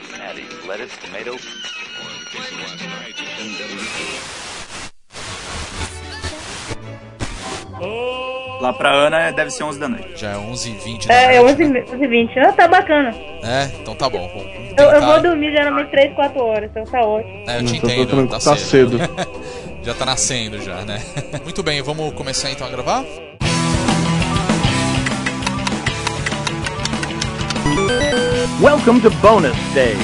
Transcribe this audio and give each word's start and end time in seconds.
patty, 0.00 0.44
lettuce, 0.66 0.98
tomato. 0.98 1.38
Lá 8.60 8.72
pra 8.72 8.92
Ana 8.92 9.32
deve 9.32 9.50
ser 9.50 9.64
11 9.64 9.80
da 9.80 9.88
noite. 9.88 10.12
Já 10.20 10.30
é 10.30 10.34
11h20 10.36 11.10
É, 11.10 11.36
é 11.36 11.42
11 11.42 11.64
h 11.64 12.06
20 12.08 12.38
Ah, 12.38 12.52
tá 12.52 12.68
bacana. 12.68 13.10
É, 13.42 13.64
então 13.80 13.94
tá 13.94 14.08
bom. 14.08 14.28
Vamos 14.28 14.44
Eu, 14.44 14.76
tentar. 14.76 14.94
eu 14.94 15.02
vou 15.02 15.20
dormir 15.20 15.50
geralmente 15.50 15.90
3, 15.90 16.14
4 16.14 16.40
horas, 16.44 16.70
então 16.70 16.84
tá 16.84 17.00
ótimo. 17.00 17.44
É, 17.48 17.58
eu 17.58 17.64
te 17.64 17.72
Não, 17.72 17.80
tô 17.80 17.86
entendo, 17.88 18.06
tranquilo, 18.06 18.28
tá, 18.28 18.38
tá 18.38 18.56
cedo. 18.56 18.98
cedo. 18.98 19.10
já 19.82 19.94
tá 19.94 20.06
nascendo 20.06 20.62
já, 20.62 20.76
né? 20.84 21.02
Muito 21.42 21.60
bem, 21.62 21.82
vamos 21.82 22.14
começar 22.14 22.50
então 22.52 22.64
a 22.66 22.70
gravar? 22.70 23.04
Welcome 28.60 29.00
to 29.00 29.10
bonus 29.22 29.56
stage. 29.70 29.98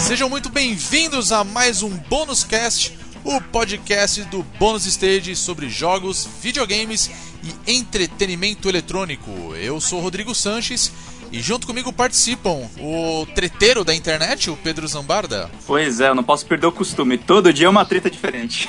Sejam 0.00 0.28
muito 0.28 0.48
bem-vindos 0.48 1.30
a 1.30 1.44
mais 1.44 1.82
um 1.82 1.90
Bônus 1.90 2.42
Cast, 2.42 2.98
o 3.22 3.40
podcast 3.40 4.22
do 4.24 4.42
Bônus 4.58 4.86
Stage 4.86 5.36
sobre 5.36 5.68
jogos, 5.68 6.28
videogames 6.42 7.10
e 7.44 7.72
entretenimento 7.72 8.68
eletrônico. 8.68 9.30
Eu 9.54 9.80
sou 9.80 10.00
Rodrigo 10.00 10.34
Sanches 10.34 10.90
e 11.32 11.40
junto 11.40 11.66
comigo 11.66 11.92
participam 11.92 12.68
o 12.80 13.26
treteiro 13.34 13.84
da 13.84 13.94
internet, 13.94 14.50
o 14.50 14.56
Pedro 14.56 14.86
Zambarda. 14.86 15.50
Pois 15.66 16.00
é, 16.00 16.08
eu 16.08 16.14
não 16.14 16.24
posso 16.24 16.46
perder 16.46 16.66
o 16.66 16.72
costume. 16.72 17.18
Todo 17.18 17.52
dia 17.52 17.66
é 17.66 17.70
uma 17.70 17.84
treta 17.84 18.10
diferente. 18.10 18.68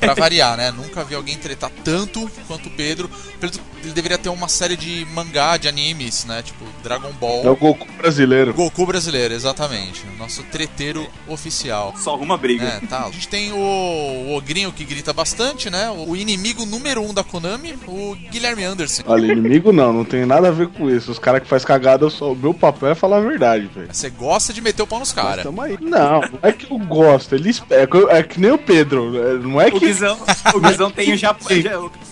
Pra 0.00 0.14
variar, 0.14 0.56
né? 0.56 0.70
Nunca 0.70 1.04
vi 1.04 1.14
alguém 1.14 1.36
tretar 1.36 1.70
tanto 1.82 2.30
quanto 2.46 2.68
o 2.68 2.72
Pedro. 2.72 3.06
O 3.06 3.38
Pedro 3.38 3.60
ele 3.84 3.92
deveria 3.92 4.18
ter 4.18 4.28
uma 4.28 4.48
série 4.48 4.76
de 4.76 5.06
mangá, 5.14 5.56
de 5.56 5.68
animes, 5.68 6.24
né? 6.24 6.42
Tipo 6.42 6.64
Dragon 6.82 7.12
Ball. 7.12 7.44
É 7.44 7.50
o 7.50 7.56
Goku 7.56 7.86
brasileiro. 7.98 8.54
Goku 8.54 8.86
brasileiro, 8.86 9.34
exatamente. 9.34 10.04
Nosso 10.18 10.42
treteiro 10.44 11.06
oficial. 11.28 11.94
Só 11.98 12.14
arruma 12.14 12.36
briga. 12.36 12.64
É, 12.64 12.80
tá. 12.86 13.04
A 13.04 13.10
gente 13.10 13.28
tem 13.28 13.52
o, 13.52 13.56
o 13.56 14.36
Ogrinho 14.36 14.72
que 14.72 14.84
grita 14.84 15.12
bastante, 15.12 15.68
né? 15.68 15.90
O 15.90 16.16
inimigo 16.16 16.64
número 16.64 17.02
um 17.02 17.12
da 17.12 17.22
Konami, 17.22 17.74
o 17.86 18.16
Guilherme 18.30 18.64
Anderson. 18.64 19.02
Olha, 19.06 19.32
inimigo 19.32 19.72
não, 19.72 19.92
não 19.92 20.04
tem 20.04 20.24
nada 20.24 20.48
a 20.48 20.52
ver 20.52 20.68
com 20.68 20.90
isso. 20.90 21.10
Os 21.10 21.18
caras 21.18 21.42
que 21.42 21.48
faz 21.48 21.64
cagada, 21.64 21.93
eu 22.02 22.10
só, 22.10 22.32
o 22.32 22.36
meu 22.36 22.52
papel 22.52 22.88
é 22.90 22.94
falar 22.94 23.18
a 23.18 23.20
verdade, 23.20 23.68
velho. 23.74 23.88
Você 23.92 24.10
gosta 24.10 24.52
de 24.52 24.60
meter 24.60 24.82
o 24.82 24.86
pau 24.86 24.98
nos 24.98 25.12
caras. 25.12 25.44
Não, 25.44 25.52
não 25.80 26.20
é 26.42 26.52
que 26.52 26.70
eu 26.70 26.78
gosto. 26.78 27.34
Ele 27.34 27.50
espe- 27.50 27.72
é, 27.74 27.86
que 27.86 27.96
eu- 27.96 28.10
é 28.10 28.22
que 28.22 28.40
nem 28.40 28.50
o 28.50 28.58
Pedro. 28.58 29.12
é, 29.16 29.34
Não 29.34 29.60
é 29.60 29.68
O 29.68 29.72
que. 29.72 29.86
Guizão, 29.86 30.18
o 30.54 30.60
Guizão 30.60 30.90
tem 30.90 31.12
o 31.12 31.16
já- 31.16 31.34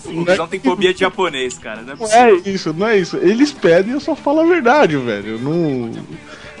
O 0.05 0.23
Guizão 0.25 0.47
tem 0.47 0.59
fobia 0.59 0.93
de 0.93 0.99
japonês, 1.01 1.57
cara. 1.57 1.81
Não 1.81 1.93
é 1.93 1.95
Não 1.97 2.07
é 2.07 2.31
isso, 2.49 2.73
não 2.73 2.87
é 2.87 2.97
isso. 2.97 3.17
Eles 3.17 3.51
pedem 3.51 3.91
e 3.91 3.93
eu 3.95 3.99
só 3.99 4.15
falo 4.15 4.41
a 4.41 4.45
verdade, 4.45 4.95
velho. 4.97 5.33
Eu 5.33 5.39
não. 5.39 5.91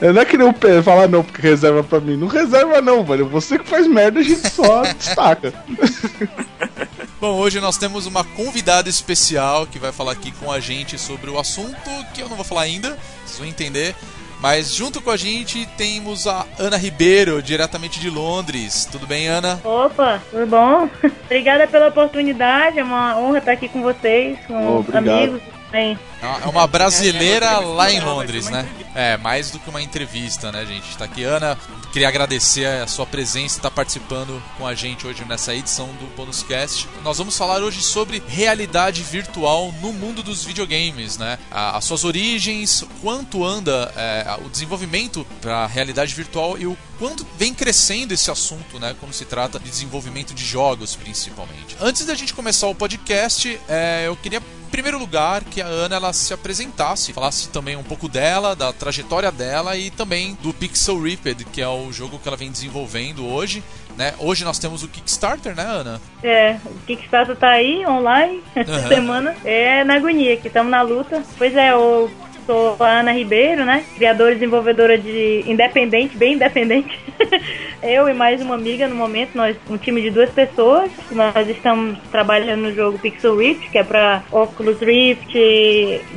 é, 0.01 0.11
Não 0.11 0.21
é 0.21 0.25
que 0.25 0.37
nem 0.37 0.47
o 0.47 0.53
Pedro 0.53 0.83
falar 0.83 1.07
não, 1.07 1.23
porque 1.23 1.41
reserva 1.41 1.83
pra 1.83 1.99
mim. 1.99 2.17
Não 2.17 2.27
reserva 2.27 2.81
não, 2.81 3.03
velho. 3.03 3.27
Você 3.27 3.57
que 3.59 3.67
faz 3.69 3.87
merda, 3.87 4.19
a 4.19 4.23
gente 4.23 4.49
só 4.49 4.81
destaca. 4.93 5.53
Bom, 7.23 7.37
hoje 7.37 7.61
nós 7.61 7.77
temos 7.77 8.05
uma 8.05 8.21
convidada 8.21 8.89
especial 8.89 9.65
que 9.65 9.79
vai 9.79 9.93
falar 9.93 10.11
aqui 10.11 10.29
com 10.33 10.51
a 10.51 10.59
gente 10.59 10.99
sobre 10.99 11.29
o 11.29 11.39
assunto 11.39 11.89
que 12.13 12.21
eu 12.21 12.27
não 12.27 12.35
vou 12.35 12.43
falar 12.43 12.63
ainda, 12.63 12.97
vocês 13.23 13.39
vão 13.39 13.47
entender. 13.47 13.95
Mas 14.41 14.73
junto 14.73 15.01
com 15.01 15.09
a 15.09 15.15
gente 15.15 15.65
temos 15.77 16.27
a 16.27 16.45
Ana 16.59 16.75
Ribeiro, 16.75 17.41
diretamente 17.41 17.97
de 17.97 18.09
Londres. 18.09 18.89
Tudo 18.91 19.07
bem, 19.07 19.29
Ana? 19.29 19.57
Opa, 19.63 20.21
tudo 20.29 20.45
bom? 20.47 20.89
Obrigada 21.23 21.65
pela 21.65 21.87
oportunidade, 21.87 22.79
é 22.79 22.83
uma 22.83 23.17
honra 23.17 23.37
estar 23.37 23.53
aqui 23.53 23.69
com 23.69 23.81
vocês, 23.81 24.37
com 24.45 24.79
Obrigado. 24.79 25.09
amigos 25.09 25.41
também. 25.73 25.99
É 26.21 26.47
uma 26.47 26.67
brasileira 26.67 27.57
lá 27.57 27.91
em 27.91 27.99
Londres, 27.99 28.47
né? 28.47 28.67
É, 28.93 29.17
mais 29.17 29.49
do 29.49 29.57
que 29.57 29.69
uma 29.69 29.81
entrevista, 29.81 30.51
né, 30.51 30.63
gente? 30.65 30.95
Tá 30.95 31.05
aqui, 31.05 31.23
Ana. 31.23 31.57
Queria 31.91 32.07
agradecer 32.07 32.65
a 32.65 32.87
sua 32.87 33.05
presença 33.05 33.55
e 33.55 33.57
estar 33.57 33.71
participando 33.71 34.41
com 34.57 34.67
a 34.67 34.75
gente 34.75 35.05
hoje 35.05 35.25
nessa 35.25 35.53
edição 35.53 35.87
do 35.87 36.05
Bonus 36.15 36.43
Cast. 36.43 36.87
Nós 37.03 37.17
vamos 37.17 37.35
falar 37.35 37.61
hoje 37.61 37.81
sobre 37.81 38.21
realidade 38.27 39.01
virtual 39.01 39.73
no 39.81 39.91
mundo 39.91 40.21
dos 40.21 40.43
videogames, 40.43 41.17
né? 41.17 41.39
As 41.51 41.83
suas 41.85 42.03
origens, 42.03 42.85
quanto 43.01 43.43
anda 43.43 43.91
é, 43.97 44.37
o 44.45 44.49
desenvolvimento 44.49 45.25
para 45.41 45.65
realidade 45.65 46.13
virtual 46.13 46.57
e 46.57 46.67
o 46.67 46.77
quanto 46.99 47.25
vem 47.37 47.53
crescendo 47.53 48.13
esse 48.13 48.29
assunto, 48.29 48.79
né? 48.79 48.95
Quando 48.99 49.13
se 49.13 49.25
trata 49.25 49.59
de 49.59 49.69
desenvolvimento 49.69 50.33
de 50.33 50.45
jogos, 50.45 50.95
principalmente. 50.95 51.75
Antes 51.81 52.05
da 52.05 52.15
gente 52.15 52.33
começar 52.33 52.67
o 52.67 52.75
podcast, 52.75 53.59
é, 53.67 54.03
eu 54.07 54.15
queria 54.15 54.41
primeiro 54.73 54.97
lugar, 54.97 55.43
que 55.43 55.61
a 55.61 55.67
Ana 55.67 55.97
ela 55.97 56.11
se 56.11 56.33
apresentasse, 56.33 57.13
falasse 57.13 57.47
também 57.49 57.75
um 57.75 57.83
pouco 57.83 58.09
dela, 58.09 58.55
da 58.55 58.73
trajetória 58.73 59.31
dela 59.31 59.77
e 59.77 59.91
também 59.91 60.35
do 60.41 60.51
Pixel 60.51 60.99
Ripped, 60.99 61.45
que 61.45 61.61
é 61.61 61.67
o 61.67 61.93
jogo 61.93 62.17
que 62.17 62.27
ela 62.27 62.35
vem 62.35 62.51
desenvolvendo 62.51 63.23
hoje. 63.23 63.63
Né? 63.95 64.15
Hoje 64.17 64.43
nós 64.43 64.57
temos 64.57 64.81
o 64.81 64.87
Kickstarter, 64.87 65.55
né, 65.55 65.61
Ana? 65.61 66.01
É, 66.23 66.57
o 66.65 66.73
Kickstarter 66.87 67.35
tá 67.35 67.49
aí, 67.49 67.85
online, 67.85 68.41
essa 68.55 68.71
Aham. 68.71 68.87
semana. 68.87 69.35
É 69.45 69.83
na 69.83 69.93
agonia, 69.93 70.35
que 70.37 70.47
estamos 70.47 70.71
na 70.71 70.81
luta. 70.81 71.21
Pois 71.37 71.55
é, 71.55 71.71
eu 71.71 72.09
sou 72.45 72.75
a 72.79 72.99
Ana 72.99 73.11
Ribeiro, 73.11 73.65
né? 73.65 73.83
Criadora 73.95 74.31
e 74.31 74.35
desenvolvedora 74.35 74.97
de 74.97 75.43
independente, 75.47 76.15
bem 76.17 76.33
independente. 76.33 76.97
eu 77.81 78.07
e 78.09 78.13
mais 78.13 78.41
uma 78.41 78.55
amiga 78.55 78.87
no 78.87 78.95
momento, 78.95 79.35
nós 79.35 79.55
um 79.69 79.77
time 79.77 80.01
de 80.01 80.09
duas 80.09 80.29
pessoas. 80.29 80.89
Nós 81.11 81.47
estamos 81.47 81.97
trabalhando 82.11 82.61
no 82.61 82.73
jogo 82.75 82.97
Pixel 82.99 83.37
Rift, 83.37 83.69
que 83.69 83.77
é 83.77 83.83
para 83.83 84.23
Oculus 84.31 84.79
Rift, 84.79 85.31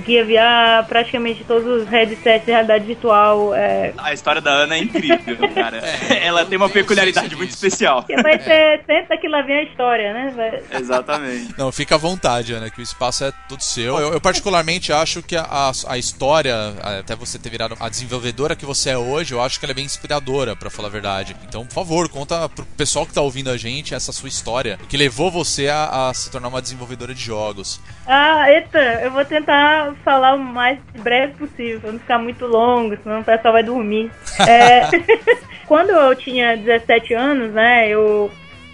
Gear 0.06 0.24
VR, 0.26 0.88
praticamente 0.88 1.44
todos 1.44 1.66
os 1.82 1.88
headsets 1.88 2.44
de 2.46 2.50
realidade 2.52 2.84
virtual. 2.84 3.54
É, 3.54 3.92
A 3.98 4.12
história 4.12 4.40
da 4.40 4.50
Ana 4.50 4.76
é 4.76 4.78
incrível, 4.78 5.36
cara. 5.54 5.78
Ela 6.22 6.44
tem 6.44 6.56
uma 6.56 6.68
peculiaridade 6.68 7.34
muito 7.36 7.50
especial. 7.50 8.02
que 8.04 8.14
vai 8.22 8.38
ser 8.40 8.82
senta 8.86 9.16
que 9.16 9.28
lá 9.28 9.42
vem 9.42 9.56
a 9.58 9.62
história, 9.64 10.12
né? 10.12 10.32
Vai- 10.34 10.80
Exatamente. 10.80 11.54
Não, 11.58 11.70
fica 11.72 11.94
à 11.94 11.98
vontade, 11.98 12.52
Ana, 12.52 12.70
que 12.70 12.80
o 12.80 12.82
espaço 12.82 13.24
é 13.24 13.32
todo 13.48 13.60
seu. 13.60 13.98
Eu, 13.98 14.12
eu 14.14 14.20
particularmente 14.20 14.92
acho 14.92 15.22
que 15.22 15.36
a, 15.36 15.42
a, 15.42 15.72
a 15.88 15.98
história, 16.16 16.54
até 16.98 17.14
você 17.14 17.38
ter 17.38 17.50
virado 17.50 17.76
a 17.78 17.90
desenvolvedora 17.90 18.56
que 18.56 18.64
você 18.64 18.90
é 18.90 18.96
hoje, 18.96 19.34
eu 19.34 19.42
acho 19.42 19.60
que 19.60 19.66
ela 19.66 19.72
é 19.72 19.74
bem 19.74 19.84
inspiradora, 19.84 20.56
pra 20.56 20.70
falar 20.70 20.88
a 20.88 20.90
verdade. 20.90 21.36
Então, 21.46 21.66
por 21.66 21.74
favor, 21.74 22.08
conta 22.08 22.48
pro 22.48 22.64
pessoal 22.64 23.04
que 23.04 23.12
tá 23.12 23.20
ouvindo 23.20 23.50
a 23.50 23.56
gente 23.58 23.94
essa 23.94 24.12
sua 24.12 24.28
história, 24.28 24.78
que 24.88 24.96
levou 24.96 25.30
você 25.30 25.68
a, 25.68 26.08
a 26.08 26.14
se 26.14 26.30
tornar 26.30 26.48
uma 26.48 26.62
desenvolvedora 26.62 27.14
de 27.14 27.20
jogos. 27.20 27.78
Ah, 28.06 28.50
eita, 28.50 28.78
eu 29.02 29.10
vou 29.10 29.26
tentar 29.26 29.94
falar 30.02 30.36
o 30.36 30.38
mais 30.38 30.78
breve 31.02 31.34
possível, 31.34 31.80
pra 31.80 31.92
não 31.92 31.98
ficar 31.98 32.18
muito 32.18 32.46
longo, 32.46 32.96
senão 33.02 33.20
o 33.20 33.24
pessoal 33.24 33.52
vai 33.52 33.62
dormir. 33.62 34.10
É, 34.46 34.88
quando 35.66 35.90
eu 35.90 36.14
tinha 36.14 36.56
17 36.56 37.14
anos, 37.14 37.52
né, 37.52 37.88
eu, 37.88 38.30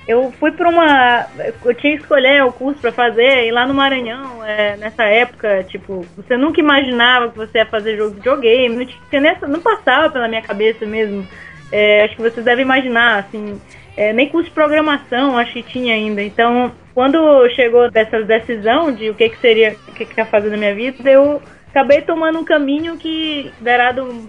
eu 0.06 0.32
fui 0.38 0.50
pra 0.50 0.68
uma. 0.68 1.26
Eu 1.64 1.74
tinha 1.74 1.96
que 1.96 2.02
escolher 2.02 2.44
o 2.44 2.52
curso 2.52 2.80
pra 2.80 2.92
fazer, 2.92 3.46
e 3.46 3.52
lá 3.52 3.66
no 3.66 3.74
Maranhão, 3.74 4.44
é, 4.44 4.76
nessa 4.76 5.04
época, 5.04 5.64
tipo, 5.64 6.04
você 6.16 6.36
nunca 6.36 6.60
imaginava 6.60 7.30
que 7.30 7.36
você 7.36 7.58
ia 7.58 7.66
fazer 7.66 7.96
jogo 7.96 8.10
de 8.10 8.16
videogame, 8.16 8.76
não, 8.76 8.86
tinha 8.86 9.38
não 9.48 9.60
passava 9.60 10.10
pela 10.10 10.28
minha 10.28 10.42
cabeça 10.42 10.84
mesmo. 10.84 11.26
É, 11.70 12.04
acho 12.04 12.16
que 12.16 12.22
vocês 12.22 12.44
devem 12.44 12.64
imaginar, 12.64 13.20
assim, 13.20 13.60
é, 13.96 14.12
nem 14.12 14.28
curso 14.28 14.48
de 14.48 14.54
programação 14.54 15.38
acho 15.38 15.52
que 15.52 15.62
tinha 15.62 15.94
ainda. 15.94 16.22
Então, 16.22 16.72
quando 16.94 17.48
chegou 17.50 17.90
dessa 17.90 18.20
decisão 18.22 18.92
de 18.92 19.08
o 19.08 19.14
que, 19.14 19.28
que 19.28 19.38
seria, 19.38 19.76
o 19.88 19.92
que, 19.92 20.04
que 20.04 20.20
ia 20.20 20.26
fazer 20.26 20.50
na 20.50 20.56
minha 20.56 20.74
vida, 20.74 21.08
eu 21.08 21.40
acabei 21.70 22.02
tomando 22.02 22.38
um 22.38 22.44
caminho 22.44 22.98
que 22.98 23.50
derado 23.60 24.28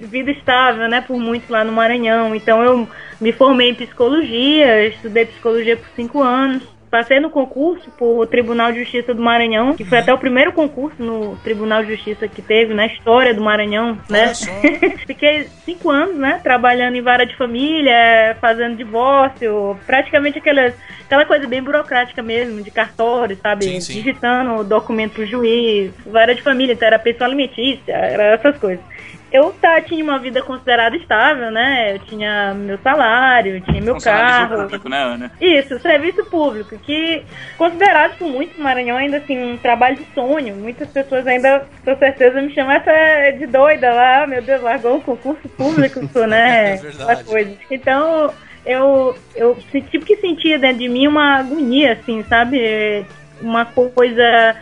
vida 0.00 0.30
estável, 0.30 0.88
né, 0.88 1.00
por 1.00 1.18
muitos 1.18 1.48
lá 1.48 1.64
no 1.64 1.72
Maranhão. 1.72 2.34
Então, 2.34 2.62
eu 2.62 2.88
me 3.20 3.32
formei 3.32 3.70
em 3.70 3.74
psicologia, 3.74 4.86
estudei 4.86 5.26
psicologia 5.26 5.76
por 5.76 5.88
cinco 5.96 6.22
anos. 6.22 6.62
Passei 6.90 7.20
no 7.20 7.28
concurso 7.28 7.90
por 7.98 8.26
Tribunal 8.28 8.72
de 8.72 8.78
Justiça 8.78 9.12
do 9.12 9.20
Maranhão, 9.20 9.74
que 9.74 9.84
foi 9.84 9.98
até 9.98 10.12
o 10.12 10.16
primeiro 10.16 10.52
concurso 10.52 11.02
no 11.02 11.36
Tribunal 11.44 11.84
de 11.84 11.94
Justiça 11.94 12.26
que 12.26 12.40
teve 12.40 12.72
na 12.72 12.86
história 12.86 13.34
do 13.34 13.42
Maranhão, 13.42 13.98
né? 14.08 14.32
Fiquei 15.06 15.48
cinco 15.66 15.90
anos, 15.90 16.16
né, 16.16 16.40
trabalhando 16.42 16.96
em 16.96 17.02
vara 17.02 17.26
de 17.26 17.36
família, 17.36 18.38
fazendo 18.40 18.74
divórcio, 18.74 19.76
praticamente 19.86 20.38
aquelas, 20.38 20.74
aquela 21.04 21.26
coisa 21.26 21.46
bem 21.46 21.62
burocrática 21.62 22.22
mesmo, 22.22 22.62
de 22.62 22.70
cartório, 22.70 23.36
sabe? 23.36 23.66
Sim, 23.66 23.80
sim. 23.82 23.92
Digitando 23.92 24.64
documento 24.64 25.12
pro 25.12 25.26
juiz, 25.26 25.92
vara 26.06 26.34
de 26.34 26.40
família, 26.40 26.72
então 26.72 26.88
era 26.88 26.98
pensão 26.98 27.26
alimentícia, 27.26 27.92
era 27.92 28.32
essas 28.32 28.56
coisas. 28.56 28.82
Eu 29.30 29.54
tá, 29.60 29.80
tinha 29.80 30.02
uma 30.02 30.18
vida 30.18 30.42
considerada 30.42 30.96
estável, 30.96 31.50
né? 31.50 31.94
Eu 31.94 31.98
tinha 32.00 32.54
meu 32.54 32.78
salário, 32.78 33.60
tinha 33.60 33.80
meu 33.80 34.00
carro. 34.00 34.62
público, 34.62 34.88
né, 34.88 35.02
Ana? 35.02 35.32
Isso, 35.38 35.78
serviço 35.80 36.24
público, 36.26 36.78
que 36.78 37.22
considerado 37.58 38.16
por 38.16 38.26
muitos 38.26 38.58
Maranhão 38.58 38.96
ainda 38.96 39.18
assim 39.18 39.38
um 39.38 39.58
trabalho 39.58 39.96
de 39.96 40.06
sonho. 40.14 40.54
Muitas 40.56 40.88
pessoas 40.88 41.26
ainda, 41.26 41.66
com 41.84 41.96
certeza, 41.96 42.40
me 42.40 42.54
chamam 42.54 42.72
essa 42.72 42.90
é 42.90 43.32
de 43.32 43.46
doida 43.46 43.92
lá, 43.92 44.26
meu 44.26 44.40
Deus, 44.40 44.62
largou 44.62 44.96
um 44.96 45.00
concurso 45.00 45.46
público, 45.50 46.00
né? 46.26 46.74
É 46.74 46.76
verdade. 46.76 47.24
Coisa. 47.24 47.54
Então, 47.70 48.32
eu, 48.64 49.14
eu 49.36 49.58
tive 49.70 50.06
que 50.06 50.16
sentir 50.16 50.58
dentro 50.58 50.78
de 50.78 50.88
mim 50.88 51.06
uma 51.06 51.38
agonia, 51.38 51.92
assim, 51.92 52.24
sabe? 52.28 53.04
Uma 53.42 53.66
coisa 53.66 54.56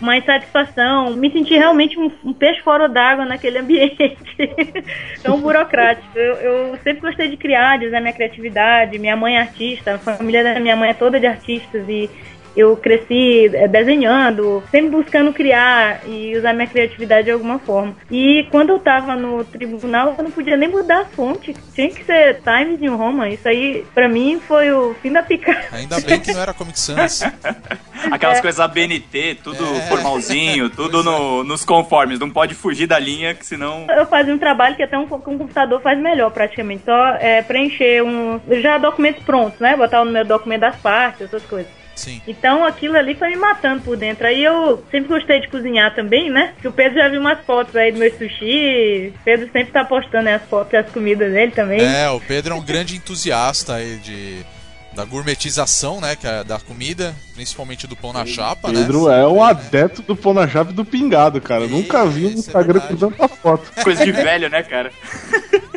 uma 0.00 0.16
insatisfação, 0.16 1.10
me 1.16 1.30
senti 1.30 1.54
realmente 1.54 1.98
um, 1.98 2.10
um 2.24 2.32
peixe 2.32 2.60
fora 2.62 2.88
d'água 2.88 3.24
naquele 3.24 3.58
ambiente 3.58 4.16
tão 5.22 5.40
burocrático. 5.40 6.06
Eu, 6.16 6.34
eu, 6.34 6.78
sempre 6.84 7.00
gostei 7.00 7.28
de 7.28 7.36
criar, 7.36 7.78
de 7.78 7.86
usar 7.86 8.00
minha 8.00 8.12
criatividade. 8.12 8.98
Minha 8.98 9.16
mãe 9.16 9.36
é 9.36 9.40
artista, 9.40 9.94
a 9.94 9.98
família 9.98 10.44
da 10.44 10.60
minha 10.60 10.76
mãe 10.76 10.90
é 10.90 10.94
toda 10.94 11.18
de 11.18 11.26
artistas 11.26 11.88
e 11.88 12.08
eu 12.58 12.76
cresci 12.76 13.50
é, 13.54 13.68
desenhando, 13.68 14.62
sempre 14.70 14.90
buscando 14.90 15.32
criar 15.32 16.00
e 16.06 16.36
usar 16.36 16.52
minha 16.52 16.66
criatividade 16.66 17.26
de 17.26 17.30
alguma 17.30 17.58
forma. 17.60 17.94
E 18.10 18.46
quando 18.50 18.70
eu 18.70 18.78
tava 18.80 19.14
no 19.14 19.44
tribunal, 19.44 20.14
eu 20.18 20.24
não 20.24 20.30
podia 20.30 20.56
nem 20.56 20.68
mudar 20.68 21.02
a 21.02 21.04
fonte. 21.04 21.54
Tinha 21.72 21.88
que 21.88 22.04
ser 22.04 22.40
Times 22.42 22.80
New 22.80 22.96
Roman. 22.96 23.28
Isso 23.28 23.48
aí, 23.48 23.86
pra 23.94 24.08
mim, 24.08 24.40
foi 24.46 24.72
o 24.72 24.94
fim 25.00 25.12
da 25.12 25.22
picada. 25.22 25.66
Ainda 25.70 26.00
bem 26.00 26.18
que 26.18 26.32
não 26.32 26.40
era 26.40 26.52
Comic 26.52 26.80
Sans. 26.80 27.22
Aquelas 28.10 28.38
é. 28.38 28.42
coisas 28.42 28.60
ABNT, 28.60 29.38
tudo 29.42 29.64
é. 29.64 29.80
formalzinho, 29.82 30.70
tudo 30.70 31.04
no, 31.04 31.44
nos 31.44 31.64
conformes. 31.64 32.18
Não 32.18 32.30
pode 32.30 32.54
fugir 32.54 32.86
da 32.86 32.98
linha, 32.98 33.34
que 33.34 33.46
senão. 33.46 33.86
Eu 33.88 34.06
fazia 34.06 34.34
um 34.34 34.38
trabalho 34.38 34.74
que 34.74 34.82
até 34.82 34.98
um, 34.98 35.02
um 35.02 35.38
computador 35.38 35.80
faz 35.80 35.98
melhor, 35.98 36.30
praticamente. 36.30 36.84
Só 36.84 37.08
é, 37.20 37.42
preencher 37.42 38.02
um. 38.02 38.40
Já 38.60 38.78
documentos 38.78 39.22
prontos, 39.22 39.60
né? 39.60 39.76
Botar 39.76 40.04
no 40.04 40.10
meu 40.10 40.24
documento 40.24 40.60
das 40.60 40.76
partes, 40.76 41.22
essas 41.22 41.44
coisas. 41.44 41.78
Sim. 41.98 42.22
Então 42.28 42.64
aquilo 42.64 42.96
ali 42.96 43.16
foi 43.16 43.30
me 43.30 43.36
matando 43.36 43.82
por 43.82 43.96
dentro. 43.96 44.24
Aí 44.24 44.42
eu 44.42 44.84
sempre 44.88 45.08
gostei 45.08 45.40
de 45.40 45.48
cozinhar 45.48 45.94
também, 45.96 46.30
né? 46.30 46.54
Que 46.60 46.68
o 46.68 46.72
Pedro 46.72 46.96
já 46.96 47.08
viu 47.08 47.20
umas 47.20 47.40
fotos 47.44 47.74
aí 47.74 47.90
do 47.90 47.98
meu 47.98 48.10
sushi. 48.16 49.12
O 49.16 49.24
Pedro 49.24 49.50
sempre 49.52 49.72
tá 49.72 49.84
postando 49.84 50.28
as 50.28 50.42
fotos 50.44 50.72
e 50.72 50.76
as 50.76 50.88
comidas 50.90 51.32
dele 51.32 51.50
também. 51.50 51.80
É, 51.80 52.08
o 52.08 52.20
Pedro 52.20 52.54
é 52.54 52.56
um 52.56 52.64
grande 52.64 52.96
entusiasta 52.96 53.74
aí 53.74 53.96
de 53.96 54.46
da 54.94 55.04
gourmetização, 55.04 56.00
né, 56.00 56.16
que 56.16 56.26
é 56.26 56.42
da 56.42 56.58
comida, 56.58 57.14
principalmente 57.38 57.86
do 57.86 57.94
pão 57.94 58.12
na 58.12 58.26
chapa, 58.26 58.68
Pedro 58.68 58.74
né? 58.74 58.86
Pedro 58.86 59.10
é 59.12 59.28
um 59.28 59.40
adepto 59.40 60.02
do 60.02 60.16
pão 60.16 60.34
na 60.34 60.48
chapa 60.48 60.72
e 60.72 60.74
do 60.74 60.84
pingado, 60.84 61.40
cara. 61.40 61.66
E, 61.66 61.68
Nunca 61.68 62.04
vi 62.04 62.26
um 62.26 62.30
é 62.30 62.32
Instagram 62.32 62.80
com 62.80 62.96
tanta 62.96 63.28
foto. 63.28 63.70
Coisa 63.80 64.04
de 64.04 64.10
velho, 64.10 64.50
né, 64.50 64.64
cara? 64.64 64.90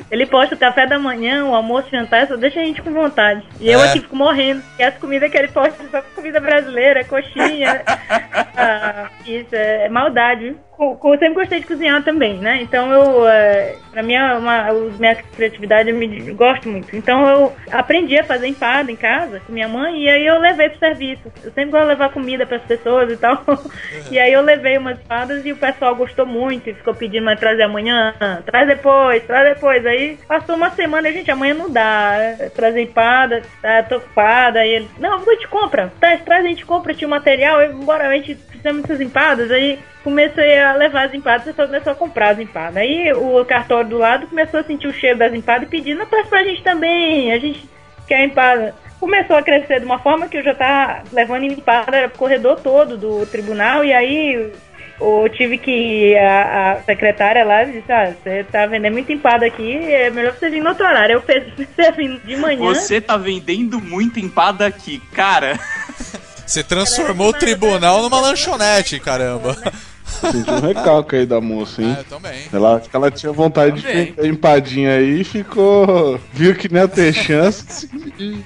Ele 0.09 0.25
posta 0.25 0.55
o 0.55 0.57
café 0.57 0.87
da 0.87 0.97
manhã, 0.97 1.45
o 1.45 1.53
almoço, 1.53 1.87
o 1.87 1.91
jantar, 1.91 2.27
só 2.27 2.35
deixa 2.35 2.59
a 2.59 2.63
gente 2.63 2.81
com 2.81 2.91
vontade. 2.91 3.43
E 3.59 3.69
é. 3.69 3.75
eu 3.75 3.81
aqui 3.81 3.99
fico 3.99 4.15
morrendo. 4.15 4.63
E 4.79 4.83
as 4.83 4.97
comidas 4.97 5.29
que 5.29 5.37
ele 5.37 5.49
posta 5.49 5.77
só 5.91 6.01
comida 6.15 6.39
brasileira, 6.39 7.05
coxinha. 7.05 7.83
ah, 8.57 9.09
isso 9.23 9.53
é 9.55 9.87
maldade, 9.87 10.45
viu? 10.45 10.57
eu 10.81 11.19
sempre 11.19 11.35
gostei 11.35 11.59
de 11.59 11.67
cozinhar 11.67 12.03
também, 12.03 12.39
né? 12.39 12.59
Então 12.61 12.91
eu, 12.91 13.27
é, 13.27 13.75
pra 13.91 14.01
mim, 14.01 14.13
é 14.13 14.33
uma, 14.33 14.73
minha 14.97 15.15
criatividade 15.15 15.89
eu 15.89 15.95
me 15.95 16.07
gosto 16.33 16.67
muito. 16.67 16.95
Então 16.95 17.27
eu 17.29 17.53
aprendi 17.71 18.17
a 18.17 18.23
fazer 18.23 18.47
empada 18.47 18.91
em 18.91 18.95
casa 18.95 19.41
com 19.41 19.53
minha 19.53 19.67
mãe 19.67 20.03
e 20.03 20.09
aí 20.09 20.25
eu 20.25 20.39
levei 20.39 20.69
pro 20.69 20.79
serviço. 20.79 21.31
Eu 21.51 21.53
sempre 21.53 21.71
gosto 21.71 21.83
de 21.83 21.89
levar 21.89 22.09
comida 22.13 22.45
para 22.45 22.57
as 22.57 22.63
pessoas 22.63 23.11
e 23.11 23.17
tal. 23.17 23.43
E 24.09 24.19
aí 24.19 24.33
eu 24.33 24.41
levei 24.41 24.77
umas 24.77 24.97
espadas 24.97 25.45
e 25.45 25.51
o 25.51 25.55
pessoal 25.55 25.95
gostou 25.95 26.25
muito 26.25 26.69
e 26.69 26.73
ficou 26.73 26.93
pedindo 26.93 27.25
mas 27.25 27.39
trazer 27.39 27.63
amanhã, 27.63 28.13
traz 28.45 28.67
depois, 28.67 29.23
traz 29.23 29.53
depois. 29.53 29.85
Aí 29.85 30.17
passou 30.27 30.55
uma 30.55 30.69
semana, 30.71 31.07
a 31.07 31.11
gente, 31.11 31.31
amanhã 31.31 31.53
não 31.53 31.69
dá, 31.69 32.15
trazer 32.53 32.81
empada, 32.81 33.41
tá, 33.61 33.83
tô 33.83 33.97
ocupada. 33.97 34.59
Aí 34.59 34.69
ele, 34.69 34.89
não, 34.99 35.15
a 35.15 35.33
gente 35.33 35.47
compra, 35.47 35.91
traz, 35.99 36.21
traz, 36.23 36.45
a 36.45 36.47
gente 36.47 36.65
compra, 36.65 36.93
tinha 36.93 37.07
o 37.07 37.11
material, 37.11 37.61
e 37.63 37.69
bora, 37.69 38.07
a 38.07 38.15
gente 38.15 38.35
precisa 38.35 38.73
muitas 38.73 38.99
empadas. 38.99 39.49
Aí 39.51 39.79
comecei 40.03 40.59
a 40.59 40.73
levar 40.73 41.05
as 41.05 41.13
empadas, 41.13 41.47
e 41.47 41.53
começou 41.53 41.93
a 41.93 41.95
comprar 41.95 42.29
as 42.29 42.39
empadas. 42.39 42.77
Aí 42.77 43.13
o 43.13 43.43
cartório 43.45 43.89
do 43.89 43.97
lado 43.97 44.27
começou 44.27 44.59
a 44.59 44.63
sentir 44.63 44.87
o 44.87 44.93
cheiro 44.93 45.17
das 45.17 45.33
empadas 45.33 45.67
e 45.67 45.71
pedindo, 45.71 46.05
traz 46.05 46.27
pra 46.27 46.43
gente 46.43 46.63
também, 46.63 47.31
a 47.31 47.39
gente 47.39 47.69
quer 48.07 48.25
empada. 48.25 48.75
Começou 49.01 49.35
a 49.35 49.41
crescer 49.41 49.79
de 49.79 49.85
uma 49.85 49.97
forma 49.97 50.27
que 50.27 50.37
eu 50.37 50.43
já 50.43 50.53
tava 50.53 51.03
levando 51.11 51.43
empada 51.43 52.07
pro 52.07 52.19
corredor 52.19 52.59
todo 52.59 52.95
do 52.95 53.25
tribunal, 53.25 53.83
e 53.83 53.91
aí 53.91 54.51
eu 55.01 55.27
tive 55.35 55.57
que 55.57 56.15
a, 56.15 56.73
a 56.73 56.83
secretária 56.83 57.43
lá 57.43 57.63
disse, 57.63 57.91
ah, 57.91 58.13
você 58.13 58.43
tá 58.43 58.67
vendendo 58.67 58.93
muita 58.93 59.11
empada 59.11 59.43
aqui, 59.47 59.75
é 59.75 60.11
melhor 60.11 60.35
você 60.37 60.51
vir 60.51 60.61
no 60.61 60.69
outro 60.69 60.85
horário. 60.85 61.13
Eu 61.13 61.21
pensei 61.21 62.19
de 62.23 62.37
manhã. 62.37 62.59
Você 62.59 63.01
tá 63.01 63.17
vendendo 63.17 63.81
muita 63.81 64.19
empada 64.19 64.67
aqui, 64.67 65.01
cara. 65.13 65.59
Você 66.45 66.63
transformou 66.63 67.29
o 67.29 67.33
tribunal 67.33 68.03
numa 68.03 68.21
lanchonete, 68.21 68.99
caramba. 68.99 69.57
Senti 70.05 70.51
um 70.51 70.59
recalque 70.59 71.15
aí 71.15 71.25
da 71.25 71.41
moça, 71.41 71.81
hein? 71.81 71.97
É, 71.99 72.03
também. 72.03 72.41
Ela, 72.53 72.79
ela 72.93 73.09
tinha 73.09 73.31
vontade 73.31 73.81
também. 73.81 74.05
de 74.05 74.11
ter 74.11 74.27
empadinha 74.27 74.91
aí 74.91 75.21
e 75.21 75.23
ficou. 75.23 76.19
Viu 76.31 76.53
que 76.53 76.71
não 76.71 76.81
ia 76.81 76.87
ter 76.87 77.11
chance 77.13 77.89
e, 78.19 78.43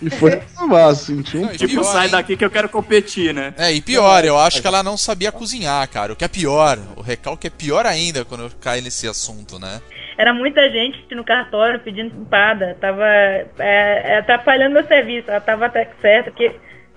e 0.00 0.10
foi 0.10 0.30
reclamar, 0.30 0.94
sentiu 0.94 1.42
um 1.42 1.48
Tipo, 1.48 1.74
pior, 1.74 1.82
sai 1.84 2.06
hein? 2.06 2.12
daqui 2.12 2.36
que 2.36 2.44
eu 2.44 2.50
quero 2.50 2.68
competir, 2.68 3.34
né? 3.34 3.52
É, 3.56 3.72
e 3.72 3.80
pior, 3.80 4.24
eu 4.24 4.38
acho 4.38 4.60
que 4.60 4.66
ela 4.66 4.82
não 4.82 4.96
sabia 4.96 5.32
cozinhar, 5.32 5.88
cara. 5.88 6.12
O 6.12 6.16
que 6.16 6.24
é 6.24 6.28
pior, 6.28 6.78
o 6.96 7.00
recalque 7.00 7.46
é 7.46 7.50
pior 7.50 7.86
ainda 7.86 8.24
quando 8.24 8.44
eu 8.44 8.50
caio 8.60 8.82
nesse 8.82 9.08
assunto, 9.08 9.58
né? 9.58 9.80
Era 10.16 10.32
muita 10.32 10.68
gente 10.70 11.14
no 11.14 11.24
cartório 11.24 11.80
pedindo 11.80 12.14
empada. 12.14 12.76
Tava 12.80 13.06
é, 13.06 13.46
é, 13.58 14.18
atrapalhando 14.18 14.74
meu 14.74 14.86
serviço. 14.86 15.30
Ela 15.30 15.40
tava 15.40 15.66
até 15.66 15.88
certa, 16.00 16.30
porque 16.30 16.52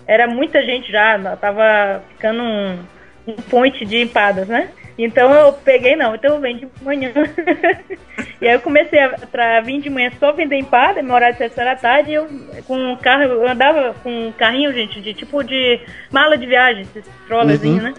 era 0.07 0.27
muita 0.27 0.63
gente 0.63 0.92
já, 0.92 1.18
tava 1.38 2.03
ficando 2.09 2.42
um, 2.42 2.80
um 3.27 3.33
point 3.36 3.86
de 3.86 4.01
empadas, 4.01 4.48
né? 4.48 4.69
Então 4.97 5.33
eu 5.33 5.53
peguei, 5.53 5.95
não, 5.95 6.15
então 6.15 6.35
eu 6.35 6.41
venho 6.41 6.59
de 6.59 6.67
manhã. 6.81 7.11
e 8.41 8.47
aí 8.47 8.53
eu 8.53 8.59
comecei 8.59 8.99
a 8.99 9.09
pra 9.31 9.61
vir 9.61 9.81
de 9.81 9.89
manhã 9.89 10.11
só 10.19 10.31
vender 10.31 10.57
empada, 10.57 11.01
meu 11.01 11.15
horário 11.15 11.35
de 11.35 11.39
sexta 11.39 11.63
da 11.63 11.75
tarde, 11.75 12.13
eu 12.13 12.27
com 12.67 12.77
um 12.77 12.95
carro, 12.95 13.23
eu 13.23 13.47
andava 13.47 13.95
com 14.03 14.27
um 14.27 14.31
carrinho, 14.31 14.73
gente, 14.73 15.01
de 15.01 15.13
tipo 15.13 15.43
de 15.43 15.79
mala 16.11 16.38
de 16.38 16.45
viagem, 16.45 16.83
esses 16.83 17.05
trollerzinho, 17.27 17.77
uhum. 17.77 17.81
né? 17.81 17.93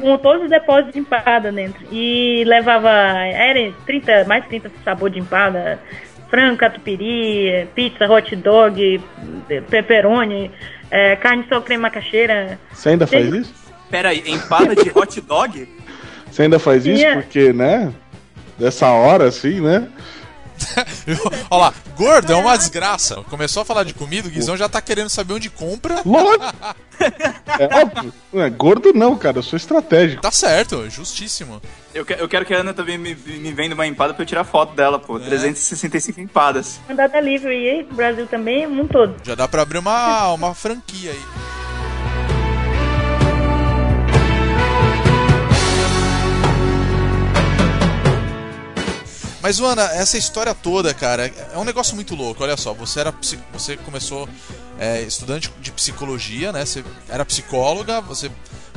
Com 0.00 0.18
todos 0.18 0.44
os 0.44 0.50
depósitos 0.50 0.92
de 0.92 0.98
empada 0.98 1.50
dentro. 1.50 1.82
E 1.90 2.44
levava, 2.46 2.90
era 2.90 3.72
30, 3.86 4.24
mais 4.24 4.44
30 4.46 4.70
sabor 4.84 5.08
de 5.08 5.18
empada, 5.18 5.78
frango, 6.28 6.58
catupiry, 6.58 7.68
pizza, 7.74 8.10
hot 8.10 8.34
dog, 8.36 9.00
pepperoni, 9.70 10.50
é, 10.90 11.16
carne 11.16 11.44
só 11.48 11.60
creme 11.60 11.82
macaxeira. 11.82 12.58
Você 12.70 12.90
ainda 12.90 13.06
faz 13.06 13.30
Tem... 13.30 13.40
isso? 13.40 13.62
Pera 13.90 14.08
aí, 14.08 14.22
empada 14.26 14.74
de 14.74 14.90
hot 14.94 15.20
dog? 15.20 15.68
Você 16.32 16.42
ainda 16.42 16.58
faz 16.58 16.86
isso? 16.86 17.00
Yeah. 17.00 17.20
Porque, 17.20 17.52
né? 17.52 17.92
Dessa 18.58 18.88
hora, 18.88 19.28
assim, 19.28 19.60
né? 19.60 19.86
Olha 21.50 21.60
lá, 21.64 21.74
gordo 21.96 22.32
é 22.32 22.36
uma 22.36 22.56
desgraça. 22.56 23.16
Começou 23.28 23.62
a 23.62 23.64
falar 23.64 23.84
de 23.84 23.92
comida, 23.92 24.28
o 24.28 24.30
Guizão 24.30 24.56
já 24.56 24.68
tá 24.68 24.80
querendo 24.80 25.10
saber 25.10 25.34
onde 25.34 25.50
compra. 25.50 26.00
Lógico. 26.06 26.44
É 27.58 27.82
óbvio. 27.82 28.14
Não 28.32 28.42
é 28.42 28.48
gordo 28.48 28.92
não, 28.94 29.16
cara, 29.16 29.38
eu 29.38 29.42
sou 29.42 29.56
estratégico. 29.56 30.22
Tá 30.22 30.30
certo, 30.30 30.88
justíssimo. 30.88 31.60
Eu, 31.92 32.06
que, 32.06 32.14
eu 32.14 32.28
quero 32.28 32.46
que 32.46 32.54
a 32.54 32.58
Ana 32.58 32.72
também 32.72 32.96
me, 32.96 33.14
me 33.14 33.52
venda 33.52 33.74
uma 33.74 33.86
empada 33.86 34.14
pra 34.14 34.22
eu 34.22 34.26
tirar 34.26 34.44
foto 34.44 34.74
dela, 34.74 34.98
pô. 34.98 35.18
É. 35.18 35.20
365 35.20 36.20
empadas. 36.20 36.80
Mandada 36.88 37.20
livre 37.20 37.50
aí, 37.50 37.86
Brasil 37.90 38.26
também, 38.26 38.66
o 38.66 38.70
mundo 38.70 38.88
todo. 38.90 39.16
Já 39.22 39.34
dá 39.34 39.46
pra 39.46 39.62
abrir 39.62 39.78
uma, 39.78 40.32
uma 40.32 40.54
franquia 40.54 41.10
aí. 41.10 41.51
Mas, 49.42 49.58
Ana, 49.60 49.82
essa 49.92 50.16
história 50.16 50.54
toda, 50.54 50.94
cara, 50.94 51.26
é 51.26 51.58
um 51.58 51.64
negócio 51.64 51.96
muito 51.96 52.14
louco. 52.14 52.44
Olha 52.44 52.56
só, 52.56 52.72
você 52.72 53.00
era 53.00 53.12
você 53.52 53.76
começou 53.76 54.28
é, 54.78 55.02
estudante 55.02 55.52
de 55.60 55.72
psicologia, 55.72 56.52
né? 56.52 56.64
Você 56.64 56.84
era 57.08 57.24
psicóloga, 57.24 58.00
você 58.00 58.30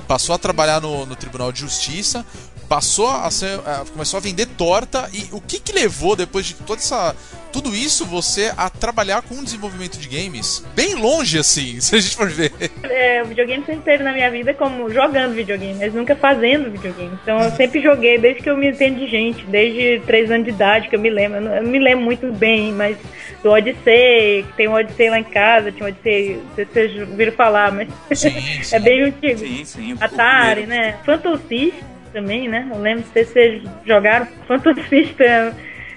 passou 0.07 0.34
a 0.34 0.39
trabalhar 0.39 0.81
no, 0.81 1.05
no 1.05 1.15
Tribunal 1.15 1.51
de 1.51 1.60
Justiça, 1.60 2.25
passou 2.67 3.10
a 3.10 3.29
ser, 3.31 3.60
começou 3.91 4.17
a 4.17 4.22
vender 4.22 4.45
torta 4.45 5.10
e 5.13 5.27
o 5.31 5.41
que 5.41 5.60
que 5.60 5.72
levou 5.72 6.15
depois 6.15 6.45
de 6.45 6.53
toda 6.55 6.81
essa 6.81 7.15
tudo 7.55 7.74
isso 7.74 8.05
você 8.05 8.51
a 8.57 8.69
trabalhar 8.69 9.22
com 9.22 9.36
o 9.36 9.43
desenvolvimento 9.43 9.98
de 9.98 10.10
games 10.10 10.62
bem 10.75 10.93
longe 10.93 11.39
assim, 11.39 11.79
se 11.81 11.95
a 11.95 12.00
gente 12.00 12.13
for 12.13 12.29
ver. 12.29 12.51
É, 12.84 13.24
o 13.24 13.27
videogame 13.27 13.63
sempre 13.63 13.79
esteve 13.79 14.03
na 14.03 14.12
minha 14.12 14.29
vida 14.29 14.53
como 14.53 14.89
jogando 14.89 15.34
videogame, 15.34 15.75
mas 15.79 15.93
nunca 15.93 16.17
fazendo 16.17 16.69
videogame. 16.69 17.17
Então 17.24 17.41
eu 17.41 17.51
sempre 17.51 17.81
joguei 17.81 18.17
desde 18.17 18.43
que 18.43 18.50
eu 18.50 18.57
me 18.57 18.69
entendo 18.69 19.00
de 19.00 19.07
gente, 19.07 19.45
desde 19.45 20.01
3 20.05 20.31
anos 20.31 20.43
de 20.43 20.50
idade 20.50 20.89
que 20.89 20.98
eu 20.98 21.00
me 21.00 21.10
lembro. 21.10 21.38
Eu 21.38 21.63
não 21.63 21.72
me 21.72 21.79
lembro 21.79 22.03
muito 22.03 22.29
bem, 22.34 22.74
mas 22.74 22.98
do 23.41 23.51
Odyssey, 23.51 24.43
que 24.43 24.53
tem 24.57 24.67
um 24.67 24.74
Odyssey 24.74 25.10
lá 25.10 25.19
em 25.19 25.24
casa, 25.24 25.72
tinha 25.72 25.86
um 25.86 25.89
Odyssey, 25.89 26.41
vocês 26.57 27.10
ouviram 27.10 27.31
falar, 27.31 27.72
mas 27.72 27.88
sim, 28.19 28.31
sim. 28.31 28.75
é 28.75 28.79
bem 28.79 29.01
antigo. 29.03 29.39
Sim, 29.39 29.63
sim. 29.63 29.98
Atari, 30.01 30.65
né? 30.65 30.98
Phantom 31.05 31.38
System 31.38 31.94
também, 32.15 32.48
né? 32.48 32.65
Eu 32.72 32.79
lembro 32.79 33.03
se 33.03 33.25
vocês 33.25 33.62
jogaram 33.86 34.25
Phantom 34.48 34.74
System, 34.88 35.51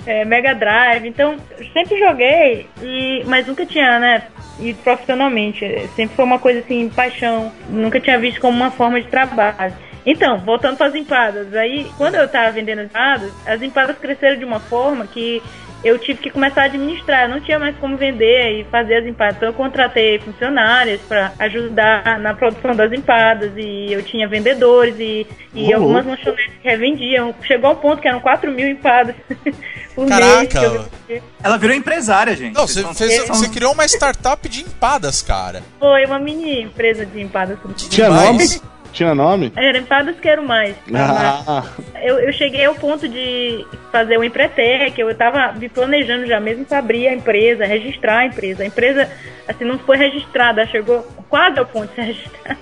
é, 0.04 0.24
Mega 0.24 0.52
Drive. 0.52 1.06
Então, 1.06 1.36
sempre 1.72 1.96
joguei, 1.96 2.66
e, 2.82 3.22
mas 3.26 3.46
nunca 3.46 3.64
tinha, 3.64 4.00
né? 4.00 4.24
E 4.58 4.74
profissionalmente. 4.74 5.60
Sempre 5.94 6.16
foi 6.16 6.24
uma 6.24 6.40
coisa 6.40 6.58
assim, 6.58 6.88
paixão. 6.88 7.52
Nunca 7.68 8.00
tinha 8.00 8.18
visto 8.18 8.40
como 8.40 8.56
uma 8.56 8.72
forma 8.72 9.00
de 9.00 9.06
trabalho. 9.06 9.72
Então, 10.04 10.38
voltando 10.38 10.76
para 10.76 10.88
as 10.88 10.94
empadas. 10.96 11.54
Aí, 11.54 11.88
quando 11.96 12.16
eu 12.16 12.24
estava 12.24 12.50
vendendo 12.50 12.80
as 12.80 12.86
empadas, 12.86 13.32
as 13.46 13.62
empadas 13.62 13.98
cresceram 13.98 14.38
de 14.38 14.44
uma 14.44 14.58
forma 14.58 15.06
que 15.06 15.40
eu 15.84 15.98
tive 15.98 16.20
que 16.20 16.30
começar 16.30 16.62
a 16.62 16.64
administrar. 16.64 17.22
Eu 17.24 17.28
não 17.28 17.40
tinha 17.40 17.58
mais 17.58 17.76
como 17.76 17.96
vender 17.96 18.60
e 18.60 18.64
fazer 18.64 18.96
as 18.96 19.06
empadas. 19.06 19.36
Então 19.36 19.48
eu 19.48 19.54
contratei 19.54 20.18
funcionárias 20.18 21.00
para 21.02 21.32
ajudar 21.38 22.18
na 22.18 22.34
produção 22.34 22.74
das 22.74 22.92
empadas 22.92 23.52
e 23.56 23.92
eu 23.92 24.02
tinha 24.02 24.26
vendedores 24.28 24.96
e, 24.98 25.26
e 25.54 25.68
Uhum. 25.68 25.74
algumas 25.82 26.06
lanchonetes 26.06 26.52
que 26.62 26.68
revendiam. 26.68 27.34
Chegou 27.42 27.70
ao 27.70 27.76
ponto 27.76 28.00
que 28.02 28.08
eram 28.08 28.20
4 28.20 28.50
mil 28.52 28.68
empadas 28.68 29.14
por 29.94 30.06
mês. 30.06 30.18
Caraca! 30.18 30.58
eu 30.62 30.70
vendia. 31.08 31.22
Ela 31.42 31.56
virou 31.58 31.76
empresária, 31.76 32.34
gente. 32.36 32.54
Não, 32.54 32.66
você, 32.66 32.82
fez- 32.94 33.26
você 33.28 33.48
criou 33.48 33.72
uma 33.72 33.84
startup 33.86 34.48
de 34.48 34.62
empadas, 34.62 35.22
cara. 35.22 35.62
Foi 35.78 36.04
uma 36.04 36.18
mini 36.18 36.62
empresa 36.62 37.06
de 37.06 37.20
empadas. 37.20 37.58
Tinha 37.76 38.08
Demais. 38.08 38.26
nome? 38.28 38.77
Tinha 38.92 39.14
nome? 39.14 39.52
Era 39.56 39.78
empadas 39.78 40.16
quero 40.20 40.42
mais. 40.42 40.74
Ah, 40.94 41.64
Eu, 42.02 42.18
eu 42.18 42.32
cheguei 42.32 42.64
ao 42.64 42.74
ponto 42.74 43.08
de 43.08 43.64
fazer 43.92 44.18
o 44.18 44.24
Empretec, 44.24 44.98
eu 44.98 45.14
tava 45.14 45.52
me 45.52 45.68
planejando 45.68 46.26
já 46.26 46.40
mesmo 46.40 46.64
para 46.64 46.78
abrir 46.78 47.08
a 47.08 47.14
empresa, 47.14 47.64
registrar 47.64 48.18
a 48.18 48.26
empresa. 48.26 48.62
A 48.62 48.66
empresa, 48.66 49.08
assim, 49.46 49.64
não 49.64 49.78
foi 49.78 49.96
registrada, 49.96 50.66
chegou 50.66 51.06
quase 51.28 51.58
ao 51.58 51.66
ponto 51.66 51.88
de 51.88 51.94
ser 51.94 52.02
registrada. 52.12 52.58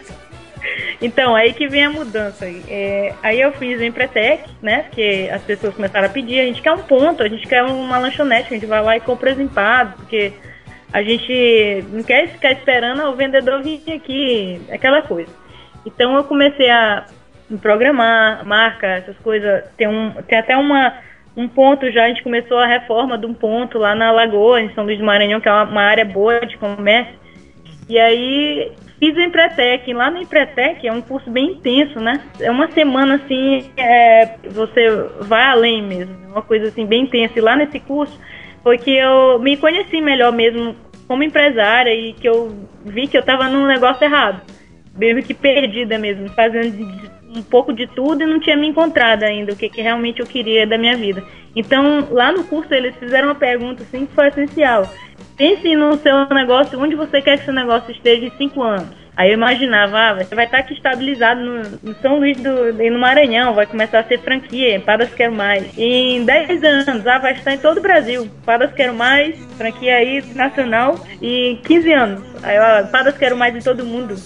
Então, 1.00 1.34
aí 1.34 1.52
que 1.52 1.68
vem 1.68 1.84
a 1.84 1.90
mudança. 1.90 2.44
aí. 2.44 2.62
É, 2.68 3.12
aí 3.22 3.40
eu 3.40 3.52
fiz 3.52 3.80
o 3.80 3.84
Empretec, 3.84 4.42
né? 4.60 4.82
Porque 4.82 5.28
as 5.32 5.42
pessoas 5.42 5.74
começaram 5.74 6.06
a 6.06 6.10
pedir, 6.10 6.40
a 6.40 6.44
gente 6.44 6.62
quer 6.62 6.72
um 6.72 6.78
ponto, 6.78 7.22
a 7.22 7.28
gente 7.28 7.46
quer 7.46 7.62
uma 7.62 7.98
lanchonete, 7.98 8.48
a 8.48 8.54
gente 8.54 8.66
vai 8.66 8.82
lá 8.82 8.96
e 8.96 9.00
compra 9.00 9.30
as 9.32 9.38
empadas, 9.38 9.94
porque 9.94 10.32
a 10.92 11.02
gente 11.02 11.84
não 11.92 12.02
quer 12.02 12.28
ficar 12.28 12.52
esperando 12.52 13.02
o 13.04 13.14
vendedor 13.14 13.62
vir 13.62 13.82
aqui, 13.92 14.60
aquela 14.70 15.02
coisa. 15.02 15.30
Então 15.86 16.16
eu 16.16 16.24
comecei 16.24 16.68
a 16.68 17.06
programar, 17.62 18.44
marca, 18.44 18.86
essas 18.86 19.16
coisas. 19.18 19.64
Tem, 19.76 19.86
um, 19.86 20.10
tem 20.26 20.38
até 20.38 20.56
uma, 20.56 20.92
um 21.36 21.46
ponto 21.46 21.90
já, 21.92 22.04
a 22.04 22.08
gente 22.08 22.24
começou 22.24 22.58
a 22.58 22.66
reforma 22.66 23.16
de 23.16 23.24
um 23.24 23.32
ponto 23.32 23.78
lá 23.78 23.94
na 23.94 24.10
Lagoa, 24.10 24.60
em 24.60 24.74
São 24.74 24.84
Luís 24.84 24.98
do 24.98 25.04
Maranhão, 25.04 25.40
que 25.40 25.48
é 25.48 25.52
uma, 25.52 25.64
uma 25.64 25.82
área 25.82 26.04
boa 26.04 26.40
de 26.40 26.56
comércio. 26.58 27.14
E 27.88 27.98
aí 27.98 28.72
fiz 28.98 29.16
o 29.16 29.20
Empretec. 29.20 29.92
Lá 29.94 30.10
no 30.10 30.20
Empretec 30.20 30.86
é 30.86 30.92
um 30.92 31.00
curso 31.00 31.30
bem 31.30 31.52
intenso, 31.52 32.00
né? 32.00 32.20
É 32.40 32.50
uma 32.50 32.68
semana 32.72 33.14
assim, 33.14 33.70
é, 33.76 34.34
você 34.50 34.90
vai 35.20 35.44
além 35.44 35.82
mesmo. 35.82 36.16
É 36.24 36.28
uma 36.28 36.42
coisa 36.42 36.66
assim 36.68 36.84
bem 36.84 37.04
intensa. 37.04 37.38
E 37.38 37.42
lá 37.42 37.54
nesse 37.54 37.78
curso 37.78 38.18
foi 38.64 38.78
que 38.78 38.90
eu 38.90 39.38
me 39.38 39.56
conheci 39.56 40.00
melhor 40.00 40.32
mesmo 40.32 40.74
como 41.06 41.22
empresária 41.22 41.94
e 41.94 42.12
que 42.14 42.28
eu 42.28 42.52
vi 42.84 43.06
que 43.06 43.16
eu 43.16 43.22
tava 43.22 43.48
num 43.48 43.66
negócio 43.66 44.02
errado. 44.02 44.55
Meio 44.96 45.22
que 45.22 45.34
perdida 45.34 45.98
mesmo, 45.98 46.28
fazendo 46.30 46.86
um 47.36 47.42
pouco 47.42 47.72
de 47.72 47.86
tudo 47.88 48.22
e 48.22 48.26
não 48.26 48.40
tinha 48.40 48.56
me 48.56 48.66
encontrado 48.66 49.22
ainda, 49.22 49.52
o 49.52 49.56
que, 49.56 49.68
que 49.68 49.82
realmente 49.82 50.20
eu 50.20 50.26
queria 50.26 50.66
da 50.66 50.78
minha 50.78 50.96
vida. 50.96 51.22
Então, 51.54 52.08
lá 52.10 52.32
no 52.32 52.44
curso, 52.44 52.72
eles 52.72 52.94
fizeram 52.96 53.28
uma 53.28 53.34
pergunta 53.34 53.82
assim 53.82 54.06
que 54.06 54.14
foi 54.14 54.28
essencial. 54.28 54.90
Pense 55.36 55.76
no 55.76 55.96
seu 55.98 56.28
negócio, 56.30 56.80
onde 56.80 56.94
você 56.94 57.20
quer 57.20 57.38
que 57.38 57.44
seu 57.44 57.52
negócio 57.52 57.90
esteja 57.92 58.26
em 58.26 58.30
cinco 58.38 58.62
anos. 58.62 59.05
Aí 59.16 59.30
eu 59.30 59.34
imaginava, 59.34 59.98
ah, 59.98 60.14
você 60.14 60.34
vai 60.34 60.44
estar 60.44 60.58
aqui 60.58 60.74
estabilizado 60.74 61.40
no, 61.40 61.62
no 61.82 61.94
São 62.02 62.18
Luís 62.18 62.36
do, 62.36 62.82
e 62.82 62.90
no 62.90 62.98
Maranhão, 62.98 63.54
vai 63.54 63.64
começar 63.64 64.00
a 64.00 64.04
ser 64.04 64.20
franquia, 64.20 64.76
Empadas 64.76 65.08
Quero 65.14 65.34
Mais. 65.34 65.66
E 65.74 66.16
em 66.16 66.24
10 66.24 66.62
anos, 66.62 67.06
ah, 67.06 67.18
vai 67.18 67.32
estar 67.32 67.54
em 67.54 67.58
todo 67.58 67.78
o 67.78 67.82
Brasil, 67.82 68.24
Empadas 68.24 68.74
Quero 68.74 68.92
Mais, 68.92 69.34
franquia 69.56 69.96
aí 69.96 70.22
nacional, 70.34 71.00
e 71.22 71.52
em 71.52 71.56
15 71.56 71.92
anos, 71.94 72.22
aí 72.42 72.58
ó, 72.58 72.80
Empadas 72.86 73.16
Quero 73.16 73.38
Mais 73.38 73.56
em 73.56 73.60
todo 73.60 73.86
mundo. 73.86 74.16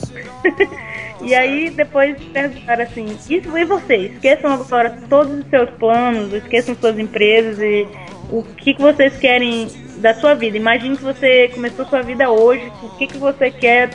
e 1.23 1.37
aí 1.37 1.71
depois 1.71 2.21
perguntaram 2.33 2.83
assim, 2.83 3.05
isso 3.29 3.57
e 3.57 3.65
vocês? 3.65 4.15
Esqueçam 4.15 4.53
agora 4.53 4.91
todos 5.09 5.39
os 5.39 5.47
seus 5.51 5.71
planos, 5.71 6.33
esqueçam 6.33 6.75
suas 6.75 6.99
empresas 6.99 7.61
e 7.61 7.87
o 8.31 8.43
que, 8.43 8.75
que 8.75 8.81
vocês 8.81 9.17
querem 9.17 9.69
da 9.99 10.15
sua 10.15 10.35
vida. 10.35 10.57
Imagine 10.57 10.97
que 10.97 11.03
você 11.03 11.49
começou 11.49 11.87
sua 11.87 12.03
vida 12.03 12.31
hoje, 12.31 12.71
o 12.83 12.89
que, 12.91 13.07
que 13.07 13.19
você 13.19 13.51
quer 13.51 13.91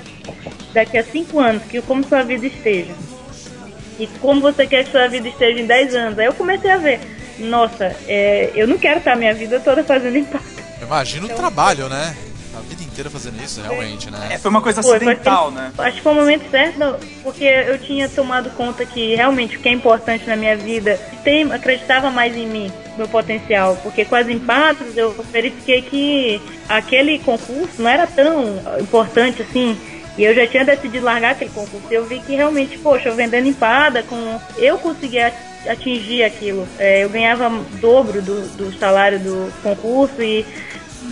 daqui 0.73 0.97
a 0.97 1.03
cinco 1.03 1.39
anos, 1.39 1.63
que 1.63 1.81
como 1.81 2.03
sua 2.03 2.23
vida 2.23 2.45
esteja. 2.45 2.93
E 3.97 4.07
como 4.19 4.41
você 4.41 4.67
quer 4.67 4.83
que 4.83 4.91
sua 4.91 5.07
vida 5.07 5.27
esteja 5.27 5.59
em 5.59 5.65
10 5.65 5.95
anos. 5.95 6.19
Aí 6.19 6.25
eu 6.25 6.33
comecei 6.33 6.69
a 6.69 6.77
ver, 6.77 6.99
nossa, 7.39 7.95
é, 8.07 8.51
eu 8.53 8.67
não 8.67 8.77
quero 8.77 8.99
estar 8.99 9.15
minha 9.15 9.33
vida 9.33 9.59
toda 9.59 9.83
fazendo 9.83 10.17
impacto. 10.17 10.63
Imagina 10.81 11.25
o 11.25 11.29
trabalho, 11.29 11.87
né? 11.87 12.15
Inteira 12.95 13.09
fazendo 13.09 13.43
isso, 13.43 13.61
realmente, 13.61 14.07
É, 14.07 14.11
né? 14.11 14.37
foi 14.37 14.49
uma 14.49 14.61
coisa 14.61 14.79
acidental, 14.79 15.51
né? 15.51 15.69
Acho 15.77 15.97
que 15.97 16.01
foi 16.01 16.13
o 16.13 16.15
momento 16.15 16.49
certo, 16.49 16.79
porque 17.23 17.43
eu 17.43 17.77
tinha 17.77 18.07
tomado 18.07 18.49
conta 18.51 18.85
que 18.85 19.13
realmente 19.15 19.57
o 19.57 19.59
que 19.59 19.67
é 19.67 19.73
importante 19.73 20.25
na 20.25 20.37
minha 20.37 20.55
vida, 20.55 20.97
tem, 21.21 21.51
acreditava 21.51 22.09
mais 22.09 22.33
em 22.37 22.47
mim, 22.47 22.71
meu 22.97 23.05
potencial, 23.05 23.77
porque 23.83 24.05
com 24.05 24.15
as 24.15 24.29
empadas 24.29 24.95
eu 24.95 25.11
verifiquei 25.29 25.81
que 25.81 26.41
aquele 26.69 27.19
concurso 27.19 27.81
não 27.81 27.89
era 27.89 28.07
tão 28.07 28.61
importante 28.79 29.41
assim. 29.41 29.77
E 30.17 30.23
eu 30.23 30.33
já 30.33 30.47
tinha 30.47 30.63
decidido 30.63 31.03
largar 31.03 31.31
aquele 31.31 31.51
concurso. 31.51 31.87
Eu 31.91 32.05
vi 32.05 32.21
que 32.21 32.33
realmente, 32.33 32.77
poxa, 32.77 33.09
eu 33.09 33.15
vendendo 33.15 33.45
empada, 33.45 34.03
com 34.03 34.39
eu 34.57 34.77
conseguia 34.77 35.33
atingir 35.67 36.23
aquilo. 36.23 36.65
É, 36.79 37.03
eu 37.03 37.09
ganhava 37.09 37.49
dobro 37.81 38.21
do, 38.21 38.47
do 38.55 38.79
salário 38.79 39.19
do 39.19 39.51
concurso 39.61 40.21
e 40.21 40.45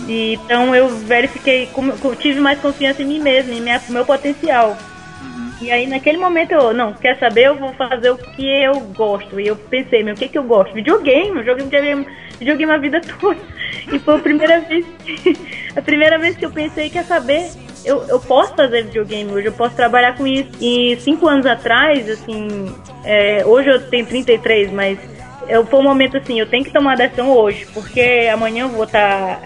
e, 0.08 0.34
então 0.34 0.74
eu 0.74 0.88
verifiquei, 0.88 1.66
como, 1.72 1.92
tive 2.16 2.40
mais 2.40 2.58
confiança 2.60 3.02
em 3.02 3.06
mim 3.06 3.20
mesma, 3.20 3.52
em 3.52 3.60
minha, 3.60 3.80
meu 3.88 4.04
potencial. 4.04 4.76
E 5.60 5.70
aí 5.70 5.86
naquele 5.86 6.18
momento 6.18 6.52
eu, 6.52 6.74
não, 6.74 6.92
quer 6.92 7.18
saber, 7.18 7.44
eu 7.46 7.56
vou 7.56 7.72
fazer 7.74 8.10
o 8.10 8.18
que 8.18 8.46
eu 8.46 8.80
gosto. 8.80 9.40
E 9.40 9.46
eu 9.46 9.56
pensei, 9.56 10.02
meu, 10.02 10.14
o 10.14 10.16
que 10.16 10.28
que 10.28 10.38
eu 10.38 10.44
gosto? 10.44 10.74
Videogame, 10.74 11.38
eu 11.38 11.44
joguei 11.44 11.64
videogame, 11.64 12.06
videogame 12.38 12.72
a 12.72 12.78
vida 12.78 13.00
toda. 13.20 13.40
E 13.92 13.98
foi 13.98 14.16
a 14.16 14.18
primeira 14.18 14.60
vez, 14.60 14.84
a 15.76 15.82
primeira 15.82 16.18
vez 16.18 16.36
que 16.36 16.44
eu 16.44 16.50
pensei, 16.50 16.90
quer 16.90 17.04
saber, 17.04 17.50
eu, 17.84 18.02
eu 18.08 18.20
posso 18.20 18.54
fazer 18.54 18.84
videogame 18.84 19.30
hoje, 19.30 19.46
eu 19.46 19.52
posso 19.52 19.74
trabalhar 19.74 20.16
com 20.16 20.26
isso. 20.26 20.50
E 20.60 20.96
cinco 21.00 21.26
anos 21.28 21.46
atrás, 21.46 22.08
assim, 22.08 22.74
é, 23.04 23.44
hoje 23.46 23.68
eu 23.68 23.88
tenho 23.88 24.06
33, 24.06 24.70
mas 24.72 24.98
eu, 25.48 25.64
foi 25.66 25.80
um 25.80 25.84
momento 25.84 26.16
assim, 26.16 26.40
eu 26.40 26.46
tenho 26.46 26.64
que 26.64 26.72
tomar 26.72 26.96
decisão 26.96 27.30
hoje, 27.30 27.66
porque 27.72 28.28
amanhã 28.32 28.64
eu 28.64 28.68
vou 28.68 28.84
estar. 28.84 29.42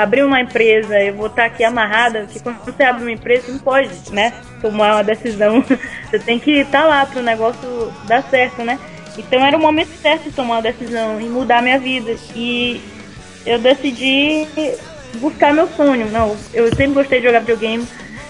Abrir 0.00 0.24
uma 0.24 0.40
empresa, 0.40 1.00
eu 1.00 1.14
vou 1.14 1.26
estar 1.26 1.44
aqui 1.44 1.64
amarrada, 1.64 2.20
porque 2.20 2.40
quando 2.40 2.64
você 2.64 2.82
abre 2.82 3.02
uma 3.02 3.12
empresa, 3.12 3.46
você 3.46 3.52
não 3.52 3.58
pode, 3.58 3.90
né? 4.12 4.32
Tomar 4.60 4.94
uma 4.94 5.04
decisão. 5.04 5.64
Você 6.10 6.18
tem 6.18 6.40
que 6.40 6.50
estar 6.50 6.84
lá 6.84 7.06
para 7.06 7.20
o 7.20 7.22
negócio 7.22 7.92
dar 8.06 8.22
certo, 8.24 8.64
né? 8.64 8.78
Então 9.16 9.44
era 9.44 9.56
o 9.56 9.60
momento 9.60 9.90
certo 10.02 10.24
de 10.24 10.32
tomar 10.32 10.56
uma 10.56 10.62
decisão 10.62 11.20
e 11.20 11.24
mudar 11.24 11.58
a 11.58 11.62
minha 11.62 11.78
vida. 11.78 12.16
E 12.34 12.80
eu 13.46 13.58
decidi 13.58 14.46
buscar 15.16 15.52
meu 15.52 15.68
sonho. 15.68 16.10
Não, 16.10 16.36
eu 16.52 16.68
sempre 16.68 16.94
gostei 16.94 17.20
de 17.20 17.26
jogar 17.26 17.40
videogame. 17.40 17.86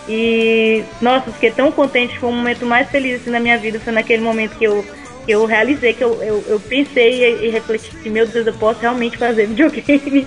E, 0.08 0.82
nossa, 1.00 1.30
fiquei 1.32 1.50
tão 1.50 1.70
contente. 1.70 2.18
Foi 2.18 2.28
o 2.28 2.32
momento 2.32 2.66
mais 2.66 2.88
feliz 2.88 3.20
assim, 3.20 3.30
na 3.30 3.40
minha 3.40 3.58
vida. 3.58 3.78
Foi 3.80 3.92
naquele 3.92 4.22
momento 4.22 4.56
que 4.56 4.64
eu, 4.64 4.84
eu 5.28 5.44
realizei, 5.44 5.92
que 5.92 6.02
eu, 6.02 6.22
eu, 6.22 6.44
eu 6.48 6.60
pensei 6.60 7.24
e, 7.24 7.46
e 7.46 7.50
refleti: 7.50 7.92
meu 8.08 8.26
Deus, 8.26 8.46
eu 8.46 8.54
posso 8.54 8.80
realmente 8.80 9.16
fazer 9.16 9.46
videogame. 9.48 10.26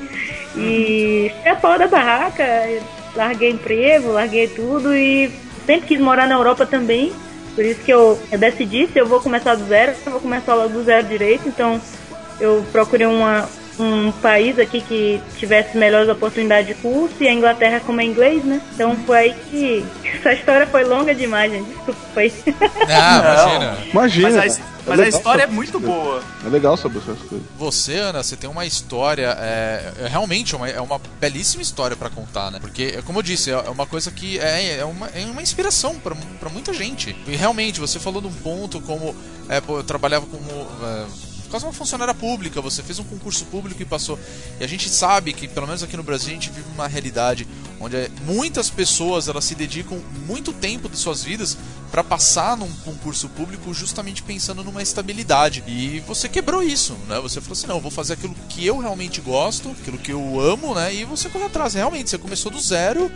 E 0.56 1.32
pau 1.62 1.78
da 1.78 1.88
barraca, 1.88 2.44
larguei 3.16 3.52
emprego, 3.52 4.12
larguei 4.12 4.48
tudo. 4.48 4.94
E 4.94 5.32
sempre 5.66 5.88
quis 5.88 6.00
morar 6.00 6.28
na 6.28 6.36
Europa 6.36 6.66
também. 6.66 7.14
Por 7.56 7.64
isso 7.64 7.82
que 7.82 7.92
eu, 7.92 8.20
eu 8.32 8.38
decidi: 8.38 8.88
se 8.88 9.00
eu 9.00 9.06
vou 9.06 9.22
começar 9.22 9.56
do 9.56 9.66
zero, 9.66 9.94
eu 10.06 10.12
vou 10.12 10.22
começar 10.22 10.56
logo 10.56 10.70
do 10.70 10.84
zero 10.84 11.08
direito. 11.08 11.48
Então, 11.48 11.80
eu 12.40 12.64
procurei 12.72 13.08
uma, 13.08 13.48
um 13.80 14.12
país 14.12 14.60
aqui 14.60 14.82
que 14.82 15.22
tivesse 15.38 15.78
melhores 15.78 16.10
oportunidades 16.10 16.68
de 16.68 16.74
curso 16.76 17.16
e 17.20 17.28
a 17.28 17.34
Inglaterra 17.34 17.80
como 17.80 18.02
é 18.02 18.06
inglês, 18.06 18.44
né? 18.44 18.62
Então 18.74 18.96
foi 19.06 19.18
aí 19.18 19.36
que 19.50 19.86
essa 20.18 20.34
história 20.34 20.68
foi 20.68 20.84
longa 20.84 21.14
demais, 21.16 21.52
gente. 21.52 21.68
Desculpa, 21.68 22.00
foi. 22.14 22.32
Ah, 22.90 23.80
imagina. 23.90 23.90
imagina. 23.92 24.30
Mas, 24.30 24.60
a, 24.60 24.62
É 24.62 24.66
mas 24.86 25.00
a 25.00 25.04
legal 25.04 25.20
história 25.20 25.44
é 25.44 25.48
muito 25.48 25.80
boa. 25.80 26.22
É 26.46 26.50
legal 26.50 26.78
saber 26.78 27.00
essas 27.00 27.20
coisas. 27.20 27.48
Você, 27.58 27.96
Ana, 27.96 28.22
você 28.22 28.36
tem 28.36 28.50
uma 28.50 28.66
história, 28.66 29.36
é, 29.40 29.94
é 30.02 30.08
realmente 30.08 30.56
uma, 30.56 30.70
é 30.70 30.80
uma 30.80 31.00
belíssima 31.20 31.64
história 31.64 31.96
pra 31.96 32.10
contar, 32.10 32.52
né? 32.52 32.60
Porque, 32.60 32.96
é 32.98 33.02
como 33.02 33.20
eu 33.20 33.24
disse, 33.24 33.50
é 33.50 33.54
é 33.54 33.70
uma 33.70 33.86
coisa 33.86 34.12
que 34.12 34.40
é, 34.40 34.80
é, 34.80 34.86
uma, 34.86 35.08
é 35.08 35.26
uma 35.26 35.42
inspiração 35.42 35.96
pra 35.96 36.14
pra 36.40 36.50
muita 36.50 36.74
gente. 36.74 37.16
E 37.26 37.36
realmente, 37.36 37.80
você 37.80 38.00
falou 38.00 38.22
num 38.22 38.32
ponto 38.32 38.82
como, 38.82 39.16
é, 39.48 39.62
pô, 39.62 39.78
eu 39.78 39.84
trabalhava 39.84 40.26
como 40.26 40.68
é, 40.84 41.06
quase 41.54 41.68
uma 41.68 41.72
funcionária 41.72 42.16
pública, 42.16 42.60
você 42.60 42.82
fez 42.82 42.98
um 42.98 43.04
concurso 43.04 43.46
público 43.46 43.80
e 43.80 43.86
passou. 43.86 44.18
E 44.60 44.64
a 44.64 44.68
gente 44.68 44.90
sabe 44.90 45.34
que, 45.34 45.48
pelo 45.48 45.68
menos 45.68 45.84
aqui 45.84 45.96
no 45.96 46.02
Brasil, 46.02 46.32
a 46.32 46.34
gente 46.34 46.50
vive 46.50 46.66
uma 46.74 46.88
realidade 46.88 47.48
onde 47.80 47.96
é, 47.96 48.10
muitas 48.26 48.72
pessoas 48.72 49.28
elas 49.28 49.44
se 49.44 49.54
dedicam 49.54 50.02
muito 50.26 50.52
tempo 50.52 50.90
de 50.90 50.98
suas 50.98 51.24
vidas 51.24 51.56
para 51.92 52.04
passar 52.04 52.58
num 52.58 52.72
concurso 52.78 53.30
público 53.30 53.72
justamente 53.72 54.24
pensando 54.24 54.64
numa 54.64 54.82
estabilidade. 54.82 55.64
E 55.68 56.00
você 56.08 56.28
quebrou 56.28 56.64
isso, 56.64 56.98
né? 57.08 57.20
Você 57.20 57.40
falou 57.40 57.54
assim: 57.54 57.68
não, 57.68 57.80
vou 57.80 57.92
fazer 57.92 58.14
aquilo 58.14 58.34
que 58.50 58.66
eu 58.66 58.80
realmente 58.80 59.22
gosto, 59.22 59.70
aquilo 59.80 60.00
que 60.00 60.12
eu 60.12 60.40
amo, 60.40 60.74
né? 60.74 60.92
E 60.92 61.06
você 61.06 61.30
correu 61.30 61.46
atrás. 61.46 61.76
Realmente, 61.76 62.10
você 62.10 62.18
começou 62.18 62.52
do 62.52 62.60
zero 62.60 63.12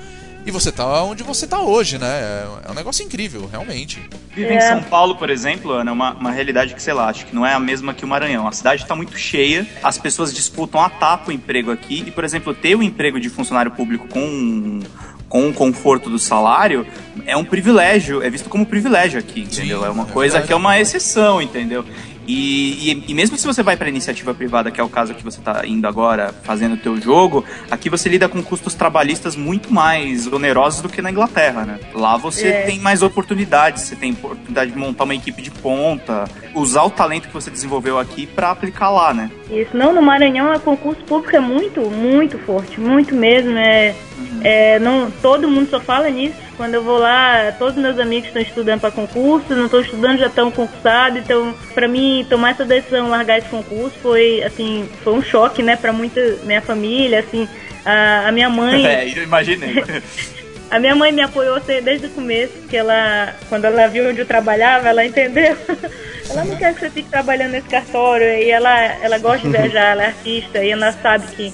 E 0.48 0.52
você 0.52 0.72
tá 0.72 1.04
onde 1.04 1.24
você 1.24 1.46
tá 1.46 1.60
hoje, 1.60 1.98
né? 1.98 2.48
É 2.66 2.72
um 2.72 2.74
negócio 2.74 3.04
incrível, 3.04 3.50
realmente. 3.52 4.00
Viver 4.34 4.54
em 4.54 4.56
É. 4.56 4.62
São 4.62 4.82
Paulo, 4.82 5.18
por 5.18 5.30
exemplo, 5.30 5.74
Ana, 5.74 5.92
é 5.92 5.94
uma, 5.94 6.14
uma 6.14 6.32
realidade 6.32 6.74
que, 6.74 6.82
sei 6.82 6.94
lá, 6.94 7.10
acho 7.10 7.26
que 7.26 7.36
não 7.36 7.46
é 7.46 7.54
a 7.54 7.60
mesma 7.60 7.94
que 7.94 8.06
o 8.06 8.08
Maranhão. 8.08 8.48
A 8.48 8.54
cidade 8.54 8.84
está 8.84 8.96
muito 8.96 9.18
cheia, 9.18 9.68
as 9.84 9.98
pessoas 9.98 10.34
disputam 10.34 10.80
a 10.82 10.90
tapa 10.90 11.32
o 11.32 11.34
emprego 11.34 11.70
aqui, 11.70 12.02
e, 12.08 12.12
por 12.12 12.24
exemplo, 12.24 12.54
ter 12.54 12.76
o 12.76 12.82
emprego 12.82 13.20
de 13.20 13.28
funcionário 13.30 13.72
público 13.72 14.08
com, 14.08 14.80
com 15.28 15.50
o 15.50 15.54
conforto 15.54 16.10
do 16.10 16.18
salário 16.18 16.88
é 17.26 17.36
um 17.36 17.44
privilégio, 17.44 18.24
é 18.24 18.30
visto 18.30 18.48
como 18.48 18.66
privilégio 18.66 19.20
aqui, 19.20 19.42
entendeu? 19.42 19.84
é 19.84 19.90
uma 19.90 20.04
é 20.04 20.12
coisa 20.14 20.34
verdade. 20.36 20.48
que 20.48 20.54
é 20.54 20.56
uma 20.56 20.80
exceção, 20.80 21.42
entendeu? 21.42 21.84
E, 22.28 22.92
e, 22.92 23.04
e 23.08 23.14
mesmo 23.14 23.38
se 23.38 23.48
você 23.48 23.64
vai 23.64 23.78
para 23.78 23.88
iniciativa 23.88 24.34
privada, 24.34 24.70
que 24.70 24.82
é 24.82 24.84
o 24.84 24.90
caso 24.90 25.14
que 25.14 25.24
você 25.24 25.40
está 25.40 25.66
indo 25.66 25.88
agora, 25.88 26.34
fazendo 26.44 26.74
o 26.74 26.78
teu 26.78 27.00
jogo, 27.00 27.46
aqui 27.72 27.90
você 27.90 28.10
lida 28.10 28.28
com 28.28 28.44
custos 28.44 28.74
trabalhistas 28.74 29.36
muito 29.36 29.74
mais 29.74 30.28
onerosos 30.28 30.82
do 30.82 30.90
que 30.90 31.02
na 31.02 31.10
Inglaterra, 31.10 31.64
né? 31.64 31.80
Lá 31.94 32.18
você 32.18 32.48
É. 32.48 32.62
tem 32.64 32.80
mais 32.80 33.02
oportunidades, 33.02 33.84
você 33.84 33.96
tem 33.96 34.12
oportunidade 34.12 34.72
de 34.72 34.78
montar 34.78 35.06
uma 35.06 35.16
equipe 35.16 35.42
de 35.42 35.52
ponta, 35.52 36.26
usar 36.54 36.84
o 36.84 36.90
talento 36.90 37.28
que 37.30 37.34
você 37.34 37.50
desenvolveu 37.50 37.98
aqui 37.98 38.26
para 38.28 38.52
aplicar 38.52 38.90
lá, 38.90 39.14
né? 39.14 39.32
Isso, 39.50 39.76
não, 39.78 39.94
no 39.94 40.02
Maranhão 40.02 40.52
a 40.52 40.60
concurso 40.60 41.02
público 41.06 41.36
é 41.36 41.40
muito, 41.40 41.80
muito 41.90 42.38
forte, 42.40 42.80
muito 42.80 43.16
mesmo. 43.16 43.58
É, 43.58 43.96
é, 44.42 44.80
não, 44.80 45.10
todo 45.22 45.48
mundo 45.48 45.70
só 45.70 45.80
fala 45.80 46.10
nisso. 46.10 46.36
Quando 46.58 46.74
eu 46.74 46.84
vou 46.84 46.98
lá, 46.98 47.54
todos 47.60 47.76
os 47.76 47.82
meus 47.82 48.00
amigos 48.00 48.28
estão 48.28 48.42
estudando 48.42 48.82
para 48.82 48.90
concurso, 48.90 49.56
não 49.56 49.66
estão 49.66 49.80
estudando, 49.80 50.18
já 50.18 50.26
estão 50.26 50.50
concursados. 50.50 51.20
Então, 51.20 51.56
para 51.76 51.88
mim, 51.88 52.26
tomar 52.28 52.50
essa 52.50 52.66
decisão, 52.66 53.10
largar 53.10 53.38
esse 53.38 53.48
concurso, 53.48 53.96
foi 54.02 54.42
assim, 54.44 54.90
foi 55.04 55.14
um 55.14 55.22
choque, 55.22 55.62
né, 55.62 55.76
para 55.76 55.94
muita 55.94 56.20
minha 56.44 56.62
família, 56.62 57.20
assim. 57.20 57.48
A, 57.86 58.28
a 58.28 58.32
minha 58.32 58.50
mãe. 58.50 58.84
É, 58.88 59.08
eu 59.08 59.24
imaginei. 59.24 59.76
A 60.70 60.80
minha 60.80 60.94
mãe 60.94 61.14
me 61.14 61.22
apoiou 61.22 61.56
assim, 61.56 61.82
desde 61.82 62.08
o 62.08 62.10
começo, 62.10 62.52
porque 62.60 62.76
ela, 62.76 63.34
quando 63.48 63.64
ela 63.64 63.88
viu 63.88 64.10
onde 64.10 64.20
eu 64.20 64.26
trabalhava, 64.26 64.90
ela 64.90 65.06
entendeu. 65.06 65.56
Ela 66.30 66.44
não 66.44 66.58
quer 66.58 66.74
que 66.74 66.82
você 66.82 66.90
fique 66.90 67.10
trabalhando 67.10 67.52
nesse 67.52 67.70
cartório, 67.70 68.28
e 68.28 68.52
ela, 68.52 68.78
ela 69.02 69.18
gosta 69.18 69.48
de 69.48 69.50
viajar, 69.50 69.92
ela 69.92 70.04
é 70.04 70.08
artista, 70.08 70.62
e 70.62 70.72
ela 70.72 70.92
sabe 70.92 71.26
que 71.28 71.54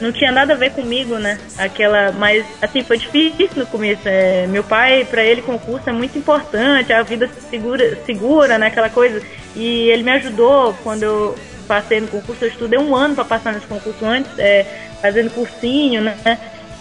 não 0.00 0.12
tinha 0.12 0.32
nada 0.32 0.54
a 0.54 0.56
ver 0.56 0.72
comigo, 0.72 1.16
né? 1.18 1.38
Aquela, 1.58 2.12
mas 2.12 2.44
assim, 2.60 2.82
foi 2.82 2.98
difícil 2.98 3.48
no 3.56 3.66
começo. 3.66 4.02
É, 4.04 4.46
meu 4.46 4.64
pai, 4.64 5.06
pra 5.08 5.24
ele, 5.24 5.42
concurso 5.42 5.88
é 5.88 5.92
muito 5.92 6.18
importante, 6.18 6.92
a 6.92 7.02
vida 7.02 7.28
segura, 7.50 7.98
segura, 8.04 8.58
né? 8.58 8.66
Aquela 8.66 8.90
coisa. 8.90 9.22
E 9.54 9.90
ele 9.90 10.02
me 10.02 10.10
ajudou 10.12 10.74
quando 10.82 11.02
eu 11.02 11.38
passei 11.68 12.00
no 12.00 12.08
concurso, 12.08 12.44
eu 12.44 12.48
estudei 12.48 12.78
um 12.78 12.94
ano 12.94 13.14
para 13.14 13.24
passar 13.24 13.52
nesse 13.52 13.66
concurso 13.66 14.04
antes, 14.04 14.30
é, 14.38 14.66
fazendo 15.00 15.30
cursinho, 15.30 16.02
né? 16.02 16.16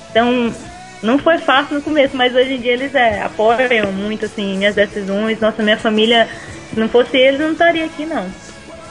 Então, 0.10 0.54
não 1.02 1.18
foi 1.18 1.38
fácil 1.38 1.76
no 1.76 1.82
começo, 1.82 2.16
mas 2.16 2.36
hoje 2.36 2.54
em 2.54 2.62
dia 2.62 2.74
eles 2.74 2.94
é, 2.94 3.22
apoiam 3.22 3.92
muito, 3.92 4.26
assim, 4.26 4.58
minhas 4.58 4.76
decisões. 4.76 5.40
Nossa, 5.40 5.64
minha 5.64 5.78
família, 5.78 6.28
se 6.74 6.80
não 6.80 6.90
fosse 6.90 7.18
eles, 7.18 7.40
não 7.40 7.54
estaria 7.54 7.86
aqui, 7.86 8.06
não. 8.06 8.26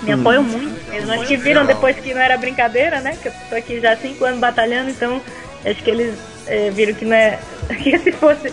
Me 0.02 0.12
apoiam 0.12 0.42
muito 0.42 0.90
mesmo. 0.90 1.12
Acho 1.12 1.26
que 1.26 1.37
viram 1.37 1.66
depois 1.66 1.97
que 1.97 2.14
não 2.14 2.21
era 2.21 2.37
brincadeira, 2.37 3.00
né? 3.00 3.16
Que 3.21 3.28
eu 3.28 3.33
tô 3.49 3.57
aqui 3.57 3.80
já 3.80 3.92
há 3.92 3.97
cinco 3.97 4.25
anos 4.25 4.40
batalhando, 4.40 4.90
então 4.90 5.21
acho 5.64 5.83
que 5.83 5.90
eles 5.90 6.19
é, 6.47 6.71
viram 6.71 6.95
que 6.95 7.04
não 7.04 7.14
é. 7.14 7.38
Que 7.83 7.99
se 7.99 8.12
fosse. 8.12 8.52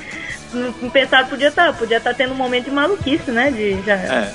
Não 0.54 0.74
não 0.82 0.90
pensaram, 0.90 1.28
podia 1.28 1.50
estar, 1.50 1.74
podia 1.74 1.98
estar 1.98 2.14
tendo 2.14 2.34
um 2.34 2.38
momento 2.38 2.66
de 2.66 2.72
maluquice, 2.72 3.32
né? 3.32 3.52
De 3.52 3.82
já. 3.86 3.96
É. 3.96 4.34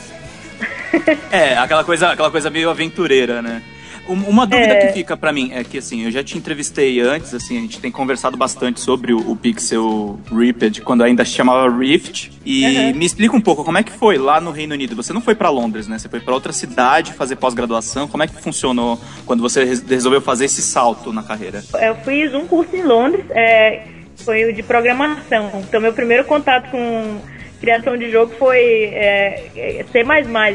É, 1.31 1.57
aquela 1.57 1.85
coisa, 1.85 2.11
aquela 2.11 2.31
coisa 2.31 2.51
meio 2.51 2.69
aventureira, 2.69 3.41
né? 3.41 3.63
Um- 4.09 4.29
Uma 4.29 4.47
dúvida 4.47 4.75
É. 4.75 4.87
que 4.89 4.93
fica 4.95 5.17
pra 5.17 5.33
mim 5.33 5.51
é 5.53 5.63
que 5.63 5.79
assim, 5.79 6.03
eu 6.05 6.11
já 6.11 6.25
te 6.25 6.37
entrevistei 6.37 7.01
antes, 7.01 7.33
assim, 7.35 7.57
a 7.57 7.61
gente 7.61 7.79
tem 7.79 7.91
conversado 7.91 8.37
bastante 8.37 8.81
sobre 8.81 9.13
o, 9.13 9.19
o 9.31 9.37
Pixel 9.37 10.19
Ripped 10.31 10.81
quando 10.83 11.03
ainda 11.05 11.25
se 11.25 11.31
chamava 11.33 11.71
Rift. 11.75 12.33
E 12.45 12.67
Uhum. 12.67 12.95
me 12.97 13.07
explica 13.07 13.37
um 13.37 13.41
pouco 13.41 13.63
como 13.65 13.79
é 13.79 13.83
que 13.83 13.93
foi 13.93 14.19
lá 14.19 14.41
no 14.41 14.51
Reino 14.51 14.75
Unido. 14.75 14.97
Você 14.97 15.13
não 15.13 15.21
foi 15.21 15.35
pra 15.37 15.49
Londres, 15.51 15.87
né? 15.87 15.99
Você 15.99 16.09
foi 16.09 16.19
pra 16.21 16.35
outra 16.35 16.53
cidade 16.53 17.13
fazer 17.13 17.37
pós-graduação. 17.37 18.09
Como 18.09 18.23
é 18.23 18.27
que 18.27 18.35
funcionou 18.43 19.01
quando 19.25 19.41
você 19.41 19.63
res- 19.65 19.83
resolveu 19.89 20.21
fazer 20.21 20.47
esse 20.47 20.61
salto 20.63 21.13
na 21.13 21.23
carreira? 21.23 21.63
Eu 21.81 21.95
fiz 21.97 22.35
um 22.35 22.47
curso 22.47 22.75
em 22.75 22.83
Londres, 22.83 23.25
é, 23.31 23.83
foi 24.17 24.45
o 24.45 24.53
de 24.53 24.63
programação. 24.65 25.51
Então, 25.69 25.81
meu 25.81 25.93
primeiro 25.93 26.25
contato 26.25 26.71
com 26.71 27.19
criação 27.63 27.97
de 27.97 28.11
jogo 28.11 28.35
foi 28.39 28.59
é, 28.59 29.51
é, 29.57 29.85
C++, 29.91 30.05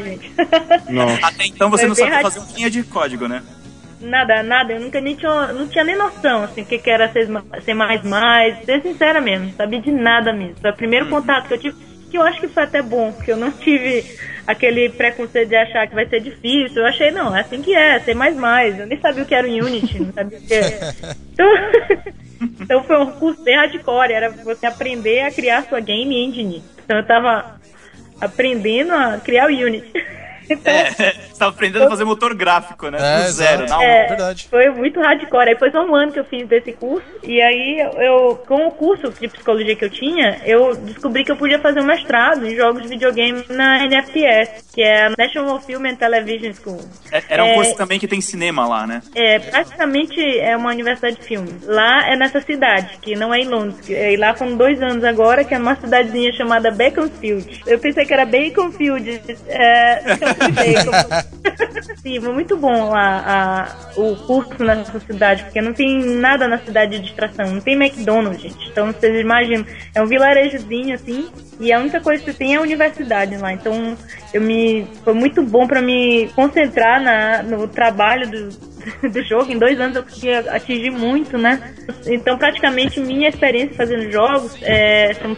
gente. 0.04 0.30
Nossa. 0.92 1.26
Até 1.26 1.46
então 1.46 1.70
você 1.70 1.82
Foi 1.82 1.88
não 1.88 1.94
sabia 1.96 2.20
fazer 2.20 2.38
uma 2.38 2.52
linha 2.54 2.70
de 2.70 2.82
código, 2.84 3.26
né? 3.26 3.42
nada, 4.00 4.42
nada. 4.42 4.72
Eu 4.72 4.80
nunca 4.80 5.00
nem 5.00 5.14
tinha, 5.14 5.52
não 5.52 5.66
tinha 5.66 5.84
nem 5.84 5.96
noção, 5.96 6.44
assim, 6.44 6.62
o 6.62 6.66
que, 6.66 6.78
que 6.78 6.90
era 6.90 7.10
C++, 7.10 7.26
C++, 7.26 7.74
ser 8.64 8.82
sincera 8.82 9.20
mesmo, 9.20 9.46
não 9.46 9.52
sabia 9.52 9.80
de 9.80 9.90
nada 9.90 10.32
mesmo. 10.32 10.56
Foi 10.60 10.70
o 10.70 10.76
primeiro 10.76 11.08
contato 11.08 11.48
que 11.48 11.54
eu 11.54 11.58
tive, 11.58 11.76
que 12.10 12.18
eu 12.18 12.22
acho 12.22 12.40
que 12.40 12.48
foi 12.48 12.62
até 12.62 12.82
bom, 12.82 13.12
porque 13.12 13.32
eu 13.32 13.36
não 13.36 13.50
tive 13.58 14.04
aquele 14.46 14.88
preconceito 14.90 15.48
de 15.48 15.56
achar 15.56 15.86
que 15.86 15.94
vai 15.94 16.06
ser 16.06 16.20
difícil. 16.20 16.82
Eu 16.82 16.86
achei, 16.86 17.10
não, 17.10 17.36
é 17.36 17.40
assim 17.40 17.62
que 17.62 17.74
é, 17.74 17.98
C++. 18.00 18.12
Eu 18.12 18.86
nem 18.86 19.00
sabia 19.00 19.22
o 19.22 19.26
que 19.26 19.34
era 19.34 19.46
o 19.46 19.50
Unity, 19.50 20.00
não 20.00 20.12
sabia 20.12 20.38
o 20.38 20.42
que 20.42 20.54
era. 20.54 20.94
Então, 21.38 21.46
então 22.60 22.82
foi 22.84 22.98
um 22.98 23.12
curso 23.12 23.42
bem 23.44 23.54
hardcore, 23.54 24.12
era 24.12 24.30
você 24.30 24.66
aprender 24.66 25.20
a 25.20 25.30
criar 25.30 25.62
sua 25.68 25.78
game 25.78 26.16
engine. 26.16 26.64
Então 26.88 26.96
eu 26.96 27.04
tava 27.04 27.60
aprendendo 28.18 28.94
a 28.94 29.18
criar 29.18 29.44
o 29.44 29.52
Unity. 29.52 29.92
Então, 30.50 30.72
É, 30.72 30.90
você 30.92 31.38
tava 31.38 31.50
aprendendo 31.50 31.84
a 31.86 31.88
fazer 31.90 32.04
motor 32.04 32.34
gráfico, 32.34 32.88
né? 32.90 32.98
É, 33.00 33.24
Do 33.26 33.32
zero, 33.32 33.66
não. 33.68 33.82
é, 33.82 34.06
verdade. 34.08 34.46
Foi 34.50 34.68
muito 34.70 35.00
hardcore. 35.00 35.50
Aí 35.50 35.56
foi 35.58 35.70
só 35.70 35.84
um 35.84 35.94
ano 35.94 36.12
que 36.12 36.18
eu 36.20 36.24
fiz 36.24 36.46
desse 36.48 36.72
curso. 36.72 37.06
E 37.22 37.40
aí, 37.40 37.78
eu, 37.98 38.36
com 38.46 38.66
o 38.66 38.70
curso 38.70 39.10
de 39.10 39.28
psicologia 39.28 39.74
que 39.76 39.84
eu 39.84 39.90
tinha, 39.90 40.40
eu 40.44 40.74
descobri 40.76 41.24
que 41.24 41.32
eu 41.32 41.36
podia 41.36 41.58
fazer 41.58 41.80
um 41.80 41.84
mestrado 41.86 42.46
em 42.46 42.54
jogos 42.56 42.82
de 42.82 42.88
videogame 42.88 43.44
na 43.48 43.84
NFTS, 43.86 44.64
que 44.74 44.82
é 44.82 45.06
a 45.06 45.12
National 45.18 45.60
Film 45.60 45.86
and 45.86 45.96
Television 45.96 46.52
School. 46.54 46.80
É- 47.12 47.22
Era 47.28 47.44
um 47.44 47.48
É, 47.48 47.54
curso 47.54 47.76
também 47.76 47.98
que 47.98 48.08
tem 48.08 48.20
cinema 48.20 48.66
lá, 48.66 48.86
né? 48.86 49.02
É, 49.14 49.38
praticamente 49.38 50.20
é 50.38 50.56
uma 50.56 50.70
universidade 50.70 51.16
de 51.16 51.22
filme. 51.24 51.48
Lá 51.64 52.08
é 52.08 52.16
nessa 52.16 52.40
cidade, 52.40 52.98
que 53.02 53.14
não 53.14 53.32
é 53.34 53.40
em 53.40 53.48
Londres. 53.48 53.88
E 53.88 54.16
lá 54.16 54.34
foram 54.34 54.56
dois 54.56 54.80
anos 54.82 55.04
agora, 55.04 55.44
que 55.44 55.54
é 55.54 55.58
uma 55.58 55.76
cidadezinha 55.76 56.32
chamada 56.32 56.70
Beaconsfield. 56.70 57.62
Eu 57.66 57.78
pensei 57.78 58.04
que 58.04 58.12
era 58.12 58.24
Baconfield. 58.24 59.20
É, 59.48 60.02
então. 60.12 60.28
Sim, 62.02 62.20
foi 62.20 62.32
muito 62.32 62.56
bom 62.56 62.90
lá 62.90 63.24
a, 63.26 64.00
o 64.00 64.16
curso 64.16 64.62
nessa 64.62 65.00
cidade, 65.00 65.44
porque 65.44 65.60
não 65.60 65.72
tem 65.72 65.98
nada 66.16 66.46
na 66.46 66.58
cidade 66.58 66.98
de 66.98 67.04
distração. 67.04 67.52
Não 67.52 67.60
tem 67.60 67.74
McDonald's, 67.74 68.40
gente. 68.40 68.68
Então 68.70 68.86
vocês 68.86 69.20
imaginam, 69.20 69.66
é 69.94 70.02
um 70.02 70.06
vilarejozinho 70.06 70.94
assim, 70.94 71.28
e 71.60 71.72
a 71.72 71.78
única 71.78 72.00
coisa 72.00 72.22
que 72.22 72.32
tem 72.32 72.54
é 72.54 72.58
a 72.58 72.62
universidade 72.62 73.36
lá. 73.36 73.52
Então 73.52 73.96
eu 74.32 74.40
me 74.40 74.86
foi 75.04 75.12
muito 75.12 75.42
bom 75.42 75.66
para 75.66 75.82
me 75.82 76.28
concentrar 76.34 77.02
na, 77.02 77.42
no 77.42 77.66
trabalho 77.66 78.28
do, 78.30 78.48
do 79.10 79.22
jogo. 79.24 79.50
Em 79.50 79.58
dois 79.58 79.80
anos 79.80 79.96
eu 79.96 80.02
consegui 80.02 80.32
atingir 80.32 80.90
muito, 80.90 81.36
né? 81.36 81.74
Então 82.06 82.38
praticamente 82.38 83.00
minha 83.00 83.28
experiência 83.28 83.76
fazendo 83.76 84.10
jogos 84.10 84.56
é, 84.62 85.14
são 85.14 85.36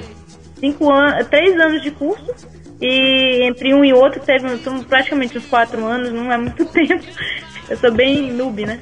cinco 0.59 0.93
anos, 0.93 1.27
três 1.29 1.59
anos 1.59 1.83
de 1.83 1.91
curso 1.91 2.60
e 2.81 3.43
entre 3.43 3.75
um 3.75 3.85
e 3.85 3.93
outro 3.93 4.21
teve 4.21 4.47
praticamente 4.89 5.37
uns 5.37 5.47
quatro 5.47 5.85
anos, 5.85 6.13
não 6.13 6.33
é 6.33 6.39
muito 6.39 6.65
tempo. 6.73 7.05
Eu 7.69 7.77
sou 7.77 7.93
bem 7.93 8.33
noob, 8.33 8.65
né? 8.65 8.81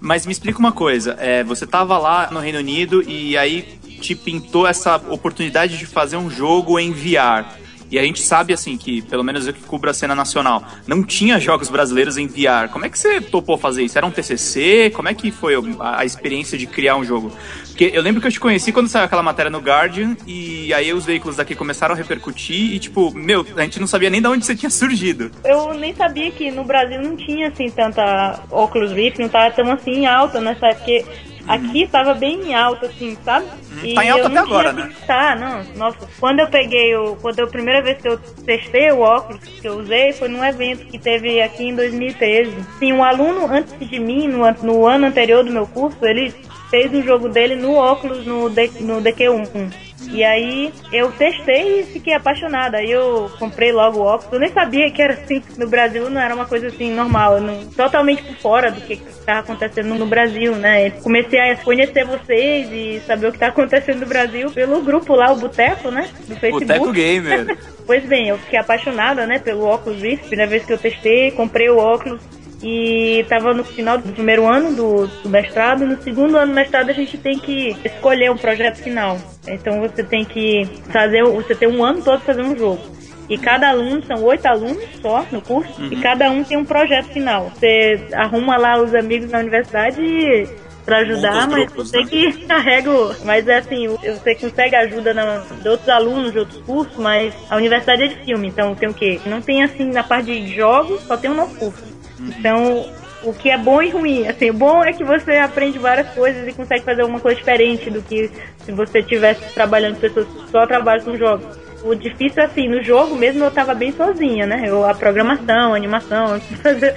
Mas 0.00 0.24
me 0.24 0.32
explica 0.32 0.58
uma 0.58 0.72
coisa, 0.72 1.16
é, 1.18 1.44
você 1.44 1.66
tava 1.66 1.98
lá 1.98 2.30
no 2.30 2.40
Reino 2.40 2.58
Unido 2.58 3.02
e 3.02 3.36
aí 3.36 3.62
te 4.00 4.14
pintou 4.14 4.66
essa 4.66 4.96
oportunidade 4.96 5.76
de 5.76 5.84
fazer 5.84 6.16
um 6.16 6.30
jogo 6.30 6.78
em 6.78 6.90
VR. 6.90 7.59
E 7.90 7.98
a 7.98 8.02
gente 8.02 8.22
sabe, 8.22 8.52
assim, 8.52 8.76
que, 8.76 9.02
pelo 9.02 9.24
menos 9.24 9.46
eu 9.46 9.52
que 9.52 9.62
cubro 9.62 9.90
a 9.90 9.94
cena 9.94 10.14
nacional, 10.14 10.62
não 10.86 11.02
tinha 11.02 11.40
jogos 11.40 11.68
brasileiros 11.68 12.16
em 12.16 12.26
VR. 12.26 12.68
Como 12.70 12.84
é 12.84 12.88
que 12.88 12.98
você 12.98 13.20
topou 13.20 13.58
fazer 13.58 13.82
isso? 13.82 13.98
Era 13.98 14.06
um 14.06 14.10
TCC? 14.10 14.90
Como 14.94 15.08
é 15.08 15.14
que 15.14 15.30
foi 15.30 15.54
a, 15.80 16.04
experiência 16.04 16.56
de 16.56 16.66
criar 16.66 16.96
um 16.96 17.04
jogo? 17.04 17.32
Porque 17.66 17.90
eu 17.92 18.02
lembro 18.02 18.20
que 18.20 18.26
eu 18.26 18.32
te 18.32 18.38
conheci 18.38 18.72
quando 18.72 18.88
saiu 18.88 19.06
aquela 19.06 19.22
matéria 19.22 19.50
no 19.50 19.58
Guardian, 19.58 20.16
e 20.26 20.72
aí 20.72 20.92
os 20.92 21.04
veículos 21.04 21.36
daqui 21.36 21.54
começaram 21.54 21.94
a 21.94 21.98
repercutir, 21.98 22.74
e 22.74 22.78
tipo, 22.78 23.12
meu, 23.12 23.44
a 23.56 23.62
gente 23.62 23.80
não 23.80 23.86
sabia 23.86 24.10
nem 24.10 24.20
de 24.20 24.28
onde 24.28 24.44
você 24.44 24.54
tinha 24.54 24.70
surgido. 24.70 25.30
Eu 25.44 25.74
nem 25.74 25.94
sabia 25.94 26.30
que 26.30 26.50
no 26.50 26.62
Brasil 26.62 27.00
não 27.02 27.16
tinha 27.16 27.48
assim 27.48 27.70
tanta 27.70 28.40
Oculus 28.50 28.92
Rift, 28.92 29.18
não 29.20 29.28
tava 29.28 29.50
tão 29.52 29.70
assim 29.72 30.06
alta 30.06 30.40
nessa 30.40 30.68
época, 30.68 30.84
porque 30.84 31.04
aqui 31.46 31.86
tava 31.86 32.14
bem 32.14 32.54
alta 32.54 32.86
assim, 32.86 33.16
sabe? 33.24 33.46
tá 33.94 34.04
em 34.04 34.10
alta 34.10 34.22
eu 34.22 34.26
até 34.26 34.34
não 34.34 34.42
agora, 34.42 34.72
né? 34.72 34.90
Tá, 35.06 35.36
não, 35.36 35.64
nossa. 35.76 36.08
Quando 36.18 36.40
eu 36.40 36.48
peguei 36.48 36.94
o. 36.96 37.16
Quando 37.16 37.38
eu, 37.38 37.46
a 37.46 37.50
primeira 37.50 37.82
vez 37.82 37.98
que 37.98 38.08
eu 38.08 38.18
testei 38.44 38.90
o 38.92 39.00
óculos 39.00 39.40
que 39.42 39.66
eu 39.66 39.78
usei 39.78 40.12
foi 40.12 40.28
num 40.28 40.44
evento 40.44 40.86
que 40.86 40.98
teve 40.98 41.40
aqui 41.40 41.64
em 41.64 41.74
2013. 41.74 42.54
Sim, 42.78 42.92
um 42.92 43.04
aluno 43.04 43.46
antes 43.46 43.78
de 43.78 43.98
mim, 43.98 44.28
no, 44.28 44.50
no 44.62 44.86
ano 44.86 45.06
anterior 45.06 45.44
do 45.44 45.50
meu 45.50 45.66
curso, 45.66 45.98
ele 46.02 46.34
fez 46.70 46.92
um 46.92 47.02
jogo 47.02 47.28
dele 47.28 47.56
no 47.56 47.74
óculos 47.74 48.24
no, 48.26 48.48
D, 48.48 48.70
no 48.80 49.02
DQ1. 49.02 49.89
E 50.08 50.24
aí 50.24 50.72
eu 50.92 51.12
testei 51.12 51.80
e 51.80 51.84
fiquei 51.84 52.14
apaixonada. 52.14 52.78
Aí 52.78 52.90
eu 52.90 53.30
comprei 53.38 53.72
logo 53.72 53.98
o 53.98 54.02
óculos. 54.02 54.32
Eu 54.32 54.40
nem 54.40 54.50
sabia 54.50 54.90
que 54.90 55.02
era 55.02 55.14
assim. 55.14 55.42
No 55.56 55.68
Brasil 55.68 56.08
não 56.08 56.20
era 56.20 56.34
uma 56.34 56.46
coisa 56.46 56.68
assim 56.68 56.92
normal. 56.92 57.40
Não, 57.40 57.66
totalmente 57.66 58.22
por 58.22 58.36
fora 58.36 58.70
do 58.70 58.80
que 58.80 58.94
estava 58.94 59.40
acontecendo 59.40 59.94
no 59.94 60.06
Brasil, 60.06 60.54
né? 60.56 60.90
Comecei 60.90 61.38
a 61.38 61.56
conhecer 61.56 62.04
vocês 62.04 62.68
e 62.72 63.02
saber 63.06 63.26
o 63.26 63.30
que 63.30 63.36
está 63.36 63.48
acontecendo 63.48 64.00
no 64.00 64.06
Brasil 64.06 64.50
pelo 64.50 64.82
grupo 64.82 65.14
lá, 65.14 65.32
o 65.32 65.36
Boteco, 65.36 65.90
né? 65.90 66.08
Do 66.26 66.36
Facebook. 66.36 66.66
Boteco 66.66 66.92
Gamer. 66.92 67.58
pois 67.86 68.04
bem, 68.04 68.28
eu 68.28 68.38
fiquei 68.38 68.58
apaixonada, 68.58 69.26
né, 69.26 69.38
pelo 69.38 69.64
óculos 69.64 70.00
Rift. 70.00 70.26
Primeira 70.26 70.50
vez 70.50 70.64
que 70.64 70.72
eu 70.72 70.78
testei, 70.78 71.30
comprei 71.32 71.68
o 71.68 71.76
óculos 71.76 72.20
e 72.62 73.20
estava 73.20 73.54
no 73.54 73.64
final 73.64 73.98
do 73.98 74.12
primeiro 74.12 74.46
ano 74.46 74.74
do, 74.74 75.06
do, 75.06 75.28
mestrado. 75.28 75.86
No 75.86 76.00
segundo 76.02 76.36
ano 76.36 76.52
do 76.52 76.54
mestrado 76.54 76.90
a 76.90 76.92
gente 76.92 77.16
tem 77.16 77.38
que 77.38 77.76
escolher 77.84 78.30
um 78.30 78.36
projeto 78.36 78.76
final. 78.76 79.18
Então 79.46 79.80
você 79.80 80.02
tem 80.02 80.24
que 80.24 80.68
fazer, 80.90 81.24
você 81.24 81.54
tem 81.54 81.68
um 81.68 81.84
ano 81.84 82.02
todo 82.02 82.20
fazer 82.20 82.42
um 82.42 82.56
jogo. 82.56 82.82
E 83.28 83.38
cada 83.38 83.68
aluno, 83.68 84.02
são 84.04 84.24
oito 84.24 84.44
alunos 84.46 84.82
só 85.00 85.24
no 85.30 85.40
curso, 85.40 85.80
uhum. 85.80 85.88
e 85.92 85.96
cada 86.00 86.28
um 86.28 86.42
tem 86.42 86.58
um 86.58 86.64
projeto 86.64 87.06
final. 87.12 87.50
Você 87.50 88.08
arruma 88.12 88.56
lá 88.56 88.82
os 88.82 88.92
amigos 88.92 89.30
na 89.30 89.38
universidade 89.38 90.02
e 90.02 90.48
para 90.84 90.98
ajudar, 90.98 91.46
mas 91.48 91.66
grupos, 91.66 91.90
você 91.90 91.98
né? 91.98 92.06
que 92.06 92.32
carrega. 92.46 92.90
Mas 93.24 93.46
é 93.46 93.58
assim, 93.58 93.86
você 93.86 94.34
consegue 94.34 94.74
ajuda 94.74 95.14
na, 95.14 95.38
de 95.38 95.68
outros 95.68 95.88
alunos 95.88 96.32
de 96.32 96.40
outros 96.40 96.60
cursos, 96.62 96.96
mas 96.96 97.32
a 97.48 97.56
universidade 97.56 98.02
é 98.02 98.08
de 98.08 98.16
filme, 98.24 98.48
então 98.48 98.74
tem 98.74 98.88
o 98.88 98.94
quê? 98.94 99.20
Não 99.24 99.40
tem 99.40 99.62
assim 99.62 99.84
na 99.84 100.02
parte 100.02 100.26
de 100.26 100.52
jogos, 100.52 101.00
só 101.02 101.16
tem 101.16 101.30
um 101.30 101.34
novo 101.34 101.54
curso. 101.56 101.89
Então, 102.28 102.86
o 103.22 103.32
que 103.32 103.50
é 103.50 103.58
bom 103.58 103.82
e 103.82 103.90
ruim. 103.90 104.26
Assim, 104.26 104.50
o 104.50 104.54
bom 104.54 104.84
é 104.84 104.92
que 104.92 105.04
você 105.04 105.32
aprende 105.36 105.78
várias 105.78 106.08
coisas 106.10 106.46
e 106.46 106.52
consegue 106.52 106.84
fazer 106.84 107.02
alguma 107.02 107.20
coisa 107.20 107.38
diferente 107.38 107.90
do 107.90 108.02
que 108.02 108.30
se 108.58 108.72
você 108.72 109.00
estivesse 109.00 109.54
trabalhando 109.54 109.98
pessoas 109.98 110.26
que 110.28 110.50
só 110.50 110.66
trabalham 110.66 111.04
com 111.04 111.16
jogos. 111.16 111.69
O 111.82 111.94
difícil, 111.94 112.42
assim, 112.42 112.68
no 112.68 112.82
jogo 112.82 113.16
mesmo 113.16 113.44
eu 113.44 113.50
tava 113.50 113.74
bem 113.74 113.92
sozinha, 113.92 114.46
né? 114.46 114.64
Eu, 114.66 114.84
a 114.84 114.94
programação, 114.94 115.72
a 115.72 115.76
animação, 115.76 116.40
fazer 116.62 116.94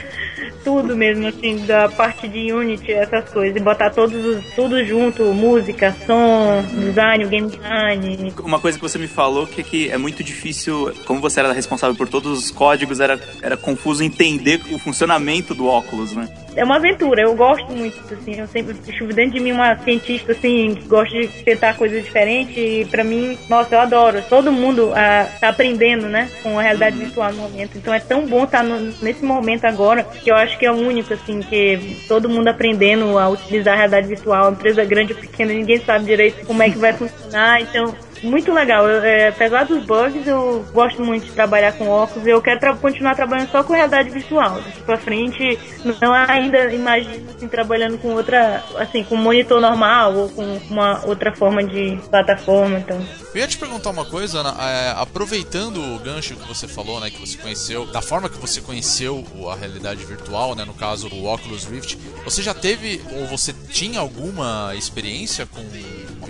tudo 0.63 0.95
mesmo, 0.95 1.27
assim, 1.27 1.65
da 1.65 1.89
parte 1.89 2.27
de 2.27 2.51
Unity, 2.51 2.91
essas 2.91 3.29
coisas. 3.29 3.55
E 3.55 3.59
botar 3.59 3.89
todos 3.91 4.23
os, 4.25 4.45
tudo 4.53 4.83
junto, 4.85 5.23
música, 5.33 5.95
som, 6.05 6.63
design, 6.79 7.25
game 7.25 7.49
design. 7.49 8.33
Uma 8.43 8.59
coisa 8.59 8.77
que 8.77 8.81
você 8.81 8.97
me 8.97 9.07
falou 9.07 9.45
que 9.45 9.61
é 9.61 9.63
que 9.63 9.89
é 9.89 9.97
muito 9.97 10.23
difícil, 10.23 10.93
como 11.05 11.19
você 11.19 11.39
era 11.39 11.53
responsável 11.53 11.95
por 11.95 12.07
todos 12.07 12.39
os 12.39 12.51
códigos, 12.51 12.99
era, 12.99 13.19
era 13.41 13.57
confuso 13.57 14.03
entender 14.03 14.61
o 14.71 14.79
funcionamento 14.79 15.53
do 15.53 15.67
óculos, 15.67 16.13
né? 16.13 16.29
É 16.55 16.63
uma 16.63 16.75
aventura, 16.75 17.21
eu 17.21 17.35
gosto 17.35 17.71
muito, 17.71 17.99
assim, 18.13 18.39
eu 18.39 18.47
sempre 18.47 18.75
estive 18.87 19.13
dentro 19.13 19.33
de 19.33 19.39
mim 19.39 19.51
uma 19.51 19.75
cientista, 19.77 20.31
assim, 20.31 20.75
que 20.75 20.87
gosta 20.87 21.17
de 21.17 21.27
tentar 21.43 21.75
coisas 21.75 22.03
diferentes 22.03 22.55
e 22.57 22.85
pra 22.89 23.03
mim, 23.03 23.37
nossa, 23.49 23.75
eu 23.75 23.79
adoro. 23.79 24.21
Todo 24.29 24.51
mundo 24.51 24.91
ah, 24.95 25.27
tá 25.39 25.49
aprendendo, 25.49 26.07
né, 26.07 26.29
com 26.41 26.57
a 26.59 26.61
realidade 26.61 26.97
virtual 26.97 27.31
no 27.33 27.43
momento, 27.43 27.77
então 27.77 27.93
é 27.93 27.99
tão 27.99 28.25
bom 28.25 28.43
estar 28.43 28.63
tá 28.63 28.79
nesse 29.01 29.23
momento 29.23 29.65
agora, 29.65 30.03
que 30.03 30.29
eu 30.31 30.35
acho 30.35 30.57
que 30.57 30.65
é 30.65 30.71
o 30.71 30.75
único, 30.75 31.13
assim, 31.13 31.39
que 31.41 31.97
todo 32.07 32.29
mundo 32.29 32.47
aprendendo 32.47 33.17
a 33.17 33.29
utilizar 33.29 33.73
a 33.73 33.77
realidade 33.77 34.07
virtual, 34.07 34.51
empresa 34.51 34.85
grande 34.85 35.13
ou 35.13 35.19
pequena, 35.19 35.53
ninguém 35.53 35.79
sabe 35.79 36.05
direito 36.05 36.45
como 36.45 36.61
é 36.61 36.69
que 36.69 36.77
vai 36.77 36.93
funcionar, 36.93 37.61
então 37.61 37.93
muito 38.23 38.51
legal. 38.53 38.87
É, 38.89 39.27
apesar 39.29 39.65
dos 39.65 39.83
bugs, 39.85 40.25
eu 40.27 40.65
gosto 40.73 41.03
muito 41.03 41.25
de 41.25 41.31
trabalhar 41.31 41.73
com 41.73 41.87
óculos. 41.89 42.27
Eu 42.27 42.41
quero 42.41 42.59
tra 42.59 42.75
continuar 42.75 43.15
trabalhando 43.15 43.49
só 43.49 43.63
com 43.63 43.73
realidade 43.73 44.09
virtual. 44.09 44.61
Daqui 44.61 44.81
pra 44.81 44.97
frente, 44.97 45.59
não 46.01 46.13
ainda 46.13 46.73
imagino 46.73 47.29
assim, 47.35 47.47
trabalhando 47.47 47.97
com 47.97 48.13
outra, 48.13 48.63
assim, 48.77 49.03
com 49.03 49.15
monitor 49.15 49.59
normal 49.59 50.15
ou 50.15 50.29
com 50.29 50.43
uma 50.69 51.05
outra 51.05 51.35
forma 51.35 51.63
de 51.63 51.99
plataforma. 52.09 52.79
Então. 52.79 53.05
Eu 53.33 53.41
ia 53.41 53.47
te 53.47 53.57
perguntar 53.57 53.89
uma 53.89 54.05
coisa, 54.05 54.39
Ana, 54.39 54.55
é, 54.59 54.93
aproveitando 54.97 55.77
o 55.95 55.99
gancho 55.99 56.35
que 56.35 56.47
você 56.47 56.67
falou, 56.67 56.99
né, 56.99 57.09
que 57.09 57.19
você 57.19 57.37
conheceu, 57.37 57.85
da 57.87 58.01
forma 58.01 58.29
que 58.29 58.37
você 58.37 58.61
conheceu 58.61 59.25
a 59.51 59.55
realidade 59.55 60.05
virtual, 60.05 60.55
né, 60.55 60.63
no 60.65 60.73
caso 60.73 61.07
o 61.07 61.25
Oculus 61.25 61.65
Rift, 61.65 61.97
você 62.23 62.41
já 62.41 62.53
teve 62.53 63.01
ou 63.11 63.25
você 63.25 63.53
tinha 63.69 63.99
alguma 63.99 64.73
experiência 64.75 65.45
com 65.47 65.63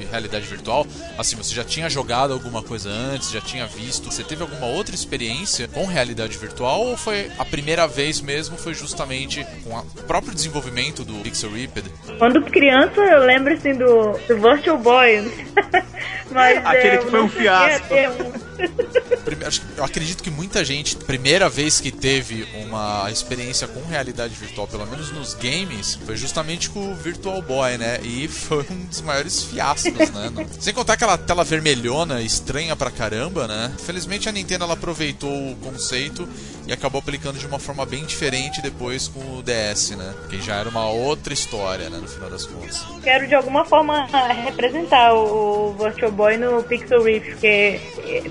realidade 0.09 0.45
virtual? 0.45 0.85
Assim, 1.17 1.35
você 1.35 1.53
já 1.53 1.63
tinha 1.63 1.82
jogado 1.89 2.33
alguma 2.33 2.61
coisa 2.61 2.89
antes, 2.89 3.31
já 3.31 3.41
tinha 3.41 3.65
visto? 3.65 4.11
Você 4.11 4.23
teve 4.23 4.41
alguma 4.41 4.67
outra 4.67 4.93
experiência 4.93 5.67
com 5.67 5.85
realidade 5.85 6.37
virtual 6.37 6.81
ou 6.81 6.97
foi 6.97 7.31
a 7.37 7.45
primeira 7.45 7.87
vez 7.87 8.21
mesmo 8.21 8.57
foi 8.57 8.73
justamente 8.73 9.45
com 9.63 9.77
o 9.77 10.03
próprio 10.03 10.33
desenvolvimento 10.33 11.03
do 11.03 11.13
Pixel 11.15 11.51
Ripped? 11.51 11.89
Quando 12.17 12.41
criança, 12.43 13.01
eu 13.01 13.25
lembro 13.25 13.53
assim 13.53 13.73
do, 13.73 14.11
do 14.27 14.37
Virtual 14.37 14.77
Boy. 14.77 15.31
Mas, 16.31 16.57
Aquele 16.65 16.95
é, 16.95 16.97
que 16.97 17.09
foi 17.09 17.21
um 17.21 17.29
fiasco. 17.29 17.93
Eu 19.77 19.83
acredito 19.83 20.23
que 20.23 20.31
muita 20.31 20.63
gente, 20.63 20.95
primeira 20.95 21.49
vez 21.49 21.79
que 21.79 21.91
teve 21.91 22.47
uma 22.65 23.09
experiência 23.11 23.67
com 23.67 23.81
realidade 23.81 24.33
virtual, 24.35 24.67
pelo 24.67 24.85
menos 24.85 25.11
nos 25.11 25.33
games, 25.33 25.99
foi 26.05 26.15
justamente 26.15 26.69
com 26.69 26.91
o 26.91 26.95
Virtual 26.95 27.41
Boy, 27.41 27.77
né? 27.77 27.99
E 28.01 28.27
foi 28.27 28.65
um 28.69 28.85
dos 28.85 29.01
maiores 29.01 29.43
fiascos, 29.43 29.93
né? 29.93 30.31
Sem 30.59 30.73
contar 30.73 30.93
aquela 30.93 31.17
tela 31.17 31.43
vermelhona, 31.43 32.21
estranha 32.21 32.75
pra 32.75 32.91
caramba, 32.91 33.47
né? 33.47 33.71
Felizmente 33.79 34.29
a 34.29 34.31
Nintendo 34.31 34.63
ela 34.63 34.73
aproveitou 34.73 35.51
o 35.51 35.55
conceito 35.57 36.27
e 36.67 36.73
acabou 36.73 36.99
aplicando 36.99 37.37
de 37.37 37.45
uma 37.45 37.59
forma 37.59 37.85
bem 37.85 38.05
diferente 38.05 38.61
depois 38.61 39.07
com 39.07 39.19
o 39.37 39.43
DS, 39.43 39.91
né? 39.91 40.13
Que 40.29 40.41
já 40.41 40.55
era 40.55 40.69
uma 40.69 40.89
outra 40.89 41.33
história, 41.33 41.89
né? 41.89 41.97
No 41.97 42.07
final 42.07 42.29
das 42.29 42.45
contas. 42.45 42.85
Quero 43.03 43.27
de 43.27 43.35
alguma 43.35 43.65
forma 43.65 44.07
representar 44.45 45.13
o 45.13 45.73
Virtual 45.73 46.11
Boy 46.11 46.37
no 46.37 46.63
Pixel 46.63 47.03
Rift, 47.03 47.31
porque 47.31 47.79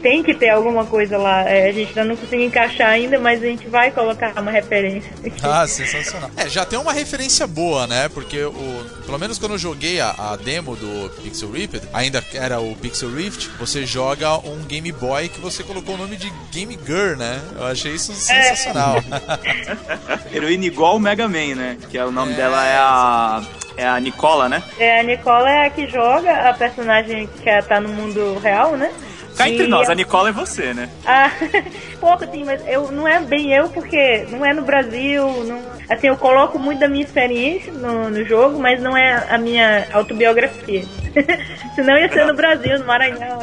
tem 0.03 0.23
que 0.23 0.35
ter 0.35 0.51
alguma 0.51 0.87
coisa 0.87 1.19
lá. 1.19 1.49
É, 1.49 1.69
a 1.69 1.73
gente 1.73 1.89
ainda 1.89 2.05
não 2.05 2.17
conseguiu 2.17 2.47
encaixar 2.47 2.89
ainda, 2.89 3.19
mas 3.19 3.43
a 3.43 3.47
gente 3.47 3.69
vai 3.69 3.91
colocar 3.91 4.33
uma 4.41 4.51
referência. 4.51 5.11
Ah, 5.43 5.67
sensacional. 5.67 6.31
É, 6.37 6.49
já 6.49 6.65
tem 6.65 6.79
uma 6.79 6.93
referência 6.93 7.47
boa, 7.47 7.87
né? 7.87 8.09
Porque 8.09 8.43
o, 8.43 8.87
pelo 9.05 9.19
menos 9.19 9.39
quando 9.39 9.53
eu 9.53 9.59
joguei 9.59 10.01
a, 10.01 10.11
a 10.11 10.37
demo 10.37 10.77
do 10.77 11.11
Pixel 11.23 11.51
Rift, 11.51 11.81
ainda 11.93 12.25
era 12.33 12.61
o 12.61 12.75
Pixel 12.77 13.15
Rift, 13.15 13.51
você 13.59 13.85
joga 13.85 14.39
um 14.39 14.63
Game 14.65 14.91
Boy 14.93 15.29
que 15.29 15.41
você 15.41 15.63
colocou 15.63 15.95
o 15.95 15.99
nome 15.99 16.17
de 16.17 16.33
Game 16.51 16.79
Girl, 16.87 17.17
né? 17.17 17.41
Eu 17.57 17.67
achei 17.67 17.93
isso 17.93 18.13
sensacional. 18.23 18.97
É. 19.45 20.37
Heroína 20.37 20.67
igual 20.67 20.97
o 20.97 21.01
Mega 21.01 21.29
Man, 21.29 21.55
né? 21.55 21.77
Que 21.91 21.99
é, 21.99 22.05
o 22.05 22.13
nome 22.13 22.33
é, 22.33 22.37
dela 22.37 22.67
é 22.67 22.77
a. 22.77 23.43
É 23.75 23.87
a 23.87 23.99
Nicola, 23.99 24.51
né? 24.51 24.63
É, 24.79 25.01
a 25.01 25.03
Nicola 25.03 25.49
é 25.49 25.67
a 25.67 25.71
que 25.71 25.89
joga, 25.89 26.51
a 26.51 26.53
personagem 26.53 27.27
que 27.43 27.63
tá 27.63 27.81
no 27.81 27.89
mundo 27.89 28.39
real, 28.43 28.77
né? 28.77 28.93
Cá 29.37 29.49
entre 29.49 29.67
nós, 29.67 29.89
a 29.89 29.95
Nicola 29.95 30.29
é 30.29 30.33
você, 30.33 30.75
né? 30.75 30.89
Ah, 31.07 31.31
pouco 31.99 32.25
assim, 32.25 32.45
mas 32.45 32.67
eu, 32.67 32.91
não 32.93 33.09
é 33.09 33.19
bem 33.21 33.53
eu, 33.53 33.69
porque 33.69 34.27
não 34.31 34.45
é 34.45 34.53
no 34.53 34.63
Brasil. 34.63 35.27
Não, 35.45 35.63
assim, 35.89 36.09
eu 36.09 36.17
coloco 36.17 36.59
muito 36.59 36.81
da 36.81 36.89
minha 36.89 37.05
experiência 37.05 37.73
no, 37.73 38.11
no 38.11 38.25
jogo, 38.25 38.59
mas 38.59 38.81
não 38.81 38.97
é 38.97 39.27
a 39.31 39.39
minha 39.39 39.87
autobiografia. 39.93 40.85
Senão 41.75 41.97
ia 41.97 42.13
ser 42.13 42.27
no 42.27 42.35
Brasil, 42.35 42.79
no 42.79 42.85
Maranhão. 42.85 43.39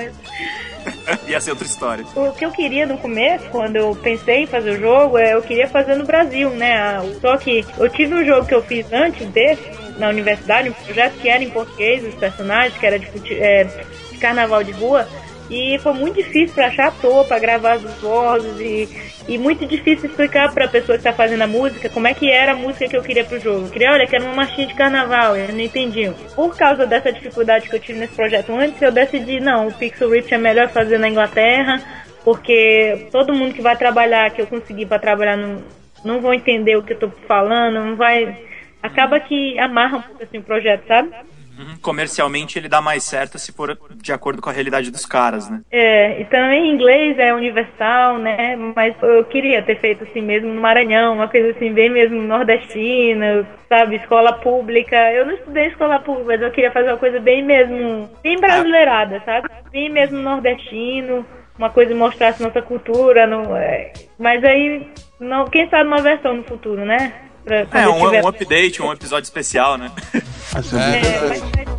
Ia 1.27 1.39
ser 1.39 1.51
outra 1.51 1.65
história. 1.65 2.05
O 2.15 2.31
que 2.31 2.45
eu 2.45 2.51
queria 2.51 2.85
no 2.85 2.97
começo, 2.97 3.45
quando 3.49 3.75
eu 3.75 3.95
pensei 3.95 4.43
em 4.43 4.47
fazer 4.47 4.71
o 4.71 4.79
jogo, 4.79 5.17
é 5.17 5.33
eu 5.33 5.41
queria 5.41 5.67
fazer 5.67 5.95
no 5.95 6.05
Brasil, 6.05 6.49
né? 6.51 6.99
Só 7.21 7.37
que 7.37 7.65
eu 7.77 7.89
tive 7.89 8.15
um 8.15 8.25
jogo 8.25 8.45
que 8.45 8.55
eu 8.55 8.61
fiz 8.61 8.91
antes 8.91 9.27
desse, 9.27 9.63
na 9.97 10.09
universidade, 10.09 10.69
um 10.69 10.73
projeto 10.73 11.13
que 11.19 11.29
era 11.29 11.43
em 11.43 11.49
português, 11.49 12.05
os 12.05 12.15
personagens, 12.15 12.77
que 12.77 12.85
era 12.85 12.99
de, 12.99 13.33
é, 13.35 13.63
de 14.11 14.17
carnaval 14.17 14.63
de 14.63 14.71
rua. 14.71 15.07
E 15.49 15.79
foi 15.79 15.93
muito 15.93 16.15
difícil 16.15 16.53
para 16.53 16.67
achar 16.67 16.87
ator 16.87 17.25
para 17.25 17.39
gravar 17.39 17.73
as 17.73 17.81
vozes 17.99 18.59
e, 18.59 18.87
e 19.29 19.37
muito 19.37 19.63
difícil 19.63 20.09
explicar 20.09 20.51
para 20.51 20.65
a 20.65 20.67
pessoa 20.67 20.97
que 20.97 21.07
está 21.07 21.13
fazendo 21.13 21.43
a 21.43 21.47
música 21.47 21.87
como 21.87 22.07
é 22.07 22.15
que 22.15 22.31
era 22.31 22.53
a 22.53 22.55
música 22.55 22.87
que 22.87 22.97
eu 22.97 23.03
queria 23.03 23.23
pro 23.23 23.39
jogo. 23.39 23.67
Eu 23.67 23.69
queria, 23.69 23.91
olha, 23.91 24.07
que 24.07 24.15
era 24.15 24.25
uma 24.25 24.33
marchinha 24.33 24.65
de 24.65 24.73
carnaval, 24.73 25.37
eu 25.37 25.53
não 25.53 25.59
entendi. 25.59 26.11
Por 26.35 26.57
causa 26.57 26.87
dessa 26.87 27.13
dificuldade 27.13 27.69
que 27.69 27.75
eu 27.75 27.79
tive 27.79 27.99
nesse 27.99 28.15
projeto 28.15 28.51
antes, 28.51 28.81
eu 28.81 28.91
decidi, 28.91 29.39
não, 29.39 29.67
o 29.67 29.71
Pixel 29.71 30.09
Rift 30.09 30.33
é 30.33 30.37
melhor 30.39 30.69
fazer 30.69 30.97
na 30.97 31.07
Inglaterra, 31.07 31.79
porque 32.23 33.07
todo 33.11 33.35
mundo 33.35 33.53
que 33.53 33.61
vai 33.61 33.77
trabalhar, 33.77 34.31
que 34.31 34.41
eu 34.41 34.47
consegui 34.47 34.87
para 34.87 34.97
trabalhar, 34.97 35.37
não, 35.37 35.61
não 36.03 36.19
vão 36.19 36.33
entender 36.33 36.75
o 36.75 36.81
que 36.81 36.93
eu 36.93 36.99
tô 36.99 37.09
falando, 37.27 37.75
não 37.75 37.95
vai. 37.95 38.35
Acaba 38.81 39.19
que 39.19 39.59
amarra 39.59 39.97
um 39.97 40.01
pouco 40.01 40.23
assim 40.23 40.39
o 40.39 40.43
projeto, 40.43 40.87
sabe? 40.87 41.11
Uhum. 41.59 41.77
Comercialmente 41.81 42.57
ele 42.57 42.69
dá 42.69 42.79
mais 42.79 43.03
certo 43.03 43.37
se 43.37 43.51
for 43.51 43.77
de 43.97 44.13
acordo 44.13 44.41
com 44.41 44.49
a 44.49 44.53
realidade 44.53 44.89
dos 44.89 45.05
caras, 45.05 45.49
né? 45.49 45.61
É, 45.69 46.21
e 46.21 46.25
também 46.25 46.71
inglês 46.71 47.19
é 47.19 47.33
universal, 47.33 48.17
né? 48.17 48.55
Mas 48.73 48.95
eu 49.01 49.25
queria 49.25 49.61
ter 49.61 49.77
feito 49.77 50.05
assim 50.05 50.21
mesmo 50.21 50.53
no 50.53 50.61
Maranhão, 50.61 51.15
uma 51.15 51.27
coisa 51.27 51.49
assim 51.49 51.73
bem 51.73 51.89
mesmo 51.89 52.21
nordestina, 52.21 53.45
sabe? 53.67 53.97
Escola 53.97 54.31
pública. 54.31 54.95
Eu 55.11 55.25
não 55.25 55.33
estudei 55.33 55.67
escola 55.67 55.99
pública, 55.99 56.27
mas 56.27 56.41
eu 56.41 56.51
queria 56.51 56.71
fazer 56.71 56.91
uma 56.91 56.97
coisa 56.97 57.19
bem 57.19 57.43
mesmo, 57.43 58.09
bem 58.23 58.39
brasileirada, 58.39 59.21
sabe? 59.25 59.49
Bem 59.69 59.89
mesmo 59.89 60.17
nordestino, 60.17 61.25
uma 61.57 61.69
coisa 61.69 61.91
que 61.91 61.99
mostrasse 61.99 62.41
nossa 62.41 62.61
cultura. 62.61 63.27
No, 63.27 63.53
é. 63.57 63.91
Mas 64.17 64.41
aí, 64.45 64.87
não, 65.19 65.45
quem 65.45 65.69
sabe 65.69 65.87
uma 65.87 66.01
versão 66.01 66.37
no 66.37 66.43
futuro, 66.43 66.85
né? 66.85 67.28
Pra, 67.43 67.81
é, 67.81 67.87
um, 67.87 68.05
tiver... 68.05 68.23
um 68.23 68.27
update, 68.27 68.81
um 68.81 68.91
episódio 68.91 69.25
especial, 69.25 69.77
né? 69.77 69.91
é, 70.15 71.78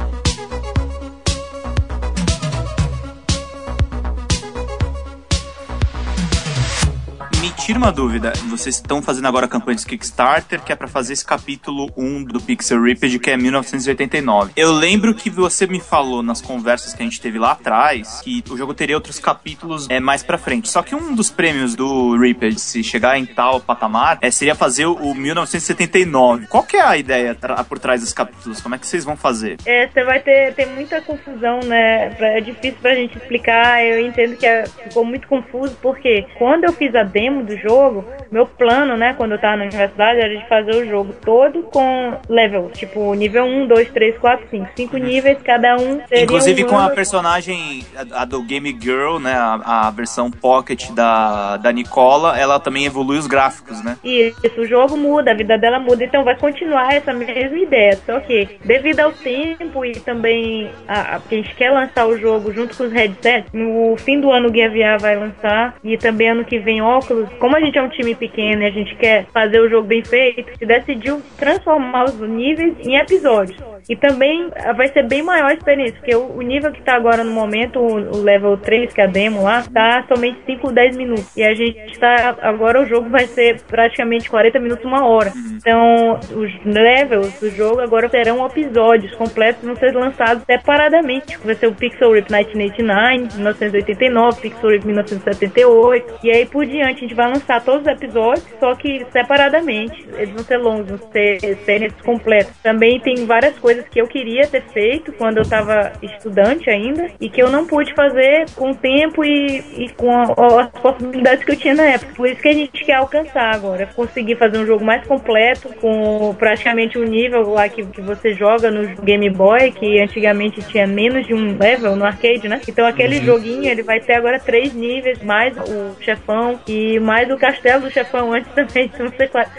tira 7.48 7.79
uma 7.79 7.90
dúvida. 7.90 8.33
Vocês 8.50 8.74
estão 8.74 9.00
fazendo 9.00 9.26
agora 9.26 9.46
a 9.46 9.48
campanha 9.48 9.76
de 9.76 9.87
Kickstarter, 9.87 10.61
que 10.61 10.72
é 10.72 10.76
para 10.76 10.87
fazer 10.87 11.14
esse 11.14 11.24
capítulo 11.24 11.90
1 11.96 12.24
do 12.24 12.40
Pixel 12.40 12.83
Ripped, 12.83 13.18
que 13.18 13.31
é 13.31 13.37
1989. 13.37 14.53
Eu 14.57 14.72
lembro 14.72 15.14
que 15.14 15.31
você 15.31 15.66
me 15.66 15.81
falou 15.81 16.22
nas 16.22 16.42
conversas 16.42 16.92
que 16.92 17.03
a 17.03 17.05
gente 17.05 17.20
teve 17.20 17.38
lá 17.38 17.53
atrás 17.53 18.20
que 18.22 18.44
o 18.50 18.57
jogo 18.57 18.74
teria 18.74 18.96
outros 18.96 19.18
capítulos 19.18 19.88
é, 19.88 20.00
mais 20.00 20.22
pra 20.22 20.37
frente. 20.37 20.68
Só 20.68 20.83
que 20.83 20.94
um 20.94 21.14
dos 21.14 21.31
prêmios 21.31 21.74
do 21.74 22.16
Ripped, 22.18 22.61
se 22.61 22.83
chegar 22.83 23.18
em 23.18 23.24
tal 23.24 23.61
patamar, 23.61 24.18
é, 24.20 24.31
seria 24.31 24.55
fazer 24.55 24.87
o 24.87 25.14
1979. 25.14 26.46
Qual 26.48 26.62
que 26.64 26.76
é 26.76 26.83
a 26.83 26.96
ideia 26.98 27.37
por 27.68 27.79
trás 27.79 28.03
dos 28.03 28.12
capítulos? 28.12 28.61
Como 28.61 28.74
é 28.74 28.79
que 28.79 28.87
vocês 28.87 29.05
vão 29.05 29.16
fazer? 29.16 29.57
É, 29.64 29.87
você 29.87 30.05
vai 30.05 30.20
ter, 30.20 30.53
ter 30.55 30.66
muita 30.66 31.00
confusão, 31.00 31.61
né? 31.61 32.14
É 32.20 32.40
difícil 32.40 32.79
pra 32.83 32.94
gente 32.94 33.16
explicar. 33.16 33.83
Eu 33.85 34.05
entendo 34.05 34.37
que 34.37 34.46
é, 34.46 34.66
ficou 34.66 35.05
muito 35.05 35.26
confuso, 35.26 35.76
porque 35.81 36.26
quando 36.37 36.64
eu 36.64 36.72
fiz 36.72 36.94
a 36.94 37.03
demo 37.03 37.30
do 37.45 37.57
jogo, 37.57 38.05
meu 38.31 38.47
plano, 38.47 38.97
né, 38.97 39.14
quando 39.14 39.33
eu 39.33 39.40
tava 39.40 39.57
na 39.57 39.64
universidade, 39.64 40.21
era 40.21 40.37
de 40.37 40.49
fazer 40.49 40.75
o 40.77 40.87
jogo 40.87 41.12
todo 41.25 41.62
com 41.64 42.14
levels, 42.29 42.79
tipo 42.79 43.14
nível 43.14 43.45
1, 43.45 43.66
2, 43.66 43.90
3, 43.90 44.19
4, 44.19 44.47
5. 44.51 44.69
5 44.77 44.97
níveis, 44.97 45.38
cada 45.43 45.77
um 45.77 46.01
seria 46.07 46.25
Inclusive 46.25 46.64
um 46.64 46.69
com 46.69 46.79
a 46.79 46.90
personagem, 46.90 47.85
a, 47.97 48.23
a 48.23 48.25
do 48.25 48.43
Game 48.43 48.77
Girl, 48.81 49.19
né, 49.19 49.33
a, 49.33 49.87
a 49.87 49.90
versão 49.90 50.31
Pocket 50.31 50.90
da, 50.93 51.57
da 51.57 51.73
Nicola, 51.73 52.38
ela 52.38 52.59
também 52.59 52.85
evolui 52.85 53.19
os 53.19 53.27
gráficos, 53.27 53.83
né? 53.83 53.97
Isso, 54.05 54.61
o 54.61 54.66
jogo 54.66 54.97
muda, 54.97 55.31
a 55.31 55.35
vida 55.35 55.57
dela 55.59 55.79
muda, 55.79 56.05
então 56.05 56.25
vai 56.25 56.37
continuar 56.37 56.95
essa 56.95 57.12
mesma 57.12 57.59
ideia. 57.59 57.99
Só 58.05 58.21
que, 58.21 58.49
devido 58.64 59.01
ao 59.01 59.12
tempo 59.12 59.85
e 59.85 59.93
também 60.01 60.71
a, 60.87 61.01
a, 61.01 61.16
a 61.16 61.21
gente 61.31 61.55
quer 61.55 61.71
lançar 61.71 62.07
o 62.07 62.19
jogo 62.19 62.53
junto 62.53 62.77
com 62.77 62.85
os 62.85 62.93
headsets, 62.93 63.51
no 63.53 63.97
fim 63.97 64.21
do 64.21 64.31
ano 64.31 64.49
o 64.49 64.51
Guia 64.51 64.69
VR 64.69 65.01
vai 65.01 65.16
lançar 65.16 65.75
e 65.83 65.97
também 65.97 66.31
ano 66.31 66.45
que 66.45 66.59
vem 66.59 66.83
óculos. 66.83 67.20
Como 67.39 67.57
a 67.57 67.61
gente 67.61 67.79
é 67.79 67.83
um 67.83 67.89
time 67.89 68.15
pequeno 68.15 68.63
e 68.63 68.67
a 68.67 68.71
gente 68.71 68.95
quer 68.97 69.27
fazer 69.33 69.61
o 69.61 69.69
jogo 69.69 69.87
bem 69.87 70.05
feito, 70.05 70.53
decidiu 70.65 71.23
transformar 71.37 72.05
os 72.05 72.21
níveis 72.21 72.75
em 72.81 72.97
episódios. 72.97 73.59
E 73.88 73.97
também 73.97 74.51
ah, 74.57 74.73
vai 74.73 74.88
ser 74.88 75.07
bem 75.07 75.23
maior 75.23 75.51
a 75.51 75.55
experiência, 75.55 75.97
porque 75.99 76.14
o, 76.14 76.37
o 76.37 76.43
nível 76.43 76.73
que 76.73 76.83
tá 76.83 76.95
agora 76.95 77.25
no 77.25 77.33
momento, 77.33 77.79
o, 77.79 78.19
o 78.19 78.23
level 78.23 78.57
3, 78.57 78.93
que 78.93 79.01
é 79.01 79.05
a 79.05 79.07
demo 79.07 79.43
lá, 79.43 79.62
tá 79.73 80.05
somente 80.09 80.40
5, 80.47 80.73
10 80.73 80.97
minutos. 80.97 81.37
E 81.37 81.43
a 81.43 81.55
gente 81.55 81.99
tá. 81.99 82.37
Agora 82.43 82.81
o 82.81 82.87
jogo 82.87 83.09
vai 83.09 83.27
ser 83.27 83.61
praticamente 83.62 84.29
40 84.29 84.59
minutos, 84.59 84.85
uma 84.85 85.07
hora. 85.07 85.33
Então, 85.57 86.19
os 86.35 86.64
levels 86.64 87.38
do 87.40 87.51
jogo 87.51 87.81
agora 87.81 88.09
serão 88.09 88.45
episódios 88.47 89.14
completos, 89.14 89.64
vão 89.64 89.77
ser 89.77 89.95
lançados 89.95 90.43
separadamente. 90.45 91.38
Vai 91.45 91.55
ser 91.55 91.66
o 91.66 91.75
Pixel 91.75 92.12
Rip 92.12 92.31
1989, 92.31 93.37
1989, 93.37 94.40
Pixel 94.40 94.71
Rip 94.71 94.87
1978. 94.87 96.14
E 96.23 96.31
aí 96.31 96.47
por 96.47 96.66
diante 96.66 96.99
a 96.99 97.09
gente 97.09 97.14
vai 97.14 97.29
lançar 97.29 97.62
todos 97.62 97.83
os 97.83 97.87
episódios, 97.87 98.47
só 98.59 98.75
que 98.75 99.07
separadamente. 99.11 100.07
Eles 100.14 100.31
vão 100.31 100.45
ser 100.45 100.57
longos, 100.59 100.88
vão 100.88 101.11
ser 101.12 101.38
séries 101.64 101.93
completas. 102.05 102.55
Também 102.62 103.01
tem 103.01 103.27
várias 103.27 103.59
coisas 103.59 103.70
que 103.75 104.01
eu 104.01 104.07
queria 104.07 104.47
ter 104.47 104.63
feito 104.73 105.13
quando 105.13 105.39
eu 105.39 105.49
tava 105.49 105.93
estudante 106.03 106.69
ainda 106.71 107.09
e 107.21 107.29
que 107.29 107.43
eu 107.43 107.51
não 107.51 107.67
pude 107.67 107.95
fazer 107.95 108.47
com 108.57 108.71
o 108.71 108.75
tempo 108.75 109.25
e, 109.25 109.59
e 109.85 109.89
com 109.91 110.11
a- 110.11 110.63
as 110.63 110.69
possibilidades 110.81 111.45
que 111.45 111.53
eu 111.53 111.57
tinha 111.57 111.75
na 111.75 111.85
época. 111.85 112.13
Por 112.15 112.29
isso 112.29 112.41
que 112.41 112.49
a 112.49 112.53
gente 112.53 112.85
quer 112.85 112.95
alcançar 112.95 113.55
agora. 113.55 113.87
Conseguir 113.95 114.37
fazer 114.37 114.59
um 114.59 114.67
jogo 114.67 114.85
mais 114.85 115.07
completo, 115.07 115.69
com 115.81 116.35
praticamente 116.39 116.99
um 116.99 117.05
nível 117.05 117.49
lá 117.51 117.69
que, 117.69 117.85
que 117.87 118.01
você 118.01 118.35
joga 118.35 118.71
no 118.71 118.89
Game 119.03 119.29
Boy, 119.31 119.71
que 119.73 120.01
antigamente 120.01 120.63
tinha 120.63 120.87
menos 120.87 121.27
de 121.27 121.35
um 121.35 121.57
level 121.59 121.97
no 121.97 122.05
arcade, 122.05 122.49
né? 122.49 122.61
Então 122.69 122.87
aquele 122.87 123.21
joguinho 123.25 123.67
ele 123.71 123.83
vai 123.83 124.01
ter 124.01 124.15
agora 124.15 124.39
três 124.39 124.73
níveis, 124.75 125.23
mais 125.23 125.57
o 125.57 125.97
chefão 126.03 126.59
e 126.67 126.99
mais 127.01 127.31
o 127.31 127.37
castelo 127.37 127.83
do 127.83 127.91
chefão 127.91 128.33
antes 128.35 128.51
também, 128.53 128.87
então 128.87 129.07
vão 129.07 129.17
ser 129.17 129.29
quatro, 129.29 129.53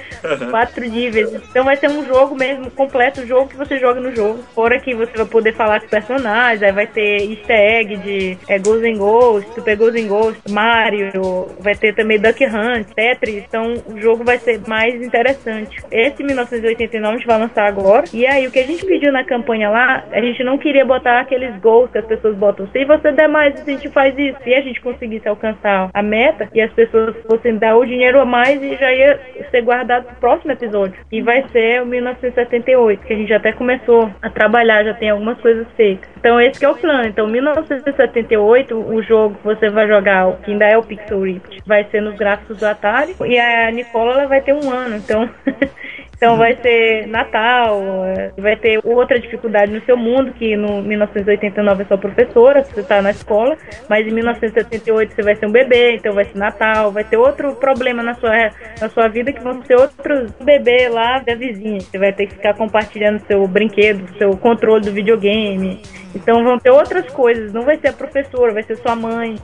quatro 0.50 0.86
níveis. 0.90 1.32
Então 1.50 1.64
vai 1.64 1.76
ser 1.78 1.90
um 1.90 2.06
jogo 2.06 2.36
mesmo 2.36 2.70
completo, 2.72 3.22
o 3.22 3.28
jogo 3.28 3.48
que 3.48 3.56
você 3.56 3.78
joga 3.80 4.01
no 4.02 4.16
jogo. 4.16 4.40
Fora 4.54 4.80
que 4.80 4.94
você 4.94 5.16
vai 5.16 5.26
poder 5.26 5.54
falar 5.54 5.80
com 5.80 5.86
os 5.86 5.92
personagens, 5.92 6.64
aí 6.64 6.72
vai 6.72 6.88
ter 6.88 7.30
easter 7.30 7.58
egg 7.58 7.98
de 7.98 8.38
é, 8.48 8.60
Ghosts 8.60 8.84
and 8.84 8.98
Ghosts, 8.98 9.54
Super 9.54 9.78
Ghosts 9.78 10.04
and 10.04 10.08
Ghosts, 10.08 10.52
Mario, 10.52 11.48
vai 11.60 11.76
ter 11.76 11.94
também 11.96 12.20
Duck 12.20 12.44
Hunt, 12.44 12.88
Tetris, 12.96 13.44
então 13.48 13.74
o 13.88 14.00
jogo 14.00 14.24
vai 14.24 14.38
ser 14.38 14.60
mais 14.68 15.02
interessante. 15.02 15.78
Esse 15.92 16.24
1989 16.24 17.16
a 17.16 17.18
gente 17.18 17.28
vai 17.28 17.40
lançar 17.40 17.66
agora. 17.68 18.06
E 18.14 18.26
aí 18.26 18.48
o 18.48 18.52
que 18.52 18.60
a 18.60 18.66
gente 18.66 18.86
pediu 18.86 19.12
na 19.12 19.24
campanha 19.24 19.70
lá, 19.70 20.04
a 20.12 20.22
gente 20.22 20.44
não 20.44 20.58
queria 20.58 20.86
botar 20.86 21.20
aqueles 21.20 21.56
gols 21.60 21.92
que 21.92 21.98
as 21.98 22.06
pessoas 22.06 22.36
botam. 22.36 22.68
Se 22.72 22.86
você 22.86 23.12
der 23.12 23.28
mais, 23.28 23.60
a 23.60 23.64
gente 23.64 23.90
faz 23.90 24.18
isso. 24.18 24.38
Se 24.44 24.54
a 24.54 24.62
gente 24.62 24.82
conseguisse 24.82 25.28
alcançar 25.28 25.90
a 25.94 26.04
meta 26.04 26.50
e 26.54 26.62
as 26.62 26.72
pessoas 26.74 27.16
fossem 27.28 27.58
dar 27.58 27.76
o 27.78 27.86
dinheiro 27.86 28.20
a 28.20 28.26
mais 28.26 28.62
e 28.62 28.76
já 28.76 28.92
ia 28.94 29.20
ser 29.50 29.62
guardado 29.62 30.06
pro 30.06 30.16
próximo 30.16 30.52
episódio. 30.52 31.00
E 31.12 31.22
vai 31.22 31.46
ser 31.50 31.82
o 31.82 31.86
1978, 31.86 33.06
que 33.06 33.14
a 33.14 33.18
gente 33.18 33.34
até 33.34 33.52
começou 33.52 33.91
a 34.22 34.30
trabalhar, 34.30 34.84
já 34.84 34.94
tem 34.94 35.10
algumas 35.10 35.40
coisas 35.40 35.68
feitas. 35.76 36.10
Então 36.18 36.40
esse 36.40 36.64
é 36.64 36.70
o 36.70 36.76
plano. 36.76 37.08
Então 37.08 37.28
1978, 37.28 38.76
o 38.76 39.02
jogo 39.04 39.38
você 39.44 39.70
vai 39.70 39.88
jogar, 39.88 40.32
que 40.38 40.52
ainda 40.52 40.66
é 40.66 40.78
o 40.78 40.84
Pixel 40.84 41.22
Rift, 41.22 41.62
vai 41.66 41.84
ser 41.86 42.02
nos 42.02 42.16
gráficos 42.16 42.58
do 42.58 42.66
Atari. 42.66 43.16
E 43.26 43.40
a 43.40 43.72
Nicola 43.72 44.28
vai 44.28 44.42
ter 44.42 44.54
um 44.54 44.70
ano, 44.70 44.96
então 44.96 45.30
Então 46.22 46.38
vai 46.38 46.56
ser 46.62 47.08
Natal, 47.08 47.82
é, 48.06 48.32
vai 48.38 48.56
ter 48.56 48.80
outra 48.84 49.20
dificuldade 49.20 49.72
no 49.72 49.82
seu 49.82 49.98
mundo, 49.98 50.32
que 50.34 50.56
no 50.56 50.80
1989 50.84 51.82
é 51.82 51.86
só 51.88 51.98
professora, 51.98 52.64
você 52.64 52.84
tá 52.84 53.02
na 53.02 53.10
escola, 53.10 53.58
mas 53.90 54.06
em 54.06 54.12
1978 54.12 55.16
você 55.16 55.24
vai 55.24 55.36
ser 55.36 55.48
um 55.48 55.52
bebê, 55.52 55.96
então 55.96 56.14
vai 56.14 56.26
ser 56.26 56.38
Natal, 56.38 56.92
vai 56.92 57.04
ter 57.04 57.18
outro 57.18 57.56
problema 57.56 58.04
na 58.04 58.14
sua, 58.14 58.52
na 58.80 58.88
sua 58.90 59.08
vida 59.08 59.34
que 59.34 59.42
vão 59.42 59.66
ser 59.66 59.74
outros 59.74 60.32
bebê 60.40 60.90
lá 60.90 61.18
da 61.18 61.34
vizinha. 61.34 61.80
Você 61.80 61.98
vai 61.98 62.14
ter 62.14 62.28
que 62.28 62.36
ficar 62.36 62.54
compartilhando 62.54 63.26
seu 63.26 63.48
brinquedo, 63.48 64.08
seu 64.20 64.38
controle 64.38 64.86
do 64.86 64.92
videogame. 64.92 65.82
Então 66.14 66.44
vão 66.44 66.60
ter 66.60 66.70
outras 66.70 67.10
coisas, 67.12 67.52
não 67.52 67.64
vai 67.64 67.78
ser 67.78 67.88
a 67.88 67.94
professora, 67.94 68.54
vai 68.54 68.62
ser 68.62 68.76
sua 68.76 68.96
mãe. 68.96 69.38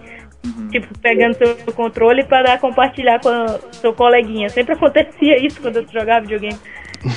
Tipo, 0.71 0.87
pegando 0.99 1.35
seu 1.35 1.55
controle 1.73 2.23
para 2.23 2.57
compartilhar 2.57 3.19
com 3.19 3.29
a- 3.29 3.59
seu 3.71 3.93
coleguinha. 3.93 4.49
Sempre 4.49 4.73
acontecia 4.73 5.37
isso 5.45 5.61
quando 5.61 5.77
eu 5.77 5.87
jogava 5.91 6.21
videogame. 6.21 6.57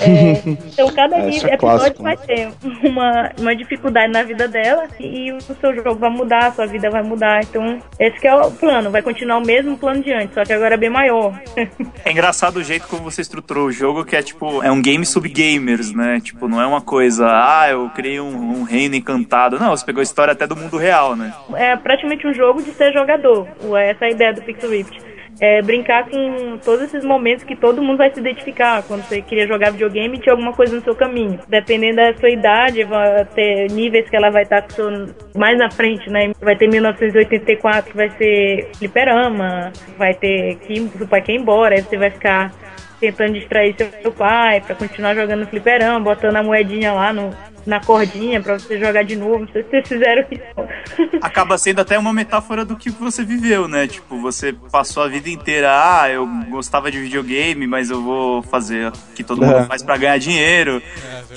É, 0.01 0.43
então 0.73 0.89
cada 0.93 1.17
É, 1.19 1.23
é 1.25 1.29
episódio 1.29 1.59
clássico, 1.59 2.03
vai 2.03 2.17
ter 2.17 2.49
uma, 2.85 3.31
uma 3.39 3.57
dificuldade 3.57 4.13
na 4.13 4.23
vida 4.23 4.47
dela 4.47 4.87
e 4.99 5.33
o 5.33 5.41
seu 5.41 5.75
jogo 5.75 5.95
vai 5.95 6.11
mudar, 6.11 6.47
a 6.49 6.53
sua 6.53 6.67
vida 6.67 6.91
vai 6.91 7.03
mudar. 7.03 7.41
Então, 7.43 7.79
esse 7.99 8.19
que 8.21 8.27
é 8.27 8.35
o 8.35 8.51
plano, 8.51 8.91
vai 8.91 9.03
continuar 9.03 9.39
o 9.39 9.45
mesmo 9.47 9.77
plano 9.79 10.03
de 10.03 10.13
antes, 10.13 10.35
só 10.35 10.45
que 10.45 10.53
agora 10.53 10.75
é 10.75 10.79
bem 10.79 10.91
maior. 10.91 11.33
É 12.05 12.13
engraçado 12.13 12.57
o 12.57 12.65
jeito 12.65 12.87
como 12.89 13.03
você 13.05 13.21
estruturou 13.21 13.67
o 13.67 13.73
jogo, 13.73 14.05
que 14.05 14.17
é 14.17 14.23
tipo, 14.23 14.63
é 14.63 14.71
um 14.71 14.81
game 14.81 15.05
sub 15.05 15.29
gamers, 15.29 15.93
né? 15.93 16.19
Tipo, 16.23 16.49
não 16.49 16.61
é 16.61 16.67
uma 16.67 16.81
coisa, 16.81 17.27
ah, 17.29 17.69
eu 17.71 17.91
criei 17.91 18.19
um, 18.21 18.61
um 18.61 18.63
reino 18.63 18.95
encantado. 18.95 19.59
Não, 19.59 19.71
você 19.71 19.85
pegou 19.85 20.01
a 20.01 20.03
história 20.03 20.33
até 20.33 20.47
do 20.47 20.57
mundo 20.57 20.77
real, 20.79 21.15
né? 21.15 21.33
é 21.55 21.77
praticamente 21.77 22.27
um 22.27 22.33
jogo 22.33 22.63
de 22.63 22.73
ser 22.73 22.93
jogador. 22.93 23.47
O- 23.63 23.77
Essa 23.77 24.07
é 24.07 24.09
a 24.09 24.11
ideia 24.11 24.33
do 24.33 24.41
Pixel 24.43 24.71
Rift. 24.71 24.99
É 25.41 25.63
brincar 25.63 26.09
com 26.09 26.59
todos 26.59 26.83
esses 26.85 27.05
momentos 27.05 27.45
que 27.45 27.57
todo 27.57 27.83
mundo 27.83 27.97
vai 27.97 28.13
se 28.13 28.21
identificar. 28.21 28.83
Quando 28.83 29.03
você 29.03 29.23
queria 29.23 29.47
jogar 29.47 29.71
videogame, 29.71 30.19
tinha 30.19 30.33
alguma 30.33 30.53
coisa 30.53 30.77
no 30.77 30.83
seu 30.83 30.95
caminho. 30.95 31.39
Dependendo 31.49 31.97
da 31.97 32.15
sua 32.15 32.31
idade, 32.31 32.85
vai 32.85 33.25
ter 33.25 33.71
níveis 33.71 34.09
que 34.09 34.17
ela 34.17 34.31
vai 34.31 34.43
estar 34.43 34.67
o 34.69 34.73
seu 34.73 34.91
mais 35.35 35.59
na 35.59 35.71
frente, 35.71 36.11
né? 36.11 36.33
Vai 36.41 36.57
ter 36.57 36.69
1984, 36.69 37.91
que 37.91 37.97
vai 37.97 38.11
ser 38.11 38.69
fliperama, 38.77 39.73
vai 39.97 40.15
ter 40.15 40.57
que 40.57 40.89
seu 40.89 41.09
pai 41.09 41.23
quer 41.23 41.33
ir 41.33 41.41
embora, 41.41 41.75
aí 41.75 41.83
você 41.83 41.97
vai 41.97 42.11
ficar 42.11 42.53
tentando 43.01 43.33
distrair 43.33 43.75
seu 44.03 44.13
pai 44.13 44.61
pra 44.61 44.75
continuar 44.75 45.15
jogando 45.15 45.41
no 45.41 45.47
fliperama, 45.47 45.99
botando 46.01 46.37
a 46.37 46.43
moedinha 46.43 46.93
lá 46.93 47.13
no, 47.13 47.35
na 47.67 47.81
cordinha 47.81 48.41
pra 48.41 48.59
você 48.59 48.79
jogar 48.79 49.03
de 49.05 49.17
novo. 49.17 49.41
Não 49.41 49.49
sei 49.49 49.63
se 49.63 49.71
vocês 49.71 49.89
fizeram 49.89 50.25
isso. 50.31 51.11
Acaba 51.23 51.57
sendo 51.57 51.81
até 51.81 51.99
uma 51.99 52.13
metáfora 52.13 52.65
do 52.65 52.77
que 52.77 52.91
você 52.91 53.25
viveu, 53.25 53.67
né? 53.67 53.87
Tipo, 53.87 54.19
você 54.21 54.53
passou 54.71 55.03
a 55.03 55.09
vida 55.09 55.31
inteira, 55.31 55.71
ah, 55.73 56.11
eu 56.11 56.27
gostava 56.51 56.91
de 56.91 57.01
videogame, 57.01 57.67
mas 57.67 57.91
eu 57.91 58.03
vou 58.03 58.43
fazer 58.43 58.89
o 58.89 58.93
que 59.15 59.25
todo 59.25 59.41
mundo 59.43 59.59
É. 59.59 59.65
faz 59.65 59.83
pra 59.83 59.97
ganhar 59.97 60.19
dinheiro. 60.19 60.83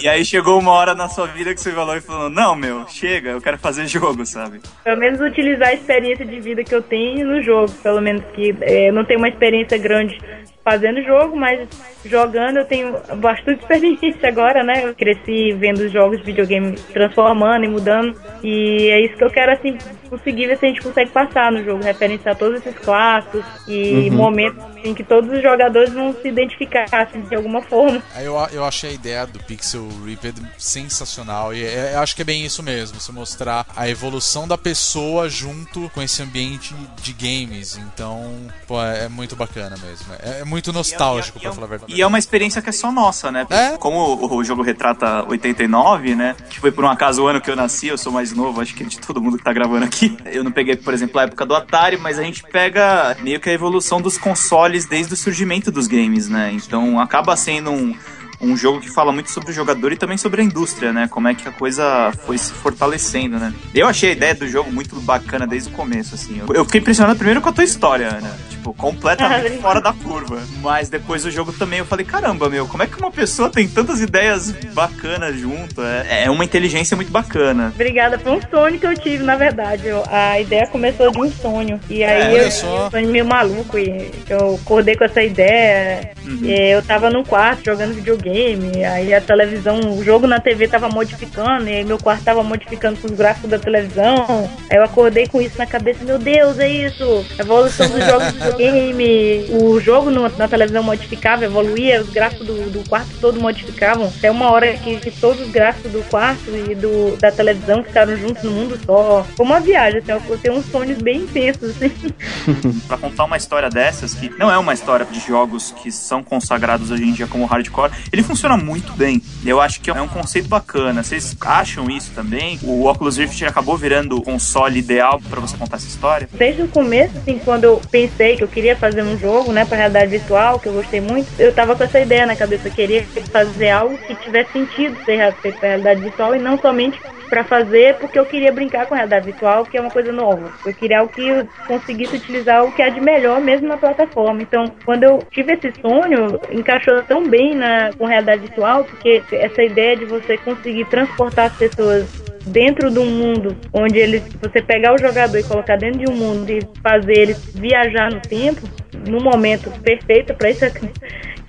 e 0.02 0.08
aí 0.08 0.26
chegou 0.26 0.60
uma 0.60 0.72
hora 0.72 0.94
na 0.94 1.08
sua 1.08 1.28
vida 1.28 1.54
que 1.54 1.62
você 1.62 1.72
falou 1.72 1.96
e 1.96 2.02
falou, 2.02 2.30
não, 2.30 2.56
meu, 2.56 2.86
chega, 2.88 3.30
eu 3.30 3.42
quero 3.42 3.58
fazer 3.58 3.88
jogo, 3.88 4.26
sabe? 4.26 4.60
Pelo 4.84 4.98
menos 4.98 5.22
utilizar 5.22 5.70
a 5.70 5.74
experiência 5.74 6.26
de 6.26 6.40
vida 6.40 6.64
que 6.64 6.74
eu 6.76 6.82
tenho 6.82 7.26
no 7.26 7.42
jogo. 7.42 7.72
Pelo 7.84 8.02
menos 8.02 8.24
que 8.34 8.56
é, 8.62 8.90
eu 8.90 8.94
não 8.94 9.06
tenho 9.06 9.20
uma 9.20 9.30
experiência 9.30 9.78
grande 9.78 10.20
fazendo 10.64 11.02
jogo, 11.04 11.36
mas 11.36 11.68
jogando, 12.06 12.58
eu 12.58 12.66
tenho 12.66 12.96
bastante 13.18 13.62
experiência 13.62 14.28
agora, 14.30 14.64
né? 14.64 14.86
Eu 14.86 14.96
cresci 14.96 15.54
vendo 15.54 15.80
os 15.80 15.92
jogos 15.92 16.20
de 16.20 16.24
videogame 16.26 16.74
transformando 16.94 17.66
e 17.66 17.68
mudando. 17.68 18.18
E 18.44 18.90
é 18.90 19.02
isso 19.06 19.16
que 19.18 19.24
eu 19.24 19.30
quero, 19.30 19.52
assim, 19.52 19.78
conseguir 20.10 20.48
ver 20.48 20.58
se 20.58 20.66
a 20.66 20.70
gente 20.70 20.82
consegue 20.82 21.12
passar 21.12 21.52
no 21.52 21.64
jogo, 21.64 21.84
referenciar 21.84 22.36
todos 22.36 22.60
esses 22.60 22.78
clássicos 22.80 23.44
e 23.68 24.10
Uhum. 24.10 24.16
momentos 24.18 24.64
em 24.84 24.94
que 24.94 25.04
todos 25.04 25.32
os 25.32 25.42
jogadores 25.42 25.94
vão 25.94 26.14
se 26.14 26.28
identificar 26.28 26.86
assim, 26.92 27.22
de 27.22 27.36
alguma 27.36 27.62
forma. 27.62 28.02
Aí 28.14 28.26
Eu, 28.26 28.36
eu 28.52 28.66
achei 28.66 28.90
a 28.92 28.94
ideia 28.94 29.26
do 29.26 29.40
Pixel 29.40 29.88
Ripped 30.06 30.36
sensacional 30.58 31.54
e 31.54 31.64
é- 31.64 31.92
eu 31.96 32.00
acho 32.00 32.16
que 32.16 32.22
é 32.22 32.26
bem 32.26 32.44
isso 32.46 32.62
mesmo, 32.62 33.00
você 33.00 33.12
mostrar 33.12 33.66
a 33.76 33.88
evolução 33.90 34.48
da 34.48 34.58
pessoa 34.58 35.30
junto 35.30 35.90
com 35.94 36.02
esse 36.02 36.22
ambiente 36.22 36.76
de 37.02 37.14
games. 37.14 37.78
Então, 37.78 38.34
pô, 38.68 38.82
é, 38.82 39.06
é 39.06 39.10
muito 39.10 39.36
bacana 39.36 39.76
mesmo. 39.82 40.14
É, 40.22 40.42
é 40.42 40.46
muito 40.46 40.53
nostálgico, 40.74 41.38
E 41.38 41.40
é- 41.40 41.42
pra 41.42 41.50
e 41.50 41.52
é- 41.52 41.56
falar 41.56 41.66
a 41.66 41.70
verdade. 41.70 41.94
E 41.94 42.02
é 42.02 42.08
uma 42.08 42.20
experiência 42.20 42.62
que 42.62 42.70
é 42.70 42.72
só 42.72 42.92
nossa, 42.92 43.32
né? 43.32 43.46
É. 43.50 43.78
Como 43.78 43.98
o, 43.98 44.36
o 44.38 44.44
jogo 44.44 44.62
retrata 44.62 45.24
89, 45.28 46.16
né? 46.16 46.36
Que 46.50 46.60
foi 46.60 46.72
por 46.72 46.84
um 46.86 46.90
acaso 46.90 47.24
o 47.24 47.28
ano 47.28 47.42
que 47.42 47.50
eu 47.50 47.56
nasci, 47.56 47.88
eu 47.88 47.98
sou 47.98 48.12
mais 48.12 48.32
novo, 48.34 48.62
acho 48.62 48.74
que 48.76 48.84
de 48.84 49.00
todo 49.00 49.22
mundo 49.22 49.38
que 49.38 49.44
tá 49.44 49.54
gravando 49.54 49.86
aqui. 49.86 50.18
Eu 50.26 50.44
não 50.44 50.52
peguei, 50.52 50.76
por 50.76 50.94
exemplo, 50.94 51.20
a 51.20 51.24
época 51.24 51.46
do 51.46 51.56
Atari, 51.56 51.98
mas 51.98 52.20
a 52.20 52.24
gente 52.24 52.44
pega 52.44 53.16
meio 53.22 53.40
que 53.40 53.50
a 53.50 53.54
evolução 53.54 54.02
dos 54.02 54.18
consoles 54.18 54.86
desde 54.86 55.14
o 55.14 55.18
surgimento 55.18 55.72
dos 55.72 55.88
games, 55.88 56.28
né? 56.30 56.52
Então 56.54 57.00
acaba 57.00 57.36
sendo 57.36 57.72
um. 57.72 57.96
Um 58.44 58.58
jogo 58.58 58.80
que 58.82 58.90
fala 58.90 59.12
muito 59.12 59.32
sobre 59.32 59.52
o 59.52 59.54
jogador 59.54 59.92
e 59.94 59.96
também 59.98 60.18
sobre 60.18 60.42
a 60.42 60.44
indústria, 60.44 60.92
né? 60.92 61.08
Como 61.10 61.28
é 61.28 61.34
que 61.34 61.48
a 61.48 61.52
coisa 61.52 62.12
foi 62.26 62.38
se 62.38 62.52
fortalecendo, 62.52 63.38
né? 63.40 63.54
Eu 63.74 63.88
achei 63.88 64.10
a 64.10 64.12
ideia 64.14 64.36
do 64.36 64.48
jogo 64.48 64.72
muito 64.72 64.96
bacana 65.02 65.48
desde 65.48 65.70
o 65.70 65.72
começo, 65.72 66.14
assim. 66.16 66.42
Eu- 66.54 66.66
fiquei 66.66 66.82
impressionado 66.82 67.16
primeiro 67.18 67.42
com 67.42 67.50
a 67.50 67.54
tua 67.54 67.64
história, 67.64 68.12
né? 68.22 68.32
Tipo, 68.50 68.74
completamente 68.74 69.58
fora 69.62 69.80
da 69.82 69.94
curva. 69.94 70.42
Mas 70.62 70.90
depois 70.90 71.24
do 71.24 71.32
jogo 71.32 71.52
também 71.54 71.80
eu 71.80 71.86
falei, 71.86 72.06
caramba, 72.06 72.50
meu, 72.50 72.68
como 72.68 72.84
é 72.84 72.88
que 72.88 72.98
uma 72.98 73.12
pessoa 73.12 73.50
tem 73.50 73.68
tantas 73.68 74.02
ideias 74.02 74.52
bacanas 74.74 75.38
junto? 75.40 75.82
É, 75.82 76.26
é 76.26 76.30
uma 76.30 76.44
inteligência 76.44 76.96
muito 76.96 77.12
bacana. 77.12 77.72
Obrigada, 77.74 78.18
foi 78.20 78.32
um 78.34 78.42
sonho 78.50 78.80
que 78.80 78.86
eu 78.86 78.94
tive, 78.96 79.24
na 79.24 79.36
verdade. 79.36 79.84
A 80.10 80.40
ideia 80.40 80.68
começou 80.68 81.12
de 81.12 81.20
um 81.20 81.32
sonho. 81.32 81.80
E 81.90 82.04
aí 82.04 82.34
olha 82.34 82.44
eu, 82.44 82.52
só. 82.52 82.88
um 82.88 82.92
sonho 82.92 83.10
meio 83.10 83.26
maluco. 83.26 83.78
E 83.78 84.12
eu 84.30 84.56
acordei 84.62 84.96
com 84.96 85.04
essa 85.06 85.22
ideia. 85.24 86.12
E 86.42 86.52
eu 86.52 86.82
tava 86.82 87.10
no 87.10 87.24
quarto 87.24 87.66
jogando 87.66 87.94
videogame. 87.96 88.33
Aí 88.38 89.14
a 89.14 89.22
televisão, 89.22 89.80
o 89.98 90.04
jogo 90.04 90.26
na 90.28 90.40
TV 90.40 90.68
tava 90.68 90.90
modificando. 90.90 91.68
E 91.68 91.74
aí 91.78 91.84
meu 91.84 91.98
quarto 91.98 92.24
tava 92.24 92.44
modificando 92.44 93.00
com 93.00 93.08
os 93.08 93.14
gráficos 93.14 93.50
da 93.50 93.60
televisão. 93.60 94.50
Aí 94.70 94.78
eu 94.78 94.84
acordei 94.84 95.28
com 95.28 95.42
isso 95.42 95.58
na 95.58 95.66
cabeça. 95.66 96.04
Meu 96.04 96.18
Deus, 96.18 96.58
é 96.60 96.68
isso! 96.68 97.26
Evolução 97.38 97.88
dos 97.90 98.04
jogos 98.06 98.28
de 98.34 98.40
videogame. 98.40 99.46
O 99.62 99.80
jogo 99.80 100.10
no- 100.10 100.30
na 100.38 100.48
televisão 100.48 100.84
modificava, 100.84 101.46
evoluía. 101.46 102.02
Os 102.02 102.10
gráficos 102.10 102.46
do, 102.48 102.70
do 102.72 102.90
quarto 102.90 103.10
todo 103.20 103.40
modificavam. 103.40 104.12
Até 104.18 104.30
uma 104.32 104.50
hora 104.52 104.74
que, 104.74 104.98
que 104.98 105.12
todos 105.12 105.42
os 105.42 105.50
gráficos 105.52 105.92
do 105.92 106.02
quarto 106.10 106.50
e 106.70 106.76
do, 106.76 107.16
da 107.18 107.32
televisão 107.32 107.84
ficaram 107.84 108.16
juntos 108.18 108.44
no 108.44 108.52
mundo 108.52 108.80
só. 108.86 109.26
Foi 109.36 109.46
uma 109.46 109.60
viagem, 109.60 110.00
assim, 110.00 110.12
eu 110.30 110.38
tenho 110.38 110.56
uns 110.56 110.66
sonhos 110.68 110.98
bem 111.02 111.22
intensos, 111.22 111.70
assim. 111.72 111.92
Pra 112.88 112.98
contar 112.98 113.26
uma 113.26 113.38
história 113.38 113.70
dessas, 113.70 114.14
que 114.14 114.30
não 114.38 114.52
é 114.52 114.58
uma 114.58 114.74
história 114.74 115.06
de 115.06 115.20
jogos 115.20 115.74
que 115.82 115.92
são 115.92 116.24
consagrados 116.24 116.92
hoje 116.92 117.04
em 117.04 117.12
dia 117.14 117.28
como 117.28 117.46
hardcore, 117.46 117.92
ele 118.14 118.22
funciona 118.22 118.56
muito 118.56 118.94
bem. 118.94 119.20
Eu 119.44 119.60
acho 119.60 119.82
que 119.82 119.90
é 119.90 120.02
um 120.02 120.08
conceito 120.08 120.48
bacana. 120.48 121.02
Vocês 121.02 121.36
acham 121.42 121.90
isso 121.90 122.12
também? 122.14 122.60
O 122.62 122.88
Oculus 122.88 123.18
Rift 123.18 123.44
acabou 123.44 123.76
virando 123.76 124.16
o 124.16 124.22
console 124.22 124.78
ideal 124.78 125.20
pra 125.30 125.42
você 125.42 125.58
contar 125.58 125.78
essa 125.78 125.88
história? 125.88 126.30
Desde 126.32 126.62
o 126.62 126.68
começo, 126.68 127.18
assim, 127.18 127.40
quando 127.44 127.64
eu 127.64 127.82
pensei 127.90 128.38
que 128.38 128.44
eu 128.44 128.48
queria 128.48 128.76
fazer 128.76 129.02
um 129.02 129.18
jogo, 129.18 129.52
né, 129.52 129.66
pra 129.66 129.78
realidade 129.78 130.12
virtual, 130.12 130.60
que 130.60 130.68
eu 130.68 130.74
gostei 130.74 131.02
muito, 131.02 131.28
eu 131.40 131.52
tava 131.52 131.76
com 131.76 131.84
essa 131.84 132.00
ideia 132.00 132.28
na 132.28 132.36
cabeça. 132.36 132.68
Eu 132.68 132.72
queria 132.72 133.04
fazer 133.32 133.72
algo 133.72 133.98
que 133.98 134.14
tivesse 134.16 134.54
sentido 134.54 134.96
ser 135.04 135.34
feito 135.42 135.58
pra 135.58 135.70
realidade 135.70 136.02
virtual 136.02 136.36
e 136.36 136.40
não 136.40 136.60
somente 136.60 137.00
pra 137.34 137.44
fazer 137.44 137.96
porque 137.96 138.20
eu 138.20 138.28
queria 138.28 138.52
brincar 138.52 138.86
com 138.86 138.94
a 138.94 138.98
realidade 138.98 139.26
virtual, 139.26 139.66
que 139.66 139.76
é 139.76 139.82
uma 139.82 139.90
coisa 139.90 140.12
nova. 140.12 140.54
Eu 140.64 140.72
queria 140.72 141.00
algo 141.00 141.12
que 141.12 141.28
eu 141.28 141.48
conseguisse 141.68 142.16
utilizar 142.16 142.64
o 142.64 142.72
que 142.72 142.80
há 142.80 142.90
de 142.90 143.02
melhor 143.02 143.42
mesmo 143.42 143.68
na 143.68 143.76
plataforma. 143.76 144.44
Então, 144.44 144.72
quando 144.86 145.04
eu 145.04 145.18
tive 145.32 145.54
esse 145.54 145.74
sonho, 145.82 146.40
encaixou 146.52 147.02
tão 147.02 147.28
bem 147.28 147.56
na, 147.56 147.92
com 147.98 148.06
realidade 148.06 148.42
virtual, 148.42 148.84
porque 148.84 149.24
essa 149.32 149.64
ideia 149.64 149.98
de 149.98 150.06
você 150.06 150.38
conseguir 150.38 150.86
transportar 150.86 151.48
as 151.48 151.58
pessoas 151.58 152.06
dentro 152.46 152.92
de 152.92 153.00
um 153.00 153.10
mundo 153.10 153.58
onde 153.74 153.98
eles, 153.98 154.22
você 154.40 154.62
pegar 154.62 154.94
o 154.94 155.00
jogador 155.00 155.36
e 155.40 155.44
colocar 155.44 155.76
dentro 155.76 156.02
de 156.02 156.12
um 156.12 156.16
mundo 156.16 156.48
e 156.52 156.60
fazer 156.84 157.18
ele 157.18 157.36
viajar 157.56 158.12
no 158.12 158.20
tempo, 158.20 158.62
no 159.08 159.20
momento 159.20 159.72
perfeito 159.82 160.36
para 160.36 160.52
isso, 160.52 160.66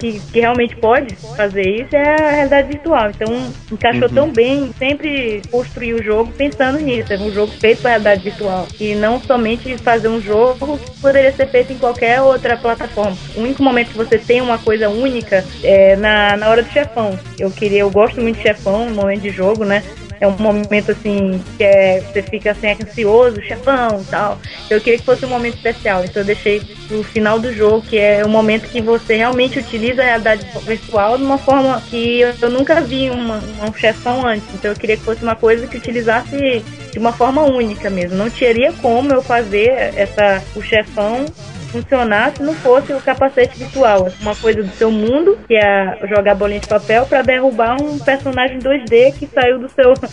que, 0.04 0.20
que 0.32 0.40
realmente 0.40 0.76
pode 0.76 1.14
fazer 1.36 1.62
isso, 1.62 1.96
é 1.96 2.02
a 2.02 2.30
realidade 2.30 2.68
virtual. 2.68 3.10
Então, 3.10 3.52
encaixou 3.72 4.08
tão 4.08 4.30
bem, 4.30 4.70
sempre 4.78 5.40
construir 5.50 5.94
o 5.94 6.02
jogo 6.02 6.32
pensando 6.32 6.78
nisso, 6.78 7.12
é 7.12 7.18
um 7.18 7.32
jogo 7.32 7.52
feito 7.52 7.80
para 7.80 7.90
realidade 7.90 8.22
virtual. 8.22 8.66
E 8.78 8.94
não 8.94 9.20
somente 9.20 9.76
fazer 9.78 10.08
um 10.08 10.20
jogo 10.20 10.78
que 10.78 11.00
poderia 11.00 11.32
ser 11.32 11.46
feito 11.48 11.72
em 11.72 11.78
qualquer 11.78 12.20
outra 12.20 12.56
plataforma. 12.56 13.16
O 13.34 13.40
único 13.40 13.62
momento 13.62 13.90
que 13.90 13.96
você 13.96 14.18
tem 14.18 14.40
uma 14.40 14.58
coisa 14.58 14.88
única 14.88 15.44
é 15.62 15.96
na, 15.96 16.36
na 16.36 16.48
hora 16.48 16.62
do 16.62 16.70
chefão. 16.70 17.18
Eu 17.38 17.50
queria, 17.50 17.80
eu 17.80 17.90
gosto 17.90 18.20
muito 18.20 18.36
de 18.36 18.42
chefão 18.42 18.90
no 18.90 18.94
momento 18.94 19.22
de 19.22 19.30
jogo, 19.30 19.64
né? 19.64 19.82
É 20.24 20.26
um 20.26 20.38
momento 20.38 20.90
assim 20.90 21.38
que 21.58 21.62
é, 21.62 22.00
você 22.00 22.22
fica 22.22 22.52
assim 22.52 22.68
ansioso, 22.82 23.42
chefão 23.42 24.00
e 24.00 24.04
tal. 24.06 24.40
Eu 24.70 24.80
queria 24.80 24.98
que 24.98 25.04
fosse 25.04 25.26
um 25.26 25.28
momento 25.28 25.56
especial, 25.56 26.02
então 26.02 26.22
eu 26.22 26.24
deixei 26.24 26.62
pro 26.88 27.02
final 27.02 27.38
do 27.38 27.52
jogo, 27.52 27.82
que 27.82 27.98
é 27.98 28.24
o 28.24 28.28
momento 28.28 28.66
que 28.70 28.80
você 28.80 29.16
realmente 29.16 29.58
utiliza 29.58 30.00
a 30.00 30.06
realidade 30.06 30.46
virtual 30.62 31.18
de 31.18 31.24
uma 31.24 31.36
forma 31.36 31.78
que 31.90 32.20
eu, 32.20 32.32
eu 32.40 32.48
nunca 32.48 32.80
vi 32.80 33.10
uma, 33.10 33.36
um 33.68 33.74
chefão 33.74 34.26
antes. 34.26 34.48
Então 34.54 34.70
eu 34.70 34.76
queria 34.78 34.96
que 34.96 35.02
fosse 35.02 35.22
uma 35.22 35.36
coisa 35.36 35.66
que 35.66 35.76
utilizasse 35.76 36.64
de 36.90 36.98
uma 36.98 37.12
forma 37.12 37.42
única 37.42 37.90
mesmo. 37.90 38.16
Não 38.16 38.30
teria 38.30 38.72
como 38.80 39.12
eu 39.12 39.20
fazer 39.20 39.92
essa 39.94 40.42
o 40.56 40.62
chefão 40.62 41.26
funcionar 41.74 42.32
se 42.36 42.42
não 42.42 42.54
fosse 42.54 42.92
o 42.92 43.00
capacete 43.00 43.58
virtual. 43.58 44.08
Uma 44.20 44.36
coisa 44.36 44.62
do 44.62 44.70
seu 44.76 44.90
mundo, 44.90 45.38
que 45.46 45.54
é 45.54 45.98
jogar 46.08 46.34
bolinha 46.36 46.60
de 46.60 46.68
papel, 46.68 47.04
para 47.06 47.22
derrubar 47.22 47.80
um 47.82 47.98
personagem 47.98 48.58
2D 48.58 49.14
que 49.14 49.26
saiu 49.26 49.58
do 49.58 49.68
seu. 49.68 49.94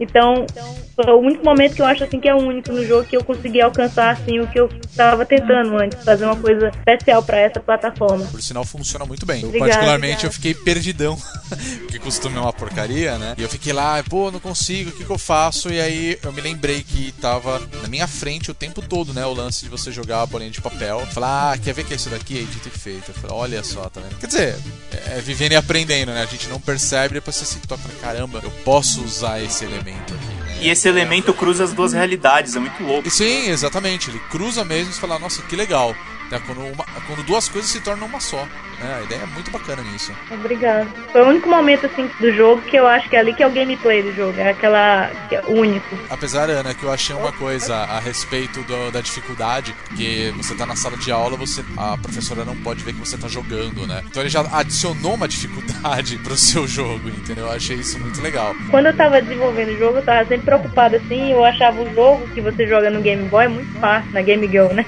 Então, 0.00 0.46
foi 0.94 1.12
o 1.12 1.18
único 1.18 1.44
momento 1.44 1.74
que 1.74 1.82
eu 1.82 1.86
acho 1.86 2.04
assim 2.04 2.20
que 2.20 2.28
é 2.28 2.34
único 2.34 2.72
no 2.72 2.84
jogo 2.84 3.04
que 3.04 3.16
eu 3.16 3.22
consegui 3.22 3.60
alcançar 3.60 4.10
assim 4.10 4.40
o 4.40 4.46
que 4.46 4.58
eu 4.58 4.68
estava 4.88 5.24
tentando 5.24 5.76
antes, 5.76 6.02
fazer 6.04 6.24
uma 6.24 6.36
coisa 6.36 6.68
especial 6.68 7.22
para 7.22 7.38
essa 7.38 7.60
plataforma. 7.60 8.24
Por 8.26 8.42
sinal, 8.42 8.64
funciona 8.64 9.04
muito 9.04 9.26
bem. 9.26 9.42
Eu, 9.42 9.48
Obrigada, 9.48 9.72
particularmente, 9.72 10.26
obrigada. 10.26 10.26
eu 10.26 10.32
fiquei 10.32 10.54
perdidão, 10.54 11.18
que 11.88 11.98
costuma 11.98 12.38
é 12.38 12.40
uma 12.40 12.52
porcaria, 12.52 13.16
né? 13.18 13.34
E 13.38 13.42
eu 13.42 13.48
fiquei 13.48 13.72
lá, 13.72 14.02
pô, 14.08 14.30
não 14.30 14.40
consigo, 14.40 14.90
o 14.90 14.92
que, 14.92 15.04
que 15.04 15.10
eu 15.10 15.18
faço? 15.18 15.70
E 15.70 15.80
aí 15.80 16.18
eu 16.22 16.32
me 16.32 16.40
lembrei 16.40 16.82
que 16.82 17.12
tava 17.12 17.60
na 17.82 17.88
minha 17.88 18.06
frente 18.06 18.50
o 18.50 18.54
tempo 18.54 18.82
todo, 18.82 19.14
né? 19.14 19.24
O 19.24 19.32
lance 19.32 19.64
de 19.64 19.70
você 19.70 19.92
jogar 19.92 20.22
a 20.22 20.26
bolinha 20.26 20.50
de 20.50 20.60
papel. 20.60 21.06
Falar, 21.12 21.52
ah, 21.52 21.58
quer 21.58 21.72
ver 21.72 21.84
que 21.84 21.92
é 21.92 21.96
isso 21.96 22.10
daqui? 22.10 22.38
Aí 22.38 22.44
dito 22.44 22.68
e 22.68 22.78
feito. 22.78 23.10
Eu 23.10 23.14
falei, 23.14 23.36
olha 23.36 23.64
só, 23.64 23.88
tá 23.88 24.00
vendo? 24.00 24.18
Quer 24.18 24.26
dizer, 24.26 24.56
é, 24.92 25.18
é 25.18 25.20
vivendo 25.20 25.52
e 25.52 25.56
aprendendo, 25.56 26.12
né? 26.12 26.22
A 26.22 26.26
gente 26.26 26.48
não 26.48 26.60
percebe, 26.60 27.14
depois 27.14 27.36
você 27.36 27.44
se 27.44 27.58
toca, 27.60 27.82
caramba, 28.00 28.40
eu 28.42 28.50
posso 28.64 29.02
usar 29.02 29.42
esse 29.42 29.64
elemento 29.64 30.14
aqui, 30.14 30.26
né? 30.26 30.58
E 30.60 30.68
esse 30.68 30.88
elemento 30.88 31.32
cruza 31.32 31.64
as 31.64 31.72
duas 31.72 31.92
realidades, 31.92 32.56
é 32.56 32.58
muito 32.58 32.82
louco. 32.82 33.06
E 33.06 33.10
sim, 33.10 33.48
exatamente. 33.48 34.10
Ele 34.10 34.18
cruza 34.30 34.64
mesmo 34.64 34.90
e 34.90 34.94
fala, 34.94 35.18
nossa, 35.18 35.42
que 35.42 35.56
legal. 35.56 35.94
Né, 36.30 36.38
Quando, 36.46 36.60
uma- 36.60 36.84
quando 37.06 37.22
duas 37.24 37.48
coisas 37.48 37.70
se 37.70 37.80
tornam 37.80 38.06
uma 38.06 38.20
só. 38.20 38.46
né? 38.80 38.98
A 39.00 39.02
ideia 39.02 39.22
é 39.22 39.26
muito 39.26 39.50
bacana 39.50 39.82
nisso. 39.82 40.12
Obrigada. 40.30 40.86
Foi 41.10 41.22
o 41.22 41.28
único 41.28 41.48
momento 41.48 41.86
assim 41.86 42.08
do 42.20 42.32
jogo 42.32 42.62
que 42.62 42.76
eu 42.76 42.86
acho 42.86 43.08
que 43.08 43.16
é 43.16 43.18
ali 43.20 43.34
que 43.34 43.42
é 43.42 43.46
o 43.46 43.50
gameplay 43.50 44.02
do 44.02 44.12
jogo, 44.14 44.38
é 44.38 44.50
aquela 44.50 45.10
que 45.28 45.34
é 45.34 45.42
único. 45.48 45.98
Apesar, 46.08 46.48
Ana, 46.50 46.72
que 46.74 46.84
eu 46.84 46.92
achei 46.92 47.16
uma 47.16 47.32
coisa 47.32 47.74
a 47.74 47.98
respeito 47.98 48.62
do- 48.62 48.90
da 48.92 49.00
dificuldade, 49.00 49.74
que 49.96 50.32
você 50.36 50.54
tá 50.54 50.64
na 50.66 50.76
sala 50.76 50.96
de 50.96 51.10
aula, 51.10 51.36
você 51.36 51.64
a 51.76 51.96
professora 51.96 52.44
não 52.44 52.54
pode 52.56 52.84
ver 52.84 52.92
que 52.92 53.00
você 53.00 53.16
tá 53.18 53.26
jogando, 53.26 53.84
né? 53.86 54.02
Então 54.06 54.22
ele 54.22 54.30
já 54.30 54.42
adicionou 54.52 55.14
uma 55.14 55.26
dificuldade 55.26 56.16
pro 56.22 56.36
seu 56.36 56.66
jogo, 56.68 57.08
entendeu? 57.08 57.46
Eu 57.46 57.52
achei 57.52 57.76
isso 57.78 57.98
muito 57.98 58.20
legal. 58.22 58.54
Quando 58.70 58.86
eu 58.86 58.96
tava 58.96 59.20
desenvolvendo 59.20 59.70
o 59.74 59.78
jogo, 59.78 59.98
eu 59.98 60.04
tava 60.04 60.20
sempre 60.28 60.44
preocupada 60.44 60.98
assim, 60.98 61.32
eu 61.32 61.44
achava 61.44 61.80
o 61.82 61.94
jogo 61.94 62.28
que 62.34 62.40
você 62.40 62.66
joga 62.68 62.90
no 62.90 63.00
Game 63.00 63.24
Boy 63.28 63.48
muito 63.48 63.72
fácil, 63.80 64.10
na 64.12 64.22
Game 64.22 64.46
Girl, 64.46 64.72
né? 64.72 64.84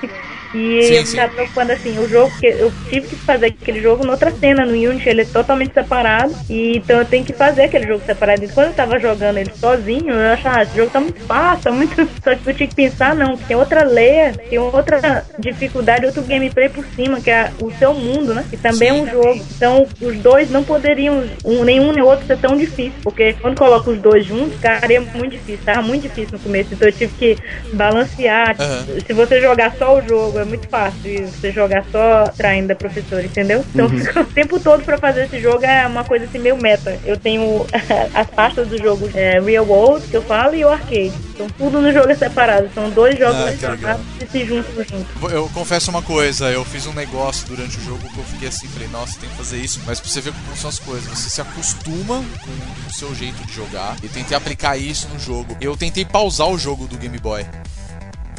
E 0.53 0.83
Sim, 0.83 0.95
eu 0.95 1.07
sim. 1.07 1.13
ficava 1.13 1.33
preocupando 1.33 1.73
assim, 1.73 1.99
o 1.99 2.09
jogo 2.09 2.33
que 2.39 2.47
eu 2.47 2.73
tive 2.89 3.07
que 3.07 3.17
fazer 3.17 3.47
aquele 3.47 3.81
jogo 3.81 4.05
noutra 4.05 4.31
cena, 4.33 4.67
no 4.67 4.73
Unity, 4.73 5.09
ele 5.09 5.23
é 5.23 5.25
totalmente 5.25 5.73
separado, 5.73 6.35
e 6.49 6.79
então 6.79 6.99
eu 6.99 7.05
tenho 7.05 7.25
que 7.25 7.33
fazer 7.33 7.63
aquele 7.63 7.87
jogo 7.87 8.03
separado. 8.05 8.45
E 8.45 8.49
quando 8.49 8.69
eu 8.69 8.75
tava 8.75 8.99
jogando 8.99 9.39
ele 9.39 9.53
sozinho, 9.55 10.13
eu 10.13 10.33
achava, 10.33 10.59
ah, 10.59 10.63
esse 10.63 10.77
jogo 10.77 10.91
tá 10.91 11.01
muito 11.01 11.21
fácil, 11.21 11.65
tá 11.65 11.73
muito. 11.73 11.95
Só 12.25 12.35
que 12.35 12.51
eu 12.51 12.55
tinha 12.55 12.69
que 12.69 12.75
pensar, 12.75 13.15
não, 13.15 13.37
que 13.37 13.45
tem 13.45 13.57
outra 13.57 13.85
layer, 13.85 14.35
tem 14.49 14.59
outra 14.59 15.25
dificuldade, 15.39 16.07
outro 16.07 16.23
gameplay 16.23 16.69
por 16.69 16.85
cima, 16.85 17.21
que 17.21 17.31
é 17.31 17.51
o 17.61 17.71
seu 17.73 17.95
mundo, 17.95 18.35
né? 18.35 18.45
Que 18.51 18.57
também 18.57 18.89
é 18.89 18.93
um 18.93 19.07
jogo. 19.09 19.47
Então 19.57 19.87
os 20.01 20.17
dois 20.19 20.51
não 20.51 20.65
poderiam, 20.65 21.25
um, 21.45 21.65
nenhum 21.65 21.93
nem 21.93 22.03
outro 22.03 22.27
ser 22.27 22.39
tão 22.39 22.57
difícil, 22.57 22.99
porque 23.05 23.35
quando 23.35 23.57
coloca 23.57 23.91
os 23.91 23.99
dois 23.99 24.25
juntos, 24.25 24.55
ficaria 24.55 25.01
muito 25.01 25.33
difícil, 25.33 25.65
tava 25.65 25.83
muito 25.83 26.03
difícil 26.03 26.33
no 26.33 26.39
começo. 26.41 26.75
Então 26.75 26.89
eu 26.89 26.93
tive 26.93 27.13
que 27.15 27.39
balancear. 27.73 28.57
Aham. 28.59 28.87
Se 29.07 29.13
você 29.13 29.41
jogar 29.41 29.75
só 29.79 29.97
o 29.97 30.03
jogo 30.03 30.40
é 30.43 30.45
muito 30.45 30.69
fácil 30.69 31.27
você 31.27 31.51
jogar 31.53 31.85
só 31.91 32.25
traindo 32.37 32.69
da 32.69 32.75
professora, 32.75 33.25
entendeu? 33.25 33.65
Então 33.75 33.89
fica 33.89 34.21
o 34.21 34.25
tempo 34.25 34.59
todo 34.61 34.85
pra 34.85 34.99
fazer 34.99 35.25
esse 35.25 35.41
jogo 35.41 35.65
é 35.65 35.87
uma 35.87 36.05
coisa 36.05 36.25
assim 36.25 36.39
meio 36.39 36.57
meta. 36.57 36.99
Eu 37.05 37.17
tenho 37.17 37.67
as 38.15 38.27
pastas 38.29 38.69
do 38.69 38.79
jogo 38.79 39.09
é, 39.15 39.41
Real 39.41 39.65
World, 39.67 40.07
que 40.09 40.17
eu 40.17 40.23
falo, 40.23 40.55
e 40.55 40.65
o 40.65 40.69
Arcade. 40.69 41.13
Então 41.35 41.47
tudo 41.57 41.81
no 41.81 41.93
jogo 41.93 42.11
é 42.11 42.15
separado. 42.15 42.69
São 42.75 42.91
dois 42.91 43.19
jogos 43.19 43.37
Ah, 43.37 43.53
separados 43.53 44.05
que 44.19 44.27
se 44.27 44.45
juntam 44.45 44.75
juntos. 44.85 45.33
Eu 45.33 45.49
confesso 45.55 45.91
uma 45.91 46.03
coisa, 46.03 46.51
eu 46.51 46.65
fiz 46.65 46.87
um 46.87 46.93
negócio 46.93 47.47
durante 47.47 47.79
o 47.79 47.81
jogo 47.83 48.01
que 48.09 48.19
eu 48.19 48.25
fiquei 48.25 48.49
assim, 48.49 48.69
falei, 48.69 48.89
nossa, 48.89 49.19
tem 49.19 49.29
que 49.29 49.37
fazer 49.37 49.59
isso. 49.59 49.81
Mas 49.87 50.01
pra 50.01 50.11
você 50.11 50.21
ver 50.21 50.33
como 50.33 50.57
são 50.57 50.69
as 50.71 50.79
coisas, 50.79 51.09
você 51.09 51.31
se 51.31 51.41
acostuma 51.41 52.17
com 52.45 52.89
o 52.89 52.93
seu 52.93 53.15
jeito 53.15 53.45
de 53.47 53.53
jogar 53.53 53.97
e 54.03 54.09
tentei 54.09 54.37
aplicar 54.37 54.77
isso 54.77 55.09
no 55.13 55.19
jogo. 55.19 55.57
Eu 55.61 55.77
tentei 55.77 56.05
pausar 56.05 56.49
o 56.49 56.59
jogo 56.59 56.87
do 56.87 56.97
Game 56.97 57.19
Boy. 57.19 57.45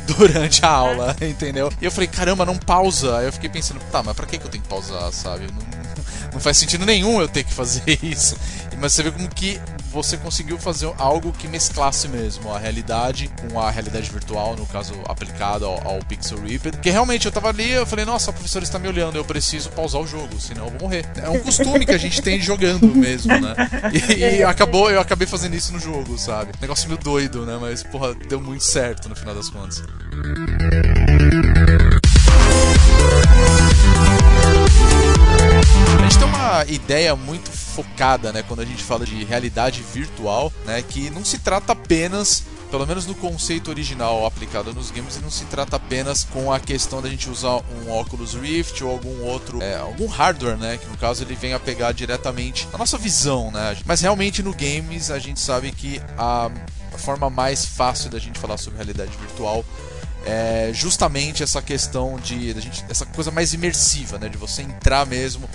Durante 0.17 0.65
a 0.65 0.69
aula, 0.69 1.15
entendeu? 1.21 1.71
E 1.81 1.85
eu 1.85 1.91
falei, 1.91 2.07
caramba, 2.07 2.45
não 2.45 2.57
pausa. 2.57 3.17
Aí 3.17 3.25
eu 3.25 3.33
fiquei 3.33 3.49
pensando, 3.49 3.79
tá, 3.91 4.01
mas 4.03 4.15
pra 4.15 4.25
que 4.25 4.37
que 4.37 4.45
eu 4.45 4.49
tenho 4.49 4.63
que 4.63 4.69
pausar, 4.69 5.11
sabe? 5.11 5.47
Não, 5.47 6.31
não 6.33 6.39
faz 6.39 6.57
sentido 6.57 6.85
nenhum 6.85 7.21
eu 7.21 7.27
ter 7.27 7.43
que 7.43 7.53
fazer 7.53 7.83
isso. 8.03 8.35
Mas 8.79 8.93
você 8.93 9.03
vê 9.03 9.11
como 9.11 9.29
que 9.29 9.59
você 9.91 10.17
conseguiu 10.17 10.57
fazer 10.57 10.91
algo 10.97 11.31
que 11.33 11.47
mesclasse 11.47 12.07
mesmo 12.07 12.53
a 12.53 12.57
realidade 12.57 13.29
com 13.41 13.59
a 13.59 13.69
realidade 13.69 14.09
virtual, 14.09 14.55
no 14.55 14.65
caso 14.65 14.93
aplicado 15.05 15.65
ao, 15.65 15.87
ao 15.87 15.99
Pixel 15.99 16.39
Ripped. 16.41 16.77
Porque 16.77 16.89
realmente 16.89 17.25
eu 17.25 17.31
tava 17.31 17.49
ali, 17.49 17.69
eu 17.71 17.85
falei, 17.85 18.05
nossa, 18.05 18.31
a 18.31 18.33
professora 18.33 18.63
está 18.63 18.79
me 18.79 18.87
olhando, 18.87 19.17
eu 19.17 19.25
preciso 19.25 19.69
pausar 19.71 20.01
o 20.01 20.07
jogo, 20.07 20.39
senão 20.39 20.65
eu 20.65 20.71
vou 20.71 20.81
morrer. 20.81 21.05
É 21.17 21.29
um 21.29 21.39
costume 21.39 21.85
que 21.85 21.91
a 21.91 21.97
gente 21.97 22.21
tem 22.21 22.39
jogando 22.39 22.87
mesmo, 22.95 23.37
né? 23.39 23.55
E, 23.93 24.37
e 24.37 24.43
acabou, 24.43 24.89
eu 24.89 25.01
acabei 25.01 25.27
fazendo 25.27 25.55
isso 25.55 25.73
no 25.73 25.79
jogo, 25.79 26.17
sabe? 26.17 26.51
Negócio 26.61 26.87
meio 26.87 26.99
doido, 27.01 27.45
né? 27.45 27.57
Mas, 27.59 27.83
porra, 27.83 28.13
deu 28.13 28.39
muito 28.39 28.63
certo 28.63 29.09
no 29.09 29.15
final 29.15 29.35
das 29.35 29.49
contas. 29.49 29.83
A 36.01 36.03
gente 36.03 36.17
tem 36.17 36.27
uma 36.27 36.65
ideia 36.65 37.15
muito 37.15 37.51
focada, 37.51 38.33
né, 38.33 38.41
quando 38.41 38.61
a 38.61 38.65
gente 38.65 38.81
fala 38.81 39.05
de 39.05 39.23
realidade 39.23 39.83
virtual, 39.83 40.51
né, 40.65 40.81
que 40.81 41.11
não 41.11 41.23
se 41.23 41.37
trata 41.37 41.73
apenas 41.73 42.43
pelo 42.71 42.87
menos 42.87 43.05
no 43.05 43.13
conceito 43.13 43.69
original 43.69 44.25
aplicado 44.25 44.73
nos 44.73 44.89
games, 44.89 45.19
não 45.21 45.29
se 45.29 45.45
trata 45.45 45.75
apenas 45.75 46.23
com 46.23 46.51
a 46.51 46.59
questão 46.59 47.03
da 47.03 47.09
gente 47.09 47.29
usar 47.29 47.57
um 47.57 47.91
Oculus 47.91 48.33
Rift 48.33 48.81
ou 48.83 48.89
algum 48.89 49.23
outro, 49.25 49.61
é, 49.61 49.75
algum 49.75 50.07
hardware, 50.07 50.57
né? 50.57 50.77
Que 50.77 50.87
no 50.87 50.97
caso 50.97 51.23
ele 51.23 51.35
vem 51.35 51.53
a 51.53 51.59
pegar 51.59 51.91
diretamente 51.91 52.67
a 52.73 52.77
nossa 52.77 52.97
visão, 52.97 53.51
né? 53.51 53.77
Mas 53.85 53.99
realmente 53.99 54.41
no 54.41 54.53
games 54.53 55.11
a 55.11 55.19
gente 55.19 55.39
sabe 55.39 55.71
que 55.71 56.01
a, 56.17 56.49
a 56.93 56.97
forma 56.97 57.29
mais 57.29 57.65
fácil 57.65 58.09
da 58.09 58.17
gente 58.17 58.39
falar 58.39 58.57
sobre 58.57 58.77
realidade 58.77 59.11
virtual 59.17 59.65
é 60.25 60.71
justamente 60.73 61.43
essa 61.43 61.61
questão 61.61 62.17
de, 62.23 62.53
da 62.53 62.61
gente, 62.61 62.85
essa 62.87 63.05
coisa 63.05 63.31
mais 63.31 63.53
imersiva, 63.53 64.17
né? 64.17 64.29
De 64.29 64.37
você 64.37 64.61
entrar 64.61 65.05
mesmo 65.05 65.49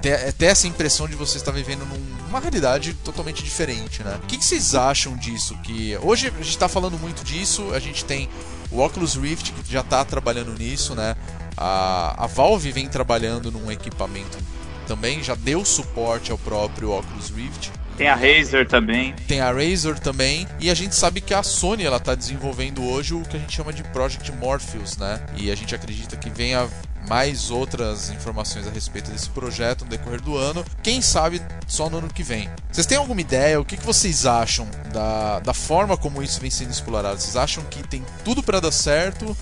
ter, 0.00 0.32
ter 0.32 0.46
essa 0.46 0.66
impressão 0.66 1.08
de 1.08 1.14
você 1.14 1.36
estar 1.38 1.52
vivendo 1.52 1.84
num, 1.86 2.24
numa 2.26 2.40
realidade 2.40 2.94
totalmente 2.94 3.42
diferente, 3.42 4.02
né? 4.02 4.18
O 4.22 4.26
que, 4.26 4.38
que 4.38 4.44
vocês 4.44 4.74
acham 4.74 5.16
disso? 5.16 5.56
Que 5.62 5.96
hoje 6.02 6.28
a 6.28 6.30
gente 6.30 6.50
está 6.50 6.68
falando 6.68 6.98
muito 6.98 7.24
disso, 7.24 7.72
a 7.74 7.78
gente 7.78 8.04
tem 8.04 8.28
o 8.70 8.80
Oculus 8.80 9.16
Rift 9.16 9.52
que 9.52 9.72
já 9.72 9.80
está 9.80 10.04
trabalhando 10.04 10.52
nisso, 10.58 10.94
né? 10.94 11.16
A, 11.56 12.24
a 12.24 12.26
Valve 12.26 12.72
vem 12.72 12.88
trabalhando 12.88 13.50
num 13.50 13.70
equipamento 13.70 14.38
também, 14.86 15.22
já 15.22 15.34
deu 15.34 15.64
suporte 15.64 16.32
ao 16.32 16.38
próprio 16.38 16.90
Oculus 16.90 17.30
Rift. 17.30 17.70
Tem 17.96 18.08
a 18.08 18.14
Razer 18.14 18.66
também. 18.66 19.14
Tem 19.28 19.40
a 19.40 19.52
Razer 19.52 19.98
também. 19.98 20.48
E 20.58 20.70
a 20.70 20.74
gente 20.74 20.94
sabe 20.94 21.20
que 21.20 21.34
a 21.34 21.42
Sony 21.42 21.84
ela 21.84 22.00
tá 22.00 22.14
desenvolvendo 22.14 22.82
hoje 22.82 23.12
o 23.12 23.20
que 23.20 23.36
a 23.36 23.40
gente 23.40 23.54
chama 23.54 23.74
de 23.74 23.84
Project 23.84 24.32
Morpheus, 24.32 24.96
né? 24.96 25.20
E 25.36 25.50
a 25.50 25.54
gente 25.54 25.74
acredita 25.74 26.16
que 26.16 26.30
venha 26.30 26.66
mais 27.08 27.50
outras 27.50 28.10
informações 28.10 28.66
a 28.66 28.70
respeito 28.70 29.10
desse 29.10 29.28
projeto 29.30 29.84
no 29.84 29.90
decorrer 29.90 30.20
do 30.20 30.36
ano. 30.36 30.64
Quem 30.82 31.00
sabe 31.00 31.40
só 31.66 31.88
no 31.88 31.98
ano 31.98 32.08
que 32.08 32.22
vem. 32.22 32.48
Vocês 32.70 32.86
têm 32.86 32.98
alguma 32.98 33.20
ideia? 33.20 33.60
O 33.60 33.64
que, 33.64 33.76
vocês 33.76 34.26
acham 34.26 34.68
da, 34.92 35.40
da 35.40 35.54
forma 35.54 35.96
como 35.96 36.22
isso 36.22 36.40
vem 36.40 36.50
sendo 36.50 36.70
explorado? 36.70 37.20
Vocês 37.20 37.36
acham 37.36 37.64
que 37.64 37.82
tem 37.86 38.04
tudo 38.24 38.42
para 38.42 38.60
dar 38.60 38.72
certo? 38.72 39.36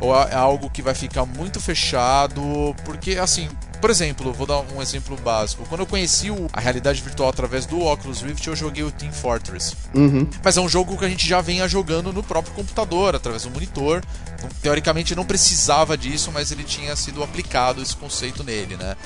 Ou 0.00 0.14
é 0.16 0.34
algo 0.34 0.70
que 0.70 0.82
vai 0.82 0.94
ficar 0.94 1.24
muito 1.24 1.60
fechado? 1.60 2.74
Porque, 2.84 3.18
assim, 3.18 3.48
por 3.82 3.90
exemplo, 3.90 4.32
vou 4.32 4.46
dar 4.46 4.60
um 4.60 4.80
exemplo 4.80 5.16
básico. 5.16 5.66
Quando 5.68 5.80
eu 5.80 5.86
conheci 5.86 6.28
a 6.52 6.60
realidade 6.60 7.02
virtual 7.02 7.28
através 7.28 7.66
do 7.66 7.80
Oculus 7.80 8.22
Rift, 8.22 8.46
eu 8.46 8.54
joguei 8.56 8.84
o 8.84 8.90
Team 8.92 9.12
Fortress. 9.12 9.76
Uhum. 9.92 10.26
Mas 10.42 10.56
é 10.56 10.60
um 10.60 10.68
jogo 10.68 10.96
que 10.96 11.04
a 11.04 11.08
gente 11.08 11.28
já 11.28 11.40
venha 11.40 11.66
jogando 11.66 12.12
no 12.12 12.22
próprio 12.22 12.54
computador, 12.54 13.16
através 13.16 13.42
do 13.42 13.50
monitor. 13.50 14.02
Então, 14.38 14.48
teoricamente 14.62 15.14
não 15.16 15.24
precisava 15.24 15.98
disso, 15.98 16.30
mas 16.32 16.52
ele 16.52 16.62
tinha 16.64 16.94
sido 16.94 17.22
aplicado 17.24 17.82
esse 17.82 17.96
conceito 17.96 18.44
nele, 18.44 18.76
né? 18.76 18.96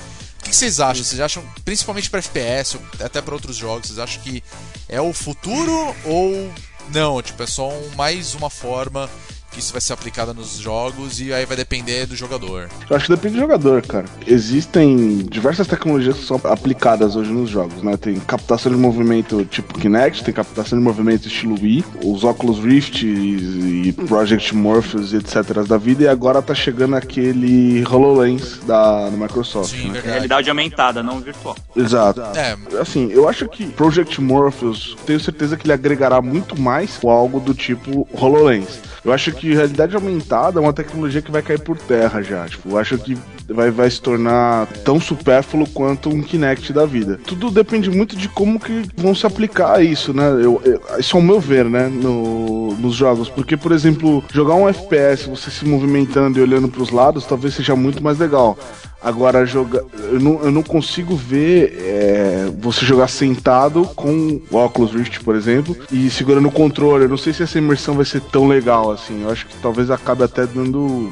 O 0.41 0.45
que 0.45 0.55
vocês 0.55 0.79
acham? 0.79 1.03
Vocês 1.03 1.21
acham, 1.21 1.43
principalmente 1.65 2.09
para 2.11 2.21
FPS, 2.21 2.79
até 3.03 3.21
para 3.23 3.35
outros 3.35 3.57
jogos, 3.57 3.89
vocês 3.89 3.99
acham 3.99 4.23
que 4.23 4.45
é 4.89 5.01
o 5.01 5.13
futuro 5.13 5.97
ou 6.05 6.53
não? 6.93 7.21
Tipo, 7.23 7.43
é 7.43 7.47
só 7.47 7.71
um- 7.71 7.91
mais 7.97 8.35
uma 8.35 8.51
forma 8.51 9.11
que 9.57 9.61
isso 9.61 9.73
vai 9.73 9.81
ser 9.81 9.95
aplicada 9.95 10.35
nos 10.35 10.59
jogos 10.59 11.19
e 11.19 11.33
aí 11.33 11.47
vai 11.47 11.57
depender 11.57 12.05
do 12.05 12.15
jogador. 12.15 12.69
Eu 12.91 12.95
acho 12.95 13.07
que 13.07 13.13
depende 13.13 13.37
do 13.37 13.41
jogador, 13.41 13.81
cara. 13.81 14.05
Existem 14.27 15.17
diversas 15.31 15.67
tecnologias 15.67 16.19
que 16.19 16.27
são 16.27 16.39
aplicadas 16.45 17.17
hoje 17.17 17.33
nos 17.33 17.49
jogos, 17.49 17.83
né? 17.83 17.97
Tem 17.97 18.17
captação 18.21 18.71
de 18.71 18.77
movimento 18.77 19.47
tipo 19.47 19.79
Kinect, 19.79 20.23
tem 20.25 20.35
captação 20.35 20.79
de 20.79 20.85
movimento 20.85 21.27
estilo 21.27 21.55
Wii, 21.59 21.85
os 22.05 22.23
Oculus 22.23 22.59
Rift 22.59 23.07
e, 23.07 23.89
e 23.89 23.93
Project 23.93 24.55
Morpheus 24.55 25.15
e 25.15 25.17
etc 25.17 25.67
da 25.67 25.79
vida, 25.79 26.05
e 26.05 26.09
agora 26.09 26.43
tá 26.43 26.55
chegando 26.55 26.95
aquele 26.95 27.83
HoloLens 27.87 28.59
da, 28.67 29.09
da 29.09 29.17
Microsoft, 29.17 29.71
Sim, 29.71 29.87
né? 29.87 29.93
verdade. 29.95 30.11
Realidade 30.11 30.51
aumentada, 30.51 31.03
não 31.03 31.19
virtual. 31.21 31.57
Exato. 31.75 32.21
É, 32.37 32.57
Assim, 32.79 33.11
eu 33.11 33.27
acho 33.27 33.49
que 33.49 33.67
Project 33.69 34.21
Morpheus, 34.21 34.95
tenho 35.07 35.19
certeza 35.19 35.57
que 35.57 35.65
ele 35.65 35.73
agregará 35.73 36.21
muito 36.21 36.61
mais 36.61 36.99
com 36.99 37.09
algo 37.09 37.41
do 37.41 37.55
tipo 37.55 38.07
HoloLens. 38.13 38.81
Eu 39.07 39.13
acho 39.13 39.31
que 39.31 39.46
realidade 39.55 39.95
aumentada 39.95 40.59
é 40.59 40.63
uma 40.63 40.73
tecnologia 40.73 41.23
que 41.23 41.31
vai 41.31 41.43
cair 41.43 41.61
por 41.61 41.77
terra 41.79 42.23
já. 42.23 42.47
Tipo, 42.47 42.71
eu 42.71 42.79
acho 42.79 42.99
que 42.99 43.17
vai, 43.49 43.71
vai 43.71 43.91
se 43.91 44.01
tornar 44.01 44.67
tão 44.85 45.01
supérfluo 45.01 45.69
quanto 45.69 46.09
um 46.09 46.23
Kinect 46.23 46.73
da 46.73 46.85
vida. 46.87 47.19
Tudo 47.27 47.51
depende 47.51 47.91
muito 47.91 48.17
de 48.17 48.29
como 48.29 48.59
que 48.59 48.83
vão 48.97 49.15
se 49.15 49.27
aplicar 49.27 49.77
a 49.77 49.83
isso, 49.83 50.13
né? 50.13 50.29
Eu, 50.31 50.61
eu- 50.65 50.81
isso 50.99 51.17
é 51.17 51.21
o 51.21 51.23
meu 51.23 51.41
ver, 51.41 51.65
né? 51.67 51.89
No, 51.89 52.75
nos 52.75 52.95
jogos. 52.95 53.29
Porque, 53.29 53.57
por 53.57 53.73
exemplo, 53.73 54.23
jogar 54.33 54.55
um 54.55 54.69
FPS, 54.69 55.29
você 55.29 55.51
se 55.51 55.65
movimentando 55.65 56.39
e 56.39 56.43
olhando 56.43 56.69
para 56.69 56.83
os 56.83 56.91
lados, 56.91 57.25
talvez 57.25 57.55
seja 57.55 57.75
muito 57.77 58.03
mais 58.03 58.19
legal. 58.19 58.59
Agora, 59.03 59.45
joga... 59.47 59.85
eu, 60.11 60.19
não, 60.19 60.41
eu 60.43 60.51
não 60.51 60.63
consigo 60.63 61.15
ver 61.15 61.77
é, 61.81 62.49
você 62.59 62.85
jogar 62.85 63.07
sentado 63.09 63.85
com 63.95 64.41
o 64.51 64.57
Oculus 64.57 64.93
Rift, 64.93 65.21
por 65.23 65.37
exemplo, 65.37 65.77
e 65.93 66.11
segurando 66.11 66.49
o 66.49 66.53
controle. 66.53 67.05
Eu 67.05 67.09
não 67.09 67.17
sei 67.17 67.33
se 67.33 67.43
essa 67.43 67.59
imersão 67.59 67.95
vai 67.95 68.05
ser 68.05 68.21
tão 68.21 68.49
legal 68.49 68.91
assim. 68.91 69.23
Eu 69.23 69.31
acho 69.31 69.47
que 69.47 69.55
talvez 69.59 69.91
acabe 69.91 70.25
até 70.25 70.45
dando 70.47 71.09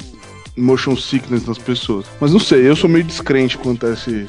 motion 0.57 0.95
sickness 0.95 1.45
nas 1.45 1.57
pessoas. 1.57 2.05
Mas 2.19 2.31
não 2.31 2.39
sei, 2.39 2.67
eu 2.67 2.75
sou 2.75 2.89
meio 2.89 3.03
descrente 3.03 3.57
quanto 3.57 3.85
a 3.85 3.91
esse, 3.91 4.27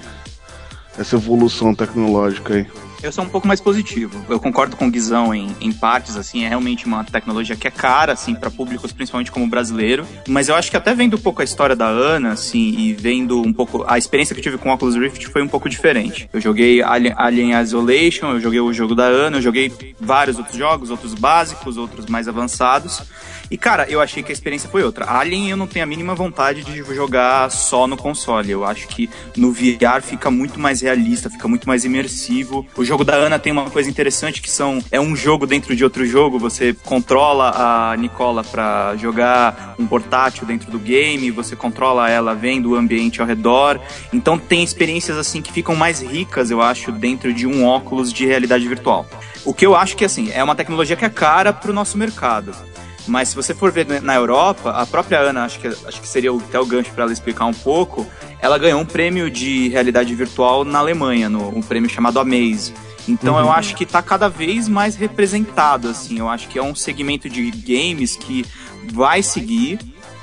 essa 0.99 1.16
evolução 1.16 1.74
tecnológica 1.74 2.55
aí. 2.55 2.66
Eu 3.03 3.12
sou 3.12 3.24
um 3.24 3.29
pouco 3.29 3.47
mais 3.47 3.61
positivo. 3.61 4.24
Eu 4.29 4.41
concordo 4.41 4.74
com 4.74 4.87
o 4.87 4.91
Guizão 4.91 5.35
em, 5.35 5.55
em 5.61 5.70
partes, 5.70 6.16
assim, 6.16 6.45
é 6.45 6.49
realmente 6.49 6.87
uma 6.87 7.05
tecnologia 7.05 7.55
que 7.55 7.68
é 7.68 7.70
cara, 7.70 8.12
assim, 8.14 8.35
para 8.35 8.51
públicos, 8.51 8.93
principalmente 8.93 9.31
como 9.31 9.47
brasileiro. 9.47 10.07
Mas 10.27 10.49
eu 10.49 10.55
acho 10.55 10.70
que 10.70 10.77
até 10.77 10.95
vendo 10.95 11.16
um 11.16 11.20
pouco 11.20 11.43
a 11.43 11.45
história 11.45 11.77
da 11.77 11.87
Ana, 11.87 12.33
assim, 12.33 12.74
e 12.77 12.95
vendo 12.95 13.41
um 13.41 13.53
pouco. 13.53 13.85
A 13.87 13.99
experiência 13.99 14.35
que 14.35 14.41
eu 14.41 14.43
tive 14.43 14.59
com 14.59 14.70
o 14.70 14.72
Oculus 14.72 14.97
Rift 14.97 15.27
foi 15.29 15.43
um 15.43 15.49
pouco 15.49 15.68
diferente. 15.68 16.29
Eu 16.33 16.41
joguei 16.41 16.83
Alien, 16.83 17.14
Alien 17.16 17.61
Isolation, 17.61 18.33
eu 18.33 18.41
joguei 18.41 18.61
o 18.61 18.72
jogo 18.72 18.95
da 18.95 19.05
Ana, 19.05 19.37
eu 19.37 19.43
joguei 19.43 19.70
vários 20.01 20.39
outros 20.39 20.57
jogos, 20.57 20.91
outros 20.91 21.14
básicos, 21.14 21.77
outros 21.77 22.07
mais 22.07 22.27
avançados. 22.27 23.03
E, 23.51 23.57
cara, 23.57 23.87
eu 23.89 24.01
achei 24.01 24.23
que 24.23 24.33
a 24.33 24.33
experiência 24.33 24.69
foi 24.69 24.83
outra. 24.83 25.09
Alien 25.09 25.51
eu 25.51 25.57
não 25.57 25.67
tenho 25.67 25.85
a 25.85 25.87
mínima 25.87 26.15
vontade 26.15 26.65
de 26.65 26.83
jogar 26.95 27.51
só 27.51 27.87
no 27.87 27.97
console. 27.97 28.51
Eu 28.51 28.65
acho 28.65 28.89
que 28.89 29.09
no 29.37 29.53
VR 29.53 30.03
fica 30.03 30.31
muito 30.31 30.59
mais 30.59 30.81
realista, 30.81 31.31
fica 31.31 31.47
muito 31.47 31.69
mais 31.69 31.85
imersivo. 31.85 32.67
O 32.77 32.85
jogo 32.85 33.05
da 33.05 33.15
Ana 33.15 33.39
tem 33.39 33.53
uma 33.53 33.71
coisa 33.71 33.89
interessante 33.89 34.43
que 34.43 34.51
são 34.51 34.83
é 34.91 35.01
um 35.01 35.15
jogo 35.15 35.47
dentro 35.47 35.77
de 35.77 35.85
outro 35.85 36.05
jogo. 36.05 36.39
Você 36.39 36.75
controla 36.85 37.53
a 37.55 37.97
Nicola 37.97 38.43
pra 38.43 38.97
jogar 38.97 39.75
um 39.79 39.87
portátil 39.87 40.47
dentro 40.47 40.71
do 40.71 40.79
game, 40.79 41.31
você 41.31 41.55
controla 41.55 42.11
ela 42.11 42.35
vendo 42.35 42.71
o 42.71 42.75
ambiente 42.75 43.21
ao 43.21 43.27
redor. 43.27 43.81
Então 44.13 44.39
tem 44.39 44.65
experiências 44.65 45.17
assim 45.17 45.41
que 45.41 45.53
ficam 45.53 45.77
mais 45.77 46.01
ricas, 46.01 46.51
eu 46.51 46.61
acho, 46.61 46.91
dentro 46.91 47.33
de 47.33 47.47
um 47.47 47.65
óculos 47.65 48.13
de 48.13 48.27
realidade 48.27 48.67
virtual. 48.67 49.07
O 49.45 49.55
que 49.55 49.65
eu 49.65 49.77
acho 49.77 49.97
que 49.97 50.05
assim, 50.05 50.31
é 50.33 50.43
uma 50.43 50.57
tecnologia 50.57 50.97
que 50.97 51.05
é 51.05 51.09
cara 51.09 51.53
pro 51.53 51.73
nosso 51.73 51.97
mercado. 51.97 52.53
Mas 53.07 53.29
se 53.29 53.37
você 53.37 53.55
for 53.55 53.71
ver 53.71 53.87
na 54.03 54.15
Europa, 54.15 54.71
a 54.71 54.85
própria 54.87 55.19
Ana, 55.21 55.45
acho 55.45 55.59
que, 55.61 55.69
acho 55.69 56.01
que 56.01 56.09
seria 56.09 56.33
o- 56.33 56.39
até 56.39 56.59
o 56.59 56.67
gancho 56.67 56.91
para 56.93 57.05
ela 57.05 57.13
explicar 57.13 57.45
um 57.47 57.55
pouco, 57.55 58.07
ela 58.41 58.59
ganhou 58.59 58.81
um 58.81 58.85
prêmio 58.85 59.31
de 59.31 59.69
realidade 59.69 60.15
virtual 60.15 60.65
na 60.65 60.79
Alemanha, 60.81 61.29
no, 61.29 61.49
um 61.57 61.63
prêmio 61.63 61.89
chamado 61.89 62.19
Amaze. 62.19 62.75
Então 63.09 63.39
eu 63.39 63.51
acho 63.53 63.77
que 63.77 63.87
tá 63.87 64.03
cada 64.03 64.29
vez 64.29 64.69
mais 64.69 64.97
representado, 64.97 65.89
assim. 65.89 66.19
Eu 66.19 66.29
acho 66.29 66.49
que 66.49 66.59
é 66.59 66.63
um 66.63 66.75
segmento 66.75 67.29
de 67.29 67.51
games 67.53 68.17
que 68.17 68.45
vai 68.93 69.23
seguir. 69.23 69.79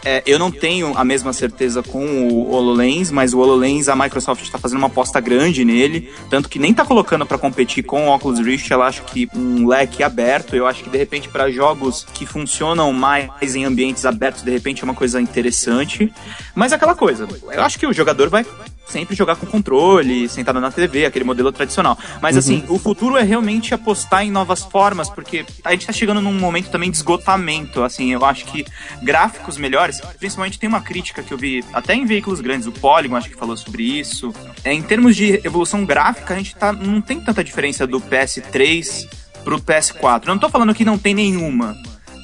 É, 0.05 0.21
eu 0.25 0.37
não 0.37 0.51
tenho 0.51 0.97
a 0.97 1.03
mesma 1.03 1.31
certeza 1.31 1.81
com 1.81 2.27
o 2.27 2.51
HoloLens, 2.51 3.09
mas 3.09 3.33
o 3.33 3.39
HoloLens, 3.39 3.87
a 3.87 3.95
Microsoft 3.95 4.43
está 4.43 4.57
fazendo 4.57 4.79
uma 4.79 4.87
aposta 4.87 5.19
grande 5.19 5.63
nele, 5.63 6.11
tanto 6.29 6.49
que 6.49 6.59
nem 6.59 6.71
está 6.71 6.85
colocando 6.85 7.25
para 7.25 7.37
competir 7.37 7.83
com 7.83 8.07
o 8.07 8.13
Oculus 8.13 8.39
Rift, 8.39 8.71
ela 8.71 8.87
acha 8.87 9.01
que 9.03 9.29
um 9.33 9.67
leque 9.67 10.03
aberto, 10.03 10.55
eu 10.55 10.67
acho 10.67 10.83
que 10.83 10.89
de 10.89 10.97
repente 10.97 11.29
para 11.29 11.49
jogos 11.49 12.05
que 12.13 12.25
funcionam 12.25 12.91
mais 12.91 13.55
em 13.55 13.63
ambientes 13.63 14.05
abertos, 14.05 14.43
de 14.43 14.51
repente 14.51 14.81
é 14.81 14.85
uma 14.85 14.93
coisa 14.93 15.21
interessante, 15.21 16.11
mas 16.53 16.73
aquela 16.73 16.95
coisa, 16.95 17.27
eu 17.51 17.61
acho 17.61 17.79
que 17.79 17.87
o 17.87 17.93
jogador 17.93 18.29
vai 18.29 18.45
sempre 18.85 19.15
jogar 19.15 19.35
com 19.35 19.45
controle, 19.45 20.27
sentado 20.29 20.59
na 20.59 20.71
TV, 20.71 21.05
aquele 21.05 21.25
modelo 21.25 21.51
tradicional. 21.51 21.97
Mas 22.21 22.37
assim, 22.37 22.63
o 22.67 22.77
futuro 22.77 23.17
é 23.17 23.23
realmente 23.23 23.73
apostar 23.73 24.23
em 24.23 24.31
novas 24.31 24.63
formas, 24.63 25.09
porque 25.09 25.45
a 25.63 25.71
gente 25.71 25.87
tá 25.87 25.93
chegando 25.93 26.21
num 26.21 26.33
momento 26.33 26.69
também 26.69 26.91
de 26.91 26.97
esgotamento, 26.97 27.83
assim, 27.83 28.11
eu 28.11 28.23
acho 28.25 28.45
que 28.45 28.65
gráficos 29.01 29.57
melhores, 29.57 30.01
principalmente 30.19 30.59
tem 30.59 30.67
uma 30.67 30.81
crítica 30.81 31.23
que 31.23 31.33
eu 31.33 31.37
vi 31.37 31.63
até 31.73 31.93
em 31.95 32.05
veículos 32.05 32.41
grandes, 32.41 32.67
o 32.67 32.71
Polygon 32.71 33.15
acho 33.15 33.29
que 33.29 33.35
falou 33.35 33.57
sobre 33.57 33.83
isso. 33.83 34.33
É, 34.63 34.73
em 34.73 34.81
termos 34.81 35.15
de 35.15 35.41
evolução 35.43 35.85
gráfica, 35.85 36.33
a 36.33 36.37
gente 36.37 36.55
tá 36.55 36.71
não 36.71 37.01
tem 37.01 37.19
tanta 37.19 37.43
diferença 37.43 37.87
do 37.87 37.99
PS3 37.99 39.07
pro 39.43 39.59
PS4. 39.59 40.23
Eu 40.27 40.33
não 40.33 40.39
tô 40.39 40.49
falando 40.49 40.73
que 40.73 40.85
não 40.85 40.97
tem 40.97 41.13
nenhuma, 41.13 41.75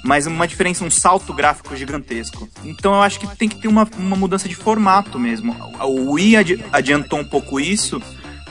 mas 0.04 0.26
uma 0.26 0.48
diferença, 0.48 0.84
um 0.84 0.90
salto 0.92 1.34
gráfico 1.34 1.76
gigantesco. 1.76 2.48
Então 2.64 2.94
eu 2.94 3.02
acho 3.02 3.20
que 3.20 3.28
tem 3.38 3.48
que 3.50 3.58
ter 3.58 3.68
uma, 3.68 3.88
uma 3.98 4.16
mudança 4.16 4.48
de 4.48 4.56
formato 4.56 5.20
mesmo. 5.20 5.56
O 5.82 6.14
Wii 6.14 6.38
adi- 6.38 6.66
adiantou 6.72 7.20
um 7.20 7.26
pouco 7.26 7.60
isso, 7.60 8.02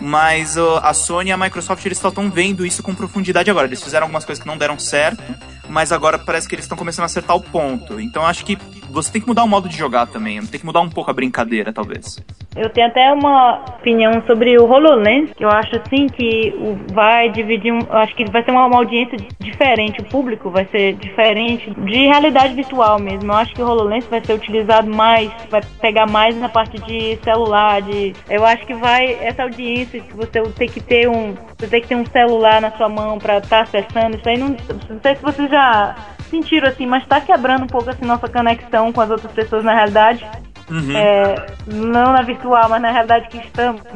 mas 0.01 0.57
a 0.57 0.93
Sony 0.95 1.31
e 1.31 1.33
a 1.33 1.37
Microsoft 1.37 1.85
eles 1.85 1.99
só 1.99 2.09
estão 2.09 2.31
vendo 2.31 2.65
isso 2.65 2.83
com 2.83 2.95
profundidade 2.95 3.51
agora. 3.51 3.67
Eles 3.67 3.83
fizeram 3.83 4.05
algumas 4.05 4.25
coisas 4.25 4.43
que 4.43 4.49
não 4.49 4.57
deram 4.57 4.79
certo, 4.79 5.23
mas 5.69 5.93
agora 5.93 6.19
parece 6.19 6.49
que 6.49 6.55
eles 6.55 6.65
estão 6.65 6.79
começando 6.79 7.03
a 7.05 7.07
acertar 7.07 7.37
o 7.37 7.41
ponto. 7.43 8.01
Então 8.01 8.25
acho 8.27 8.45
que 8.45 8.57
você 8.91 9.13
tem 9.13 9.21
que 9.21 9.29
mudar 9.29 9.45
o 9.45 9.49
modo 9.49 9.69
de 9.69 9.77
jogar 9.77 10.07
também, 10.07 10.41
tem 10.47 10.59
que 10.61 10.65
mudar 10.67 10.81
um 10.81 10.89
pouco 10.89 11.11
a 11.11 11.15
brincadeira, 11.15 11.73
talvez. 11.73 12.19
Eu 12.57 12.71
tenho 12.71 12.87
até 12.89 13.13
uma 13.13 13.63
opinião 13.79 14.23
sobre 14.27 14.59
o 14.59 14.65
HoloLens, 14.65 15.31
que 15.37 15.45
eu 15.45 15.51
acho 15.51 15.77
assim 15.77 16.07
que 16.07 16.53
vai 16.93 17.31
dividir, 17.31 17.71
um- 17.73 17.87
acho 17.91 18.15
que 18.17 18.25
vai 18.31 18.43
ser 18.43 18.51
uma, 18.51 18.65
uma 18.67 18.79
audiência 18.79 19.17
diferente, 19.39 20.01
o 20.01 20.05
público 20.05 20.51
vai 20.51 20.67
ser 20.67 20.95
diferente 20.95 21.71
de 21.71 22.07
realidade 22.07 22.55
virtual 22.55 22.99
mesmo. 22.99 23.31
Eu 23.31 23.37
acho 23.37 23.55
que 23.55 23.63
o 23.63 23.67
HoloLens 23.67 24.07
vai 24.07 24.25
ser 24.25 24.33
utilizado 24.33 24.89
mais, 24.93 25.31
vai 25.51 25.61
pegar 25.81 26.07
mais 26.07 26.35
na 26.37 26.49
parte 26.49 26.79
de 26.81 27.17
celular, 27.23 27.83
de 27.83 28.15
eu 28.31 28.45
acho 28.45 28.67
que 28.67 28.75
vai 28.75 29.13
essa 29.21 29.43
audiência 29.43 29.88
que 29.89 30.14
você 30.14 30.41
tem 30.57 30.68
que 30.68 30.80
ter 30.80 31.09
um, 31.09 31.34
você 31.57 31.66
tem 31.66 31.80
que 31.80 31.89
ter 31.89 31.97
um 31.97 32.07
celular 32.07 32.61
na 32.61 32.70
sua 32.72 32.89
mão 32.89 33.18
para 33.18 33.39
estar 33.39 33.62
acessando, 33.62 34.16
isso 34.16 34.28
aí 34.28 34.39
não, 34.39 34.49
não 34.49 35.01
sei 35.01 35.16
se 35.16 35.22
vocês 35.22 35.51
já 35.51 35.97
sentiram 36.30 36.68
assim, 36.68 36.86
mas 36.86 37.07
tá 37.07 37.20
quebrando 37.20 37.64
um 37.64 37.68
pouco 37.68 37.91
assim 37.91 38.05
nossa 38.05 38.28
conexão 38.28 38.93
com 38.93 39.01
as 39.01 39.11
outras 39.11 39.32
pessoas 39.32 39.64
na 39.64 39.74
realidade. 39.74 40.26
É, 40.95 41.47
não 41.66 42.12
na 42.12 42.20
virtual, 42.20 42.68
mas 42.68 42.82
na 42.82 42.91
realidade 42.91 43.28
que 43.28 43.39
estamos. 43.39 43.82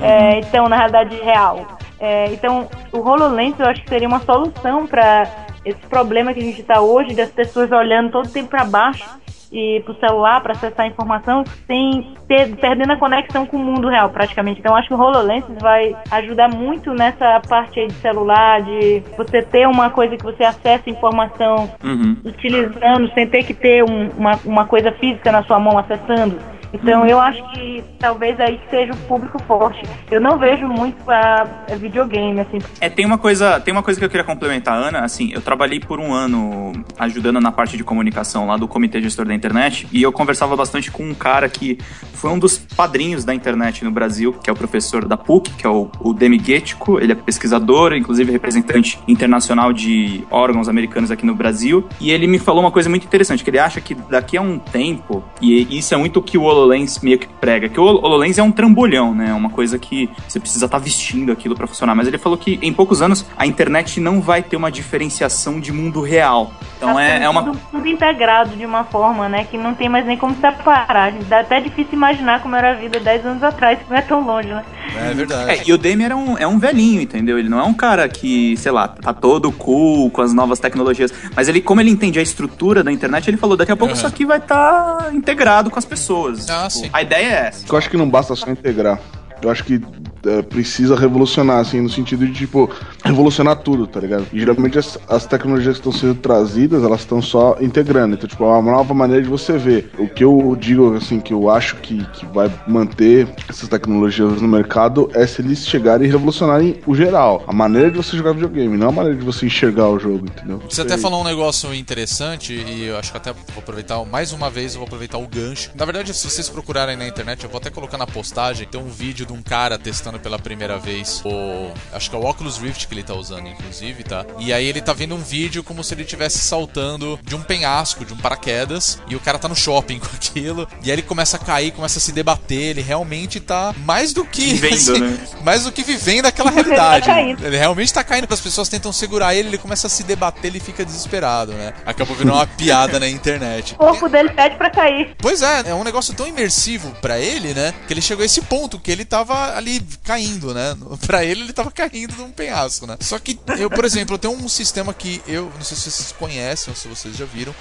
É, 0.00 0.40
então, 0.40 0.68
na 0.68 0.76
realidade 0.76 1.14
real. 1.16 1.78
É, 2.00 2.24
então, 2.32 2.68
o 2.90 2.98
HoloLens 2.98 3.54
eu 3.60 3.66
acho 3.66 3.82
que 3.82 3.88
seria 3.88 4.08
uma 4.08 4.18
solução 4.18 4.84
para 4.84 5.30
esse 5.64 5.78
problema 5.86 6.34
que 6.34 6.40
a 6.40 6.42
gente 6.42 6.60
está 6.60 6.80
hoje, 6.80 7.14
das 7.14 7.30
pessoas 7.30 7.70
olhando 7.70 8.10
todo 8.10 8.26
o 8.26 8.28
tempo 8.28 8.48
para 8.48 8.64
baixo 8.64 9.04
e 9.52 9.80
pro 9.84 9.94
celular 10.00 10.40
para 10.40 10.52
acessar 10.52 10.86
a 10.86 10.88
informação 10.88 11.44
sem 11.66 12.14
ter, 12.26 12.56
perdendo 12.56 12.92
a 12.92 12.96
conexão 12.96 13.44
com 13.44 13.58
o 13.58 13.60
mundo 13.60 13.86
real 13.88 14.08
praticamente. 14.08 14.60
Então 14.60 14.74
acho 14.74 14.88
que 14.88 14.94
o 14.94 14.98
HoloLens 14.98 15.44
vai 15.60 15.94
ajudar 16.10 16.48
muito 16.48 16.94
nessa 16.94 17.38
parte 17.46 17.78
aí 17.78 17.86
de 17.88 17.94
celular, 17.94 18.62
de 18.62 19.02
você 19.16 19.42
ter 19.42 19.68
uma 19.68 19.90
coisa 19.90 20.16
que 20.16 20.24
você 20.24 20.42
acessa 20.42 20.88
informação 20.88 21.70
Uhum. 21.84 22.16
utilizando 22.24 23.10
sem 23.12 23.26
ter 23.26 23.44
que 23.44 23.52
ter 23.52 23.84
um- 23.84 24.08
uma, 24.16 24.38
uma 24.44 24.64
coisa 24.64 24.90
física 24.92 25.30
na 25.30 25.42
sua 25.42 25.58
mão 25.58 25.76
acessando. 25.78 26.38
Então 26.72 27.06
eu 27.06 27.20
acho 27.20 27.42
que 27.52 27.84
talvez 27.98 28.38
aí 28.40 28.60
seja 28.70 28.92
o 28.92 28.96
público 29.08 29.40
forte. 29.42 29.82
Eu 30.10 30.20
não 30.20 30.38
vejo 30.38 30.66
muito 30.66 31.10
é, 31.10 31.76
videogame, 31.76 32.40
assim. 32.40 32.58
É, 32.80 32.88
tem 32.88 33.04
uma 33.04 33.18
coisa, 33.18 33.60
tem 33.60 33.72
uma 33.72 33.82
coisa 33.82 33.98
que 33.98 34.04
eu 34.04 34.10
queria 34.10 34.24
complementar, 34.24 34.74
Ana, 34.76 35.00
assim, 35.00 35.30
eu 35.32 35.40
trabalhei 35.40 35.80
por 35.80 36.00
um 36.00 36.12
ano 36.12 36.72
ajudando 36.98 37.40
na 37.40 37.52
parte 37.52 37.76
de 37.76 37.84
comunicação 37.84 38.46
lá 38.46 38.56
do 38.56 38.66
Comitê 38.66 39.00
Gestor 39.00 39.26
da 39.26 39.34
Internet, 39.34 39.86
e 39.92 40.02
eu 40.02 40.12
conversava 40.12 40.56
bastante 40.56 40.90
com 40.90 41.04
um 41.04 41.14
cara 41.14 41.48
que 41.48 41.78
foi 42.12 42.30
um 42.30 42.38
dos 42.38 42.58
padrinhos 42.58 43.24
da 43.24 43.34
internet 43.34 43.84
no 43.84 43.90
Brasil, 43.90 44.32
que 44.32 44.48
é 44.48 44.52
o 44.52 44.56
professor 44.56 45.06
da 45.06 45.16
PUC, 45.16 45.50
que 45.52 45.66
é 45.66 45.70
o, 45.70 45.90
o 46.00 46.12
Demi 46.12 46.38
Guetico, 46.38 46.98
ele 46.98 47.12
é 47.12 47.14
pesquisador, 47.14 47.92
inclusive 47.94 48.30
representante 48.30 48.98
internacional 49.06 49.72
de 49.72 50.24
órgãos 50.30 50.68
americanos 50.68 51.10
aqui 51.10 51.26
no 51.26 51.34
Brasil, 51.34 51.86
e 52.00 52.10
ele 52.10 52.26
me 52.26 52.38
falou 52.38 52.60
uma 52.60 52.70
coisa 52.70 52.88
muito 52.88 53.04
interessante, 53.04 53.42
que 53.44 53.50
ele 53.50 53.58
acha 53.58 53.80
que 53.80 53.94
daqui 53.94 54.36
a 54.36 54.40
um 54.40 54.58
tempo, 54.58 55.22
e 55.40 55.78
isso 55.78 55.94
é 55.94 55.96
muito 55.96 56.18
o 56.18 56.22
que 56.22 56.38
o 56.38 56.42
HoloLens 56.62 57.00
meio 57.00 57.18
que 57.18 57.26
prega, 57.26 57.68
que 57.68 57.78
o 57.78 57.84
HoloLens 57.84 58.38
é 58.38 58.42
um 58.42 58.52
trambolhão, 58.52 59.14
né, 59.14 59.32
uma 59.34 59.50
coisa 59.50 59.78
que 59.78 60.08
você 60.28 60.38
precisa 60.38 60.66
estar 60.66 60.78
vestindo 60.78 61.32
aquilo 61.32 61.54
para 61.54 61.66
funcionar, 61.66 61.94
mas 61.94 62.06
ele 62.06 62.18
falou 62.18 62.38
que 62.38 62.58
em 62.62 62.72
poucos 62.72 63.02
anos 63.02 63.26
a 63.36 63.46
internet 63.46 64.00
não 64.00 64.20
vai 64.20 64.42
ter 64.42 64.56
uma 64.56 64.70
diferenciação 64.70 65.60
de 65.60 65.72
mundo 65.72 66.00
real. 66.00 66.52
Então 66.82 66.94
Tá 66.94 67.02
é, 67.02 67.22
é 67.22 67.28
uma 67.28 67.44
tudo, 67.44 67.58
tudo 67.70 67.86
integrado 67.86 68.56
de 68.56 68.66
uma 68.66 68.82
forma, 68.82 69.28
né? 69.28 69.44
Que 69.48 69.56
não 69.56 69.72
tem 69.72 69.88
mais 69.88 70.04
nem 70.04 70.16
como 70.16 70.34
separar. 70.34 71.12
Dá 71.28 71.40
até 71.40 71.60
difícil 71.60 71.92
imaginar 71.92 72.42
como 72.42 72.56
era 72.56 72.72
a 72.72 72.74
vida 72.74 72.98
10 72.98 73.24
anos 73.26 73.42
atrás, 73.42 73.78
que 73.78 73.88
não 73.88 73.96
é 73.96 74.02
tão 74.02 74.20
longe, 74.26 74.48
né? 74.48 74.64
É 74.96 75.14
verdade. 75.14 75.50
É, 75.50 75.62
e 75.64 75.72
o 75.72 75.78
Demi 75.78 76.02
era 76.04 76.16
um, 76.16 76.36
é 76.36 76.46
um 76.46 76.58
velhinho, 76.58 77.00
entendeu? 77.00 77.38
Ele 77.38 77.48
não 77.48 77.58
é 77.60 77.62
um 77.62 77.72
cara 77.72 78.08
que, 78.08 78.56
sei 78.56 78.72
lá, 78.72 78.88
tá 78.88 79.12
todo 79.14 79.50
cool 79.52 80.10
com 80.10 80.22
as 80.22 80.34
novas 80.34 80.58
tecnologias. 80.58 81.12
Mas 81.36 81.48
ele, 81.48 81.60
como 81.60 81.80
ele 81.80 81.90
entende 81.90 82.18
a 82.18 82.22
estrutura 82.22 82.82
da 82.82 82.90
internet, 82.90 83.28
ele 83.28 83.36
falou, 83.36 83.56
daqui 83.56 83.70
a 83.70 83.76
pouco 83.76 83.92
Uhum. 83.92 83.96
isso 83.98 84.06
aqui 84.06 84.24
vai 84.26 84.38
estar 84.38 85.14
integrado 85.14 85.70
com 85.70 85.78
as 85.78 85.84
pessoas. 85.84 86.48
Ah, 86.50 86.66
Tipo, 86.68 86.70
sim. 86.70 86.90
A 86.92 87.02
ideia 87.02 87.26
é 87.26 87.46
essa. 87.48 87.64
Eu 87.72 87.78
acho 87.78 87.88
que 87.88 87.96
não 87.96 88.08
basta 88.08 88.34
só 88.34 88.50
integrar. 88.50 88.98
Eu 89.40 89.50
acho 89.50 89.62
que 89.64 89.80
é, 90.24 90.42
precisa 90.42 90.96
revolucionar, 90.96 91.58
assim, 91.58 91.80
no 91.80 91.88
sentido 91.88 92.26
de, 92.26 92.32
tipo, 92.32 92.70
revolucionar 93.04 93.56
tudo, 93.56 93.86
tá 93.86 94.00
ligado? 94.00 94.26
E, 94.32 94.38
geralmente 94.38 94.78
as, 94.78 94.98
as 95.08 95.26
tecnologias 95.26 95.78
que 95.78 95.88
estão 95.88 95.92
sendo 95.92 96.14
trazidas, 96.16 96.82
elas 96.82 97.00
estão 97.00 97.20
só 97.20 97.56
integrando. 97.60 98.14
Então, 98.14 98.28
tipo, 98.28 98.44
é 98.44 98.46
uma 98.46 98.72
nova 98.72 98.94
maneira 98.94 99.22
de 99.22 99.28
você 99.28 99.56
ver. 99.58 99.90
O 99.98 100.08
que 100.08 100.24
eu 100.24 100.56
digo, 100.58 100.94
assim, 100.94 101.20
que 101.20 101.32
eu 101.32 101.50
acho 101.50 101.76
que, 101.76 102.04
que 102.12 102.26
vai 102.26 102.52
manter 102.66 103.28
essas 103.48 103.68
tecnologias 103.68 104.40
no 104.40 104.48
mercado 104.48 105.10
é 105.14 105.26
se 105.26 105.42
eles 105.42 105.66
chegarem 105.66 106.06
e 106.06 106.10
revolucionarem 106.10 106.80
o 106.86 106.94
geral. 106.94 107.44
A 107.46 107.52
maneira 107.52 107.90
de 107.90 107.96
você 107.96 108.16
jogar 108.16 108.32
videogame, 108.32 108.76
não 108.76 108.88
a 108.88 108.92
maneira 108.92 109.18
de 109.18 109.24
você 109.24 109.46
enxergar 109.46 109.88
o 109.88 109.98
jogo, 109.98 110.26
entendeu? 110.26 110.62
Você 110.68 110.82
até 110.82 110.96
falou 110.98 111.20
um 111.20 111.24
negócio 111.24 111.74
interessante 111.74 112.52
e 112.52 112.84
eu 112.84 112.96
acho 112.96 113.10
que 113.10 113.16
até 113.16 113.32
vou 113.32 113.42
aproveitar 113.58 114.02
mais 114.04 114.32
uma 114.32 114.50
vez, 114.50 114.74
eu 114.74 114.80
vou 114.80 114.86
aproveitar 114.86 115.18
o 115.18 115.26
gancho. 115.26 115.70
Na 115.74 115.84
verdade, 115.84 116.14
se 116.14 116.28
vocês 116.28 116.48
procurarem 116.48 116.96
na 116.96 117.06
internet, 117.06 117.44
eu 117.44 117.50
vou 117.50 117.58
até 117.58 117.70
colocar 117.70 117.98
na 117.98 118.06
postagem, 118.06 118.66
tem 118.66 118.80
um 118.80 118.88
vídeo 118.88 119.26
de 119.26 119.32
um 119.32 119.42
cara 119.42 119.78
testando 119.78 120.11
pela 120.18 120.38
primeira 120.38 120.78
vez 120.78 121.22
o. 121.24 121.72
Acho 121.92 122.10
que 122.10 122.16
é 122.16 122.18
o 122.18 122.24
Oculus 122.24 122.58
Rift 122.58 122.86
que 122.86 122.94
ele 122.94 123.02
tá 123.02 123.14
usando, 123.14 123.48
inclusive, 123.48 124.02
tá? 124.04 124.24
E 124.38 124.52
aí 124.52 124.66
ele 124.66 124.80
tá 124.80 124.92
vendo 124.92 125.14
um 125.14 125.18
vídeo 125.18 125.62
como 125.62 125.82
se 125.82 125.94
ele 125.94 126.02
estivesse 126.02 126.38
saltando 126.38 127.18
de 127.22 127.34
um 127.34 127.42
penhasco, 127.42 128.04
de 128.04 128.12
um 128.12 128.16
paraquedas, 128.16 129.00
e 129.08 129.16
o 129.16 129.20
cara 129.20 129.38
tá 129.38 129.48
no 129.48 129.56
shopping 129.56 129.98
com 130.00 130.14
aquilo, 130.14 130.68
e 130.82 130.90
aí 130.90 130.96
ele 130.96 131.02
começa 131.02 131.36
a 131.36 131.40
cair, 131.40 131.72
começa 131.72 131.98
a 131.98 132.02
se 132.02 132.12
debater, 132.12 132.70
ele 132.70 132.82
realmente 132.82 133.40
tá 133.40 133.74
mais 133.78 134.12
do 134.12 134.24
que. 134.24 134.54
Vivendo, 134.54 134.98
né? 134.98 135.18
Mais 135.44 135.64
do 135.64 135.72
que 135.72 135.82
vivendo 135.82 136.26
aquela 136.26 136.50
realidade. 136.50 137.08
Ele 137.08 137.14
tá 137.14 137.14
caindo. 137.14 137.46
Ele 137.46 137.56
realmente 137.56 137.92
tá 137.92 138.04
caindo, 138.04 138.32
as 138.32 138.40
pessoas 138.40 138.68
tentam 138.68 138.92
segurar 138.92 139.34
ele, 139.34 139.48
ele 139.48 139.58
começa 139.58 139.86
a 139.86 139.90
se 139.90 140.02
debater, 140.02 140.50
ele 140.50 140.60
fica 140.60 140.84
desesperado, 140.84 141.52
né? 141.52 141.72
Acabou 141.84 142.16
virando 142.16 142.36
uma 142.36 142.46
piada 142.46 142.98
na 142.98 143.08
internet. 143.08 143.74
O 143.74 143.78
corpo 143.78 144.08
dele 144.08 144.30
pede 144.30 144.56
pra 144.56 144.70
cair. 144.70 145.14
Pois 145.18 145.42
é, 145.42 145.70
é 145.70 145.74
um 145.74 145.84
negócio 145.84 146.14
tão 146.14 146.26
imersivo 146.26 146.90
pra 147.00 147.18
ele, 147.18 147.54
né? 147.54 147.74
Que 147.86 147.92
ele 147.92 148.00
chegou 148.00 148.22
a 148.22 148.26
esse 148.26 148.42
ponto 148.42 148.78
que 148.78 148.90
ele 148.90 149.04
tava 149.04 149.56
ali 149.56 149.80
caindo, 150.02 150.52
né? 150.52 150.76
Pra 151.06 151.24
ele, 151.24 151.42
ele 151.42 151.52
tava 151.52 151.70
caindo 151.70 152.14
de 152.14 152.22
um 152.22 152.30
penhasco, 152.30 152.86
né? 152.86 152.96
Só 153.00 153.18
que 153.18 153.38
eu, 153.58 153.70
por 153.70 153.84
exemplo, 153.84 154.14
eu 154.14 154.18
tenho 154.18 154.34
um 154.34 154.48
sistema 154.48 154.92
que 154.92 155.22
eu 155.26 155.52
não 155.54 155.62
sei 155.62 155.76
se 155.76 155.90
vocês 155.90 156.12
conhecem 156.12 156.70
ou 156.70 156.76
se 156.76 156.88
vocês 156.88 157.16
já 157.16 157.24
viram, 157.24 157.54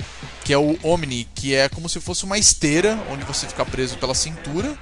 que 0.43 0.53
é 0.53 0.57
o 0.57 0.77
Omni, 0.83 1.27
que 1.35 1.55
é 1.55 1.69
como 1.69 1.87
se 1.87 1.99
fosse 1.99 2.23
uma 2.23 2.37
esteira 2.37 2.99
onde 3.09 3.23
você 3.25 3.47
fica 3.47 3.65
preso 3.65 3.97
pela 3.97 4.13
cintura 4.13 4.77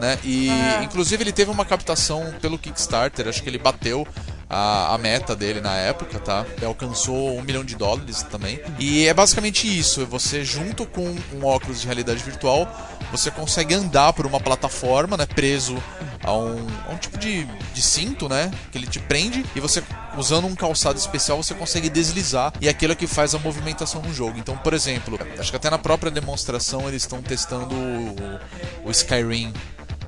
né? 0.00 0.18
E 0.24 0.48
inclusive 0.82 1.22
ele 1.22 1.32
teve 1.32 1.50
uma 1.50 1.64
captação 1.64 2.34
pelo 2.40 2.58
Kickstarter, 2.58 3.28
acho 3.28 3.42
que 3.42 3.48
ele 3.48 3.58
bateu 3.58 4.06
a, 4.48 4.94
a 4.94 4.98
meta 4.98 5.34
dele 5.34 5.60
na 5.60 5.74
época, 5.76 6.18
tá? 6.18 6.44
Ele 6.56 6.66
alcançou 6.66 7.36
um 7.36 7.42
milhão 7.42 7.64
de 7.64 7.74
dólares 7.76 8.22
também. 8.22 8.60
E 8.78 9.06
é 9.06 9.14
basicamente 9.14 9.66
isso: 9.66 10.04
você 10.06 10.44
junto 10.44 10.86
com 10.86 11.16
um 11.32 11.44
óculos 11.44 11.80
de 11.80 11.86
realidade 11.86 12.22
virtual, 12.22 12.68
você 13.10 13.30
consegue 13.30 13.74
andar 13.74 14.12
por 14.12 14.26
uma 14.26 14.40
plataforma, 14.40 15.16
né? 15.16 15.26
Preso 15.26 15.76
a 16.24 16.32
um, 16.36 16.66
a 16.88 16.92
um 16.92 16.96
tipo 16.96 17.18
de, 17.18 17.44
de 17.44 17.82
cinto, 17.82 18.28
né? 18.28 18.50
Que 18.72 18.78
ele 18.78 18.86
te 18.86 18.98
prende 18.98 19.44
e 19.54 19.60
você 19.60 19.82
usando 20.16 20.46
um 20.46 20.54
calçado 20.54 20.98
especial 20.98 21.36
você 21.36 21.54
consegue 21.54 21.88
deslizar 21.88 22.52
e 22.60 22.68
aquilo 22.68 22.92
é 22.92 22.96
que 22.96 23.06
faz 23.06 23.34
a 23.34 23.38
movimentação 23.38 24.00
no 24.02 24.12
jogo. 24.12 24.38
Então, 24.38 24.56
por 24.56 24.72
exemplo, 24.72 25.18
acho 25.38 25.50
que 25.50 25.56
até 25.56 25.70
na 25.70 25.78
própria 25.78 26.10
demonstração 26.10 26.88
eles 26.88 27.02
estão 27.02 27.22
testando 27.22 27.74
o, 27.74 28.88
o 28.88 28.90
Skyrim 28.90 29.52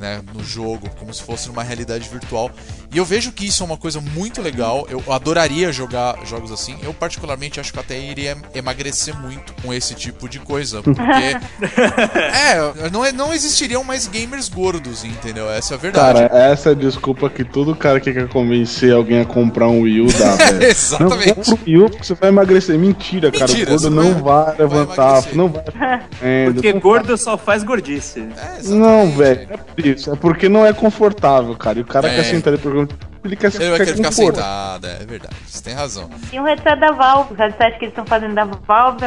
né, 0.01 0.23
no 0.35 0.43
jogo, 0.43 0.89
como 0.99 1.13
se 1.13 1.23
fosse 1.23 1.49
numa 1.49 1.63
realidade 1.63 2.09
virtual. 2.09 2.51
E 2.93 2.99
eu 2.99 3.05
vejo 3.05 3.33
que 3.33 3.47
isso 3.47 3.63
é 3.63 3.67
uma 3.67 3.77
coisa 3.77 4.01
muito 4.01 4.41
legal. 4.41 4.87
Eu 4.89 5.03
adoraria 5.13 5.71
jogar 5.73 6.17
jogos 6.25 6.51
assim. 6.53 6.77
Eu, 6.83 6.95
particularmente, 6.95 7.61
acho 7.61 7.73
que 7.73 7.79
até 7.79 7.99
iria 7.99 8.37
emagrecer 8.55 9.15
muito 9.19 9.53
com 9.63 9.73
esse 9.75 9.95
tipo 9.95 10.29
de 10.29 10.39
coisa. 10.39 10.83
Porque. 10.83 11.03
é, 11.81 12.91
não, 12.91 13.11
não 13.13 13.33
existiriam 13.35 13.83
mais 13.85 14.07
gamers 14.07 14.49
gordos, 14.49 15.05
entendeu? 15.05 15.51
Essa 15.51 15.75
é 15.75 15.77
a 15.77 15.81
verdade. 15.81 16.21
Cara, 16.29 16.39
essa 16.51 16.71
é 16.71 16.73
a 16.73 16.75
desculpa 16.75 17.29
que 17.29 17.45
todo 17.45 17.75
cara 17.75 18.01
que 18.01 18.13
quer 18.13 18.29
convencer 18.29 18.93
alguém 18.93 19.21
a 19.21 19.25
comprar 19.25 19.69
um 19.69 19.83
Wii 19.83 20.01
U 20.03 20.07
dá, 20.13 20.37
velho. 20.53 20.63
Exatamente. 20.63 21.27
Não, 21.29 21.35
compra 21.35 21.55
um 21.55 21.59
Wii 21.67 21.79
U 21.79 21.91
porque 21.91 22.05
você 22.05 22.15
vai 22.15 22.29
emagrecer. 22.29 22.79
Mentira, 22.79 23.31
cara. 23.31 23.47
Mentira, 23.47 23.75
o 23.75 23.81
gordo 23.81 23.91
não 23.91 24.15
vai- 24.15 24.45
vai, 24.47 24.57
levantar, 24.59 25.09
emagrecer. 25.11 25.37
não 25.37 25.49
vai. 25.49 25.65
É, 26.23 26.51
Porque 26.51 26.73
não 26.73 26.81
gordo 26.81 27.17
só 27.17 27.37
faz 27.37 27.63
gordice. 27.63 28.21
É, 28.37 28.63
Não, 28.69 29.11
velho, 29.11 29.49
é 29.51 29.57
por 29.57 29.87
isso. 29.87 30.11
É 30.13 30.17
porque 30.17 30.49
não 30.49 30.65
é 30.65 30.73
confortável, 30.73 31.55
cara. 31.57 31.79
E 31.79 31.83
o 31.83 31.85
cara 31.85 32.09
É. 32.09 32.17
quer 32.17 32.25
sentar 32.25 32.53
ali 32.55 32.63
pro 32.85 33.07
ele 33.27 33.37
quer 33.37 33.53
Ele 33.55 33.71
vai 33.71 33.79
querer 33.79 33.97
ficar 33.97 34.09
conforto. 34.09 34.37
sentado, 34.37 34.87
é 34.87 35.05
verdade. 35.05 35.35
Você 35.45 35.63
tem 35.63 35.75
razão. 35.75 36.09
E 36.33 36.39
o 36.39 36.45
headset 36.45 36.79
da 36.79 36.93
Valve, 36.93 37.35
o 37.35 37.37
headset 37.37 37.79
que 37.79 37.85
eles 37.87 37.93
estão 37.93 38.07
fazendo 38.07 38.35
da 38.35 38.45
Valve, 38.45 39.05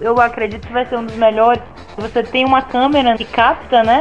eu 0.00 0.18
acredito 0.20 0.66
que 0.66 0.72
vai 0.72 0.86
ser 0.86 0.96
um 0.96 1.04
dos 1.04 1.16
melhores. 1.16 1.62
Você 1.96 2.22
tem 2.22 2.44
uma 2.46 2.62
câmera 2.62 3.16
que 3.16 3.26
capta, 3.26 3.82
né? 3.82 4.00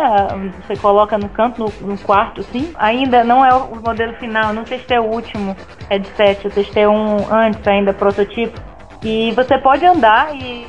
Você 0.66 0.78
coloca 0.78 1.18
no 1.18 1.28
canto, 1.30 1.60
no, 1.60 1.88
no 1.88 1.98
quarto, 1.98 2.42
assim. 2.42 2.72
Ainda 2.76 3.24
não 3.24 3.46
é 3.46 3.54
o 3.54 3.76
modelo 3.76 4.14
final, 4.14 4.54
não 4.54 4.64
testei 4.64 5.00
o 5.00 5.04
último 5.04 5.56
headset, 5.90 6.46
eu 6.46 6.52
testei 6.52 6.88
um 6.88 7.18
antes 7.32 7.66
ainda, 7.68 7.94
prototipo. 7.94 8.60
E 9.04 9.32
você 9.32 9.58
pode 9.58 9.86
andar 9.86 10.34
e, 10.36 10.66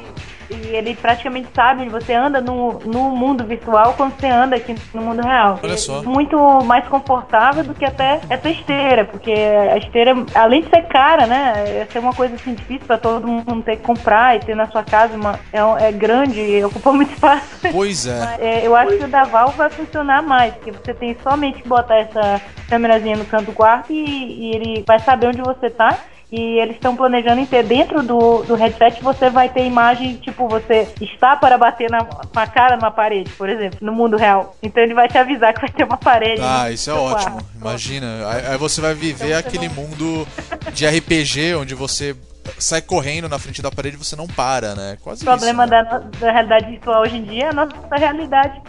e 0.52 0.76
ele 0.76 0.94
praticamente 0.94 1.48
sabe 1.54 1.82
onde 1.82 1.90
você 1.90 2.12
anda 2.12 2.40
no, 2.40 2.78
no 2.80 3.10
mundo 3.10 3.44
virtual 3.44 3.94
quando 3.94 4.18
você 4.18 4.26
anda 4.26 4.56
aqui 4.56 4.74
no 4.94 5.02
mundo 5.02 5.22
real. 5.22 5.58
Olha 5.62 5.76
só. 5.76 6.02
Muito 6.02 6.36
mais 6.64 6.86
confortável 6.88 7.64
do 7.64 7.74
que 7.74 7.84
até 7.84 8.20
essa 8.28 8.48
esteira, 8.48 9.04
porque 9.04 9.32
a 9.32 9.76
esteira, 9.76 10.14
além 10.34 10.62
de 10.62 10.70
ser 10.70 10.82
cara, 10.88 11.26
né? 11.26 11.52
É 11.82 11.86
ser 11.90 11.98
uma 11.98 12.14
coisa 12.14 12.34
assim 12.34 12.54
difícil 12.54 12.86
pra 12.86 12.98
todo 12.98 13.26
mundo 13.26 13.62
ter 13.62 13.76
que 13.76 13.82
comprar 13.82 14.36
e 14.36 14.40
ter 14.40 14.54
na 14.54 14.66
sua 14.68 14.82
casa 14.82 15.16
uma, 15.16 15.38
é, 15.52 15.88
é 15.88 15.92
grande 15.92 16.40
e 16.40 16.64
ocupa 16.64 16.92
muito 16.92 17.12
espaço. 17.12 17.60
Pois 17.72 18.06
é. 18.06 18.36
É, 18.40 18.66
eu 18.66 18.74
acho 18.76 18.96
que 18.96 19.04
o 19.04 19.08
da 19.08 19.24
Valve 19.24 19.56
vai 19.56 19.70
funcionar 19.70 20.22
mais, 20.22 20.54
porque 20.54 20.72
você 20.72 20.94
tem 20.94 21.16
somente 21.22 21.62
que 21.62 21.68
botar 21.68 21.96
essa 21.96 22.40
câmerazinha 22.68 23.16
no 23.16 23.24
canto 23.24 23.46
do 23.46 23.52
quarto 23.52 23.92
e, 23.92 24.04
e 24.04 24.54
ele 24.54 24.84
vai 24.86 24.98
saber 24.98 25.28
onde 25.28 25.42
você 25.42 25.70
tá. 25.70 25.98
E 26.32 26.58
eles 26.58 26.76
estão 26.76 26.96
planejando 26.96 27.42
em 27.42 27.46
ter 27.46 27.62
dentro 27.62 28.02
do, 28.02 28.42
do 28.44 28.54
headset, 28.54 29.02
você 29.02 29.28
vai 29.28 29.50
ter 29.50 29.66
imagem, 29.66 30.16
tipo, 30.16 30.48
você 30.48 30.88
está 30.98 31.36
para 31.36 31.58
bater 31.58 31.90
na, 31.90 32.02
com 32.04 32.38
a 32.38 32.46
cara 32.46 32.74
numa 32.74 32.90
parede, 32.90 33.30
por 33.32 33.50
exemplo, 33.50 33.78
no 33.82 33.92
mundo 33.92 34.16
real. 34.16 34.56
Então 34.62 34.82
ele 34.82 34.94
vai 34.94 35.08
te 35.08 35.18
avisar 35.18 35.52
que 35.52 35.60
vai 35.60 35.68
ter 35.70 35.84
uma 35.84 35.98
parede. 35.98 36.40
Ah, 36.42 36.70
isso 36.70 36.88
é 36.88 36.94
ótimo. 36.94 37.32
quarto. 37.32 37.46
Imagina. 37.60 38.06
Aí, 38.30 38.46
aí 38.46 38.56
você 38.56 38.80
vai 38.80 38.94
viver 38.94 39.34
aquele 39.34 39.68
mundo 39.68 40.26
de 40.72 40.86
RPG 40.86 41.54
onde 41.54 41.74
você 41.74 42.16
sai 42.58 42.80
correndo 42.80 43.28
na 43.28 43.38
frente 43.38 43.60
da 43.60 43.70
parede 43.70 43.96
e 43.96 43.98
você 43.98 44.16
não 44.16 44.26
para, 44.26 44.74
né? 44.74 44.96
Quase 45.02 45.22
O 45.22 45.26
problema 45.26 45.64
isso. 45.64 45.72
né? 45.74 45.82
da, 45.84 45.98
da 45.98 46.32
realidade 46.32 46.66
virtual 46.70 47.02
hoje 47.02 47.16
em 47.18 47.24
dia 47.24 47.44
é 47.44 47.48
a 47.50 47.52
nossa 47.52 47.96
realidade 47.96 48.60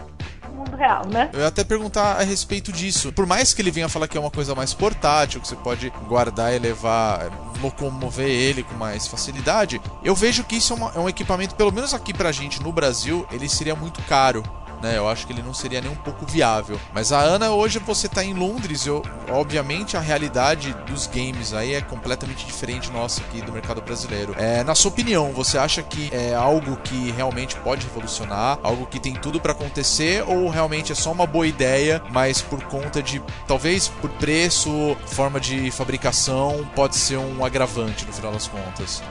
mundo 0.54 0.76
real, 0.76 1.06
né? 1.08 1.30
Eu 1.34 1.40
ia 1.42 1.48
até 1.48 1.64
perguntar 1.64 2.20
a 2.20 2.24
respeito 2.24 2.72
disso. 2.72 3.12
Por 3.12 3.26
mais 3.26 3.54
que 3.54 3.62
ele 3.62 3.72
venha 3.72 3.90
falar 3.90 4.08
que 4.08 4.18
é 4.18 4.20
uma 4.20 4.32
coisa 4.32 4.54
mais 4.56 4.74
portátil, 4.74 5.42
que 5.42 5.48
você 5.48 5.56
pode 5.56 5.90
guardar 6.08 6.54
e 6.54 6.60
levar, 6.60 7.30
locomover 7.62 8.28
ele 8.28 8.64
com 8.64 8.76
mais 8.76 9.08
facilidade, 9.08 9.82
eu 10.04 10.16
vejo 10.16 10.44
que 10.44 10.56
isso 10.56 10.74
é, 10.74 10.76
uma- 10.76 10.92
é 10.96 11.00
um 11.00 11.10
equipamento, 11.10 11.56
pelo 11.56 11.72
menos 11.72 11.94
aqui 11.94 12.14
pra 12.14 12.32
gente 12.32 12.62
no 12.62 12.72
Brasil, 12.72 13.26
ele 13.32 13.48
seria 13.50 13.76
muito 13.76 14.02
caro. 14.04 14.44
Né, 14.84 14.98
eu 14.98 15.08
acho 15.08 15.26
que 15.26 15.32
ele 15.32 15.42
não 15.42 15.54
seria 15.54 15.80
nem 15.80 15.90
um 15.90 15.96
pouco 15.96 16.26
viável. 16.26 16.78
Mas 16.94 17.14
a 17.14 17.20
Ana, 17.22 17.52
hoje 17.52 17.80
você 17.80 18.10
tá 18.10 18.22
em 18.22 18.34
Londres, 18.34 18.86
eu, 18.86 19.02
obviamente 19.32 19.96
a 19.96 20.02
realidade 20.02 20.74
dos 20.86 21.08
games 21.08 21.54
aí 21.54 21.74
é 21.74 21.80
completamente 21.80 22.46
diferente 22.46 22.92
nossa 22.92 23.22
aqui 23.22 23.42
do 23.42 23.54
mercado 23.54 23.82
brasileiro. 23.82 24.36
É, 24.38 24.62
na 24.62 24.76
sua 24.76 24.92
opinião, 24.92 25.32
você 25.32 25.58
acha 25.58 25.82
que 25.82 26.10
é 26.14 26.36
algo 26.36 26.76
que 26.84 27.12
realmente 27.12 27.56
pode 27.62 27.88
revolucionar, 27.88 28.60
algo 28.62 28.86
que 28.86 29.00
tem 29.00 29.14
tudo 29.14 29.40
pra 29.40 29.54
acontecer, 29.54 30.22
ou 30.28 30.50
realmente 30.50 30.92
é 30.92 30.96
só 30.96 31.14
uma 31.14 31.26
boa 31.26 31.48
ideia, 31.48 32.02
mas 32.12 32.42
por 32.42 32.62
conta 32.66 33.02
de 33.02 33.24
talvez 33.48 33.88
por 33.88 34.10
preço, 34.10 34.98
forma 35.06 35.40
de 35.40 35.72
fabricação, 35.72 36.68
pode 36.76 36.98
ser 36.98 37.16
um 37.16 37.46
agravante 37.46 38.06
no 38.06 38.12
final 38.12 38.34
das 38.34 38.50
contas? 38.50 39.02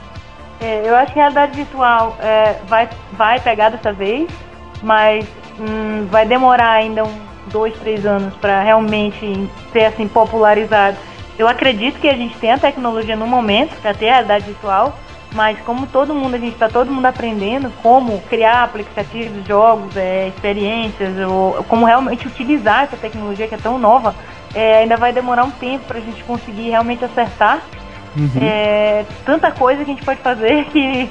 É, 0.61 0.87
eu 0.87 0.95
acho 0.95 1.11
que 1.13 1.19
a 1.19 1.23
realidade 1.23 1.55
virtual 1.55 2.15
é, 2.19 2.59
vai, 2.67 2.87
vai 3.13 3.39
pegar 3.39 3.69
dessa 3.69 3.91
vez, 3.91 4.29
mas 4.83 5.25
hum, 5.59 6.07
vai 6.09 6.25
demorar 6.25 6.71
ainda 6.71 7.03
uns 7.03 7.33
dois, 7.51 7.73
três 7.79 8.05
anos 8.05 8.33
para 8.35 8.61
realmente 8.61 9.49
ser 9.71 9.85
assim 9.85 10.07
popularizado. 10.07 10.97
Eu 11.37 11.47
acredito 11.47 11.99
que 11.99 12.07
a 12.07 12.13
gente 12.13 12.37
tem 12.37 12.51
a 12.51 12.57
tecnologia 12.57 13.15
no 13.15 13.27
momento 13.27 13.75
para 13.81 13.93
ter 13.93 14.09
a 14.09 14.13
realidade 14.13 14.45
virtual, 14.45 14.97
mas 15.33 15.57
como 15.61 15.87
todo 15.87 16.13
mundo, 16.13 16.35
a 16.35 16.39
gente 16.39 16.53
está 16.53 16.69
todo 16.69 16.91
mundo 16.91 17.05
aprendendo 17.05 17.71
como 17.81 18.21
criar 18.29 18.63
aplicativos, 18.63 19.45
jogos, 19.47 19.97
é, 19.97 20.27
experiências, 20.27 21.17
ou 21.27 21.63
como 21.63 21.85
realmente 21.85 22.27
utilizar 22.27 22.83
essa 22.83 22.97
tecnologia 22.97 23.47
que 23.47 23.55
é 23.55 23.57
tão 23.57 23.79
nova, 23.79 24.13
é, 24.53 24.79
ainda 24.79 24.95
vai 24.95 25.11
demorar 25.11 25.43
um 25.43 25.51
tempo 25.51 25.85
para 25.85 25.97
a 25.97 26.01
gente 26.01 26.23
conseguir 26.23 26.69
realmente 26.69 27.03
acertar 27.03 27.63
é, 28.39 29.05
tanta 29.25 29.51
coisa 29.51 29.83
que 29.83 29.91
a 29.91 29.93
gente 29.93 30.05
pode 30.05 30.19
fazer 30.19 30.65
que 30.71 31.09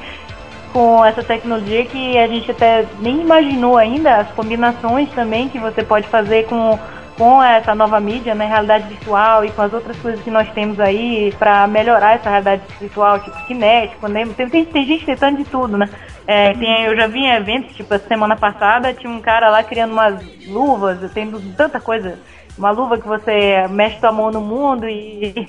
com 0.73 1.05
essa 1.05 1.23
tecnologia 1.23 1.85
que 1.85 2.19
a 2.19 2.27
gente 2.27 2.51
até 2.51 2.87
nem 3.01 3.21
imaginou 3.21 3.77
ainda 3.77 4.17
as 4.17 4.29
combinações 4.33 5.11
também 5.11 5.49
que 5.49 5.59
você 5.59 5.83
pode 5.83 6.09
fazer 6.09 6.47
com 6.47 6.79
com 7.17 7.43
essa 7.43 7.75
nova 7.75 8.01
mídia, 8.01 8.35
né, 8.35 8.47
realidade 8.47 8.89
virtual 8.89 9.45
e 9.45 9.51
com 9.51 9.63
as 9.63 9.73
outras 9.73 9.97
coisas 9.99 10.21
que 10.23 10.31
nós 10.31 10.49
temos 10.53 10.81
aí 10.81 11.33
para 11.39 11.67
melhorar 11.67 12.15
essa 12.15 12.31
realidade 12.31 12.63
virtual, 12.81 13.21
tipo 13.21 13.39
cinético, 13.47 14.09
né? 14.09 14.27
Tem, 14.37 14.49
tem, 14.49 14.65
tem 14.65 14.87
gente 14.87 15.05
tentando 15.05 15.37
de 15.37 15.45
tudo, 15.45 15.77
né? 15.77 15.89
É, 16.27 16.53
tem, 16.55 16.85
eu 16.85 16.97
já 16.97 17.07
vi 17.07 17.21
em 17.21 17.31
eventos, 17.31 17.75
tipo, 17.75 17.97
semana 17.99 18.35
passada 18.35 18.95
tinha 18.95 19.13
um 19.13 19.21
cara 19.21 19.51
lá 19.51 19.63
criando 19.63 19.93
umas 19.93 20.21
luvas, 20.47 21.13
tem 21.13 21.31
tanta 21.57 21.81
coisa. 21.81 22.19
Uma 22.57 22.71
luva 22.71 22.99
que 22.99 23.07
você 23.07 23.67
mexe 23.69 23.99
tua 23.99 24.13
mão 24.13 24.31
no 24.31 24.41
mundo 24.41 24.89
e 24.89 25.49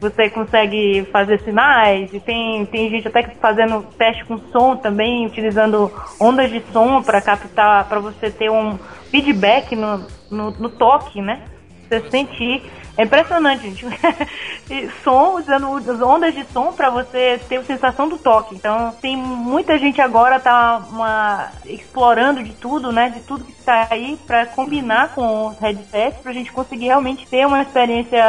você 0.00 0.30
consegue 0.30 1.06
fazer 1.10 1.40
sinais 1.40 2.12
e 2.12 2.20
tem, 2.20 2.64
tem 2.66 2.88
gente 2.88 3.08
até 3.08 3.22
que 3.22 3.36
fazendo 3.36 3.82
teste 3.96 4.24
com 4.24 4.38
som 4.52 4.76
também, 4.76 5.26
utilizando 5.26 5.90
ondas 6.20 6.50
de 6.50 6.62
som 6.72 7.02
para 7.02 7.20
captar, 7.20 7.88
para 7.88 7.98
você 7.98 8.30
ter 8.30 8.50
um 8.50 8.78
feedback 9.10 9.74
no, 9.74 10.06
no, 10.30 10.50
no 10.52 10.68
toque, 10.68 11.20
né? 11.20 11.42
Você 11.88 12.08
sentir. 12.10 12.62
É 12.98 13.04
impressionante, 13.04 13.62
gente. 13.62 13.86
Som, 15.04 15.36
usando 15.38 15.76
as 15.76 16.02
ondas 16.02 16.34
de 16.34 16.44
som 16.52 16.72
para 16.72 16.90
você 16.90 17.40
ter 17.48 17.58
a 17.58 17.62
sensação 17.62 18.08
do 18.08 18.18
toque. 18.18 18.56
Então, 18.56 18.92
tem 19.00 19.16
muita 19.16 19.78
gente 19.78 20.00
agora 20.00 20.40
tá 20.40 20.82
uma, 20.90 21.48
explorando 21.64 22.42
de 22.42 22.52
tudo, 22.54 22.90
né? 22.90 23.08
De 23.10 23.20
tudo 23.20 23.44
que 23.44 23.52
está 23.52 23.86
aí 23.88 24.18
para 24.26 24.46
combinar 24.46 25.14
com 25.14 25.46
os 25.46 25.58
headsets 25.60 26.20
pra 26.20 26.32
gente 26.32 26.50
conseguir 26.50 26.86
realmente 26.86 27.24
ter 27.28 27.46
uma 27.46 27.62
experiência 27.62 28.20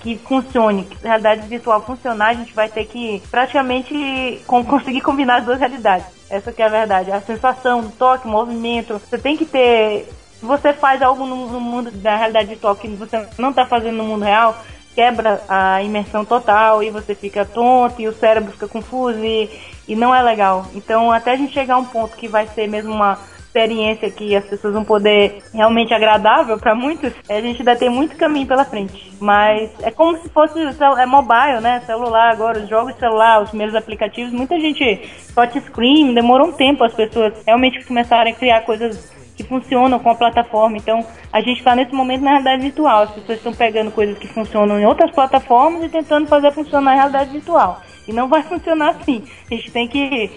que 0.00 0.16
funcione, 0.16 0.84
que 0.84 1.06
a 1.06 1.10
realidade 1.10 1.46
virtual 1.46 1.82
funcionar, 1.82 2.30
a 2.30 2.34
gente 2.34 2.54
vai 2.54 2.70
ter 2.70 2.86
que 2.86 3.22
praticamente 3.30 4.40
conseguir 4.48 5.02
combinar 5.02 5.40
as 5.40 5.44
duas 5.44 5.58
realidades. 5.58 6.06
Essa 6.30 6.50
que 6.50 6.62
é 6.62 6.66
a 6.66 6.70
verdade. 6.70 7.12
A 7.12 7.20
sensação 7.20 7.82
do 7.82 7.90
toque, 7.90 8.26
movimento. 8.26 8.94
Você 8.94 9.18
tem 9.18 9.36
que 9.36 9.44
ter 9.44 10.08
você 10.42 10.72
faz 10.72 11.02
algo 11.02 11.26
no, 11.26 11.48
no 11.48 11.60
mundo 11.60 11.90
da 11.90 12.16
realidade 12.16 12.48
virtual 12.48 12.76
que 12.76 12.88
você 12.88 13.26
não 13.38 13.50
está 13.50 13.66
fazendo 13.66 13.96
no 13.96 14.04
mundo 14.04 14.24
real, 14.24 14.56
quebra 14.94 15.42
a 15.48 15.82
imersão 15.82 16.24
total 16.24 16.82
e 16.82 16.90
você 16.90 17.14
fica 17.14 17.44
tonto 17.44 18.00
e 18.00 18.08
o 18.08 18.14
cérebro 18.14 18.52
fica 18.52 18.66
confuso 18.66 19.22
e, 19.22 19.50
e 19.86 19.94
não 19.94 20.14
é 20.14 20.22
legal. 20.22 20.66
Então, 20.74 21.12
até 21.12 21.32
a 21.32 21.36
gente 21.36 21.52
chegar 21.52 21.74
a 21.74 21.78
um 21.78 21.84
ponto 21.84 22.16
que 22.16 22.26
vai 22.26 22.46
ser 22.48 22.66
mesmo 22.66 22.92
uma 22.92 23.18
experiência 23.56 24.10
que 24.10 24.36
as 24.36 24.44
pessoas 24.44 24.74
vão 24.74 24.84
poder 24.84 25.42
realmente 25.52 25.94
agradável 25.94 26.58
para 26.58 26.74
muitos, 26.74 27.12
a 27.28 27.40
gente 27.40 27.60
ainda 27.60 27.74
tem 27.74 27.88
muito 27.88 28.16
caminho 28.16 28.46
pela 28.46 28.64
frente. 28.64 29.12
Mas 29.18 29.70
é 29.82 29.90
como 29.90 30.16
se 30.18 30.28
fosse 30.28 30.58
é 30.60 31.06
mobile, 31.06 31.60
né? 31.62 31.80
Celular 31.86 32.30
agora, 32.30 32.58
os 32.58 32.68
jogos 32.68 32.92
de 32.92 33.00
celular, 33.00 33.42
os 33.42 33.48
primeiros 33.48 33.74
aplicativos, 33.74 34.32
muita 34.32 34.60
gente 34.60 35.10
touchscreen, 35.34 36.12
demorou 36.12 36.48
um 36.48 36.52
tempo 36.52 36.84
as 36.84 36.92
pessoas 36.92 37.32
realmente 37.46 37.82
começarem 37.86 38.32
a 38.32 38.36
criar 38.36 38.60
coisas 38.62 39.15
que 39.36 39.44
funcionam 39.44 39.98
com 39.98 40.10
a 40.10 40.14
plataforma. 40.14 40.76
Então, 40.76 41.04
a 41.32 41.40
gente 41.40 41.58
está 41.58 41.76
nesse 41.76 41.94
momento 41.94 42.22
na 42.22 42.30
realidade 42.30 42.62
virtual. 42.62 43.02
As 43.02 43.10
pessoas 43.10 43.38
estão 43.38 43.52
pegando 43.52 43.90
coisas 43.90 44.18
que 44.18 44.26
funcionam 44.26 44.80
em 44.80 44.86
outras 44.86 45.10
plataformas 45.10 45.84
e 45.84 45.88
tentando 45.88 46.26
fazer 46.26 46.52
funcionar 46.52 46.92
na 46.92 46.94
realidade 46.94 47.30
virtual. 47.30 47.80
E 48.08 48.12
não 48.12 48.28
vai 48.28 48.42
funcionar 48.48 48.90
assim. 48.90 49.22
A 49.50 49.54
gente 49.54 49.70
tem 49.70 49.86
que 49.86 50.30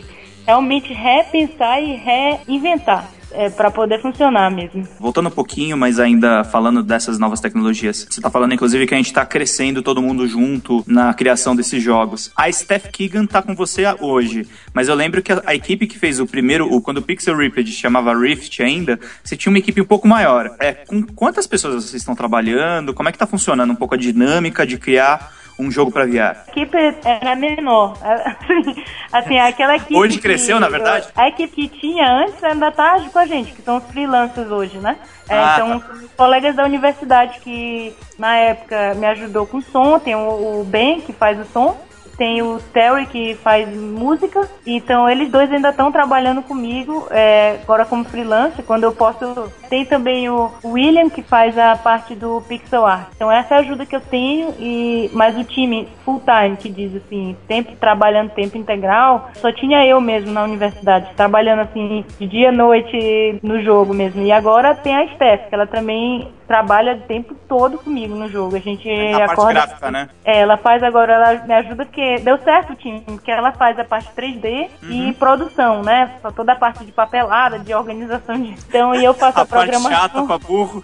realmente 0.45 0.93
repensar 0.93 1.81
e 1.81 1.95
reinventar. 1.95 3.18
É, 3.31 3.49
para 3.49 3.71
poder 3.71 4.01
funcionar 4.01 4.49
mesmo. 4.51 4.87
Voltando 4.99 5.27
um 5.27 5.31
pouquinho, 5.31 5.77
mas 5.77 5.99
ainda 5.99 6.43
falando 6.43 6.83
dessas 6.83 7.19
novas 7.19 7.39
tecnologias. 7.39 8.07
Você 8.09 8.21
tá 8.21 8.29
falando, 8.29 8.53
inclusive, 8.53 8.85
que 8.85 8.93
a 8.93 8.97
gente 8.97 9.13
tá 9.13 9.25
crescendo 9.25 9.81
todo 9.81 10.01
mundo 10.01 10.27
junto 10.27 10.83
na 10.87 11.13
criação 11.13 11.55
desses 11.55 11.81
jogos. 11.81 12.31
A 12.35 12.51
Steph 12.51 12.87
Keegan 12.87 13.25
tá 13.25 13.41
com 13.41 13.55
você 13.55 13.83
hoje, 13.99 14.47
mas 14.73 14.87
eu 14.87 14.95
lembro 14.95 15.21
que 15.21 15.31
a, 15.31 15.41
a 15.45 15.55
equipe 15.55 15.87
que 15.87 15.97
fez 15.97 16.19
o 16.19 16.25
primeiro, 16.25 16.71
o, 16.71 16.81
quando 16.81 16.97
o 16.97 17.01
Pixel 17.01 17.37
Ripped 17.37 17.71
chamava 17.71 18.17
Rift 18.17 18.61
ainda, 18.61 18.99
você 19.23 19.35
tinha 19.35 19.51
uma 19.51 19.59
equipe 19.59 19.81
um 19.81 19.85
pouco 19.85 20.07
maior. 20.07 20.55
É, 20.59 20.73
com 20.73 21.03
quantas 21.03 21.47
pessoas 21.47 21.75
vocês 21.75 22.01
estão 22.01 22.15
trabalhando? 22.15 22.93
Como 22.93 23.09
é 23.09 23.11
que 23.11 23.17
tá 23.17 23.27
funcionando 23.27 23.71
um 23.71 23.75
pouco 23.75 23.95
a 23.95 23.97
dinâmica 23.97 24.65
de 24.65 24.77
criar 24.77 25.38
um 25.59 25.69
jogo 25.69 25.91
para 25.91 26.05
VR? 26.05 26.19
A 26.19 26.45
equipe 26.47 26.77
era 27.03 27.35
menor. 27.35 27.97
Assim, 28.01 28.83
assim 29.11 29.37
aquela 29.37 29.75
equipe. 29.75 29.95
Hoje 29.95 30.19
cresceu, 30.19 30.55
que, 30.55 30.61
na 30.61 30.69
verdade? 30.69 31.09
A 31.15 31.27
equipe 31.27 31.53
que 31.67 31.79
tinha 31.79 32.09
antes 32.11 32.41
ainda 32.43 32.71
tá 32.71 32.99
com 33.11 33.19
a 33.19 33.25
gente, 33.25 33.51
que 33.51 33.61
são 33.61 33.77
os 33.77 33.83
freelancers 33.85 34.49
hoje, 34.49 34.77
né? 34.77 34.97
É, 35.27 35.37
Ah, 35.37 35.53
então, 35.55 35.79
tá. 35.79 35.93
os 35.93 36.11
colegas 36.13 36.55
da 36.55 36.63
universidade 36.63 37.39
que 37.39 37.93
na 38.17 38.35
época 38.37 38.93
me 38.95 39.05
ajudou 39.07 39.45
com 39.45 39.61
som, 39.61 39.99
tem 39.99 40.15
o, 40.15 40.61
o 40.61 40.63
Ben 40.63 41.01
que 41.01 41.11
faz 41.13 41.39
o 41.39 41.45
som. 41.45 41.77
Tem 42.19 42.41
o 42.41 42.59
Terry 42.73 43.05
que 43.05 43.35
faz 43.35 43.73
música, 43.73 44.45
então 44.67 45.09
eles 45.09 45.31
dois 45.31 45.49
ainda 45.49 45.69
estão 45.69 45.89
trabalhando 45.89 46.41
comigo, 46.41 47.07
é, 47.11 47.57
agora 47.63 47.85
como 47.85 48.03
freelancer, 48.03 48.65
quando 48.65 48.83
eu 48.83 48.91
posso. 48.91 49.49
Tem 49.69 49.85
também 49.85 50.29
o 50.29 50.51
William 50.65 51.09
que 51.09 51.21
faz 51.21 51.57
a 51.57 51.77
parte 51.77 52.15
do 52.15 52.41
pixel 52.41 52.85
art. 52.85 53.07
Então 53.15 53.31
essa 53.31 53.55
é 53.55 53.57
a 53.57 53.61
ajuda 53.61 53.85
que 53.85 53.95
eu 53.95 54.01
tenho, 54.01 54.53
e 54.59 55.09
mas 55.13 55.37
o 55.37 55.45
time 55.45 55.87
full 56.03 56.21
time, 56.25 56.57
que 56.57 56.67
diz 56.67 56.93
assim, 56.93 57.37
tempo 57.47 57.71
trabalhando 57.79 58.31
tempo 58.31 58.57
integral, 58.57 59.29
só 59.35 59.49
tinha 59.53 59.85
eu 59.85 60.01
mesmo 60.01 60.33
na 60.33 60.43
universidade, 60.43 61.11
trabalhando 61.15 61.61
assim, 61.61 62.03
de 62.19 62.27
dia 62.27 62.49
à 62.49 62.51
noite 62.51 63.39
no 63.41 63.61
jogo 63.61 63.93
mesmo. 63.93 64.21
E 64.23 64.31
agora 64.31 64.75
tem 64.75 64.93
a 64.93 65.07
Steph, 65.15 65.47
que 65.47 65.55
ela 65.55 65.65
também 65.65 66.27
trabalha 66.49 66.95
o 66.95 67.01
tempo 67.01 67.35
todo 67.47 67.77
comigo 67.77 68.15
no 68.15 68.27
jogo. 68.27 68.55
A 68.55 68.59
gente 68.59 68.89
A 68.89 69.19
parte 69.19 69.31
acorda. 69.33 69.53
gráfica, 69.53 69.91
né? 69.91 70.09
É, 70.25 70.39
ela 70.39 70.57
faz 70.57 70.81
agora, 70.81 71.13
ela 71.13 71.45
me 71.45 71.53
ajuda 71.53 71.85
porque 71.85 72.15
deu 72.17 72.39
certo 72.39 72.73
o 72.73 72.75
time, 72.75 73.01
porque 73.01 73.29
ela 73.31 73.51
faz 73.51 73.77
a 73.77 73.83
parte 73.85 74.09
3D 74.17 74.67
Uhum. 74.81 74.89
e 75.09 75.13
produção, 75.13 75.83
né? 75.83 76.09
Toda 76.35 76.53
a 76.53 76.55
parte 76.55 76.83
de 76.83 76.91
papelada, 76.91 77.59
de 77.59 77.71
organização 77.71 78.35
de. 78.35 78.49
Então, 78.67 78.95
e 78.95 79.03
eu 79.05 79.13
faço 79.13 79.37
a, 79.37 79.43
A 79.43 79.45
parte 79.45 79.71
chata 79.73 80.09
programação. 80.09 80.27
pra 80.27 80.37
burro. 80.39 80.83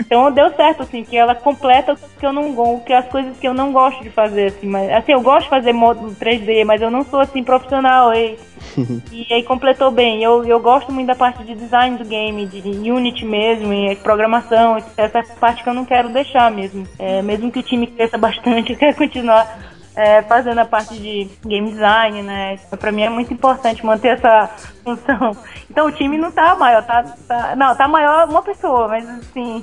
Então 0.00 0.30
deu 0.32 0.50
certo, 0.56 0.82
assim, 0.82 1.04
que 1.04 1.16
ela 1.16 1.36
completa 1.36 1.92
o 1.92 1.96
que 2.18 2.26
eu 2.26 2.32
não 2.32 2.52
gosto, 2.52 2.84
que 2.84 2.92
as 2.92 3.06
coisas 3.06 3.36
que 3.38 3.46
eu 3.46 3.54
não 3.54 3.70
gosto 3.72 4.02
de 4.02 4.10
fazer, 4.10 4.46
assim, 4.48 4.66
mas 4.66 4.90
assim, 4.92 5.12
eu 5.12 5.20
gosto 5.20 5.44
de 5.44 5.50
fazer 5.50 5.72
modo 5.72 6.08
3D, 6.16 6.64
mas 6.64 6.82
eu 6.82 6.90
não 6.90 7.04
sou 7.04 7.20
assim 7.20 7.44
profissional, 7.44 8.12
e, 8.12 8.36
e 9.12 9.32
aí 9.32 9.42
completou 9.42 9.90
bem. 9.90 10.22
Eu, 10.22 10.44
eu 10.44 10.60
gosto 10.60 10.92
muito 10.92 11.06
da 11.06 11.14
parte 11.14 11.44
de 11.44 11.54
design 11.54 11.96
do 11.96 12.04
game, 12.04 12.46
de 12.46 12.90
Unity 12.90 13.24
mesmo, 13.24 13.72
e 13.72 13.96
programação, 13.96 14.76
essa 14.96 15.22
parte 15.38 15.62
que 15.62 15.68
eu 15.68 15.74
não 15.74 15.84
quero 15.84 16.08
deixar 16.10 16.50
mesmo. 16.50 16.86
É, 16.98 17.22
mesmo 17.22 17.50
que 17.50 17.58
o 17.58 17.62
time 17.62 17.86
cresça 17.86 18.16
bastante, 18.18 18.72
eu 18.72 18.78
quero 18.78 18.96
continuar 18.96 19.58
é, 19.94 20.22
fazendo 20.22 20.58
a 20.58 20.64
parte 20.64 20.94
de 20.98 21.28
game 21.46 21.70
design, 21.70 22.22
né? 22.22 22.58
Pra 22.78 22.92
mim 22.92 23.02
é 23.02 23.08
muito 23.08 23.32
importante 23.32 23.84
manter 23.84 24.18
essa 24.18 24.50
função. 24.84 25.36
Então 25.68 25.88
o 25.88 25.92
time 25.92 26.16
não 26.16 26.30
tá 26.30 26.54
maior, 26.54 26.82
tá, 26.84 27.02
tá- 27.28 27.54
não, 27.56 27.76
tá 27.76 27.86
maior 27.86 28.26
uma 28.30 28.40
pessoa, 28.40 28.88
mas 28.88 29.06
assim, 29.06 29.62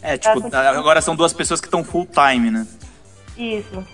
É, 0.00 0.16
tipo, 0.16 0.48
agora 0.56 1.02
são 1.02 1.14
duas 1.14 1.34
pessoas 1.34 1.60
que 1.60 1.66
estão 1.66 1.84
full 1.84 2.06
time, 2.06 2.50
né? 2.50 2.66
isso. 3.36 3.84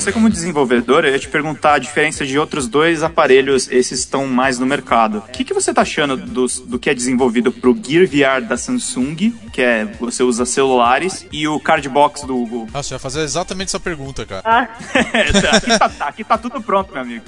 Você 0.00 0.12
como 0.12 0.30
desenvolvedor, 0.30 1.04
eu 1.04 1.12
ia 1.12 1.18
te 1.18 1.28
perguntar 1.28 1.74
a 1.74 1.78
diferença 1.78 2.24
de 2.24 2.38
outros 2.38 2.66
dois 2.66 3.02
aparelhos, 3.02 3.70
esses 3.70 3.98
estão 4.00 4.26
mais 4.26 4.58
no 4.58 4.64
mercado. 4.64 5.18
O 5.18 5.30
que, 5.30 5.44
que 5.44 5.52
você 5.52 5.74
tá 5.74 5.82
achando 5.82 6.16
dos- 6.16 6.58
do, 6.58 6.78
que 6.78 6.88
é 6.88 6.94
desenvolvido 6.94 7.52
pro 7.52 7.76
Gear 7.76 8.06
VR 8.06 8.40
da 8.46 8.56
Samsung, 8.56 9.14
que 9.52 9.60
é 9.60 9.84
você 10.00 10.22
usa 10.22 10.46
celulares, 10.46 11.26
e 11.30 11.46
o 11.46 11.60
Cardbox 11.60 12.22
do 12.22 12.34
Google? 12.34 12.66
Nossa, 12.72 12.94
eu 12.94 12.96
ia 12.96 12.98
fazer 12.98 13.20
exatamente 13.20 13.68
essa 13.68 13.78
pergunta, 13.78 14.24
cara. 14.24 14.40
Ah, 14.42 14.68
aqui, 15.54 15.78
tá, 15.98 16.06
aqui 16.06 16.24
tá 16.24 16.38
tudo 16.38 16.62
pronto, 16.62 16.92
meu 16.94 17.02
amigo. 17.02 17.24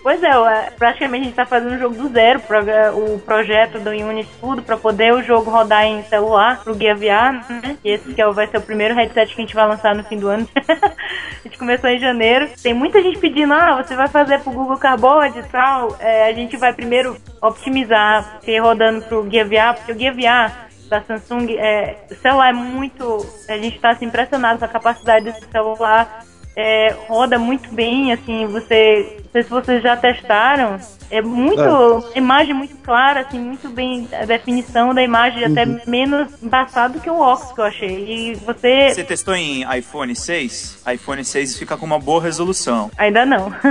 pois 0.00 0.22
é, 0.22 0.30
praticamente 0.78 1.22
a 1.22 1.24
gente 1.24 1.34
tá 1.34 1.44
fazendo 1.46 1.74
o 1.74 1.78
jogo 1.80 1.96
do 1.96 2.12
zero, 2.12 2.38
progra- 2.40 2.94
o 2.94 3.18
projeto 3.18 3.80
do 3.80 3.90
Unity 3.90 4.28
tudo 4.40 4.62
pra 4.62 4.76
poder 4.76 5.12
o 5.14 5.22
jogo 5.22 5.50
rodar 5.50 5.84
em 5.84 6.04
celular 6.04 6.62
pro 6.62 6.76
Guia 6.76 6.94
VR, 6.94 7.44
né? 7.50 7.76
E 7.84 7.90
esse 7.90 8.14
que 8.14 8.22
é 8.22 8.26
o- 8.28 8.32
vai 8.32 8.46
ser 8.46 8.58
o 8.58 8.62
primeiro 8.62 8.94
headset 8.94 9.34
que 9.34 9.40
a 9.40 9.44
gente 9.44 9.54
vai 9.54 9.66
lançar 9.66 9.96
no 9.96 10.04
fim 10.04 10.16
do 10.16 10.28
ano. 10.28 10.48
a 10.64 11.42
gente 11.48 11.58
começou 11.58 11.90
em 11.90 12.03
janeiro. 12.04 12.48
Tem 12.62 12.72
muita 12.72 13.02
gente 13.02 13.18
pedindo, 13.18 13.52
ah, 13.52 13.82
você 13.82 13.96
vai 13.96 14.08
fazer 14.08 14.40
pro 14.40 14.52
Google 14.52 14.76
Cardboard 14.76 15.38
e 15.38 15.42
tal. 15.44 15.96
É, 15.98 16.28
a 16.28 16.32
gente 16.32 16.56
vai 16.56 16.72
primeiro 16.72 17.16
optimizar, 17.42 18.38
ir 18.46 18.58
rodando 18.60 19.02
pro 19.02 19.24
Guia 19.24 19.44
VR, 19.44 19.76
porque 19.76 19.92
o 19.92 19.94
Guia 19.96 20.12
VR 20.12 20.64
da 20.88 21.00
Samsung, 21.02 21.56
é, 21.58 21.96
o 22.10 22.14
celular 22.14 22.50
é 22.50 22.52
muito. 22.52 23.26
A 23.48 23.56
gente 23.56 23.76
está 23.76 23.90
assim, 23.90 24.06
impressionado 24.06 24.58
com 24.58 24.64
a 24.64 24.68
capacidade 24.68 25.24
desse 25.24 25.46
celular. 25.50 26.24
É, 26.56 26.94
roda 27.08 27.38
muito 27.38 27.72
bem, 27.74 28.12
assim, 28.12 28.46
você. 28.46 29.16
Não 29.24 29.32
sei 29.32 29.42
se 29.42 29.50
vocês 29.50 29.82
já 29.82 29.96
testaram. 29.96 30.78
É 31.10 31.20
muito. 31.22 31.62
Imagem 32.14 32.54
muito 32.54 32.76
clara, 32.76 33.20
assim, 33.20 33.38
muito 33.38 33.68
bem. 33.68 34.08
A 34.12 34.24
definição 34.24 34.94
da 34.94 35.02
imagem 35.02 35.44
até 35.44 35.64
menos 35.86 36.28
embaçado 36.42 37.00
que 37.00 37.08
o 37.10 37.18
óculos 37.18 37.52
que 37.52 37.60
eu 37.60 37.64
achei. 37.64 38.04
E 38.08 38.34
você. 38.34 38.90
Você 38.94 39.04
testou 39.04 39.34
em 39.34 39.64
iPhone 39.76 40.14
6? 40.14 40.82
iPhone 40.92 41.24
6 41.24 41.56
fica 41.58 41.76
com 41.76 41.86
uma 41.86 41.98
boa 41.98 42.22
resolução. 42.22 42.90
Ainda 42.96 43.24
não. 43.24 43.52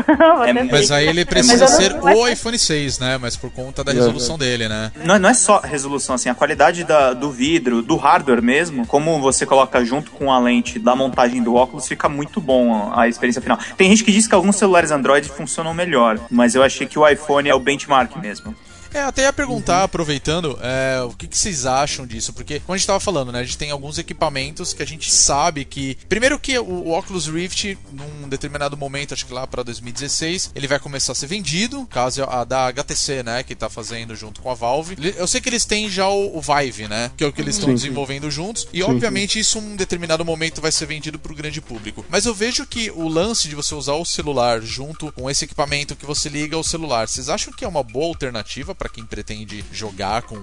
É. 0.46 0.54
Mas 0.64 0.92
aí 0.92 1.08
ele 1.08 1.26
precisa 1.26 1.66
não- 1.66 1.68
ser 1.68 1.94
o 2.02 2.28
iPhone 2.28 2.58
6, 2.58 3.00
né? 3.00 3.18
Mas 3.20 3.36
por 3.36 3.52
conta 3.52 3.84
da 3.84 3.92
resolução 3.92 4.38
dele, 4.38 4.68
né? 4.68 4.92
Não, 5.04 5.16
é- 5.16 5.20
não 5.20 5.30
é 5.30 5.34
só 5.34 5.60
resolução, 5.60 6.16
assim, 6.16 6.30
a 6.30 6.36
qualidade 6.36 6.84
da- 6.84 7.14
do 7.14 7.32
vidro, 7.32 7.82
do 7.82 7.96
hardware 7.96 8.42
mesmo, 8.42 8.86
como 8.88 9.20
você 9.20 9.46
coloca 9.46 9.84
junto 9.86 10.12
com 10.12 10.32
a 10.32 10.40
lente 10.40 10.80
da 10.80 10.96
montagem 10.96 11.42
do 11.42 11.56
óculos, 11.56 11.88
fica 11.88 12.08
muito 12.10 12.42
bom 12.42 12.92
a 12.96 13.08
experiência 13.08 13.42
final. 13.42 13.58
Tem 13.78 13.90
gente 13.90 14.04
que 14.04 14.12
diz 14.12 14.28
que 14.28 14.36
alguns 14.36 14.56
celulares 14.56 14.92
Android 14.92 15.28
funcionam 15.30 15.74
melhor, 15.74 16.20
mas 16.30 16.56
eu 16.56 16.64
achei 16.64 16.86
que 16.88 16.98
o 17.00 17.08
iPhone 17.08 17.23
é 17.50 17.56
o 17.56 17.60
benchmark 17.60 18.16
mesmo. 18.18 18.56
É, 18.94 19.02
até 19.02 19.24
ia 19.24 19.34
perguntar, 19.34 19.84
aproveitando, 19.84 20.58
é, 20.62 21.02
o 21.02 21.10
que, 21.10 21.28
que 21.28 21.38
vocês 21.38 21.66
acham 21.66 22.06
disso? 22.06 22.32
Porque, 22.32 22.60
como 22.60 22.76
a 22.76 22.78
gente 22.78 22.86
tava 22.86 23.00
falando, 23.00 23.32
né? 23.32 23.40
A 23.40 23.44
gente 23.44 23.58
tem 23.58 23.72
alguns 23.72 23.98
equipamentos 23.98 24.72
que 24.72 24.84
a 24.84 24.86
gente 24.86 25.12
sabe 25.12 25.66
que. 25.66 25.98
Primeiro 26.08 26.40
que 26.40 26.58
o, 26.60 26.64
o 26.64 26.98
Oculus 26.98 27.28
Rift, 27.28 27.78
num 27.92 28.30
determinado 28.30 28.78
momento, 28.78 29.14
acho 29.14 29.26
que 29.26 29.34
lá 29.34 29.48
pra 29.48 29.64
2016, 29.64 30.52
ele 30.54 30.68
vai 30.68 30.80
começar 30.80 31.14
a 31.14 31.16
ser 31.16 31.28
vendido. 31.28 31.88
Caso 31.88 32.24
a 32.24 32.44
da 32.44 32.68
HTC, 32.68 33.24
né? 33.24 33.42
Que 33.42 33.56
tá 33.56 33.70
fazendo 33.70 34.16
junto 34.16 34.42
com 34.42 34.52
a 34.52 34.54
Valve. 34.54 34.96
Eu 35.18 35.28
sei 35.28 35.42
que 35.42 35.50
eles 35.50 35.66
têm 35.66 35.90
já 35.90 36.08
o, 36.08 36.38
o 36.38 36.42
Vive, 36.42 36.88
né? 36.88 37.12
Que 37.18 37.24
é 37.24 37.28
o 37.28 37.34
que 37.34 37.42
eles 37.42 37.56
estão 37.56 37.70
Sim, 37.70 37.78
sim. 37.78 37.84
desenvolvendo 37.84 38.30
juntos. 38.30 38.68
E 38.72 38.84
obviamente 38.84 39.40
isso, 39.40 39.58
em 39.58 39.74
um 39.74 39.76
determinado 39.76 40.24
momento, 40.24 40.62
vai 40.62 40.72
ser 40.72 40.86
vendido 40.86 41.18
pro 41.18 41.36
grande 41.36 41.60
público. 41.62 42.06
Mas 42.10 42.26
eu 42.26 42.34
vejo 42.34 42.66
que 42.68 42.92
o 42.92 43.08
lance 43.08 43.48
de 43.48 43.56
você 43.56 43.74
usar 43.74 43.94
o 43.94 44.06
celular 44.06 44.62
junto 44.62 45.12
com 45.12 45.30
esse 45.30 45.46
equipamento 45.46 45.96
que 45.96 46.06
você 46.06 46.30
liga 46.30 46.56
ao 46.56 46.64
celular, 46.64 47.08
vocês 47.08 47.30
acham 47.30 47.52
que 47.52 47.66
é 47.66 47.68
uma 47.68 47.82
boa 47.82 48.08
alternativa 48.08 48.76
para 48.84 48.90
quem 48.90 49.06
pretende 49.06 49.64
jogar 49.72 50.24
com, 50.24 50.36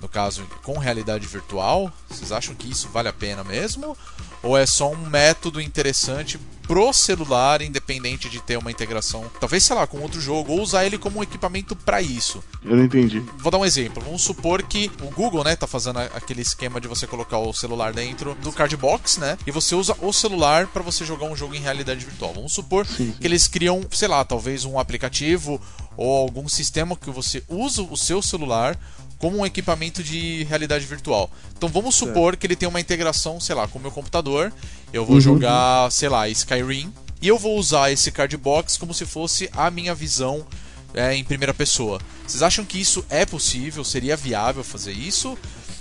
no 0.00 0.08
caso, 0.08 0.42
com 0.62 0.78
realidade 0.78 1.26
virtual? 1.26 1.92
Vocês 2.08 2.32
acham 2.32 2.54
que 2.54 2.70
isso 2.70 2.88
vale 2.88 3.08
a 3.08 3.12
pena 3.12 3.44
mesmo? 3.44 3.94
Ou 4.42 4.56
é 4.56 4.66
só 4.66 4.90
um 4.90 5.08
método 5.08 5.60
interessante 5.60 6.38
pro 6.62 6.92
celular, 6.92 7.60
independente 7.60 8.28
de 8.28 8.40
ter 8.40 8.56
uma 8.56 8.70
integração, 8.70 9.30
talvez, 9.40 9.64
sei 9.64 9.76
lá, 9.76 9.86
com 9.86 9.98
outro 9.98 10.20
jogo, 10.20 10.52
ou 10.52 10.62
usar 10.62 10.86
ele 10.86 10.96
como 10.96 11.18
um 11.18 11.22
equipamento 11.22 11.74
para 11.74 12.00
isso? 12.00 12.42
Eu 12.64 12.76
não 12.76 12.84
entendi. 12.84 13.20
Vou 13.38 13.50
dar 13.50 13.58
um 13.58 13.64
exemplo. 13.64 14.02
Vamos 14.02 14.22
supor 14.22 14.62
que 14.62 14.90
o 15.02 15.10
Google, 15.10 15.44
né, 15.44 15.56
tá 15.56 15.66
fazendo 15.66 15.98
aquele 15.98 16.40
esquema 16.40 16.80
de 16.80 16.88
você 16.88 17.06
colocar 17.06 17.38
o 17.38 17.52
celular 17.52 17.92
dentro 17.92 18.34
do 18.36 18.52
Cardbox, 18.52 19.18
né? 19.18 19.36
E 19.46 19.50
você 19.50 19.74
usa 19.74 19.96
o 20.00 20.12
celular 20.12 20.66
para 20.68 20.82
você 20.82 21.04
jogar 21.04 21.26
um 21.26 21.36
jogo 21.36 21.54
em 21.54 21.60
realidade 21.60 22.04
virtual. 22.04 22.32
Vamos 22.34 22.52
supor 22.52 22.86
que 22.86 23.14
eles 23.20 23.48
criam, 23.48 23.84
sei 23.90 24.08
lá, 24.08 24.24
talvez 24.24 24.64
um 24.64 24.78
aplicativo 24.78 25.60
ou 25.96 26.16
algum 26.16 26.48
sistema 26.48 26.96
que 26.96 27.10
você 27.10 27.42
usa 27.48 27.82
o 27.82 27.96
seu 27.96 28.22
celular 28.22 28.78
como 29.22 29.38
um 29.38 29.46
equipamento 29.46 30.02
de 30.02 30.42
realidade 30.50 30.84
virtual. 30.84 31.30
Então 31.56 31.68
vamos 31.68 31.94
supor 31.94 32.36
que 32.36 32.44
ele 32.44 32.56
tem 32.56 32.68
uma 32.68 32.80
integração, 32.80 33.38
sei 33.38 33.54
lá, 33.54 33.68
com 33.68 33.78
o 33.78 33.82
meu 33.82 33.92
computador. 33.92 34.52
Eu 34.92 35.06
vou 35.06 35.20
jogar, 35.20 35.92
sei 35.92 36.08
lá, 36.08 36.28
Skyrim. 36.28 36.92
E 37.20 37.28
eu 37.28 37.38
vou 37.38 37.56
usar 37.56 37.92
esse 37.92 38.10
cardbox 38.10 38.76
como 38.76 38.92
se 38.92 39.06
fosse 39.06 39.48
a 39.56 39.70
minha 39.70 39.94
visão 39.94 40.44
é, 40.92 41.14
em 41.14 41.22
primeira 41.22 41.54
pessoa. 41.54 42.00
Vocês 42.26 42.42
acham 42.42 42.64
que 42.64 42.80
isso 42.80 43.06
é 43.08 43.24
possível? 43.24 43.84
Seria 43.84 44.16
viável 44.16 44.64
fazer 44.64 44.90
isso? 44.90 45.38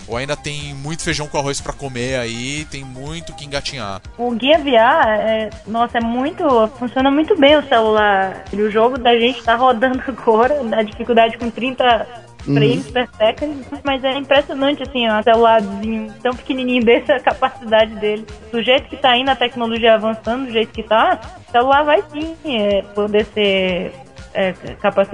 Ou 0.07 0.17
ainda 0.17 0.37
tem 0.37 0.75
muito 0.75 1.01
feijão 1.01 1.27
com 1.27 1.39
arroz 1.39 1.59
pra 1.59 1.73
comer 1.73 2.19
aí, 2.19 2.65
tem 2.69 2.83
muito 2.83 3.33
que 3.33 3.45
engatinhar? 3.45 4.01
O 4.19 4.31
Guia 4.31 4.59
VR, 4.59 5.07
é, 5.07 5.49
nossa, 5.65 5.97
é 5.97 6.01
muito. 6.01 6.43
Funciona 6.77 7.09
muito 7.09 7.35
bem 7.35 7.57
o 7.57 7.67
celular. 7.67 8.45
E 8.53 8.61
o 8.61 8.69
jogo 8.69 8.99
da 8.99 9.17
gente 9.17 9.41
tá 9.41 9.55
rodando 9.55 9.99
agora, 10.07 10.61
na 10.61 10.83
dificuldade 10.83 11.39
com 11.39 11.49
30 11.49 12.20
frames 12.43 12.89
per 12.89 13.07
second, 13.17 13.65
mas 13.83 14.03
é 14.03 14.17
impressionante, 14.17 14.83
assim, 14.83 15.09
um 15.09 15.23
celularzinho 15.23 16.13
tão 16.21 16.35
pequenininho 16.35 16.83
dessa 16.85 17.19
capacidade 17.19 17.95
dele. 17.95 18.25
Do 18.51 18.61
jeito 18.61 18.89
que 18.89 18.97
tá 18.97 19.17
indo 19.17 19.29
a 19.29 19.35
tecnologia 19.35 19.95
avançando, 19.95 20.45
do 20.45 20.51
jeito 20.51 20.71
que 20.71 20.83
tá, 20.83 21.19
o 21.47 21.51
celular 21.51 21.83
vai 21.83 22.03
sim 22.11 22.35
é, 22.45 22.81
poder 22.93 23.25
ser 23.25 23.93
é, 24.33 24.53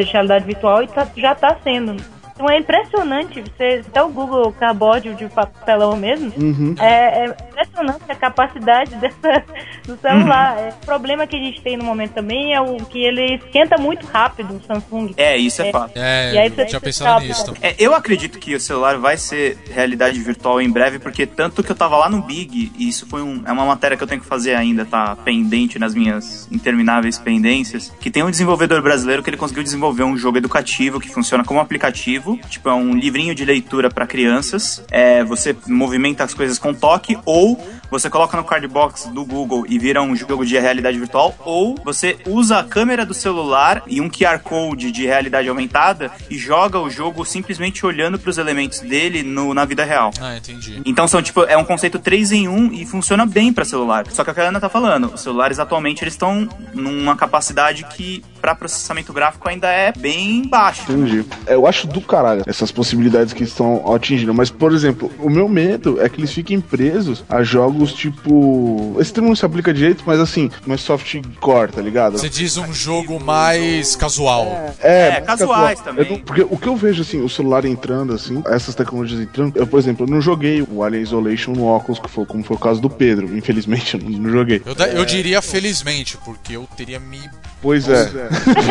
de 0.06 0.12
realidade 0.12 0.46
virtual 0.46 0.84
e 0.84 0.88
tá, 0.88 1.08
já 1.16 1.36
tá 1.36 1.58
sendo. 1.64 1.96
Então 2.38 2.48
é 2.48 2.60
impressionante, 2.60 3.42
você 3.42 3.82
até 3.88 4.00
o 4.04 4.10
Google 4.10 4.52
Cardboard 4.54 5.16
de 5.16 5.26
papelão 5.28 5.98
mesmo, 5.98 6.32
Uhum. 6.38 6.76
é, 6.80 7.26
é 7.26 7.36
impressionante 7.50 8.04
a 8.08 8.14
capacidade 8.16 8.96
dessa, 9.02 9.44
do 9.88 9.98
celular. 9.98 10.56
É, 10.60 10.70
o 10.70 10.86
problema 10.86 11.26
que 11.26 11.36
a 11.36 11.40
gente 11.40 11.60
tem 11.62 11.76
no 11.76 11.84
momento 11.84 12.12
também 12.14 12.54
é 12.54 12.62
o 12.62 12.76
que 12.78 13.00
ele 13.00 13.36
esquenta 13.38 13.78
muito 13.80 14.06
rápido 14.06 14.54
o 14.56 14.62
Samsung. 14.62 15.14
É, 15.18 15.36
isso 15.36 15.64
é 15.64 15.72
fato. 15.72 15.94
É, 15.96 16.34
E 16.34 16.38
aí 16.38 16.48
eu 16.56 16.68
você 16.68 16.80
pensado 16.80 17.10
bravo. 17.10 17.26
nisso. 17.26 17.54
É, 17.60 17.74
eu 17.80 17.96
acredito 17.96 18.38
que 18.38 18.54
o 18.54 18.60
celular 18.60 18.98
vai 19.00 19.18
ser 19.18 19.58
realidade 19.72 20.20
virtual 20.20 20.62
em 20.62 20.70
breve, 20.70 21.00
porque 21.00 21.26
tanto 21.26 21.64
que 21.64 21.72
eu 21.72 21.76
tava 21.76 21.98
lá 21.98 22.08
no 22.08 22.22
Big, 22.22 22.72
e 22.78 22.88
isso 22.88 23.08
foi 23.08 23.24
um, 23.24 23.42
é 23.48 23.52
uma 23.52 23.66
matéria 23.66 23.98
que 23.98 24.04
eu 24.04 24.08
tenho 24.08 24.22
que 24.22 24.28
fazer 24.28 24.54
ainda, 24.54 24.86
tá 24.86 25.16
pendente 25.16 25.80
nas 25.80 25.96
minhas 25.96 26.48
intermináveis 26.52 27.18
pendências, 27.18 27.92
que 28.00 28.12
tem 28.12 28.22
um 28.24 28.30
desenvolvedor 28.30 28.82
brasileiro 28.84 29.24
que 29.24 29.30
ele 29.30 29.38
conseguiu 29.38 29.64
desenvolver 29.64 30.04
um 30.04 30.16
jogo 30.18 30.38
educativo 30.38 31.00
que 31.00 31.10
funciona 31.10 31.44
como 31.44 31.60
aplicativo, 31.60 32.27
tipo 32.36 32.68
é 32.68 32.74
um 32.74 32.96
livrinho 32.96 33.36
de 33.36 33.46
leitura 33.46 33.90
para 33.90 34.08
crianças, 34.08 34.84
é, 34.90 35.24
você 35.24 35.56
movimenta 35.68 36.24
as 36.24 36.34
coisas 36.34 36.58
com 36.58 36.74
toque, 36.74 37.18
ou 37.26 37.64
você 37.90 38.10
coloca 38.10 38.36
no 38.38 38.44
cardbox 38.44 39.06
do 39.08 39.24
Google 39.26 39.66
e 39.68 39.78
vira 39.80 40.02
um 40.02 40.16
jogo 40.16 40.46
de 40.46 40.58
realidade 40.58 40.98
virtual, 41.00 41.36
ou 41.46 41.76
você 41.84 42.18
usa 42.28 42.60
a 42.60 42.64
câmera 42.64 43.06
do 43.06 43.14
celular 43.14 43.84
e 43.88 44.02
um 44.02 44.10
QR 44.10 44.40
Code 44.40 44.92
de 44.92 45.06
realidade 45.06 45.48
aumentada 45.50 46.12
e 46.30 46.38
joga 46.38 46.80
o 46.80 46.90
jogo 46.90 47.24
simplesmente 47.26 47.86
olhando 47.86 48.18
para 48.20 48.30
os 48.30 48.38
elementos 48.38 48.80
dele 48.80 49.24
no- 49.24 49.54
na 49.54 49.66
vida 49.66 49.84
real. 49.84 50.12
Ah, 50.22 50.38
entendi. 50.38 50.82
Então 50.86 51.08
são 51.08 51.22
tipo, 51.22 51.44
é 51.44 51.58
um 51.58 51.64
conceito 51.66 52.00
3 52.00 52.32
em 52.32 52.48
1 52.48 52.74
e 52.74 52.86
funciona 52.86 53.26
bem 53.26 53.52
para 53.54 53.64
celular. 53.66 54.06
Só 54.10 54.24
que 54.24 54.30
é 54.30 54.32
o 54.32 54.36
que 54.36 54.42
a 54.42 54.48
Ana 54.50 54.60
tá 54.60 54.70
falando, 54.70 55.14
os 55.14 55.22
celulares 55.22 55.60
atualmente 55.60 56.04
eles 56.04 56.14
estão 56.14 56.48
numa 56.74 57.16
capacidade 57.16 57.86
que 57.96 58.24
para 58.42 58.54
processamento 58.56 59.12
gráfico 59.12 59.50
ainda 59.50 59.68
é 59.70 59.92
bem 59.92 60.48
baixa. 60.48 60.84
Entendi. 60.92 61.26
É, 61.46 61.56
Eu 61.56 61.66
acho 61.66 61.88
do 61.88 62.00
caralho 62.02 62.44
essas 62.46 62.72
possibilidades 62.72 63.34
que 63.34 63.44
estão 63.44 63.94
atingindo. 63.94 64.34
Mas, 64.34 64.50
por 64.50 64.72
exemplo, 64.72 65.12
o 65.20 65.30
meu 65.30 65.50
medo 65.50 66.00
é 66.02 66.08
que 66.08 66.20
eles 66.20 66.32
fiquem 66.32 66.62
presos 66.62 67.24
a 67.28 67.42
jogos 67.44 67.77
tipo. 67.86 68.96
Esse 69.00 69.14
termo 69.14 69.30
não 69.30 69.36
se 69.36 69.46
aplica 69.46 69.74
direito, 69.74 70.04
mas 70.06 70.20
assim, 70.20 70.50
mais 70.66 70.82
softcore, 70.82 71.72
tá 71.72 71.82
ligado? 71.82 72.18
Você 72.18 72.30
diz 72.30 72.58
um 72.58 72.74
jogo 72.74 73.20
mais 73.20 73.96
casual. 73.96 74.74
É, 74.80 75.08
É, 75.18 75.22
casuais 75.22 75.80
casual. 75.80 75.96
também. 75.96 76.06
Eu 76.06 76.18
não- 76.18 76.24
porque 76.24 76.42
o 76.42 76.58
que 76.58 76.68
eu 76.68 76.76
vejo, 76.76 77.02
assim, 77.02 77.22
o 77.22 77.30
celular 77.30 77.66
entrando, 77.66 78.14
assim, 78.14 78.42
essas 78.48 78.74
tecnologias 78.76 79.22
entrando. 79.22 79.56
Eu, 79.58 79.68
por 79.68 79.80
exemplo, 79.80 80.06
eu 80.06 80.10
não 80.10 80.22
joguei 80.22 80.62
o 80.62 80.84
Alien 80.84 81.04
Isolation 81.04 81.52
no 81.54 81.66
óculos, 81.66 82.00
que 82.00 82.10
foi, 82.10 82.26
como 82.26 82.44
foi 82.44 82.56
o 82.56 82.60
caso 82.60 82.82
do 82.82 82.90
Pedro. 82.90 83.36
Infelizmente, 83.38 83.96
eu 83.98 84.04
não, 84.04 84.10
não 84.20 84.30
joguei. 84.32 84.62
Eu, 84.66 84.74
da- 84.76 84.88
eu 84.88 85.06
diria 85.06 85.42
felizmente, 85.42 86.18
porque 86.24 86.56
eu 86.56 86.68
teria 86.76 87.00
me 87.00 87.20
Pois 87.62 87.88
é. 87.90 88.10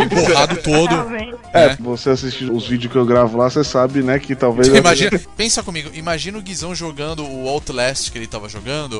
empurrado 0.04 0.56
todo. 0.62 0.88
Realmente. 0.88 1.36
É, 1.52 1.68
né? 1.68 1.76
você 1.80 2.10
assiste 2.10 2.44
os 2.44 2.66
vídeos 2.68 2.92
que 2.92 2.98
eu 2.98 3.04
gravo 3.06 3.36
lá, 3.38 3.48
você 3.48 3.64
sabe, 3.64 4.02
né, 4.02 4.18
que 4.18 4.34
talvez. 4.34 4.68
Imagina, 4.68 5.18
pensa 5.36 5.62
comigo, 5.62 5.90
imagina 5.94 6.38
o 6.38 6.42
Guizão 6.42 6.74
jogando 6.74 7.24
o 7.26 7.48
Outlast 7.48 8.10
que 8.10 8.18
ele 8.18 8.26
tava 8.26 8.48
jogando 8.48 8.95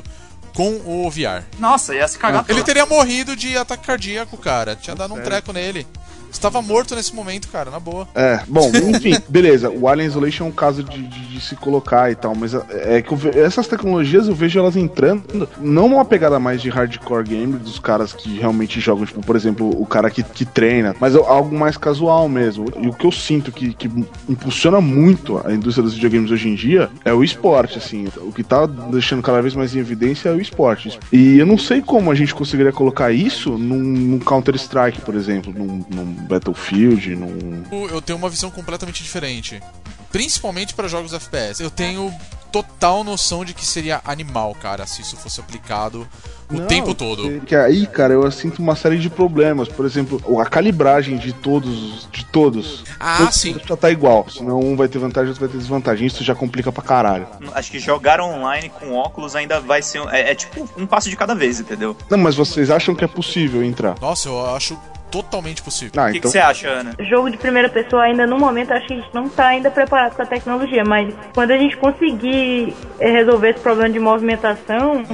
com 0.55 0.81
o 0.87 1.11
VR. 1.11 1.45
Nossa, 1.59 1.95
ia 1.95 2.09
se 2.09 2.19
cagar 2.19 2.45
Ele 2.49 2.63
teria 2.63 2.87
morrido 2.87 3.37
de 3.37 3.57
ataque 3.57 3.87
cardíaco, 3.87 4.37
cara. 4.39 4.75
Tinha 4.75 4.97
dado 4.97 5.15
um 5.15 5.23
treco 5.23 5.53
nele. 5.53 5.87
Estava 6.31 6.61
morto 6.63 6.95
nesse 6.95 7.15
momento, 7.15 7.49
cara, 7.49 7.71
na 7.71 7.81
boa. 7.81 8.07
É, 8.15 8.41
bom, 8.47 8.71
enfim, 8.95 9.15
beleza. 9.29 9.71
O 9.71 9.89
Alien 9.89 10.07
Isolation 10.09 10.45
é 10.45 10.49
um 10.49 10.53
caso 10.53 10.83
de, 10.83 11.03
de- 11.03 11.27
de 11.27 11.41
se 11.41 11.55
colocar 11.57 12.11
e 12.11 12.15
tal, 12.15 12.35
mas 12.35 12.55
é 12.55 12.97
é 12.97 13.03
que 13.03 13.15
ve- 13.15 13.39
essas 13.39 13.67
tecnologias 13.67 14.29
eu 14.29 14.35
vejo 14.35 14.59
elas 14.59 14.77
entrando, 14.77 15.49
não 15.59 15.89
numa 15.89 16.05
pegada 16.05 16.39
mais 16.39 16.61
de 16.63 16.69
hardcore 16.71 17.25
game, 17.25 17.53
dos 17.55 17.79
caras 17.79 18.13
que 18.13 18.39
realmente 18.39 18.81
jogam, 18.81 19.05
tipo, 19.07 19.21
por 19.21 19.35
exemplo, 19.37 19.69
o 19.81 19.85
cara 19.87 20.09
que, 20.11 20.23
que 20.23 20.45
treina, 20.45 20.95
mas 21.01 21.15
é 21.15 21.19
algo 21.19 21.57
mais 21.59 21.77
casual 21.77 22.29
mesmo. 22.29 22.67
E 22.81 22.87
o 22.89 22.93
que 22.93 23.07
eu 23.07 23.13
sinto 23.13 23.51
que, 23.53 23.73
que 23.75 23.91
impulsiona 24.29 24.81
muito 24.81 25.41
a 25.45 25.53
indústria 25.53 25.83
dos 25.85 25.95
videogames 25.95 26.31
hoje 26.31 26.49
em 26.49 26.55
dia 26.55 26.89
é 27.05 27.13
o 27.13 27.23
esporte, 27.25 27.79
assim. 27.79 28.09
O 28.19 28.33
que 28.33 28.43
tá 28.43 28.67
deixando 28.67 29.23
cada 29.23 29.41
vez 29.43 29.55
mais 29.55 29.75
em 29.75 29.79
evidência 29.79 30.29
é 30.29 30.33
o 30.33 30.41
esporte. 30.41 30.99
E 31.13 31.39
eu 31.39 31.47
não 31.47 31.59
sei 31.59 31.81
como 31.83 32.11
a 32.11 32.15
gente 32.15 32.35
conseguiria 32.35 32.73
colocar 32.73 33.11
isso 33.13 33.57
num, 33.59 33.79
num 33.79 34.19
Counter-Strike, 34.19 35.01
por 35.03 35.15
exemplo, 35.15 35.53
num, 35.57 35.85
num 35.91 36.16
Battlefield, 36.23 37.15
num. 37.15 37.65
Eu 37.91 38.01
tenho 38.01 38.19
uma 38.19 38.29
visão 38.29 38.51
completamente 38.51 39.03
diferente. 39.03 39.61
Principalmente 40.11 40.75
para 40.75 40.89
jogos 40.89 41.13
FPS. 41.13 41.63
Eu 41.63 41.71
tenho 41.71 42.13
total 42.51 43.05
noção 43.05 43.45
de 43.45 43.53
que 43.53 43.67
seria 43.67 44.01
animal, 44.05 44.55
cara, 44.55 44.87
se 44.87 45.03
isso 45.03 45.17
fosse 45.17 45.41
aplicado 45.41 46.07
o 46.51 46.55
Não, 46.55 46.67
tempo 46.67 46.95
todo. 46.95 47.41
Que 47.41 47.55
aí, 47.55 47.87
cara, 47.87 48.15
eu 48.15 48.31
sinto 48.31 48.61
uma 48.61 48.77
série 48.77 48.99
de 48.99 49.11
problemas. 49.11 49.69
Por 49.69 49.85
exemplo, 49.85 50.23
a 50.41 50.47
calibragem 50.47 51.17
de 51.19 51.33
todos, 51.33 52.09
de 52.11 52.25
todos. 52.25 52.85
Ah, 53.01 53.19
todos 53.19 53.35
sim. 53.35 53.57
Já 53.67 53.77
tá 53.77 53.91
igual. 53.91 54.27
Senão 54.31 54.61
um 54.61 54.77
vai 54.77 54.89
ter 54.89 54.99
vantagem, 54.99 55.29
outro 55.29 55.45
vai 55.45 55.53
ter 55.53 55.59
desvantagem. 55.59 56.07
Isso 56.07 56.23
já 56.23 56.35
complica 56.35 56.71
pra 56.71 56.83
caralho. 56.83 57.27
Acho 57.53 57.71
que 57.71 57.79
jogar 57.79 58.21
online 58.21 58.71
com 58.71 58.93
óculos 58.95 59.35
ainda 59.35 59.61
vai 59.61 59.83
ser. 59.83 60.01
É, 60.09 60.31
é 60.31 60.35
tipo 60.35 60.69
um 60.77 60.87
passo 60.87 61.11
de 61.11 61.17
cada 61.17 61.35
vez, 61.35 61.61
entendeu? 61.61 61.97
Não, 62.09 62.19
mas 62.19 62.37
vocês 62.37 62.71
acham 62.71 62.95
que 62.95 63.05
é 63.05 63.09
possível 63.09 63.63
entrar? 63.63 63.97
Nossa, 64.01 64.29
eu 64.29 64.55
acho 64.55 64.79
totalmente 65.11 65.63
possível. 65.63 65.93
Ah, 66.01 66.05
O 66.05 66.07
que, 66.07 66.13
que 66.13 66.19
então. 66.19 66.31
você 66.31 66.39
acha, 66.39 66.69
Ana? 66.69 66.95
Jogo 67.01 67.31
de 67.31 67.37
primeira 67.37 67.69
pessoa 67.69 68.03
ainda 68.05 68.27
no 68.27 68.39
momento 68.39 68.73
acho 68.73 68.87
que 68.87 68.95
a 68.95 68.97
gente 68.97 69.15
não 69.15 69.29
tá 69.29 69.49
ainda 69.49 69.71
preparado 69.71 70.15
com 70.15 70.23
a 70.23 70.27
tecnologia, 70.27 70.85
mas 70.85 71.15
quando 71.35 71.51
a 71.53 71.59
gente 71.59 71.77
conseguir 71.77 72.75
eh, 73.01 73.11
resolver 73.11 73.51
esse 73.51 73.61
problema 73.61 73.91
de 73.91 73.99
movimentação, 73.99 75.05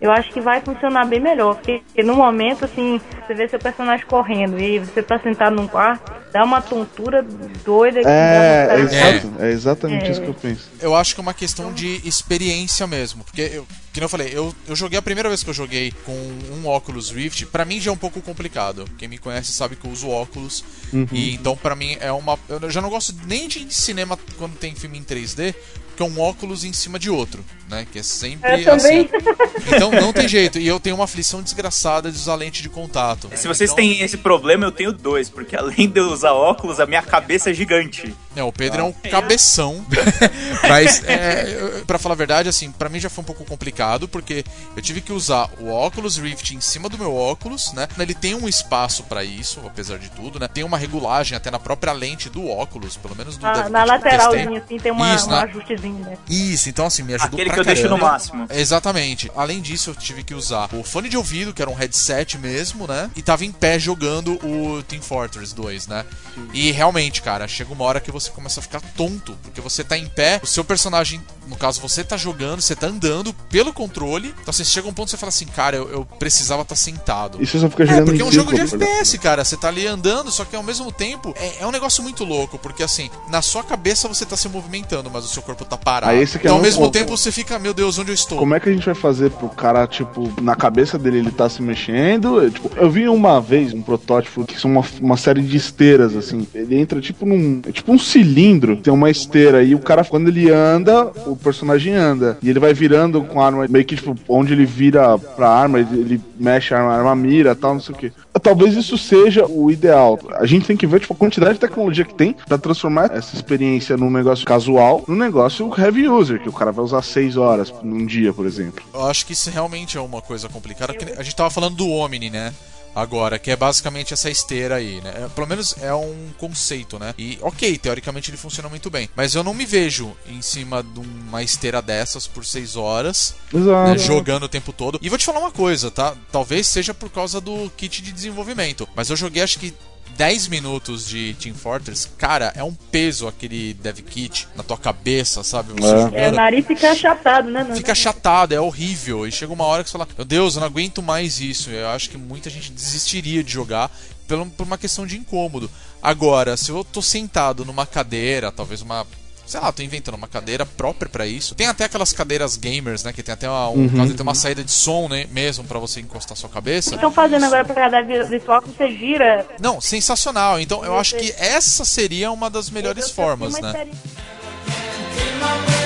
eu 0.00 0.10
acho 0.12 0.30
que 0.32 0.40
vai 0.40 0.60
funcionar 0.60 1.06
bem 1.06 1.20
melhor. 1.20 1.54
Porque, 1.54 1.82
porque 1.86 2.02
no 2.02 2.14
momento, 2.14 2.64
assim, 2.64 3.00
você 3.26 3.34
vê 3.34 3.48
seu 3.48 3.58
personagem 3.58 4.04
correndo 4.06 4.60
e 4.60 4.78
você 4.78 5.02
tá 5.02 5.18
sentado 5.18 5.54
num 5.56 5.66
quarto, 5.66 6.12
dá 6.32 6.44
uma 6.44 6.60
tontura 6.60 7.24
doida 7.64 8.00
que 8.00 8.06
É, 8.08 8.68
é, 8.70 8.80
exato. 8.80 9.32
É 9.38 9.50
exatamente 9.50 10.06
É. 10.06 10.10
isso 10.10 10.20
que 10.20 10.28
eu 10.28 10.34
penso. 10.34 10.70
Eu 10.80 10.94
acho 10.94 11.14
que 11.14 11.20
é 11.20 11.22
uma 11.22 11.32
questão 11.34 11.72
de 11.72 12.06
experiência 12.06 12.86
mesmo. 12.86 13.24
Porque, 13.24 13.42
eu, 13.54 13.66
que 14.00 14.04
eu 14.04 14.08
falei, 14.08 14.30
eu, 14.32 14.54
eu 14.66 14.74
joguei 14.76 14.98
a 14.98 15.02
primeira 15.02 15.28
vez 15.28 15.42
que 15.42 15.50
eu 15.50 15.54
joguei 15.54 15.92
com 16.04 16.12
um 16.52 16.66
óculos 16.66 17.10
Rift, 17.10 17.46
pra 17.46 17.64
mim 17.64 17.80
já 17.80 17.90
é 17.90 17.94
um 17.94 17.96
pouco 17.96 18.20
complicado. 18.20 18.84
Quem 18.98 19.08
me 19.08 19.18
conhece 19.18 19.52
sabe 19.52 19.76
que 19.76 19.84
eu 19.86 19.90
uso 19.90 20.08
óculos. 20.08 20.64
E 21.12 21.34
então, 21.34 21.56
pra 21.56 21.74
mim, 21.76 21.96
é 22.00 22.10
uma. 22.12 22.38
Eu 22.48 22.70
já 22.70 22.80
não 22.80 22.90
gosto 22.90 23.14
nem 23.26 23.46
de 23.48 23.72
cinema 23.72 24.18
quando 24.36 24.56
tem 24.56 24.74
filme 24.74 24.98
em 24.98 25.02
3D, 25.04 25.54
porque 25.88 26.02
é 26.02 26.06
um 26.06 26.20
óculos 26.20 26.64
em 26.64 26.72
cima 26.72 26.98
de 26.98 27.08
outro, 27.08 27.44
né? 27.68 27.86
Que 27.92 28.00
é 28.00 28.02
sempre 28.02 28.60
Eu 28.60 28.64
também. 28.64 29.08
assim. 29.12 29.74
Então 29.76 29.90
não 29.92 30.12
tem 30.12 30.26
jeito. 30.28 30.58
E 30.58 30.66
eu 30.66 30.80
tenho 30.80 30.96
uma 30.96 31.04
aflição 31.04 31.40
desgraçada 31.42 32.10
de 32.10 32.18
usar 32.18 32.34
lente 32.34 32.62
de 32.62 32.68
contato. 32.68 33.30
Se 33.36 33.46
vocês 33.46 33.70
Então- 33.70 33.76
têm 33.84 34.00
esse 34.02 34.16
problema, 34.16 34.64
eu 34.66 34.72
tenho 34.72 34.92
dois, 34.92 35.28
porque 35.30 35.54
além 35.56 35.88
de 35.88 36.00
eu 36.00 36.10
usar 36.10 36.32
óculos, 36.32 36.80
a 36.80 36.86
minha 36.86 37.02
cabeça 37.02 37.50
é 37.50 37.54
gigante. 37.54 38.14
É, 38.36 38.42
o 38.42 38.52
Pedro 38.52 38.80
é 38.80 38.84
um 38.84 38.92
cabeção. 38.92 39.84
Mas, 40.68 41.02
é, 41.04 41.82
pra 41.86 41.98
falar 41.98 42.14
a 42.14 42.18
verdade, 42.18 42.48
assim, 42.48 42.70
pra 42.72 42.88
mim 42.88 42.98
já 43.00 43.08
foi 43.10 43.22
um 43.22 43.26
pouco 43.26 43.44
complicado, 43.44 44.08
porque 44.08 44.44
eu 44.76 44.82
tive 44.82 45.00
que 45.00 45.12
usar 45.12 45.48
o 45.60 45.70
óculos 45.70 46.16
Rift 46.16 46.54
em 46.54 46.60
cima 46.60 46.88
do 46.88 46.98
meu 46.98 47.14
óculos, 47.14 47.72
né? 47.72 47.86
Ele 47.98 48.14
tem 48.14 48.34
um 48.34 48.48
espaço 48.48 49.02
pra 49.04 49.22
isso, 49.24 49.60
apesar 49.66 49.98
de 49.98 50.08
tudo, 50.10 50.38
né? 50.40 50.48
Tem 50.48 50.64
uma 50.64 50.76
regulagem 50.78 51.36
até 51.36 51.50
na 51.50 51.58
própria 51.58 51.92
lente 51.92 52.28
do 52.28 52.48
óculos, 52.48 52.96
pelo 52.96 53.14
menos 53.16 53.36
do 53.36 53.46
Devil 53.52 53.70
na 53.70 53.84
lateralzinha, 53.84 54.58
assim, 54.58 54.78
tem 54.78 54.92
uma, 54.92 55.14
Isso, 55.14 55.26
um 55.26 55.30
na- 55.30 55.42
ajustezinho, 55.42 55.98
né? 56.00 56.16
Isso, 56.28 56.68
então 56.68 56.86
assim, 56.86 57.02
me 57.02 57.14
ajudou 57.14 57.34
Aquele 57.38 57.50
pra 57.50 57.54
que 57.54 57.60
eu 57.60 57.64
deixo 57.64 57.82
no 57.84 57.88
caramba. 57.90 58.10
máximo. 58.12 58.46
Exatamente. 58.50 59.30
Além 59.36 59.60
disso, 59.60 59.90
eu 59.90 59.94
tive 59.94 60.22
que 60.22 60.34
usar 60.34 60.68
o 60.72 60.82
fone 60.82 61.08
de 61.08 61.16
ouvido, 61.16 61.52
que 61.54 61.62
era 61.62 61.70
um 61.70 61.74
headset 61.74 62.38
mesmo, 62.38 62.86
né? 62.86 63.10
E 63.16 63.22
tava 63.22 63.44
em 63.44 63.52
pé 63.52 63.78
jogando 63.78 64.32
o 64.44 64.82
Team 64.82 65.02
Fortress 65.02 65.54
2, 65.54 65.86
né? 65.86 66.04
E 66.52 66.70
realmente, 66.72 67.22
cara, 67.22 67.46
chega 67.46 67.72
uma 67.72 67.84
hora 67.84 68.00
que 68.00 68.10
você 68.10 68.23
começa 68.30 68.60
a 68.60 68.62
ficar 68.62 68.80
tonto, 68.96 69.36
porque 69.42 69.60
você 69.60 69.82
tá 69.84 69.96
em 69.96 70.06
pé, 70.06 70.40
o 70.42 70.46
seu 70.46 70.64
personagem, 70.64 71.20
no 71.48 71.56
caso, 71.56 71.80
você 71.80 72.02
tá 72.02 72.16
jogando, 72.16 72.60
você 72.60 72.74
tá 72.74 72.86
andando 72.86 73.32
pelo 73.50 73.72
controle. 73.72 74.34
Então 74.40 74.52
você 74.52 74.64
chega 74.64 74.86
a 74.86 74.90
um 74.90 74.94
ponto 74.94 75.06
que 75.06 75.10
você 75.12 75.16
fala 75.16 75.28
assim, 75.30 75.46
cara, 75.46 75.76
eu, 75.76 75.88
eu 75.90 76.04
precisava 76.18 76.62
estar 76.62 76.76
sentado. 76.76 77.42
E 77.42 77.46
você 77.46 77.58
só 77.58 77.68
fica 77.68 77.84
É, 77.84 77.86
jogando 77.86 78.04
porque 78.06 78.22
é 78.22 78.24
um 78.24 78.32
jogo 78.32 78.52
de 78.52 78.60
por 78.60 78.80
FPS, 78.80 79.18
cara. 79.18 79.44
Você 79.44 79.56
tá 79.56 79.68
ali 79.68 79.86
andando, 79.86 80.30
só 80.30 80.44
que 80.44 80.56
ao 80.56 80.62
mesmo 80.62 80.90
tempo 80.90 81.34
é, 81.36 81.62
é 81.62 81.66
um 81.66 81.70
negócio 81.70 82.02
muito 82.02 82.24
louco, 82.24 82.58
porque 82.58 82.82
assim, 82.82 83.10
na 83.28 83.42
sua 83.42 83.62
cabeça 83.62 84.08
você 84.08 84.24
tá 84.24 84.36
se 84.36 84.48
movimentando, 84.48 85.10
mas 85.10 85.24
o 85.24 85.28
seu 85.28 85.42
corpo 85.42 85.64
tá 85.64 85.76
parado. 85.76 86.12
É 86.12 86.22
então 86.22 86.56
ao 86.56 86.62
mesmo 86.62 86.90
tempo 86.90 87.16
você 87.16 87.30
fica, 87.30 87.58
meu 87.58 87.74
Deus, 87.74 87.98
onde 87.98 88.10
eu 88.10 88.14
estou? 88.14 88.38
Como 88.38 88.54
é 88.54 88.60
que 88.60 88.68
a 88.68 88.72
gente 88.72 88.86
vai 88.86 88.94
fazer 88.94 89.30
pro 89.30 89.48
cara, 89.48 89.86
tipo, 89.86 90.32
na 90.40 90.54
cabeça 90.56 90.98
dele 90.98 91.18
ele 91.18 91.30
tá 91.30 91.48
se 91.48 91.62
mexendo? 91.62 92.42
Eu, 92.42 92.50
tipo, 92.50 92.70
eu 92.76 92.90
vi 92.90 93.08
uma 93.08 93.40
vez 93.40 93.72
um 93.72 93.82
protótipo 93.82 94.44
que 94.44 94.58
são 94.58 94.70
uma, 94.70 94.84
uma 95.00 95.16
série 95.16 95.42
de 95.42 95.56
esteiras, 95.56 96.16
assim. 96.16 96.46
Ele 96.54 96.78
entra 96.78 97.00
tipo 97.00 97.26
num. 97.26 97.60
É 97.66 97.72
tipo 97.72 97.92
um 97.92 97.98
cilindro, 98.14 98.76
tem 98.76 98.92
uma 98.92 99.10
esteira 99.10 99.64
e 99.64 99.74
o 99.74 99.80
cara, 99.80 100.04
quando 100.04 100.28
ele 100.28 100.48
anda, 100.48 101.06
o 101.26 101.34
personagem 101.34 101.94
anda. 101.94 102.38
E 102.40 102.48
ele 102.48 102.60
vai 102.60 102.72
virando 102.72 103.20
com 103.22 103.40
a 103.40 103.46
arma, 103.46 103.66
meio 103.68 103.84
que 103.84 103.96
tipo, 103.96 104.14
onde 104.28 104.52
ele 104.52 104.64
vira 104.64 105.18
pra 105.18 105.48
arma, 105.48 105.80
ele, 105.80 106.00
ele 106.00 106.20
mexe 106.38 106.72
a 106.72 106.78
arma, 106.78 106.92
a 106.92 106.98
arma 106.98 107.16
mira 107.16 107.56
tal, 107.56 107.74
não 107.74 107.80
sei 107.80 107.94
o 107.94 107.98
que. 107.98 108.12
talvez 108.40 108.76
isso 108.76 108.96
seja 108.96 109.46
o 109.46 109.68
ideal. 109.68 110.18
A 110.34 110.46
gente 110.46 110.64
tem 110.64 110.76
que 110.76 110.86
ver 110.86 111.00
tipo, 111.00 111.12
a 111.12 111.16
quantidade 111.16 111.54
de 111.54 111.60
tecnologia 111.60 112.04
que 112.04 112.14
tem 112.14 112.36
pra 112.46 112.56
transformar 112.56 113.10
essa 113.12 113.34
experiência 113.34 113.96
num 113.96 114.10
negócio 114.10 114.46
casual 114.46 115.04
num 115.08 115.16
negócio 115.16 115.72
heavy 115.76 116.08
user, 116.08 116.40
que 116.40 116.48
o 116.48 116.52
cara 116.52 116.70
vai 116.70 116.84
usar 116.84 117.02
6 117.02 117.36
horas 117.36 117.74
num 117.82 118.06
dia, 118.06 118.32
por 118.32 118.46
exemplo. 118.46 118.84
Eu 118.92 119.06
acho 119.06 119.26
que 119.26 119.32
isso 119.32 119.50
realmente 119.50 119.96
é 119.96 120.00
uma 120.00 120.22
coisa 120.22 120.48
complicada. 120.48 120.94
A 121.16 121.22
gente 121.22 121.34
tava 121.34 121.50
falando 121.50 121.74
do 121.74 121.88
Omni, 121.88 122.30
né? 122.30 122.52
Agora, 122.94 123.38
que 123.38 123.50
é 123.50 123.56
basicamente 123.56 124.14
essa 124.14 124.30
esteira 124.30 124.76
aí, 124.76 125.00
né? 125.00 125.12
É, 125.24 125.28
Pelo 125.28 125.46
menos 125.46 125.74
é 125.80 125.92
um 125.94 126.30
conceito, 126.38 126.98
né? 126.98 127.14
E, 127.18 127.38
ok, 127.42 127.76
teoricamente 127.78 128.30
ele 128.30 128.36
funciona 128.36 128.68
muito 128.68 128.88
bem. 128.90 129.08
Mas 129.16 129.34
eu 129.34 129.42
não 129.42 129.54
me 129.54 129.66
vejo 129.66 130.16
em 130.26 130.40
cima 130.40 130.82
de 130.82 131.00
uma 131.00 131.42
esteira 131.42 131.82
dessas 131.82 132.26
por 132.26 132.44
6 132.44 132.76
horas, 132.76 133.34
né, 133.52 133.98
jogando 133.98 134.44
o 134.44 134.48
tempo 134.48 134.72
todo. 134.72 134.98
E 135.02 135.08
vou 135.08 135.18
te 135.18 135.24
falar 135.24 135.40
uma 135.40 135.50
coisa, 135.50 135.90
tá? 135.90 136.14
Talvez 136.30 136.66
seja 136.66 136.94
por 136.94 137.10
causa 137.10 137.40
do 137.40 137.70
kit 137.76 138.02
de 138.02 138.12
desenvolvimento. 138.12 138.88
Mas 138.94 139.10
eu 139.10 139.16
joguei 139.16 139.42
acho 139.42 139.58
que 139.58 139.74
10 140.16 140.46
minutos 140.48 141.08
de 141.08 141.34
Team 141.40 141.54
Fortress, 141.56 142.08
cara, 142.16 142.52
é 142.54 142.62
um 142.62 142.72
peso 142.72 143.26
aquele 143.26 143.74
dev 143.74 143.98
kit 144.00 144.46
na 144.54 144.62
tua 144.62 144.76
cabeça, 144.78 145.42
sabe? 145.42 145.72
Você 145.72 146.16
É. 146.16 146.26
É, 146.26 146.28
o 146.28 146.32
nariz 146.32 146.64
fica 146.66 146.90
achatado, 146.92 147.50
né? 147.50 147.64
Nando? 147.64 147.76
Fica 147.76 147.92
achatado, 147.92 148.54
é 148.54 148.60
horrível. 148.60 149.26
E 149.26 149.32
chega 149.32 149.52
uma 149.52 149.64
hora 149.64 149.82
que 149.82 149.90
você 149.90 149.98
fala: 149.98 150.08
Meu 150.16 150.24
Deus, 150.24 150.54
eu 150.54 150.60
não 150.60 150.66
aguento 150.68 151.02
mais 151.02 151.40
isso. 151.40 151.68
Eu 151.70 151.88
acho 151.88 152.08
que 152.10 152.16
muita 152.16 152.48
gente 152.48 152.70
desistiria 152.70 153.42
de 153.42 153.50
jogar 153.52 153.90
pelo- 154.28 154.46
por 154.46 154.64
uma 154.64 154.78
questão 154.78 155.04
de 155.06 155.16
incômodo. 155.16 155.68
Agora, 156.00 156.56
se 156.56 156.70
eu 156.70 156.84
tô 156.84 157.02
sentado 157.02 157.64
numa 157.64 157.84
cadeira, 157.86 158.52
talvez 158.52 158.82
uma. 158.82 159.04
Sei 159.46 159.60
lá, 159.60 159.70
tô 159.70 159.82
inventando 159.82 160.14
uma 160.14 160.26
cadeira 160.26 160.64
própria 160.64 161.08
pra 161.08 161.26
isso. 161.26 161.54
Tem 161.54 161.66
até 161.66 161.84
aquelas 161.84 162.12
cadeiras 162.12 162.56
gamers, 162.56 163.04
né? 163.04 163.12
Que 163.12 163.22
tem 163.22 163.32
até 163.32 163.48
uma, 163.48 163.68
um, 163.68 163.88
caso, 163.90 164.14
tem 164.14 164.22
uma 164.22 164.34
saída 164.34 164.64
de 164.64 164.70
som, 164.72 165.06
né? 165.08 165.26
Mesmo 165.30 165.64
pra 165.64 165.78
você 165.78 166.00
encostar 166.00 166.36
sua 166.36 166.48
cabeça. 166.48 166.94
Estão 166.94 167.12
fazendo 167.12 167.44
agora 167.44 167.64
pra 167.64 167.74
cada 167.74 168.02
virtual 168.02 168.62
que 168.62 168.70
você 168.70 168.90
gira. 168.90 169.46
Não, 169.60 169.80
sensacional. 169.80 170.58
Então 170.58 170.84
eu 170.84 170.98
acho 170.98 171.16
que 171.16 171.32
essa 171.38 171.84
seria 171.84 172.32
uma 172.32 172.48
das 172.48 172.70
melhores 172.70 173.10
formas, 173.10 173.60
né? 173.60 173.68
experiência- 173.68 175.83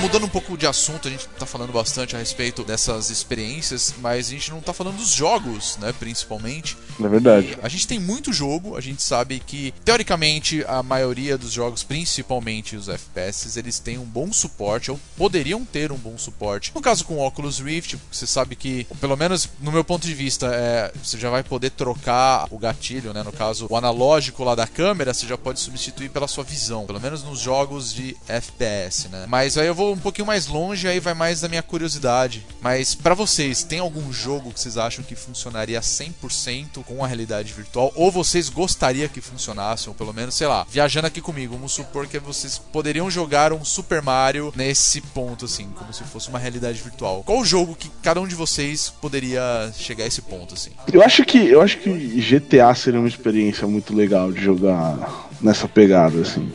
mudando 0.00 0.24
um 0.24 0.28
pouco 0.28 0.56
de 0.56 0.66
assunto, 0.66 1.08
a 1.08 1.10
gente 1.10 1.28
tá 1.28 1.44
falando 1.44 1.74
bastante 1.74 2.16
a 2.16 2.18
respeito 2.18 2.64
dessas 2.64 3.10
experiências, 3.10 3.94
mas 4.00 4.28
a 4.28 4.30
gente 4.30 4.50
não 4.50 4.60
tá 4.60 4.72
falando 4.72 4.96
dos 4.96 5.10
jogos, 5.10 5.76
né, 5.76 5.92
principalmente. 5.92 6.74
É 6.98 7.06
verdade. 7.06 7.58
A 7.62 7.68
gente 7.68 7.86
tem 7.86 7.98
muito 7.98 8.32
jogo, 8.32 8.76
a 8.76 8.80
gente 8.80 9.02
sabe 9.02 9.40
que, 9.40 9.74
teoricamente, 9.84 10.64
a 10.66 10.82
maioria 10.82 11.36
dos 11.36 11.52
jogos, 11.52 11.82
principalmente 11.82 12.76
os 12.76 12.88
FPS, 12.88 13.58
eles 13.58 13.78
têm 13.78 13.98
um 13.98 14.04
bom 14.06 14.32
suporte, 14.32 14.90
ou 14.90 14.98
poderiam 15.18 15.66
ter 15.66 15.92
um 15.92 15.98
bom 15.98 16.16
suporte. 16.16 16.72
No 16.74 16.80
caso 16.80 17.04
com 17.04 17.18
o 17.18 17.26
Oculus 17.26 17.58
Rift, 17.58 17.98
você 18.10 18.26
sabe 18.26 18.56
que, 18.56 18.86
pelo 19.02 19.16
menos 19.18 19.50
no 19.60 19.70
meu 19.70 19.84
ponto 19.84 20.06
de 20.06 20.14
vista, 20.14 20.46
é, 20.46 20.90
você 21.02 21.18
já 21.18 21.28
vai 21.28 21.42
poder 21.42 21.70
trocar 21.72 22.48
o 22.50 22.58
gatilho, 22.58 23.12
né? 23.12 23.22
No 23.22 23.32
caso, 23.32 23.66
o 23.68 23.76
analógico 23.76 24.44
lá 24.44 24.54
da 24.54 24.66
câmera, 24.66 25.12
você 25.12 25.26
já 25.26 25.36
pode 25.36 25.60
substituir 25.60 26.08
pela 26.08 26.26
sua 26.26 26.42
visão, 26.42 26.86
pelo 26.86 27.00
menos 27.00 27.22
nos 27.22 27.38
jogos 27.38 27.92
de 27.92 28.16
FPS, 28.26 29.08
né? 29.08 29.26
Mas 29.28 29.58
aí 29.58 29.66
eu 29.66 29.74
vou 29.74 29.89
um 29.92 29.98
pouquinho 29.98 30.26
mais 30.26 30.46
longe, 30.46 30.88
aí 30.88 31.00
vai 31.00 31.14
mais 31.14 31.40
da 31.40 31.48
minha 31.48 31.62
curiosidade. 31.62 32.46
Mas 32.60 32.94
pra 32.94 33.14
vocês, 33.14 33.62
tem 33.62 33.78
algum 33.78 34.12
jogo 34.12 34.52
que 34.52 34.60
vocês 34.60 34.76
acham 34.76 35.04
que 35.04 35.14
funcionaria 35.14 35.80
100% 35.80 36.84
com 36.84 37.04
a 37.04 37.06
realidade 37.06 37.52
virtual? 37.52 37.92
Ou 37.94 38.10
vocês 38.10 38.48
gostariam 38.48 39.08
que 39.08 39.20
funcionasse, 39.20 39.88
ou 39.88 39.94
pelo 39.94 40.12
menos, 40.12 40.34
sei 40.34 40.46
lá, 40.46 40.66
viajando 40.68 41.06
aqui 41.06 41.20
comigo, 41.20 41.54
vamos 41.54 41.72
supor 41.72 42.06
que 42.06 42.18
vocês 42.18 42.58
poderiam 42.58 43.10
jogar 43.10 43.52
um 43.52 43.64
Super 43.64 44.02
Mario 44.02 44.52
nesse 44.56 45.00
ponto, 45.00 45.44
assim, 45.44 45.68
como 45.74 45.92
se 45.92 46.04
fosse 46.04 46.28
uma 46.28 46.38
realidade 46.38 46.80
virtual. 46.80 47.22
Qual 47.24 47.40
o 47.40 47.44
jogo 47.44 47.74
que 47.74 47.90
cada 48.02 48.20
um 48.20 48.26
de 48.26 48.34
vocês 48.34 48.90
poderia 49.00 49.72
chegar 49.76 50.04
a 50.04 50.06
esse 50.06 50.22
ponto, 50.22 50.54
assim? 50.54 50.70
Eu 50.92 51.02
acho 51.02 51.24
que 51.24 51.38
eu 51.38 51.60
acho 51.60 51.78
que 51.78 51.90
GTA 52.20 52.74
seria 52.74 53.00
uma 53.00 53.08
experiência 53.08 53.66
muito 53.66 53.94
legal 53.94 54.32
de 54.32 54.42
jogar 54.42 55.28
nessa 55.40 55.68
pegada 55.68 56.20
assim. 56.20 56.50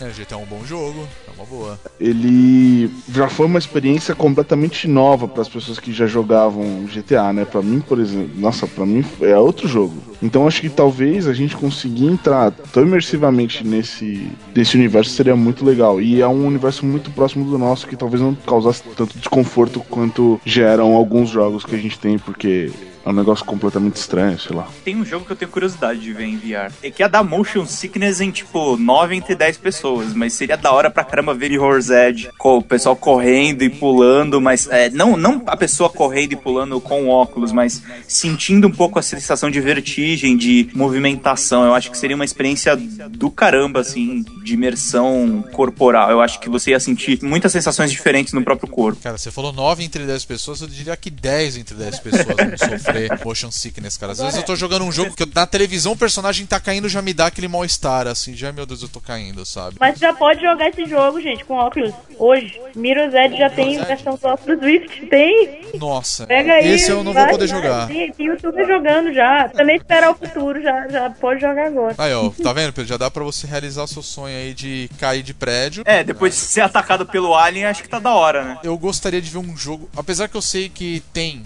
É, 0.00 0.08
GTA 0.08 0.34
é 0.34 0.38
um 0.38 0.46
bom 0.46 0.64
jogo, 0.64 1.06
boa. 1.44 1.78
Ele 2.00 2.90
já 3.12 3.28
foi 3.28 3.46
uma 3.46 3.58
experiência 3.58 4.14
completamente 4.14 4.88
nova 4.88 5.28
para 5.28 5.42
as 5.42 5.48
pessoas 5.48 5.78
que 5.78 5.92
já 5.92 6.06
jogavam 6.06 6.84
GTA, 6.86 7.32
né? 7.32 7.44
Para 7.44 7.62
mim, 7.62 7.80
por 7.80 7.98
exemplo, 7.98 8.30
nossa, 8.36 8.66
para 8.66 8.86
mim 8.86 9.04
é 9.20 9.36
outro 9.36 9.68
jogo. 9.68 9.94
Então 10.22 10.46
acho 10.46 10.60
que 10.60 10.68
talvez 10.68 11.26
a 11.26 11.32
gente 11.32 11.56
conseguir 11.56 12.06
entrar 12.06 12.50
tão 12.50 12.82
imersivamente 12.82 13.66
nesse 13.66 14.28
nesse 14.54 14.76
universo 14.76 15.10
seria 15.10 15.36
muito 15.36 15.64
legal. 15.64 16.00
E 16.00 16.20
é 16.20 16.28
um 16.28 16.46
universo 16.46 16.86
muito 16.86 17.10
próximo 17.10 17.44
do 17.44 17.58
nosso 17.58 17.86
que 17.86 17.96
talvez 17.96 18.22
não 18.22 18.34
causasse 18.34 18.82
tanto 18.96 19.18
desconforto 19.18 19.80
quanto 19.80 20.40
geram 20.44 20.94
alguns 20.94 21.30
jogos 21.30 21.64
que 21.64 21.74
a 21.74 21.78
gente 21.78 21.98
tem, 21.98 22.18
porque 22.18 22.70
é 23.04 23.08
um 23.08 23.12
negócio 23.12 23.44
completamente 23.44 23.96
estranho, 23.96 24.38
sei 24.38 24.54
lá. 24.54 24.68
Tem 24.84 24.96
um 24.96 25.04
jogo 25.04 25.24
que 25.24 25.32
eu 25.32 25.36
tenho 25.36 25.50
curiosidade 25.50 26.00
de 26.00 26.12
ver 26.12 26.24
em 26.24 26.36
VR. 26.36 26.72
É 26.82 26.90
que 26.90 27.02
ia 27.02 27.08
dar 27.08 27.22
motion 27.22 27.66
sickness 27.66 28.20
em, 28.20 28.30
tipo, 28.30 28.76
9 28.76 29.16
entre 29.16 29.34
10 29.34 29.56
pessoas. 29.58 30.14
Mas 30.14 30.32
seria 30.32 30.56
da 30.56 30.72
hora 30.72 30.90
pra 30.90 31.04
caramba 31.04 31.34
ver 31.34 31.50
Mirror's 31.50 31.90
Edge. 31.90 32.30
Com 32.38 32.58
o 32.58 32.62
pessoal 32.62 32.96
correndo 32.96 33.62
e 33.62 33.70
pulando, 33.70 34.40
mas... 34.40 34.68
É, 34.70 34.88
não, 34.90 35.16
não 35.16 35.42
a 35.46 35.56
pessoa 35.56 35.88
correndo 35.90 36.32
e 36.32 36.36
pulando 36.36 36.80
com 36.80 37.08
óculos, 37.08 37.52
mas 37.52 37.82
sentindo 38.06 38.68
um 38.68 38.70
pouco 38.70 38.98
a 38.98 39.02
sensação 39.02 39.50
de 39.50 39.60
vertigem, 39.60 40.36
de 40.36 40.68
movimentação. 40.74 41.64
Eu 41.64 41.74
acho 41.74 41.90
que 41.90 41.98
seria 41.98 42.16
uma 42.16 42.24
experiência 42.24 42.76
do 42.76 43.30
caramba, 43.30 43.80
assim, 43.80 44.24
de 44.44 44.54
imersão 44.54 45.44
corporal. 45.52 46.10
Eu 46.10 46.20
acho 46.20 46.38
que 46.40 46.48
você 46.48 46.70
ia 46.70 46.80
sentir 46.80 47.18
muitas 47.22 47.52
sensações 47.52 47.90
diferentes 47.90 48.32
no 48.32 48.42
próprio 48.42 48.68
corpo. 48.68 49.00
Cara, 49.02 49.18
você 49.18 49.30
falou 49.30 49.52
9 49.52 49.82
entre 49.84 50.04
10 50.04 50.24
pessoas, 50.24 50.60
eu 50.60 50.68
diria 50.68 50.96
que 50.96 51.10
10 51.10 51.56
entre 51.56 51.74
10 51.74 52.00
pessoas 52.00 52.26
vão 52.26 52.91
sofrer 52.92 53.24
motion 53.24 53.50
sickness, 53.50 53.96
cara. 53.96 54.12
Às 54.12 54.18
vezes 54.18 54.36
eu 54.36 54.42
tô 54.42 54.56
jogando 54.56 54.84
um 54.84 54.92
jogo 54.92 55.14
que 55.14 55.26
na 55.34 55.46
televisão 55.46 55.92
o 55.92 55.96
personagem 55.96 56.46
tá 56.46 56.60
caindo 56.60 56.88
já 56.88 57.02
me 57.02 57.12
dá 57.14 57.26
aquele 57.26 57.48
mal-estar, 57.48 58.06
assim, 58.06 58.34
já, 58.34 58.52
meu 58.52 58.66
Deus, 58.66 58.82
eu 58.82 58.88
tô 58.88 59.00
caindo, 59.00 59.44
sabe? 59.44 59.76
Mas 59.80 59.98
já 59.98 60.12
pode 60.12 60.40
jogar 60.40 60.68
esse 60.68 60.84
jogo, 60.86 61.20
gente, 61.20 61.44
com 61.44 61.54
óculos. 61.54 61.92
Hoje. 62.18 62.60
Mirror's 62.74 63.14
Edge 63.14 63.36
já 63.36 63.50
tem 63.50 63.78
versão 63.82 64.16
do 64.16 64.26
óculos 64.26 64.60
Rift. 64.62 65.06
Tem. 65.06 65.62
Nossa, 65.74 66.26
Pega 66.26 66.54
aí. 66.54 66.68
esse 66.68 66.90
eu 66.90 66.98
não 66.98 67.12
vou 67.12 67.14
vai, 67.14 67.30
poder 67.30 67.46
vai. 67.48 67.56
jogar. 67.56 67.86
Tem, 67.88 68.12
tem 68.12 68.26
YouTube 68.26 68.64
jogando 68.64 69.12
já. 69.12 69.48
Também 69.48 69.76
esperar 69.76 70.10
o 70.10 70.14
futuro, 70.14 70.62
já, 70.62 70.88
já 70.88 71.10
pode 71.10 71.40
jogar 71.40 71.66
agora. 71.66 71.94
Aí, 71.98 72.12
ó, 72.14 72.30
tá 72.30 72.52
vendo, 72.52 72.72
Pedro? 72.72 72.88
Já 72.88 72.96
dá 72.96 73.10
pra 73.10 73.24
você 73.24 73.46
realizar 73.46 73.82
o 73.82 73.88
seu 73.88 74.02
sonho 74.02 74.36
aí 74.36 74.54
de 74.54 74.88
cair 74.98 75.22
de 75.22 75.34
prédio. 75.34 75.82
É, 75.86 76.04
depois 76.04 76.34
de 76.34 76.40
ser 76.40 76.60
atacado 76.60 77.06
pelo 77.06 77.34
Alien, 77.34 77.66
acho 77.66 77.82
que 77.82 77.88
tá 77.88 77.98
da 77.98 78.14
hora, 78.14 78.44
né? 78.44 78.58
Eu 78.62 78.76
gostaria 78.78 79.20
de 79.20 79.30
ver 79.30 79.38
um 79.38 79.56
jogo, 79.56 79.88
apesar 79.96 80.28
que 80.28 80.36
eu 80.36 80.42
sei 80.42 80.68
que 80.68 81.02
tem, 81.12 81.42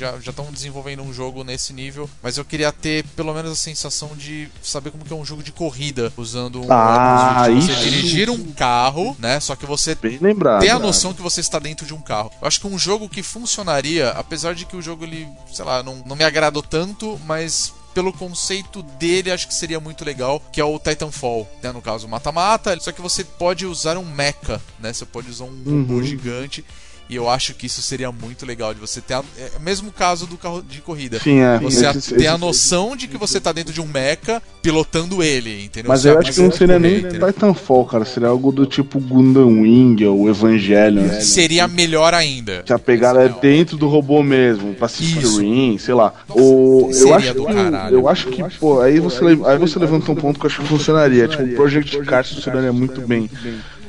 já 0.00 0.30
estão 0.30 0.50
desenvolvendo 0.50 1.02
um 1.02 1.12
jogo 1.12 1.44
nesse 1.44 1.72
nível, 1.72 2.08
mas 2.22 2.36
eu 2.38 2.44
queria 2.44 2.72
ter 2.72 3.04
pelo 3.16 3.32
menos 3.34 3.52
a 3.52 3.54
sensação 3.54 4.16
de 4.16 4.48
saber 4.62 4.90
como 4.90 5.04
que 5.04 5.12
é 5.12 5.16
um 5.16 5.24
jogo 5.24 5.42
de 5.42 5.52
corrida, 5.52 6.12
usando 6.16 6.60
um 6.64 6.72
Ah, 6.72 6.96
óculos 6.96 7.54
de 7.54 7.66
você 7.66 7.72
isso. 7.72 7.82
dirigir 7.82 8.30
um 8.30 8.52
carro, 8.52 9.16
né? 9.18 9.38
Só 9.40 9.54
que 9.54 9.66
você 9.66 9.94
Bem 9.94 10.18
lembrado. 10.20 10.60
ter 10.60 10.70
a 10.70 10.78
noção 10.78 11.12
que 11.14 11.22
você 11.22 11.40
está 11.40 11.58
dentro 11.58 11.84
de 11.86 11.94
um 11.94 12.00
carro. 12.00 12.30
Eu 12.40 12.48
acho 12.48 12.60
que 12.60 12.66
um 12.66 12.78
jogo 12.78 13.08
que 13.08 13.22
funcionaria, 13.22 14.10
apesar 14.10 14.54
de 14.54 14.64
que 14.64 14.76
o 14.76 14.82
jogo 14.82 15.04
ele, 15.04 15.28
sei 15.52 15.64
lá, 15.64 15.82
não, 15.82 16.02
não 16.06 16.16
me 16.16 16.24
agradou 16.24 16.62
tanto, 16.62 17.20
mas 17.26 17.72
pelo 17.92 18.12
conceito 18.12 18.82
dele, 18.82 19.32
acho 19.32 19.48
que 19.48 19.54
seria 19.54 19.80
muito 19.80 20.04
legal, 20.04 20.40
que 20.52 20.60
é 20.60 20.64
o 20.64 20.78
Titanfall, 20.78 21.48
né? 21.60 21.72
No 21.72 21.82
caso, 21.82 22.06
mata-mata, 22.06 22.78
só 22.80 22.92
que 22.92 23.00
você 23.02 23.24
pode 23.24 23.66
usar 23.66 23.96
um 23.98 24.04
mecha, 24.04 24.60
né? 24.78 24.92
Você 24.92 25.04
pode 25.04 25.28
usar 25.28 25.44
um 25.44 25.62
robô 25.64 25.94
Uhum. 25.94 26.02
gigante. 26.04 26.64
E 27.10 27.16
eu 27.16 27.28
acho 27.28 27.54
que 27.54 27.66
isso 27.66 27.82
seria 27.82 28.12
muito 28.12 28.46
legal 28.46 28.72
de 28.72 28.78
você 28.78 29.00
ter 29.00 29.14
a, 29.14 29.22
é 29.36 29.50
o 29.58 29.60
mesmo 29.60 29.90
caso 29.90 30.28
do 30.28 30.36
carro 30.38 30.62
de 30.62 30.80
corrida. 30.80 31.18
Sim, 31.18 31.40
é. 31.40 31.58
Você 31.58 31.84
Esse- 31.88 32.14
ter 32.14 32.28
a 32.28 32.38
noção 32.38 32.94
de 32.96 33.08
que 33.08 33.16
você 33.18 33.40
tá 33.40 33.50
dentro 33.50 33.72
de 33.74 33.80
um 33.80 33.86
mecha 33.86 34.40
pilotando 34.62 35.20
ele, 35.20 35.64
entendeu? 35.64 35.88
Mas 35.88 36.02
Você 36.02 36.10
eu 36.10 36.18
acho 36.20 36.32
que 36.32 36.40
não 36.40 36.52
seria 36.52 36.78
nem 36.78 36.98
entendeu? 36.98 37.26
Titanfall, 37.32 37.84
cara. 37.84 38.04
Seria 38.04 38.28
algo 38.28 38.52
do 38.52 38.64
tipo 38.64 39.00
Gundam 39.00 39.62
Wing 39.62 40.04
ou 40.06 40.28
Evangelion. 40.28 41.02
né? 41.02 41.20
Seria 41.20 41.66
melhor 41.66 42.14
ainda. 42.14 42.62
Que 42.62 42.72
a 42.72 42.78
pegada 42.78 43.22
é 43.24 43.28
dentro 43.28 43.76
do 43.76 43.88
robô 43.88 44.22
mesmo, 44.22 44.72
Pacific 44.74 45.18
Isso. 45.24 45.40
Rim, 45.40 45.78
sei 45.78 45.94
lá. 45.94 46.14
O, 46.28 46.90
eu 46.94 47.12
acho 47.12 47.34
do 47.34 47.46
que, 47.46 47.52
caralho. 47.54 47.94
eu 47.94 48.08
acho 48.08 48.28
que, 48.28 48.44
pô, 48.60 48.80
aí 48.80 49.00
você, 49.00 49.24
aí 49.24 49.58
você 49.58 49.78
levanta 49.80 50.12
um 50.12 50.14
ponto 50.14 50.38
que 50.38 50.46
eu 50.46 50.50
acho 50.50 50.60
que 50.62 50.68
funcionaria. 50.68 51.26
Tipo, 51.26 51.42
o 51.42 51.54
Project 51.56 51.98
Cars 52.04 52.30
funcionaria 52.32 52.72
muito 52.72 53.00
bem. 53.00 53.28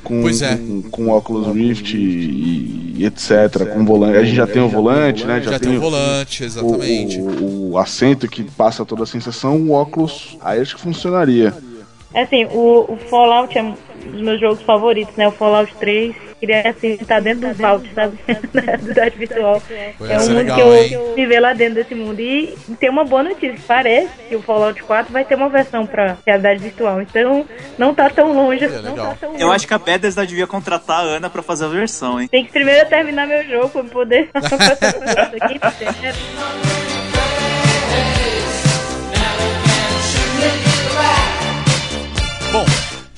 Com, 0.04 0.22
Pois 0.22 0.42
é. 0.42 0.56
com, 0.58 0.82
com 0.90 1.10
Oculus 1.10 1.54
Rift 1.56 1.94
e, 1.96 2.94
e 2.98 3.06
etc. 3.06 3.74
Com 3.74 3.86
volante. 3.86 4.18
A 4.18 4.24
gente 4.24 4.36
já 4.36 4.48
tem 4.48 4.62
o 4.62 4.68
volante, 4.68 5.26
né? 5.26 5.42
Já, 5.42 5.60
tem 5.60 5.78
o 5.78 5.80
volante, 5.80 6.44
exatamente. 6.44 7.20
O, 7.20 7.24
o- 7.24 7.72
o 7.72 7.78
assento 7.78 8.28
que 8.28 8.44
passa 8.44 8.84
toda 8.86 9.04
a 9.04 9.06
sensação, 9.06 9.58
o 9.58 9.72
óculos, 9.72 10.38
aí 10.42 10.60
acho 10.60 10.76
que 10.76 10.82
funcionaria. 10.82 11.54
É 12.14 12.24
assim, 12.24 12.46
o, 12.46 12.92
o 12.92 12.98
Fallout 13.10 13.58
é 13.58 13.74
dos 14.12 14.22
meus 14.22 14.40
jogos 14.40 14.62
favoritos, 14.62 15.16
né? 15.16 15.28
O 15.28 15.32
Fallout 15.32 15.74
3. 15.76 16.16
Queria 16.40 16.70
assim 16.70 16.94
estar 17.00 17.20
dentro 17.22 17.50
do 17.50 17.54
Vault, 17.54 17.88
sabe? 17.94 18.18
da 18.52 18.62
realidade 18.62 19.18
virtual. 19.18 19.62
Pode 19.98 20.12
é 20.12 20.18
um 20.18 20.22
mundo 20.22 20.34
legal, 20.34 20.58
que 20.58 20.64
eu 20.64 20.76
hein? 20.76 21.16
viver 21.16 21.40
lá 21.40 21.54
dentro 21.54 21.76
desse 21.76 21.94
mundo. 21.94 22.20
E 22.20 22.56
tem 22.80 22.90
uma 22.90 23.04
boa 23.04 23.22
notícia, 23.24 23.56
parece 23.68 24.10
que 24.28 24.36
o 24.36 24.42
Fallout 24.42 24.82
4 24.82 25.14
vai 25.14 25.24
ter 25.24 25.36
uma 25.36 25.50
versão 25.50 25.86
pra 25.86 26.18
realidade 26.26 26.60
virtual. 26.60 27.00
Então 27.02 27.46
não 27.78 27.94
tá 27.94 28.10
tão 28.10 28.34
longe. 28.34 28.66
Olha, 28.66 28.82
não 28.82 28.96
tá 28.96 29.16
tão 29.20 29.32
longe. 29.32 29.44
Eu 29.44 29.52
acho 29.52 29.68
que 29.68 29.74
a 29.74 29.78
Bethesda 29.78 30.26
devia 30.26 30.48
contratar 30.48 31.02
a 31.02 31.04
Ana 31.04 31.30
pra 31.30 31.44
fazer 31.44 31.66
a 31.66 31.68
versão, 31.68 32.20
hein? 32.20 32.28
Tem 32.28 32.44
que 32.44 32.52
primeiro 32.52 32.90
terminar 32.90 33.28
meu 33.28 33.44
jogo 33.44 33.70
pra 33.70 33.84
poder 33.84 34.30
aqui. 34.34 35.60
Bom, 42.52 42.66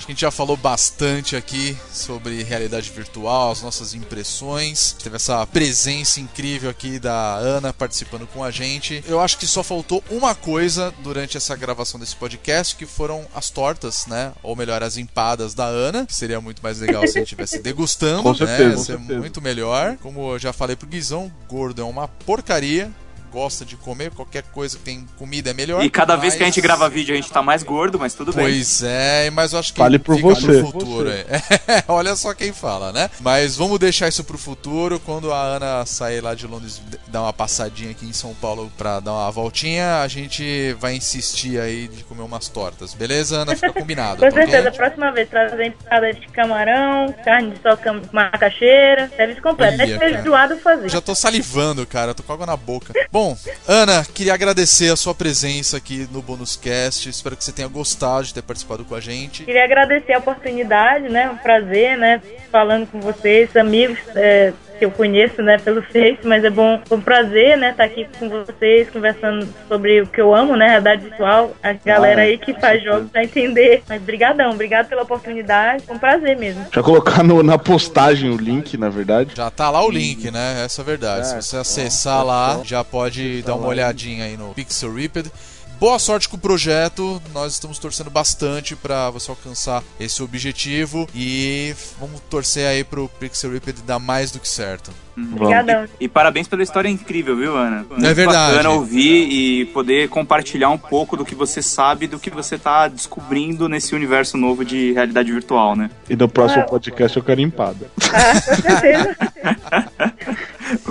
acho 0.03 0.07
que 0.07 0.11
a 0.11 0.15
gente 0.15 0.21
já 0.21 0.31
falou 0.31 0.57
bastante 0.57 1.33
aqui 1.35 1.77
sobre 1.89 2.43
realidade 2.43 2.89
virtual, 2.89 3.51
as 3.51 3.61
nossas 3.61 3.93
impressões. 3.93 4.93
Teve 5.01 5.15
essa 5.15 5.47
presença 5.47 6.19
incrível 6.19 6.69
aqui 6.69 6.99
da 6.99 7.35
Ana 7.35 7.71
participando 7.71 8.27
com 8.27 8.43
a 8.43 8.51
gente. 8.51 9.01
Eu 9.07 9.21
acho 9.21 9.37
que 9.37 9.47
só 9.47 9.63
faltou 9.63 10.03
uma 10.09 10.35
coisa 10.35 10.93
durante 10.99 11.37
essa 11.37 11.55
gravação 11.55 11.97
desse 11.97 12.17
podcast, 12.17 12.75
que 12.75 12.85
foram 12.85 13.25
as 13.33 13.49
tortas, 13.49 14.05
né? 14.05 14.33
Ou 14.43 14.57
melhor, 14.57 14.83
as 14.83 14.97
empadas 14.97 15.53
da 15.53 15.65
Ana. 15.65 16.05
Que 16.05 16.13
seria 16.13 16.41
muito 16.41 16.61
mais 16.61 16.79
legal 16.79 17.03
se 17.03 17.11
a 17.17 17.21
gente 17.21 17.27
estivesse 17.27 17.59
degustando, 17.63 18.23
Com 18.23 18.31
né? 18.31 18.35
certeza, 18.35 18.91
Ia 18.91 18.97
com 18.97 19.07
ser 19.07 19.19
muito 19.19 19.41
melhor. 19.41 19.97
Como 20.01 20.33
eu 20.33 20.39
já 20.39 20.51
falei 20.51 20.75
pro 20.75 20.87
Guizão, 20.87 21.31
gordo 21.47 21.81
é 21.81 21.85
uma 21.85 22.09
porcaria. 22.09 22.91
Gosta 23.33 23.65
de 23.65 23.75
comer, 23.75 24.11
qualquer 24.11 24.43
coisa 24.43 24.77
que 24.77 24.83
tem 24.83 25.07
comida 25.17 25.49
é 25.49 25.53
melhor. 25.53 25.83
E 25.83 25.89
cada 25.89 26.15
vez 26.15 26.35
que 26.35 26.43
a 26.43 26.45
gente 26.45 26.57
mas- 26.57 26.63
grava 26.63 26.87
vídeo 26.87 27.13
a 27.13 27.15
gente 27.15 27.31
tá 27.31 27.41
mais 27.41 27.63
gordo, 27.63 27.97
mas 27.97 28.13
tudo 28.13 28.31
bem. 28.31 28.45
Pois 28.45 28.83
é, 28.83 29.31
mas 29.31 29.53
eu 29.53 29.59
acho 29.59 29.73
que 29.73 29.79
Fale 29.79 29.97
por 29.97 30.15
fica 30.15 30.27
você. 30.29 30.45
pro 30.59 30.65
futuro. 30.67 31.09
aí. 31.09 31.25
É, 31.67 31.83
olha 31.91 32.15
só 32.15 32.31
quem 32.35 32.53
fala, 32.53 32.91
né? 32.93 33.09
Mas 33.19 33.57
vamos 33.57 33.79
deixar 33.79 34.07
isso 34.07 34.23
pro 34.23 34.37
futuro. 34.37 34.99
Quando 34.99 35.33
a 35.33 35.41
Ana 35.41 35.83
sair 35.85 36.21
lá 36.21 36.35
de 36.35 36.45
Londres, 36.45 36.79
dar 37.07 37.23
uma 37.23 37.33
passadinha 37.33 37.89
aqui 37.91 38.05
em 38.05 38.13
São 38.13 38.35
Paulo 38.35 38.71
pra 38.77 38.99
dar 38.99 39.13
uma 39.13 39.31
voltinha, 39.31 40.01
a 40.01 40.07
gente 40.07 40.73
vai 40.79 40.93
insistir 40.95 41.59
aí 41.59 41.87
de 41.87 42.03
comer 42.03 42.21
umas 42.21 42.47
tortas. 42.49 42.93
Beleza, 42.93 43.37
Ana? 43.37 43.55
Fica 43.55 43.73
combinado. 43.73 44.17
Com 44.21 44.29
tá 44.29 44.31
certeza, 44.31 44.69
a 44.69 44.71
próxima 44.71 45.11
vez 45.11 45.27
trazer 45.27 45.65
empada 45.65 46.13
de 46.13 46.27
camarão, 46.27 47.13
carne 47.25 47.51
de 47.51 47.61
sol 47.61 47.77
com 47.77 47.99
macaxeira, 48.15 49.09
serviço 49.15 49.41
completo. 49.41 49.73
Olha, 49.81 49.95
Até 49.95 49.97
cara. 49.97 50.13
feijoada 50.13 50.57
fazer. 50.57 50.89
Já 50.89 51.01
tô 51.01 51.15
salivando, 51.15 51.85
cara. 51.87 52.13
Tô 52.13 52.21
com 52.21 52.33
água 52.33 52.45
na 52.45 52.57
boca. 52.57 52.93
Bom, 53.11 53.22
Ana, 53.67 54.05
queria 54.13 54.33
agradecer 54.33 54.91
a 54.91 54.95
sua 54.95 55.15
presença 55.15 55.77
aqui 55.77 56.07
no 56.11 56.21
Bônus 56.21 56.55
Cast. 56.55 57.09
Espero 57.09 57.37
que 57.37 57.43
você 57.43 57.51
tenha 57.51 57.67
gostado 57.67 58.25
de 58.25 58.33
ter 58.33 58.41
participado 58.41 58.83
com 58.83 58.95
a 58.95 58.99
gente. 58.99 59.43
Queria 59.43 59.63
agradecer 59.63 60.13
a 60.13 60.19
oportunidade, 60.19 61.09
né? 61.09 61.29
Um 61.29 61.37
prazer, 61.37 61.97
né? 61.97 62.21
Falando 62.51 62.87
com 62.87 62.99
vocês, 62.99 63.55
amigos 63.55 63.97
é, 64.15 64.53
que 64.83 64.85
eu 64.85 64.91
conheço, 64.91 65.41
né? 65.41 65.57
Pelo 65.57 65.81
Face, 65.81 66.19
mas 66.25 66.43
é 66.43 66.49
bom, 66.49 66.81
foi 66.85 66.97
um 66.97 67.01
prazer, 67.01 67.57
né? 67.57 67.71
Estar 67.71 67.85
aqui 67.85 68.05
com 68.19 68.27
vocês, 68.29 68.89
conversando 68.89 69.47
sobre 69.69 70.01
o 70.01 70.07
que 70.07 70.19
eu 70.19 70.35
amo, 70.35 70.57
né? 70.57 70.67
Realidade 70.67 71.03
virtual. 71.03 71.55
A 71.63 71.71
galera 71.73 72.23
aí 72.23 72.37
que 72.37 72.53
faz 72.59 72.83
jogos 72.83 73.09
pra 73.09 73.23
entender. 73.23 73.81
Mas 73.87 74.01
brigadão, 74.01 74.51
obrigado 74.51 74.89
pela 74.89 75.03
oportunidade. 75.03 75.83
Foi 75.85 75.95
um 75.95 75.99
prazer 75.99 76.37
mesmo. 76.37 76.65
Já 76.73 76.83
colocar 76.83 77.23
no- 77.23 77.41
na 77.41 77.57
postagem 77.57 78.29
o 78.29 78.35
link, 78.37 78.77
na 78.77 78.89
verdade. 78.89 79.31
Já 79.35 79.49
tá 79.49 79.69
lá 79.69 79.85
o 79.85 79.89
link, 79.89 80.29
né? 80.31 80.63
Essa 80.65 80.81
é 80.81 80.83
a 80.83 80.85
verdade. 80.85 81.27
Se 81.27 81.35
É, 81.35 81.41
você 81.41 81.57
acessar 81.57 82.25
lá, 82.25 82.59
já 82.65 82.83
pode 82.83 83.41
dar 83.43 83.55
uma 83.55 83.67
olhadinha 83.67 84.25
aí 84.25 84.35
no 84.35 84.53
Pixel 84.53 84.93
Ripped. 84.93 85.31
Boa 85.79 85.99
sorte 85.99 86.29
com 86.29 86.37
o 86.37 86.39
projeto. 86.39 87.21
Nós 87.33 87.53
estamos 87.53 87.77
torcendo 87.77 88.09
bastante 88.09 88.73
para 88.75 89.09
você 89.09 89.29
alcançar 89.29 89.83
esse 89.99 90.23
objetivo 90.23 91.07
e 91.13 91.75
vamos 91.99 92.21
torcer 92.29 92.65
aí 92.67 92.83
pro 92.85 93.09
Pixel 93.19 93.51
Ripped 93.51 93.81
dar 93.83 93.99
mais 93.99 94.31
do 94.31 94.39
que 94.39 94.47
certo. 94.47 94.91
Obrigadão. 95.17 95.85
E 95.99 96.07
parabéns 96.07 96.47
pela 96.47 96.63
história 96.63 96.87
incrível, 96.87 97.35
viu, 97.35 97.55
Ana? 97.57 97.85
Muito 97.89 98.03
É 98.05 98.13
verdade. 98.13 98.51
bacana 98.55 98.69
ouvir 98.75 99.27
e 99.29 99.65
poder 99.65 100.07
compartilhar 100.09 100.69
um 100.69 100.77
pouco 100.77 101.17
do 101.17 101.25
que 101.25 101.35
você 101.35 101.61
sabe, 101.61 102.07
do 102.07 102.17
que 102.17 102.29
você 102.29 102.57
tá 102.57 102.87
descobrindo 102.87 103.67
nesse 103.67 103.93
universo 103.93 104.37
novo 104.37 104.63
de 104.63 104.93
realidade 104.93 105.31
virtual, 105.33 105.75
né? 105.75 105.89
E 106.09 106.15
no 106.15 106.29
próximo 106.29 106.65
podcast 106.65 107.17
eu 107.17 107.23
quero 107.23 107.41
empada. 107.41 107.91
Ah, 108.11 108.33
com 108.33 108.55
certeza. 108.55 109.17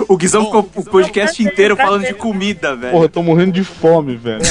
O 0.07 0.17
Guizão 0.17 0.45
ficou 0.45 0.69
o 0.75 0.83
podcast 0.83 1.41
inteiro 1.41 1.75
falando 1.75 2.05
de 2.05 2.13
comida, 2.13 2.75
velho. 2.75 2.91
Porra, 2.91 3.05
eu 3.05 3.09
tô 3.09 3.23
morrendo 3.23 3.51
de 3.51 3.63
fome, 3.63 4.15
velho. 4.15 4.41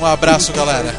Um 0.00 0.06
abraço, 0.06 0.52
galera. 0.52 0.94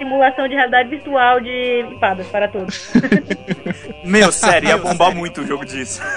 Simulação 0.00 0.48
de 0.48 0.54
realidade 0.54 0.88
virtual 0.88 1.40
de 1.40 1.84
empadas 1.92 2.26
para 2.28 2.48
todos. 2.48 2.90
Meu, 4.02 4.32
sério, 4.32 4.70
ia 4.70 4.78
bombar 4.78 5.14
muito 5.14 5.42
o 5.42 5.46
jogo 5.46 5.64
disso. 5.66 6.00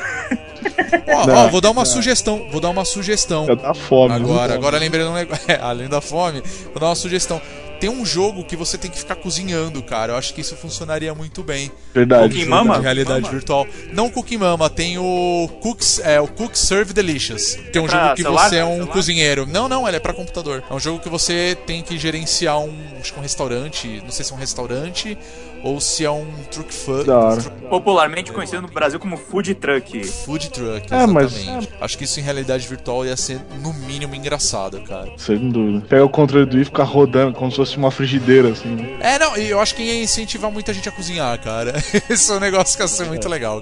Ó, 1.10 1.28
Não, 1.28 1.36
ó, 1.36 1.48
vou 1.50 1.60
dar 1.60 1.72
uma 1.72 1.82
não. 1.82 1.86
sugestão. 1.86 2.48
Vou 2.50 2.62
dar 2.62 2.70
uma 2.70 2.86
sugestão. 2.86 3.46
Já 3.46 3.56
tá 3.58 3.74
fome. 3.74 4.14
Agora, 4.16 4.54
agora 4.54 4.78
lembrei 4.78 5.04
de 5.04 5.10
um 5.10 5.14
negócio. 5.14 5.44
É, 5.52 5.60
além 5.62 5.90
da 5.90 6.00
fome, 6.00 6.42
vou 6.72 6.80
dar 6.80 6.86
uma 6.88 6.96
sugestão. 6.96 7.42
Tem 7.84 7.90
um 7.90 8.06
jogo 8.06 8.46
que 8.46 8.56
você 8.56 8.78
tem 8.78 8.90
que 8.90 8.98
ficar 8.98 9.16
cozinhando, 9.16 9.84
cara. 9.84 10.14
Eu 10.14 10.18
acho 10.18 10.34
que 10.34 10.40
isso 10.40 10.56
funcionaria 10.56 11.14
muito 11.14 11.44
bem. 11.44 11.70
Verdade. 11.94 12.34
Cooking 12.34 12.46
Mama? 12.50 12.76
de 12.78 12.82
realidade 12.82 13.30
virtual. 13.30 13.68
Não 13.92 14.10
Cookie 14.10 14.38
Mama, 14.38 14.70
tem 14.70 14.98
o 14.98 15.50
Cooks, 15.62 16.00
é, 16.00 16.22
o 16.22 16.28
Cook 16.30 16.56
Serve 16.56 16.94
Delicious. 16.94 17.56
Tem 17.74 17.82
um 17.82 17.86
pra 17.88 18.04
jogo 18.06 18.16
que 18.16 18.22
celular? 18.22 18.50
você 18.50 18.56
é 18.56 18.64
um 18.66 18.72
Celular? 18.76 18.94
cozinheiro. 18.94 19.46
Não, 19.46 19.68
não, 19.68 19.86
ele 19.86 19.98
é 19.98 20.00
pra 20.00 20.14
computador. 20.14 20.64
É 20.70 20.74
um 20.74 20.80
jogo 20.80 21.00
que 21.00 21.10
você 21.10 21.58
tem 21.68 21.82
que 21.84 21.98
gerenciar 21.98 22.58
um, 22.58 22.74
acho 23.02 23.12
que 23.12 23.20
um 23.20 23.22
restaurante, 23.22 24.02
não 24.02 24.12
sei 24.12 24.24
se 24.24 24.32
é 24.32 24.36
um 24.36 24.40
restaurante 24.40 25.18
ou 25.62 25.80
se 25.80 26.04
é 26.04 26.12
um 26.12 26.26
truck 26.52 26.74
hora. 27.10 27.42
Popularmente 27.70 28.34
conhecido 28.34 28.62
no 28.64 28.68
Brasil 28.68 29.00
como 29.00 29.16
food 29.16 29.56
truck. 29.56 30.04
food 30.06 30.50
truck, 30.50 30.94
É, 30.94 31.06
mas- 31.08 31.34
exatamente. 31.38 31.70
Acho 31.80 31.98
que 31.98 32.04
isso 32.04 32.20
em 32.20 32.24
realidade 32.24 32.68
virtual 32.68 33.06
ia 33.06 33.16
ser 33.16 33.40
no 33.62 33.74
mínimo 33.74 34.14
engraçado, 34.14 34.82
cara. 34.82 35.12
Sem 35.18 35.50
dúvida. 35.50 35.86
Pega 35.88 36.04
o 36.04 36.10
controle 36.10 36.46
do 36.46 36.54
Wii 36.56 36.64
e 36.64 36.66
fica 36.66 36.84
rodando 36.84 37.34
como 37.34 37.50
se 37.50 37.56
fosse 37.58 37.73
uma 37.78 37.92
frigideira, 37.92 38.50
assim. 38.50 38.70
né? 38.70 38.98
É, 39.00 39.20
não, 39.20 39.38
e 39.38 39.50
eu 39.50 39.60
acho 39.60 39.76
que 39.76 39.84
ia 39.84 40.02
incentivar 40.04 40.52
muita 40.52 40.74
gente 40.74 40.88
a 40.90 40.92
cozinhar, 40.92 41.38
cara. 41.40 41.74
Esse 42.10 42.32
é 42.32 42.36
um 42.36 42.40
negócio 42.40 42.76
que 42.76 42.84
ia 42.84 42.88
ser 42.88 43.06
muito 43.06 43.28
legal. 43.30 43.62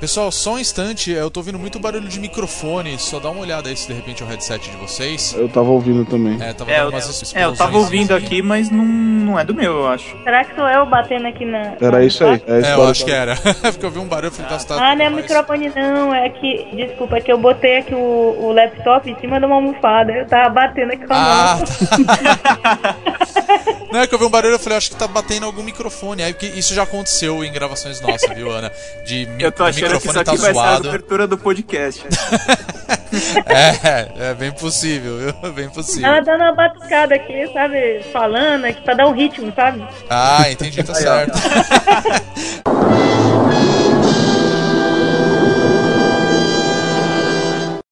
Pessoal, 0.00 0.30
só 0.30 0.54
um 0.54 0.58
instante, 0.60 1.10
eu 1.10 1.28
tô 1.28 1.40
ouvindo 1.40 1.58
muito 1.58 1.80
barulho 1.80 2.08
de 2.08 2.20
microfone, 2.20 2.96
só 3.00 3.18
dá 3.18 3.30
uma 3.30 3.40
olhada 3.40 3.68
aí 3.68 3.76
se 3.76 3.88
de 3.88 3.94
repente 3.94 4.22
é 4.22 4.26
o 4.26 4.28
headset 4.28 4.70
de 4.70 4.76
vocês. 4.76 5.34
Eu 5.36 5.48
tava 5.48 5.70
ouvindo 5.70 6.04
também. 6.04 6.40
É, 6.40 6.52
tava 6.52 6.70
É, 6.70 6.76
dando 6.78 6.84
eu, 6.84 6.90
umas 7.00 7.34
é, 7.34 7.44
eu 7.44 7.56
tava 7.56 7.78
ouvindo 7.78 8.14
aqui, 8.14 8.40
mas 8.40 8.70
não, 8.70 8.84
não 8.84 9.36
é 9.40 9.44
do 9.44 9.52
meu, 9.52 9.72
eu 9.78 9.88
acho. 9.88 10.16
Será 10.22 10.44
que 10.44 10.54
sou 10.54 10.68
eu 10.68 10.86
batendo 10.86 11.26
aqui 11.26 11.44
na. 11.44 11.74
Era 11.80 12.04
isso 12.04 12.24
aí. 12.24 12.40
É 12.46 12.60
É, 12.70 12.74
eu 12.74 12.86
acho 12.88 13.04
que 13.04 13.10
era. 13.10 13.34
Porque 13.72 13.84
eu 13.84 13.90
vi 13.90 13.98
um 13.98 14.06
barulho, 14.06 14.28
eu 14.28 14.32
falei, 14.32 14.56
tá, 14.56 14.64
tá 14.64 14.74
Ah, 14.76 14.94
não 14.94 15.04
é 15.04 15.10
mas- 15.10 15.22
microfone 15.22 15.68
não, 15.74 16.14
é 16.14 16.28
que. 16.30 16.68
Desculpa, 16.76 17.16
é 17.16 17.20
que 17.20 17.32
eu 17.32 17.38
botei 17.38 17.78
aqui 17.78 17.94
o, 17.94 17.98
o 17.98 18.52
laptop 18.52 19.10
em 19.10 19.18
cima 19.18 19.40
de 19.40 19.46
uma 19.46 19.56
almofada. 19.56 20.12
Eu 20.12 20.26
tava 20.28 20.48
batendo 20.50 20.92
aqui 20.92 21.04
com 21.08 21.12
a 21.12 21.16
Ah, 21.16 21.56
mão. 21.56 21.64
tá. 22.06 22.96
Não, 23.90 24.00
é 24.00 24.06
que 24.06 24.14
eu 24.14 24.18
vi 24.18 24.26
um 24.26 24.30
barulho, 24.30 24.52
eu 24.54 24.58
falei, 24.58 24.76
acho 24.76 24.90
que 24.90 24.96
tá 24.96 25.06
batendo 25.08 25.46
algum 25.46 25.62
microfone. 25.62 26.22
Aí, 26.22 26.34
porque 26.34 26.46
isso 26.46 26.74
já 26.74 26.82
aconteceu 26.82 27.42
em 27.42 27.50
gravações 27.50 28.02
nossas, 28.02 28.28
viu, 28.36 28.50
Ana? 28.50 28.70
De 29.06 29.26
Eu 29.40 29.50
tô 29.50 29.64
achando 29.64 29.87
achando 29.96 30.00
que 30.00 30.08
isso 30.08 30.18
aqui 30.18 30.36
tá 30.36 30.42
vai 30.42 30.52
zoado. 30.52 30.82
ser 30.82 30.86
a 30.86 30.90
abertura 30.90 31.26
do 31.26 31.38
podcast. 31.38 32.04
Né? 32.04 32.10
é, 33.46 34.30
é 34.30 34.34
bem 34.34 34.52
possível, 34.52 35.18
viu? 35.18 35.32
Bem 35.52 35.68
possível. 35.70 36.08
Ela 36.08 36.24
tá 36.24 36.32
dando 36.32 36.42
uma 36.42 36.52
batucada 36.52 37.14
aqui, 37.14 37.50
sabe? 37.52 38.02
Falando, 38.12 38.64
aqui 38.66 38.82
pra 38.82 38.94
dar 38.94 39.08
um 39.08 39.12
ritmo, 39.12 39.52
sabe? 39.54 39.86
Ah, 40.08 40.50
entendi, 40.50 40.82
tá 40.82 40.94
certo. 40.94 41.38